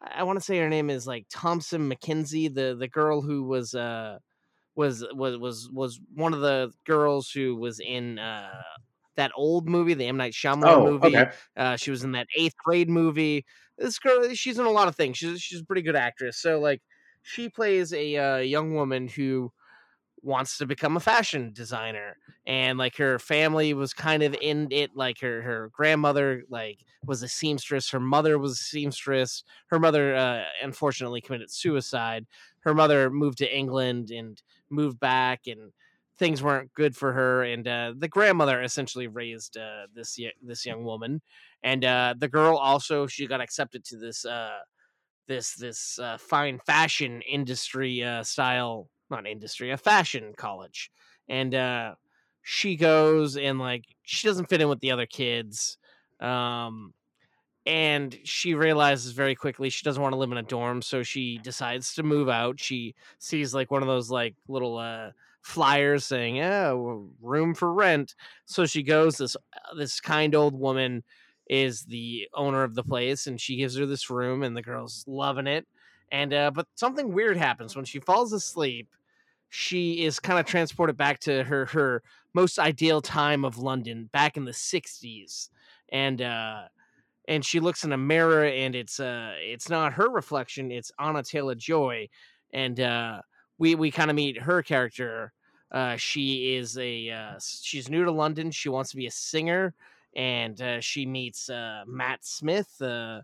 I 0.00 0.24
want 0.24 0.38
to 0.38 0.44
say 0.44 0.58
her 0.58 0.68
name 0.68 0.90
is 0.90 1.06
like 1.06 1.26
Thompson 1.30 1.88
McKenzie, 1.90 2.52
the 2.52 2.74
the 2.74 2.88
girl 2.88 3.22
who 3.22 3.44
was 3.44 3.74
uh 3.74 4.18
was 4.76 5.04
was 5.14 5.38
was 5.38 5.70
was 5.72 6.00
one 6.14 6.34
of 6.34 6.40
the 6.40 6.72
girls 6.86 7.30
who 7.30 7.56
was 7.56 7.80
in 7.80 8.18
uh 8.18 8.62
that 9.16 9.32
old 9.36 9.68
movie, 9.68 9.94
the 9.94 10.06
M 10.06 10.16
Night 10.16 10.32
Shyamalan 10.32 10.78
Oh, 10.78 10.82
movie. 10.82 11.26
okay. 11.26 11.32
Uh, 11.56 11.76
she 11.76 11.90
was 11.90 12.04
in 12.04 12.12
that 12.12 12.28
eighth 12.36 12.54
grade 12.64 12.88
movie. 12.90 13.44
This 13.78 13.98
girl, 13.98 14.32
she's 14.34 14.58
in 14.58 14.66
a 14.66 14.70
lot 14.70 14.88
of 14.88 14.96
things. 14.96 15.18
She's 15.18 15.40
she's 15.42 15.60
a 15.60 15.64
pretty 15.66 15.82
good 15.82 15.96
actress. 15.96 16.38
So 16.38 16.60
like, 16.60 16.82
she 17.22 17.48
plays 17.50 17.92
a 17.92 18.16
uh, 18.16 18.38
young 18.38 18.74
woman 18.74 19.08
who 19.08 19.52
wants 20.22 20.56
to 20.58 20.66
become 20.66 20.96
a 20.96 21.00
fashion 21.00 21.52
designer 21.52 22.16
and 22.46 22.78
like 22.78 22.96
her 22.96 23.18
family 23.18 23.74
was 23.74 23.92
kind 23.92 24.22
of 24.22 24.34
in 24.40 24.68
it 24.70 24.90
like 24.94 25.18
her 25.20 25.42
her 25.42 25.68
grandmother 25.72 26.44
like 26.48 26.84
was 27.04 27.22
a 27.22 27.28
seamstress 27.28 27.90
her 27.90 28.00
mother 28.00 28.38
was 28.38 28.52
a 28.52 28.62
seamstress 28.62 29.42
her 29.66 29.80
mother 29.80 30.14
uh, 30.14 30.44
unfortunately 30.62 31.20
committed 31.20 31.50
suicide 31.50 32.26
her 32.60 32.72
mother 32.74 33.10
moved 33.10 33.38
to 33.38 33.56
england 33.56 34.10
and 34.10 34.42
moved 34.70 35.00
back 35.00 35.46
and 35.46 35.72
things 36.16 36.42
weren't 36.42 36.72
good 36.74 36.94
for 36.96 37.12
her 37.12 37.42
and 37.42 37.66
uh, 37.66 37.92
the 37.96 38.08
grandmother 38.08 38.62
essentially 38.62 39.08
raised 39.08 39.56
uh, 39.56 39.86
this 39.92 40.18
this 40.42 40.64
young 40.64 40.84
woman 40.84 41.20
and 41.62 41.84
uh, 41.84 42.14
the 42.16 42.28
girl 42.28 42.56
also 42.56 43.06
she 43.06 43.26
got 43.26 43.40
accepted 43.40 43.84
to 43.84 43.96
this 43.96 44.24
uh, 44.24 44.58
this 45.26 45.54
this 45.56 45.98
uh, 45.98 46.16
fine 46.18 46.58
fashion 46.60 47.22
industry 47.22 48.04
style 48.22 48.88
not 49.12 49.26
industry 49.26 49.70
a 49.70 49.76
fashion 49.76 50.34
college. 50.36 50.90
And 51.28 51.54
uh 51.54 51.94
she 52.42 52.76
goes 52.76 53.36
and 53.36 53.58
like 53.58 53.84
she 54.02 54.26
doesn't 54.26 54.48
fit 54.48 54.60
in 54.60 54.68
with 54.68 54.80
the 54.80 54.90
other 54.90 55.06
kids 55.06 55.78
um 56.20 56.92
and 57.64 58.18
she 58.24 58.54
realizes 58.54 59.12
very 59.12 59.34
quickly 59.36 59.70
she 59.70 59.84
doesn't 59.84 60.02
want 60.02 60.12
to 60.12 60.18
live 60.18 60.32
in 60.32 60.38
a 60.38 60.42
dorm 60.42 60.82
so 60.82 61.02
she 61.02 61.38
decides 61.38 61.94
to 61.94 62.02
move 62.02 62.28
out. 62.28 62.58
She 62.58 62.94
sees 63.18 63.54
like 63.54 63.70
one 63.70 63.82
of 63.82 63.88
those 63.88 64.10
like 64.10 64.34
little 64.48 64.78
uh 64.78 65.10
flyers 65.42 66.04
saying 66.04 66.40
oh 66.40 67.10
room 67.20 67.54
for 67.54 67.72
rent. 67.72 68.14
So 68.46 68.66
she 68.66 68.82
goes 68.82 69.18
this 69.18 69.36
uh, 69.36 69.74
this 69.76 70.00
kind 70.00 70.34
old 70.34 70.58
woman 70.58 71.04
is 71.48 71.84
the 71.84 72.28
owner 72.34 72.64
of 72.64 72.74
the 72.74 72.84
place 72.84 73.26
and 73.26 73.40
she 73.40 73.56
gives 73.56 73.76
her 73.76 73.86
this 73.86 74.10
room 74.10 74.42
and 74.42 74.56
the 74.56 74.62
girl's 74.62 75.04
loving 75.06 75.46
it. 75.46 75.66
And 76.10 76.34
uh 76.34 76.50
but 76.50 76.66
something 76.74 77.12
weird 77.12 77.36
happens. 77.36 77.76
When 77.76 77.84
she 77.84 78.00
falls 78.00 78.32
asleep 78.32 78.88
she 79.54 80.02
is 80.02 80.18
kind 80.18 80.40
of 80.40 80.46
transported 80.46 80.96
back 80.96 81.20
to 81.20 81.44
her 81.44 81.66
her 81.66 82.02
most 82.32 82.58
ideal 82.58 83.02
time 83.02 83.44
of 83.44 83.58
London 83.58 84.08
back 84.10 84.38
in 84.38 84.46
the 84.46 84.50
60s 84.50 85.50
and 85.90 86.22
uh 86.22 86.62
and 87.28 87.44
she 87.44 87.60
looks 87.60 87.84
in 87.84 87.92
a 87.92 87.98
mirror 87.98 88.46
and 88.46 88.74
it's 88.74 88.98
uh 88.98 89.34
it's 89.36 89.68
not 89.68 89.92
her 89.92 90.08
reflection 90.08 90.72
it's 90.72 90.90
Anya 90.98 91.22
Taylor-Joy 91.22 92.08
and 92.54 92.80
uh 92.80 93.20
we 93.58 93.74
we 93.74 93.90
kind 93.90 94.08
of 94.08 94.16
meet 94.16 94.40
her 94.40 94.62
character 94.62 95.34
uh 95.70 95.96
she 95.96 96.56
is 96.56 96.78
a 96.78 97.10
uh 97.10 97.38
she's 97.38 97.90
new 97.90 98.06
to 98.06 98.10
London 98.10 98.50
she 98.50 98.70
wants 98.70 98.90
to 98.92 98.96
be 98.96 99.06
a 99.06 99.10
singer 99.10 99.74
and 100.16 100.62
uh, 100.62 100.80
she 100.80 101.04
meets 101.04 101.50
uh 101.50 101.84
Matt 101.86 102.24
Smith 102.24 102.80
uh 102.80 103.20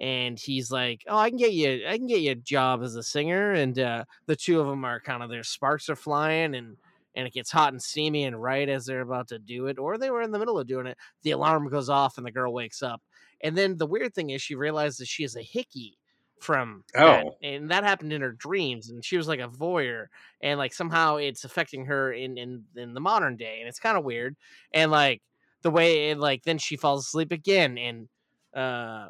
and 0.00 0.38
he's 0.38 0.70
like, 0.70 1.04
"Oh, 1.08 1.16
I 1.18 1.28
can 1.30 1.38
get 1.38 1.52
you, 1.52 1.86
I 1.86 1.96
can 1.98 2.06
get 2.06 2.20
you 2.20 2.32
a 2.32 2.36
job 2.36 2.82
as 2.82 2.96
a 2.96 3.02
singer." 3.02 3.52
And 3.52 3.78
uh, 3.78 4.04
the 4.26 4.36
two 4.36 4.60
of 4.60 4.66
them 4.66 4.84
are 4.84 5.00
kind 5.00 5.22
of 5.22 5.30
their 5.30 5.44
sparks 5.44 5.88
are 5.88 5.96
flying, 5.96 6.54
and 6.54 6.76
and 7.14 7.26
it 7.26 7.32
gets 7.34 7.50
hot 7.50 7.72
and 7.72 7.82
steamy. 7.82 8.24
And 8.24 8.40
right 8.40 8.68
as 8.68 8.86
they're 8.86 9.00
about 9.00 9.28
to 9.28 9.38
do 9.38 9.66
it, 9.66 9.78
or 9.78 9.98
they 9.98 10.10
were 10.10 10.22
in 10.22 10.30
the 10.32 10.38
middle 10.38 10.58
of 10.58 10.66
doing 10.66 10.86
it, 10.86 10.96
the 11.22 11.32
alarm 11.32 11.68
goes 11.68 11.88
off, 11.88 12.16
and 12.18 12.26
the 12.26 12.32
girl 12.32 12.52
wakes 12.52 12.82
up. 12.82 13.02
And 13.42 13.56
then 13.56 13.76
the 13.78 13.86
weird 13.86 14.14
thing 14.14 14.30
is, 14.30 14.42
she 14.42 14.54
realizes 14.54 15.08
she 15.08 15.24
is 15.24 15.36
a 15.36 15.42
hickey 15.42 15.98
from 16.40 16.84
that, 16.94 17.26
Oh. 17.26 17.36
and 17.42 17.70
that 17.70 17.84
happened 17.84 18.12
in 18.12 18.22
her 18.22 18.32
dreams, 18.32 18.88
and 18.90 19.04
she 19.04 19.16
was 19.18 19.28
like 19.28 19.40
a 19.40 19.48
voyeur, 19.48 20.06
and 20.40 20.58
like 20.58 20.72
somehow 20.72 21.16
it's 21.16 21.44
affecting 21.44 21.84
her 21.86 22.12
in 22.12 22.38
in 22.38 22.64
in 22.76 22.94
the 22.94 23.00
modern 23.00 23.36
day, 23.36 23.58
and 23.60 23.68
it's 23.68 23.78
kind 23.80 23.98
of 23.98 24.04
weird. 24.04 24.36
And 24.72 24.90
like 24.90 25.22
the 25.62 25.70
way, 25.70 26.10
it, 26.10 26.18
like 26.18 26.44
then 26.44 26.58
she 26.58 26.76
falls 26.76 27.06
asleep 27.06 27.32
again, 27.32 27.76
and 27.78 28.08
uh 28.54 29.08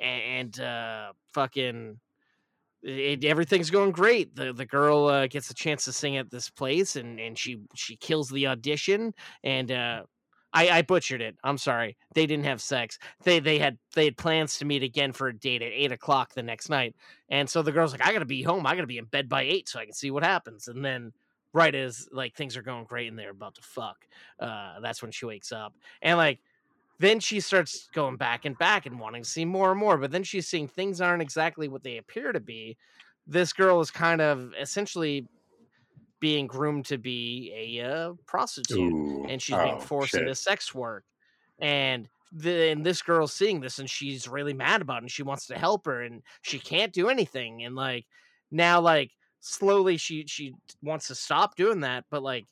and 0.00 0.58
uh 0.60 1.12
fucking 1.32 1.98
it, 2.82 3.24
everything's 3.24 3.70
going 3.70 3.90
great. 3.90 4.34
The 4.34 4.52
the 4.52 4.66
girl 4.66 5.06
uh, 5.06 5.26
gets 5.26 5.50
a 5.50 5.54
chance 5.54 5.84
to 5.84 5.92
sing 5.92 6.16
at 6.16 6.30
this 6.30 6.48
place, 6.50 6.96
and 6.96 7.18
and 7.18 7.36
she 7.36 7.58
she 7.74 7.96
kills 7.96 8.28
the 8.28 8.46
audition. 8.46 9.14
And 9.42 9.72
uh, 9.72 10.02
I 10.52 10.68
I 10.70 10.82
butchered 10.82 11.20
it. 11.20 11.36
I'm 11.42 11.58
sorry. 11.58 11.96
They 12.14 12.26
didn't 12.26 12.44
have 12.44 12.60
sex. 12.60 12.98
They 13.24 13.40
they 13.40 13.58
had 13.58 13.78
they 13.94 14.04
had 14.04 14.16
plans 14.16 14.58
to 14.58 14.64
meet 14.64 14.82
again 14.82 15.12
for 15.12 15.28
a 15.28 15.36
date 15.36 15.62
at 15.62 15.72
eight 15.72 15.92
o'clock 15.92 16.34
the 16.34 16.42
next 16.42 16.68
night. 16.68 16.94
And 17.28 17.48
so 17.50 17.62
the 17.62 17.72
girl's 17.72 17.92
like, 17.92 18.06
I 18.06 18.12
gotta 18.12 18.24
be 18.24 18.42
home. 18.42 18.66
I 18.66 18.74
gotta 18.74 18.86
be 18.86 18.98
in 18.98 19.06
bed 19.06 19.28
by 19.28 19.42
eight 19.42 19.68
so 19.68 19.80
I 19.80 19.84
can 19.84 19.94
see 19.94 20.10
what 20.10 20.22
happens. 20.22 20.68
And 20.68 20.84
then 20.84 21.12
right 21.52 21.74
as 21.74 22.08
like 22.12 22.34
things 22.34 22.56
are 22.56 22.62
going 22.62 22.84
great 22.84 23.08
and 23.08 23.18
they're 23.18 23.30
about 23.30 23.56
to 23.56 23.62
fuck, 23.62 24.06
uh, 24.38 24.80
that's 24.80 25.02
when 25.02 25.10
she 25.10 25.26
wakes 25.26 25.50
up. 25.50 25.74
And 26.00 26.16
like 26.16 26.40
then 27.00 27.20
she 27.20 27.40
starts 27.40 27.88
going 27.94 28.16
back 28.16 28.44
and 28.44 28.58
back 28.58 28.86
and 28.86 28.98
wanting 28.98 29.22
to 29.22 29.28
see 29.28 29.44
more 29.44 29.70
and 29.70 29.80
more 29.80 29.96
but 29.98 30.10
then 30.10 30.22
she's 30.24 30.48
seeing 30.48 30.68
things 30.68 31.00
aren't 31.00 31.22
exactly 31.22 31.68
what 31.68 31.82
they 31.82 31.96
appear 31.98 32.32
to 32.32 32.40
be 32.40 32.76
this 33.26 33.52
girl 33.52 33.80
is 33.80 33.90
kind 33.90 34.20
of 34.20 34.52
essentially 34.58 35.28
being 36.20 36.46
groomed 36.46 36.84
to 36.86 36.98
be 36.98 37.52
a 37.80 37.84
uh, 37.84 38.12
prostitute 38.26 38.92
Ooh. 38.92 39.24
and 39.28 39.40
she's 39.40 39.58
being 39.58 39.76
Oh, 39.76 39.80
forced 39.80 40.12
shit. 40.12 40.22
into 40.22 40.34
sex 40.34 40.74
work 40.74 41.04
and 41.60 42.08
then 42.32 42.82
this 42.82 43.02
girl's 43.02 43.32
seeing 43.32 43.60
this 43.60 43.78
and 43.78 43.88
she's 43.88 44.28
really 44.28 44.52
mad 44.52 44.82
about 44.82 44.98
it 44.98 45.04
and 45.04 45.10
she 45.10 45.22
wants 45.22 45.46
to 45.46 45.58
help 45.58 45.86
her 45.86 46.02
and 46.02 46.22
she 46.42 46.58
can't 46.58 46.92
do 46.92 47.08
anything 47.08 47.64
and 47.64 47.74
like 47.76 48.06
now 48.50 48.80
like 48.80 49.12
slowly 49.40 49.96
she 49.96 50.26
she 50.26 50.54
wants 50.82 51.08
to 51.08 51.14
stop 51.14 51.54
doing 51.56 51.80
that 51.80 52.04
but 52.10 52.22
like 52.22 52.46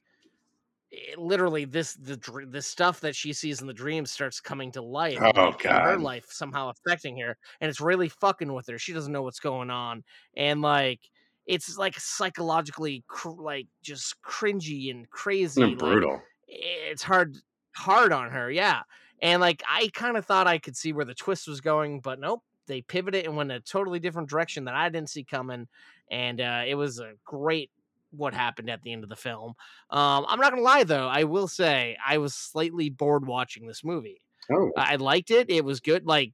it- 0.91 1.19
literally 1.19 1.65
this 1.65 1.95
the 1.95 2.17
the 2.51 2.63
stuff 2.63 3.01
that 3.01 3.17
she 3.17 3.33
sees 3.33 3.61
in 3.61 3.67
the 3.67 3.75
dreams 3.75 4.11
starts 4.11 4.41
coming 4.41 4.73
to 4.73 4.83
life 4.83 5.33
Oh, 5.37 5.53
in 5.65 5.77
her 5.79 5.99
life 5.99 6.27
somehow 6.31 6.71
affecting 6.71 7.19
her 7.19 7.37
and 7.61 7.69
it's 7.69 7.81
really 7.81 8.09
fucking 8.09 8.53
with 8.53 8.67
her 8.69 8.79
she 8.79 8.93
doesn't 8.93 9.13
know 9.13 9.23
what's 9.23 9.41
going 9.41 9.71
on 9.71 10.05
and 10.37 10.63
like 10.63 11.01
it's 11.47 11.77
like 11.79 11.99
psychologically 11.99 13.05
cr- 13.09 13.31
like 13.31 13.69
just 13.83 14.21
cringy 14.23 14.91
and 14.91 15.09
mm, 15.57 15.63
crazy 15.63 15.75
And 15.75 15.79
like, 15.79 16.01
brutal. 16.01 16.23
Eh, 16.49 16.91
it's 16.91 17.03
hard 17.03 17.37
hard 17.77 18.13
on 18.13 18.31
her 18.31 18.51
yeah 18.51 18.83
and 19.21 19.41
like 19.41 19.63
i 19.69 19.89
kind 19.93 20.17
of 20.17 20.25
thought 20.25 20.47
i 20.47 20.59
could 20.59 20.77
see 20.77 20.93
where 20.93 21.05
the 21.05 21.15
twist 21.15 21.47
was 21.47 21.61
going 21.61 22.01
but 22.01 22.19
nope 22.19 22.43
they 22.67 22.81
pivoted 22.83 23.27
and 23.27 23.37
went 23.37 23.53
a 23.53 23.61
totally 23.61 23.99
different 23.99 24.29
direction 24.31 24.65
that 24.65 24.75
i 24.75 24.89
didn't 24.89 25.11
see 25.11 25.25
coming 25.25 25.69
and 26.11 26.41
uh, 26.41 26.63
it 26.67 26.75
was 26.77 27.01
a 27.01 27.15
great 27.25 27.71
what 28.11 28.35
happened 28.35 28.70
at 28.70 28.83
the 28.83 28.93
end 28.93 29.03
of 29.03 29.09
the 29.11 29.16
film 29.16 29.55
um, 29.91 30.24
i'm 30.28 30.41
not 30.41 30.51
gonna 30.51 30.62
lie 30.62 30.85
though 30.85 31.09
i 31.09 31.24
will 31.24 31.49
say 31.49 31.97
i 32.07 32.19
was 32.19 32.35
slightly 32.35 32.89
bored 32.91 33.27
watching 33.27 33.66
this 33.66 33.85
movie 33.85 34.20
Oh. 34.51 34.70
i 34.77 34.97
liked 34.97 35.31
it 35.31 35.51
it 35.51 35.65
was 35.65 35.81
good 35.81 36.07
like 36.07 36.33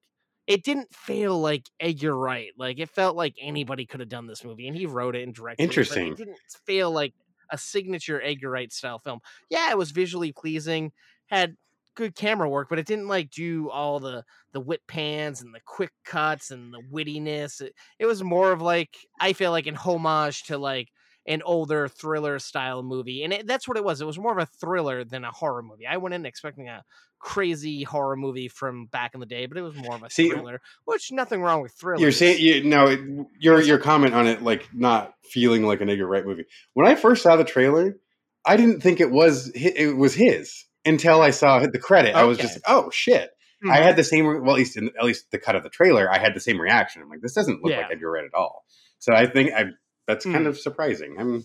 it 0.49 0.65
didn't 0.65 0.93
feel 0.93 1.39
like 1.40 1.70
Edgar 1.78 2.16
Wright. 2.16 2.51
Like 2.59 2.81
it 2.81 2.90
felt 2.90 3.15
like 3.16 3.36
anybody 3.40 3.86
could 3.86 4.01
have 4.01 4.09
done 4.09 4.27
this 4.27 4.43
movie, 4.43 4.66
and 4.66 4.77
he 4.77 4.86
wrote 4.86 5.15
it 5.15 5.23
and 5.23 5.32
directed. 5.32 5.62
it, 5.62 5.66
Interesting. 5.66 6.09
It 6.09 6.16
didn't 6.16 6.36
feel 6.66 6.90
like 6.90 7.15
a 7.51 7.57
signature 7.57 8.20
Edgar 8.20 8.51
Wright 8.51 8.73
style 8.73 8.99
film. 8.99 9.20
Yeah, 9.51 9.70
it 9.70 9.78
was 9.78 9.93
visually 9.93 10.32
pleasing, 10.32 10.90
had 11.28 11.57
good 11.94 12.16
camera 12.16 12.49
work, 12.49 12.69
but 12.69 12.81
it 12.81 12.86
didn't 12.86 13.07
like 13.07 13.31
do 13.31 13.70
all 13.70 14.01
the 14.01 14.24
the 14.53 14.61
whip 14.61 14.82
pans 14.89 15.43
and 15.43 15.55
the 15.55 15.61
quick 15.65 15.93
cuts 16.05 16.51
and 16.51 16.74
the 16.74 16.82
wittiness. 16.93 17.61
It, 17.61 17.74
it 18.01 18.07
was 18.07 18.24
more 18.24 18.51
of 18.51 18.61
like 18.61 18.97
I 19.20 19.35
feel 19.35 19.53
like 19.53 19.69
an 19.69 19.77
homage 19.77 20.43
to 20.44 20.59
like 20.59 20.89
an 21.27 21.43
older 21.44 21.89
thriller 21.89 22.39
style 22.39 22.82
movie, 22.82 23.23
and 23.23 23.32
it, 23.32 23.47
that's 23.47 23.69
what 23.69 23.77
it 23.77 23.85
was. 23.85 24.01
It 24.01 24.07
was 24.07 24.19
more 24.19 24.32
of 24.32 24.39
a 24.39 24.47
thriller 24.47 25.05
than 25.05 25.24
a 25.24 25.31
horror 25.31 25.62
movie. 25.62 25.86
I 25.86 25.97
went 25.99 26.15
in 26.15 26.27
expecting 26.27 26.69
a 26.69 26.85
crazy 27.20 27.85
horror 27.85 28.16
movie 28.16 28.49
from 28.49 28.86
back 28.86 29.15
in 29.15 29.20
the 29.20 29.27
day, 29.27 29.47
but 29.47 29.57
it 29.57 29.62
was 29.62 29.77
more 29.77 29.94
of 29.94 30.03
a 30.03 30.11
See, 30.11 30.28
thriller. 30.31 30.61
Which 30.85 31.12
nothing 31.12 31.40
wrong 31.40 31.62
with 31.62 31.73
thrillers. 31.73 32.01
You're 32.03 32.11
saying 32.12 32.40
you 32.40 32.65
no 32.65 33.27
your 33.39 33.61
your 33.62 33.78
comment 33.78 34.15
on 34.15 34.27
it 34.27 34.43
like 34.43 34.69
not 34.74 35.15
feeling 35.24 35.62
like 35.65 35.81
an 35.81 35.89
Edgar 35.89 36.07
Wright 36.07 36.27
movie. 36.27 36.44
When 36.74 36.86
I 36.86 36.97
first 36.97 37.23
saw 37.23 37.36
the 37.36 37.44
trailer, 37.44 37.97
I 38.44 38.57
didn't 38.57 38.81
think 38.81 39.01
it 39.01 39.11
was 39.12 39.51
it 39.55 39.97
was 39.97 40.15
his 40.15 40.65
until 40.85 41.20
I 41.23 41.31
saw 41.31 41.61
the 41.61 41.78
credit. 41.78 42.16
I 42.16 42.24
was 42.24 42.39
Okay. 42.39 42.49
just 42.49 42.59
oh 42.66 42.90
shit. 42.90 43.31
I 43.65 43.78
Mhm. 43.78 43.82
had 43.85 43.94
the 43.97 44.03
same 44.03 44.24
well 44.27 44.51
at 44.51 44.57
least 44.59 44.77
in, 44.77 44.89
at 44.99 45.05
least 45.05 45.31
the 45.31 45.39
cut 45.39 45.55
of 45.55 45.62
the 45.62 45.70
trailer. 45.70 46.11
I 46.12 46.19
had 46.19 46.35
the 46.35 46.40
same 46.40 46.61
reaction. 46.61 47.03
I'm 47.03 47.09
like 47.09 47.20
this 47.20 47.35
doesn't 47.35 47.62
look 47.62 47.70
Yeah. 47.70 47.82
like 47.82 47.93
Edgar 47.93 48.11
Wright 48.11 48.24
at 48.24 48.35
all. 48.35 48.65
So 48.99 49.12
I 49.15 49.27
think 49.27 49.53
I 49.53 49.66
that's 50.07 50.24
kind 50.24 50.45
Hmm. 50.45 50.47
of 50.47 50.59
surprising. 50.59 51.16
I'm 51.19 51.45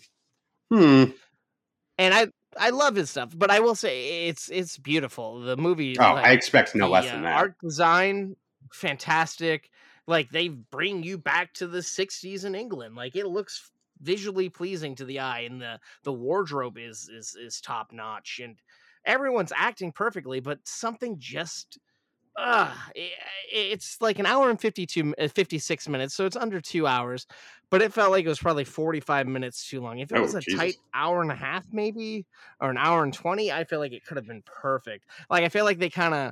hmm. 0.72 1.12
and 1.98 2.14
I 2.14 2.28
I 2.58 2.70
love 2.72 2.96
his 2.96 3.10
stuff, 3.10 3.34
but 3.38 3.52
I 3.52 3.60
will 3.60 3.76
say 3.76 4.28
it's 4.28 4.50
it's 4.50 4.78
beautiful. 4.78 5.42
The 5.42 5.58
movie, 5.58 5.98
Oh, 6.00 6.04
I 6.04 6.32
expect 6.32 6.76
no 6.76 6.86
the, 6.86 6.92
less 6.92 7.06
uh, 7.08 7.12
than 7.12 7.24
that. 7.24 7.36
Art 7.38 7.56
design, 7.62 8.36
fantastic. 8.74 9.70
Like 10.08 10.30
they 10.30 10.48
bring 10.50 11.04
you 11.04 11.18
back 11.18 11.54
to 11.56 11.68
the 11.68 11.82
'60s 11.84 12.46
in 12.46 12.56
England. 12.56 12.96
Like 12.96 13.16
it 13.16 13.28
looks 13.28 13.72
visually 14.02 14.50
pleasing 14.50 14.96
to 14.96 15.06
the 15.06 15.20
eye, 15.20 15.42
and 15.42 15.62
the 15.62 15.80
the 16.04 16.14
wardrobe 16.14 16.78
is 16.78 17.10
is 17.10 17.36
is 17.36 17.62
top 17.62 17.92
notch, 17.92 18.40
and 18.44 18.60
everyone's 19.06 19.54
acting 19.56 19.92
perfectly. 19.92 20.40
But 20.40 20.60
something 20.68 21.18
just. 21.20 21.78
Uh, 22.38 22.72
it's 22.96 24.00
like 24.00 24.20
an 24.20 24.28
hour 24.28 24.52
and 24.52 24.62
52 24.62 25.16
uh, 25.18 25.28
56 25.28 25.88
minutes 25.88 26.14
so 26.14 26.26
it's 26.28 26.36
under 26.36 26.62
two 26.62 26.86
hours 26.86 27.26
but 27.72 27.82
it 27.82 27.92
felt 27.92 28.12
like 28.12 28.26
it 28.26 28.28
was 28.28 28.38
probably 28.38 28.64
45 28.64 29.26
minutes 29.28 29.68
too 29.68 29.82
long 29.82 29.98
if 29.98 30.12
it 30.12 30.16
Oh, 30.16 30.20
was 30.20 30.36
a 30.36 30.44
Jesus. 30.44 30.44
tight 30.44 30.78
hour 30.94 31.22
and 31.24 31.32
a 31.32 31.36
half 31.36 31.66
maybe 31.72 32.28
or 32.62 32.70
an 32.70 32.78
hour 32.78 33.04
and 33.04 33.12
20 33.14 33.52
i 33.52 33.64
feel 33.64 33.80
like 33.80 33.92
it 33.92 34.06
could 34.06 34.18
have 34.18 34.28
been 34.28 34.44
perfect 34.46 35.06
like 35.32 35.44
i 35.44 35.50
feel 35.50 35.66
like 35.66 35.80
they 35.80 35.90
kind 35.90 36.14
of 36.14 36.32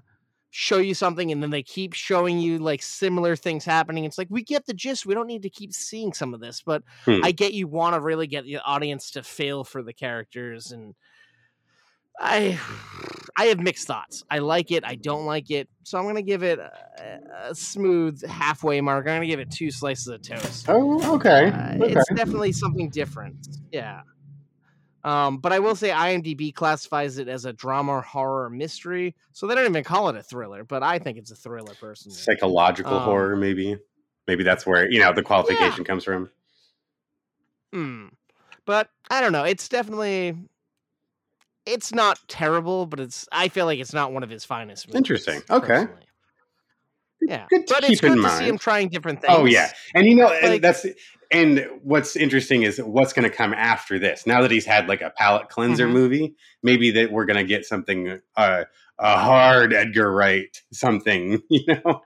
show 0.51 0.77
you 0.77 0.93
something 0.93 1.31
and 1.31 1.41
then 1.41 1.49
they 1.49 1.63
keep 1.63 1.93
showing 1.93 2.39
you 2.39 2.59
like 2.59 2.83
similar 2.83 3.35
things 3.35 3.65
happening 3.65 4.05
it's 4.05 4.17
like 4.19 4.27
we 4.29 4.43
get 4.43 4.65
the 4.67 4.73
gist 4.75 5.07
we 5.07 5.15
don't 5.15 5.27
need 5.27 5.41
to 5.41 5.49
keep 5.49 5.73
seeing 5.73 6.13
some 6.13 6.35
of 6.35 6.39
this 6.39 6.61
but 6.61 6.83
Hmm. 7.05 7.23
i 7.23 7.31
get 7.31 7.53
you 7.53 7.67
want 7.67 7.95
to 7.95 7.99
really 7.99 8.27
get 8.27 8.45
the 8.45 8.57
audience 8.59 9.09
to 9.09 9.23
feel 9.23 9.63
for 9.63 9.81
the 9.81 9.91
characters 9.93 10.71
and 10.71 10.93
i 12.19 12.59
i 13.37 13.45
have 13.45 13.59
mixed 13.59 13.87
thoughts 13.87 14.23
i 14.29 14.39
like 14.39 14.71
it 14.71 14.83
i 14.85 14.95
don't 14.95 15.25
like 15.25 15.51
it 15.51 15.67
so 15.83 15.97
i'm 15.97 16.05
gonna 16.05 16.21
give 16.21 16.43
it 16.43 16.59
a, 16.59 17.19
a 17.49 17.55
smooth 17.55 18.23
halfway 18.25 18.79
mark 18.81 19.07
i'm 19.07 19.15
gonna 19.17 19.27
give 19.27 19.39
it 19.39 19.51
two 19.51 19.71
slices 19.71 20.07
of 20.07 20.21
toast 20.21 20.65
Oh, 20.69 21.15
okay. 21.15 21.49
uh, 21.51 21.75
okay. 21.75 21.93
it's 21.93 22.09
definitely 22.13 22.51
something 22.51 22.89
different. 22.89 23.47
Yeah. 23.71 24.01
Um, 25.03 25.37
but 25.37 25.53
I 25.53 25.59
will 25.59 25.75
say 25.75 25.89
IMDb 25.89 26.51
classifies 26.51 27.19
it 27.19 27.27
as 27.27 27.45
a 27.45 27.53
drama, 27.53 28.01
horror, 28.01 28.49
mystery. 28.49 29.15
So 29.33 29.45
they 29.45 29.53
don't 29.53 29.65
even 29.65 29.83
call 29.83 30.09
it 30.09 30.15
a 30.15 30.23
thriller, 30.23 30.63
but 30.63 30.81
I 30.81 30.97
think 30.97 31.19
it's 31.19 31.29
a 31.29 31.35
thriller 31.35 31.75
personally. 31.79 32.17
Psychological 32.17 32.95
Um, 32.97 33.03
horror, 33.03 33.35
maybe. 33.35 33.77
Maybe 34.27 34.43
that's 34.43 34.65
where 34.65 34.89
you 34.89 34.97
know 34.99 35.13
the 35.13 35.21
qualification 35.21 35.83
comes 35.83 36.03
from. 36.03 36.31
Hmm. 37.71 38.07
But 38.65 38.89
I 39.11 39.21
don't 39.21 39.31
know. 39.31 39.43
It's 39.43 39.69
definitely 39.69 40.35
it's 41.65 41.93
not 41.93 42.19
terrible, 42.27 42.85
but 42.85 42.99
it's 42.99 43.27
I 43.31 43.47
feel 43.47 43.65
like 43.65 43.79
it's 43.79 43.93
not 43.93 44.11
one 44.13 44.23
of 44.23 44.29
his 44.29 44.45
finest 44.45 44.87
movies. 44.87 44.97
Interesting. 44.97 45.41
Okay. 45.49 45.67
personally. 45.67 46.01
Yeah. 47.21 47.45
Good 47.49 47.67
to 47.67 47.73
but 47.73 47.83
it's 47.89 48.01
keep 48.01 48.03
in 48.09 48.15
good 48.17 48.23
to 48.23 48.29
see 48.37 48.47
him 48.47 48.57
trying 48.57 48.89
different 48.89 49.21
things. 49.21 49.33
Oh 49.35 49.45
yeah, 49.45 49.71
and 49.95 50.05
you 50.05 50.15
know 50.15 50.29
and 50.31 50.49
Like- 50.53 50.61
that's 50.61 50.85
and 51.31 51.65
what's 51.81 52.15
interesting 52.15 52.63
is 52.63 52.77
what's 52.79 53.11
going 53.13 53.27
to 53.29 53.35
come 53.35 53.53
after 53.53 53.97
this. 53.97 54.27
Now 54.27 54.41
that 54.41 54.51
he's 54.51 54.65
had 54.65 54.87
like 54.87 55.01
a 55.01 55.09
palate 55.09 55.49
cleanser 55.49 55.87
Mhm. 55.87 55.91
movie, 55.93 56.35
maybe 56.61 56.91
that 56.91 57.11
we're 57.11 57.25
going 57.25 57.37
to 57.43 57.47
get 57.47 57.65
something 57.65 58.19
uh, 58.37 58.65
a 58.99 59.17
hard 59.17 59.73
Edgar 59.73 60.11
Wright 60.11 60.61
something. 60.71 61.41
You 61.49 61.65
know, 61.83 62.01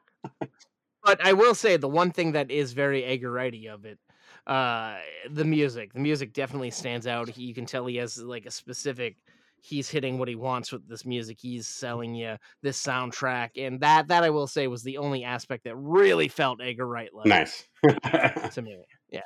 But 1.03 1.25
I 1.25 1.33
will 1.33 1.55
say 1.55 1.75
the 1.77 1.87
one 1.89 2.11
thing 2.11 2.31
that 2.33 2.49
is 2.51 2.71
very 2.73 3.03
Edgar 3.03 3.31
Wrighty 3.31 3.67
of 3.67 3.85
it, 3.85 3.99
uh, 4.47 4.97
the 5.29 5.43
music. 5.45 5.91
The 5.93 5.99
music 5.99 6.31
definitely 6.33 6.71
stands 6.71 7.07
out. 7.07 7.29
He, 7.29 7.43
you 7.43 7.53
can 7.53 7.65
tell 7.65 7.85
he 7.87 7.97
has 7.97 8.17
like 8.19 8.45
a 8.45 8.51
specific. 8.51 9.17
He's 9.61 9.89
hitting 9.89 10.17
what 10.17 10.27
he 10.27 10.35
wants 10.35 10.71
with 10.71 10.87
this 10.87 11.05
music. 11.05 11.37
He's 11.39 11.67
selling 11.67 12.15
you 12.15 12.37
this 12.61 12.81
soundtrack, 12.81 13.51
and 13.57 13.79
that 13.81 14.07
that 14.07 14.23
I 14.23 14.29
will 14.29 14.47
say 14.47 14.67
was 14.67 14.83
the 14.83 14.97
only 14.97 15.23
aspect 15.23 15.63
that 15.65 15.75
really 15.75 16.27
felt 16.27 16.61
Edgar 16.61 16.87
Wright 16.87 17.13
like 17.13 17.27
nice. 17.27 17.67
to 17.83 18.61
me. 18.61 18.77
Yeah. 19.09 19.21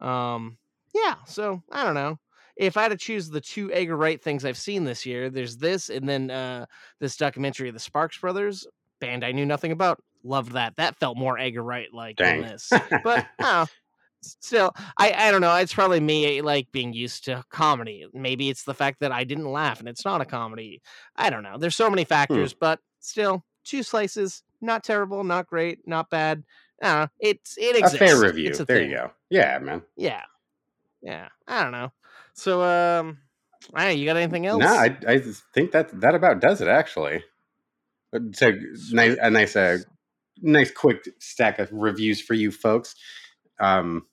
Um. 0.00 0.58
Yeah. 0.94 1.16
So 1.26 1.62
I 1.70 1.84
don't 1.84 1.94
know. 1.94 2.18
If 2.56 2.76
I 2.76 2.82
had 2.82 2.92
to 2.92 2.96
choose 2.96 3.28
the 3.28 3.40
two 3.40 3.72
Edgar 3.72 3.96
Wright 3.96 4.22
things 4.22 4.44
I've 4.44 4.56
seen 4.56 4.84
this 4.84 5.04
year, 5.04 5.28
there's 5.28 5.56
this, 5.56 5.90
and 5.90 6.08
then 6.08 6.30
uh, 6.30 6.66
this 7.00 7.16
documentary 7.16 7.68
of 7.68 7.74
the 7.74 7.80
Sparks 7.80 8.18
Brothers 8.18 8.64
band 9.00 9.24
I 9.24 9.32
knew 9.32 9.46
nothing 9.46 9.72
about. 9.72 10.02
Loved 10.22 10.52
that. 10.52 10.76
That 10.76 10.96
felt 10.96 11.18
more 11.18 11.38
Edgar 11.38 11.62
Wright 11.62 11.92
like 11.92 12.16
than 12.16 12.40
this. 12.40 12.70
But 13.02 13.26
oh, 13.40 13.66
still, 14.40 14.72
I 14.98 15.12
I 15.16 15.30
don't 15.30 15.40
know. 15.40 15.54
It's 15.56 15.74
probably 15.74 16.00
me 16.00 16.40
like 16.42 16.70
being 16.72 16.92
used 16.92 17.24
to 17.26 17.44
comedy. 17.50 18.06
Maybe 18.12 18.48
it's 18.50 18.64
the 18.64 18.74
fact 18.74 19.00
that 19.00 19.12
I 19.12 19.24
didn't 19.24 19.50
laugh 19.50 19.80
and 19.80 19.88
it's 19.88 20.04
not 20.04 20.20
a 20.20 20.24
comedy. 20.24 20.82
I 21.16 21.30
don't 21.30 21.42
know. 21.42 21.58
There's 21.58 21.76
so 21.76 21.90
many 21.90 22.04
factors, 22.04 22.54
but 22.54 22.80
still, 23.00 23.44
two 23.64 23.82
slices, 23.82 24.42
not 24.60 24.84
terrible, 24.84 25.24
not 25.24 25.46
great, 25.46 25.86
not 25.86 26.10
bad. 26.10 26.42
Uh, 26.82 27.06
it's 27.20 27.56
it 27.58 27.76
exists. 27.76 27.94
a 27.94 27.98
fair 27.98 28.20
review. 28.20 28.50
A 28.50 28.64
There 28.64 28.78
thing. 28.78 28.90
you 28.90 28.96
go. 28.96 29.10
Yeah, 29.30 29.58
man. 29.60 29.82
Yeah. 29.96 30.22
Yeah. 31.02 31.28
I 31.46 31.62
don't 31.62 31.72
know. 31.72 31.92
So 32.34 32.62
um 32.62 33.18
hey, 33.76 33.94
you 33.94 34.04
got 34.06 34.16
anything 34.16 34.46
else? 34.46 34.60
No, 34.60 34.66
I 34.74 34.96
I 35.06 35.22
think 35.54 35.72
that 35.72 36.00
that 36.00 36.14
about 36.14 36.40
does 36.40 36.60
it 36.60 36.68
actually. 36.68 37.22
It's 38.12 38.42
a 38.42 38.52
nice 38.92 39.16
a 39.20 39.30
nice 39.30 39.56
uh, 39.56 39.78
nice 40.42 40.70
quick 40.70 41.04
stack 41.20 41.58
of 41.58 41.68
reviews 41.72 42.20
for 42.20 42.34
you 42.34 42.50
folks. 42.50 42.94
Um, 43.60 44.06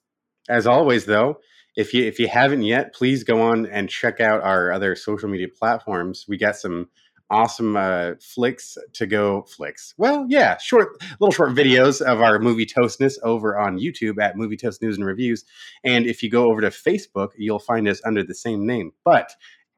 as 0.48 0.66
always, 0.66 1.04
though, 1.06 1.38
if 1.76 1.94
you 1.94 2.04
if 2.04 2.18
you 2.18 2.28
haven't 2.28 2.62
yet, 2.62 2.94
please 2.94 3.24
go 3.24 3.40
on 3.40 3.66
and 3.66 3.88
check 3.88 4.20
out 4.20 4.42
our 4.42 4.72
other 4.72 4.94
social 4.94 5.28
media 5.28 5.48
platforms. 5.48 6.26
We 6.28 6.36
got 6.36 6.56
some 6.56 6.88
awesome 7.30 7.76
uh, 7.76 8.12
flicks 8.20 8.76
to 8.92 9.06
go 9.06 9.42
flicks. 9.42 9.94
Well, 9.96 10.26
yeah, 10.28 10.58
short 10.58 11.02
little 11.18 11.32
short 11.32 11.50
videos 11.52 12.02
of 12.02 12.20
our 12.20 12.38
movie 12.38 12.66
toastness 12.66 13.18
over 13.22 13.58
on 13.58 13.78
YouTube 13.78 14.22
at 14.22 14.36
Movie 14.36 14.56
Toast 14.56 14.82
News 14.82 14.98
and 14.98 15.06
Reviews. 15.06 15.44
And 15.82 16.06
if 16.06 16.22
you 16.22 16.30
go 16.30 16.50
over 16.50 16.60
to 16.60 16.68
Facebook, 16.68 17.30
you'll 17.36 17.58
find 17.58 17.88
us 17.88 18.02
under 18.04 18.22
the 18.22 18.34
same 18.34 18.66
name. 18.66 18.92
But 19.04 19.34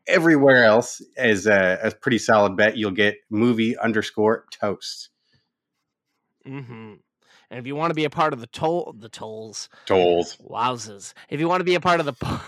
everywhere 0.07 0.65
else 0.65 1.01
is 1.16 1.47
a, 1.47 1.78
a 1.82 1.91
pretty 1.93 2.19
solid 2.19 2.57
bet. 2.57 2.77
You'll 2.77 2.91
get 2.91 3.19
movie 3.31 3.78
underscore 3.78 4.47
toast. 4.51 5.11
Mm-hmm. 6.47 6.95
And 7.55 7.60
if 7.60 7.68
you 7.68 7.76
want 7.76 7.90
to 7.90 7.94
be 7.94 8.05
a 8.05 8.10
part 8.10 8.32
of 8.32 8.40
the 8.40 8.48
toll 8.48 8.97
the 8.98 9.09
tolls, 9.09 9.68
Tolls. 9.86 10.36
wowzers. 10.39 11.12
If 11.28 11.39
you 11.39 11.48
want 11.48 11.60
to 11.60 11.64
be 11.64 11.76
a 11.76 11.81
part 11.81 12.01
of 12.01 12.06
the 12.06 12.40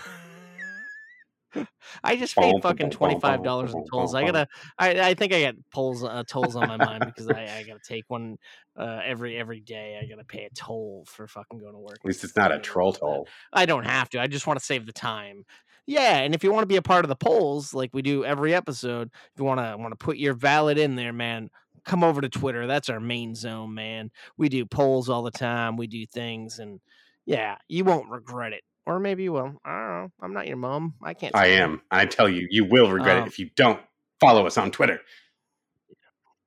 I 2.03 2.17
just 2.17 2.35
paid 2.35 2.61
fucking 2.61 2.89
twenty 2.89 3.17
five 3.17 3.41
dollars 3.41 3.73
in 3.73 3.85
tolls. 3.85 4.13
I 4.13 4.25
gotta. 4.25 4.49
I, 4.77 4.99
I 4.99 5.13
think 5.13 5.31
I 5.31 5.43
got 5.43 5.55
tolls 5.73 6.03
uh, 6.03 6.23
tolls 6.27 6.57
on 6.57 6.67
my 6.67 6.75
mind 6.75 7.05
because 7.05 7.29
I, 7.29 7.43
I 7.43 7.63
gotta 7.65 7.79
take 7.79 8.03
one 8.09 8.37
uh, 8.75 8.99
every 9.05 9.37
every 9.37 9.61
day. 9.61 9.97
I 10.03 10.05
gotta 10.07 10.25
pay 10.25 10.43
a 10.43 10.49
toll 10.49 11.05
for 11.07 11.25
fucking 11.25 11.57
going 11.57 11.73
to 11.73 11.79
work. 11.79 11.99
At 12.01 12.05
least 12.05 12.25
it's 12.25 12.35
not 12.35 12.51
a 12.51 12.59
troll 12.59 12.91
toll. 12.91 13.29
I 13.53 13.65
don't 13.65 13.85
have 13.85 14.09
to. 14.09 14.19
I 14.19 14.27
just 14.27 14.45
want 14.45 14.59
to 14.59 14.65
save 14.65 14.85
the 14.85 14.91
time. 14.91 15.45
Yeah, 15.85 16.17
and 16.17 16.35
if 16.35 16.43
you 16.43 16.51
want 16.51 16.63
to 16.63 16.67
be 16.67 16.75
a 16.75 16.81
part 16.81 17.05
of 17.05 17.09
the 17.09 17.15
polls, 17.15 17.73
like 17.73 17.91
we 17.93 18.01
do 18.01 18.25
every 18.25 18.53
episode, 18.53 19.09
if 19.13 19.39
you 19.39 19.45
want 19.45 19.61
to 19.61 19.77
want 19.77 19.97
to 19.97 20.05
put 20.05 20.17
your 20.17 20.33
valid 20.33 20.77
in 20.77 20.97
there, 20.97 21.13
man, 21.13 21.49
come 21.87 22.03
over 22.03 22.21
to 22.21 22.29
Twitter. 22.29 22.67
That's 22.67 22.89
our 22.89 22.99
main 22.99 23.33
zone, 23.33 23.73
man. 23.73 24.11
We 24.37 24.49
do 24.49 24.65
polls 24.65 25.09
all 25.09 25.23
the 25.23 25.31
time. 25.31 25.77
We 25.77 25.87
do 25.87 26.05
things, 26.05 26.59
and 26.59 26.79
yeah, 27.25 27.57
you 27.67 27.83
won't 27.83 28.09
regret 28.09 28.53
it. 28.53 28.63
Or 28.85 28.99
maybe 28.99 29.23
you 29.23 29.33
will. 29.33 29.59
I 29.65 29.79
don't 29.79 29.89
know. 29.89 30.11
I'm 30.21 30.33
not 30.33 30.47
your 30.47 30.57
mom. 30.57 30.93
I 31.01 31.13
can't. 31.13 31.35
I 31.35 31.47
tell 31.47 31.55
you. 31.57 31.63
am. 31.63 31.81
I 31.89 32.05
tell 32.05 32.29
you, 32.29 32.47
you 32.51 32.65
will 32.65 32.91
regret 32.91 33.17
Um, 33.17 33.23
it 33.23 33.27
if 33.27 33.39
you 33.39 33.49
don't 33.55 33.81
follow 34.19 34.45
us 34.45 34.57
on 34.57 34.71
Twitter. 34.71 35.01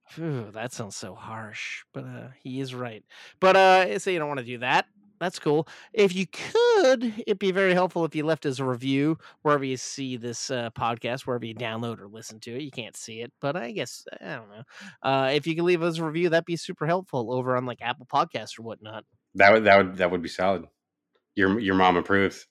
Phew, 0.09 0.51
that 0.53 0.73
sounds 0.73 0.97
so 0.97 1.15
harsh, 1.15 1.85
but 1.93 2.05
uh, 2.05 2.29
he 2.43 2.61
is 2.61 2.75
right. 2.75 3.05
But 3.41 3.57
uh, 3.57 3.99
say 3.99 4.13
you 4.13 4.19
don't 4.19 4.29
want 4.29 4.41
to 4.41 4.47
do 4.47 4.59
that. 4.59 4.87
That's 5.21 5.39
cool. 5.39 5.69
If 5.93 6.15
you 6.15 6.27
could, 6.27 7.13
it'd 7.27 7.39
be 7.39 7.53
very 7.53 7.75
helpful 7.75 8.07
if 8.07 8.15
you 8.15 8.25
left 8.25 8.47
us 8.47 8.59
a 8.59 8.65
review 8.65 9.19
wherever 9.43 9.63
you 9.63 9.77
see 9.77 10.17
this 10.17 10.51
uh, 10.51 10.71
podcast, 10.71 11.27
wherever 11.27 11.45
you 11.45 11.55
download 11.55 12.01
or 12.01 12.09
listen 12.09 12.41
to 12.41 12.57
it. 12.57 12.63
You 12.63 12.71
can't 12.71 12.97
see 12.97 13.21
it, 13.21 13.31
but 13.39 13.55
I 13.55 13.71
guess 13.73 14.07
I 14.19 14.37
don't 14.37 14.49
know. 14.49 14.63
Uh, 15.03 15.31
if 15.35 15.47
you 15.47 15.55
could 15.55 15.65
leave 15.65 15.83
us 15.83 15.99
a 15.99 16.05
review, 16.05 16.31
that'd 16.31 16.47
be 16.47 16.57
super 16.57 16.87
helpful 16.87 17.31
over 17.35 17.55
on 17.55 17.67
like 17.67 17.83
Apple 17.83 18.07
Podcasts 18.11 18.59
or 18.59 18.63
whatnot. 18.63 19.05
That 19.35 19.53
would 19.53 19.65
that 19.65 19.77
would 19.77 19.97
that 19.99 20.11
would 20.11 20.23
be 20.23 20.29
solid. 20.31 20.67
Your 21.37 21.61
your 21.61 21.75
mom 21.75 21.99
approves. 21.99 22.47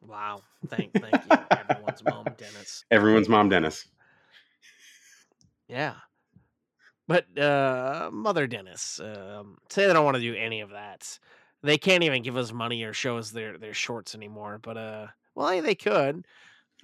Wow, 0.00 0.42
thank 0.66 0.92
thank 0.94 1.14
you, 1.14 1.38
everyone's 1.50 2.02
mom, 2.02 2.24
Dennis. 2.36 2.84
Everyone's 2.90 3.28
mom, 3.28 3.48
Dennis. 3.48 3.86
Yeah. 5.68 5.94
But 7.08 7.38
uh 7.38 8.10
Mother 8.12 8.46
Dennis, 8.46 9.00
um, 9.00 9.58
say 9.68 9.86
they 9.86 9.92
don't 9.92 10.04
want 10.04 10.16
to 10.16 10.20
do 10.20 10.34
any 10.34 10.60
of 10.60 10.70
that. 10.70 11.18
They 11.62 11.78
can't 11.78 12.04
even 12.04 12.22
give 12.22 12.36
us 12.36 12.52
money 12.52 12.82
or 12.82 12.92
show 12.92 13.18
us 13.18 13.30
their 13.30 13.58
their 13.58 13.74
shorts 13.74 14.14
anymore. 14.14 14.58
But 14.60 14.76
uh, 14.76 15.06
well, 15.34 15.62
they 15.62 15.74
could. 15.74 16.26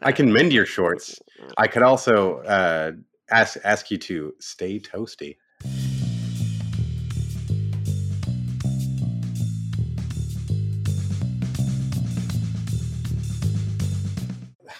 I 0.00 0.12
can 0.12 0.32
mend 0.32 0.52
your 0.52 0.66
shorts. 0.66 1.20
I 1.58 1.66
could 1.66 1.82
also 1.82 2.38
uh, 2.38 2.92
ask 3.30 3.58
ask 3.64 3.90
you 3.90 3.98
to 3.98 4.34
stay 4.40 4.80
toasty. 4.80 5.36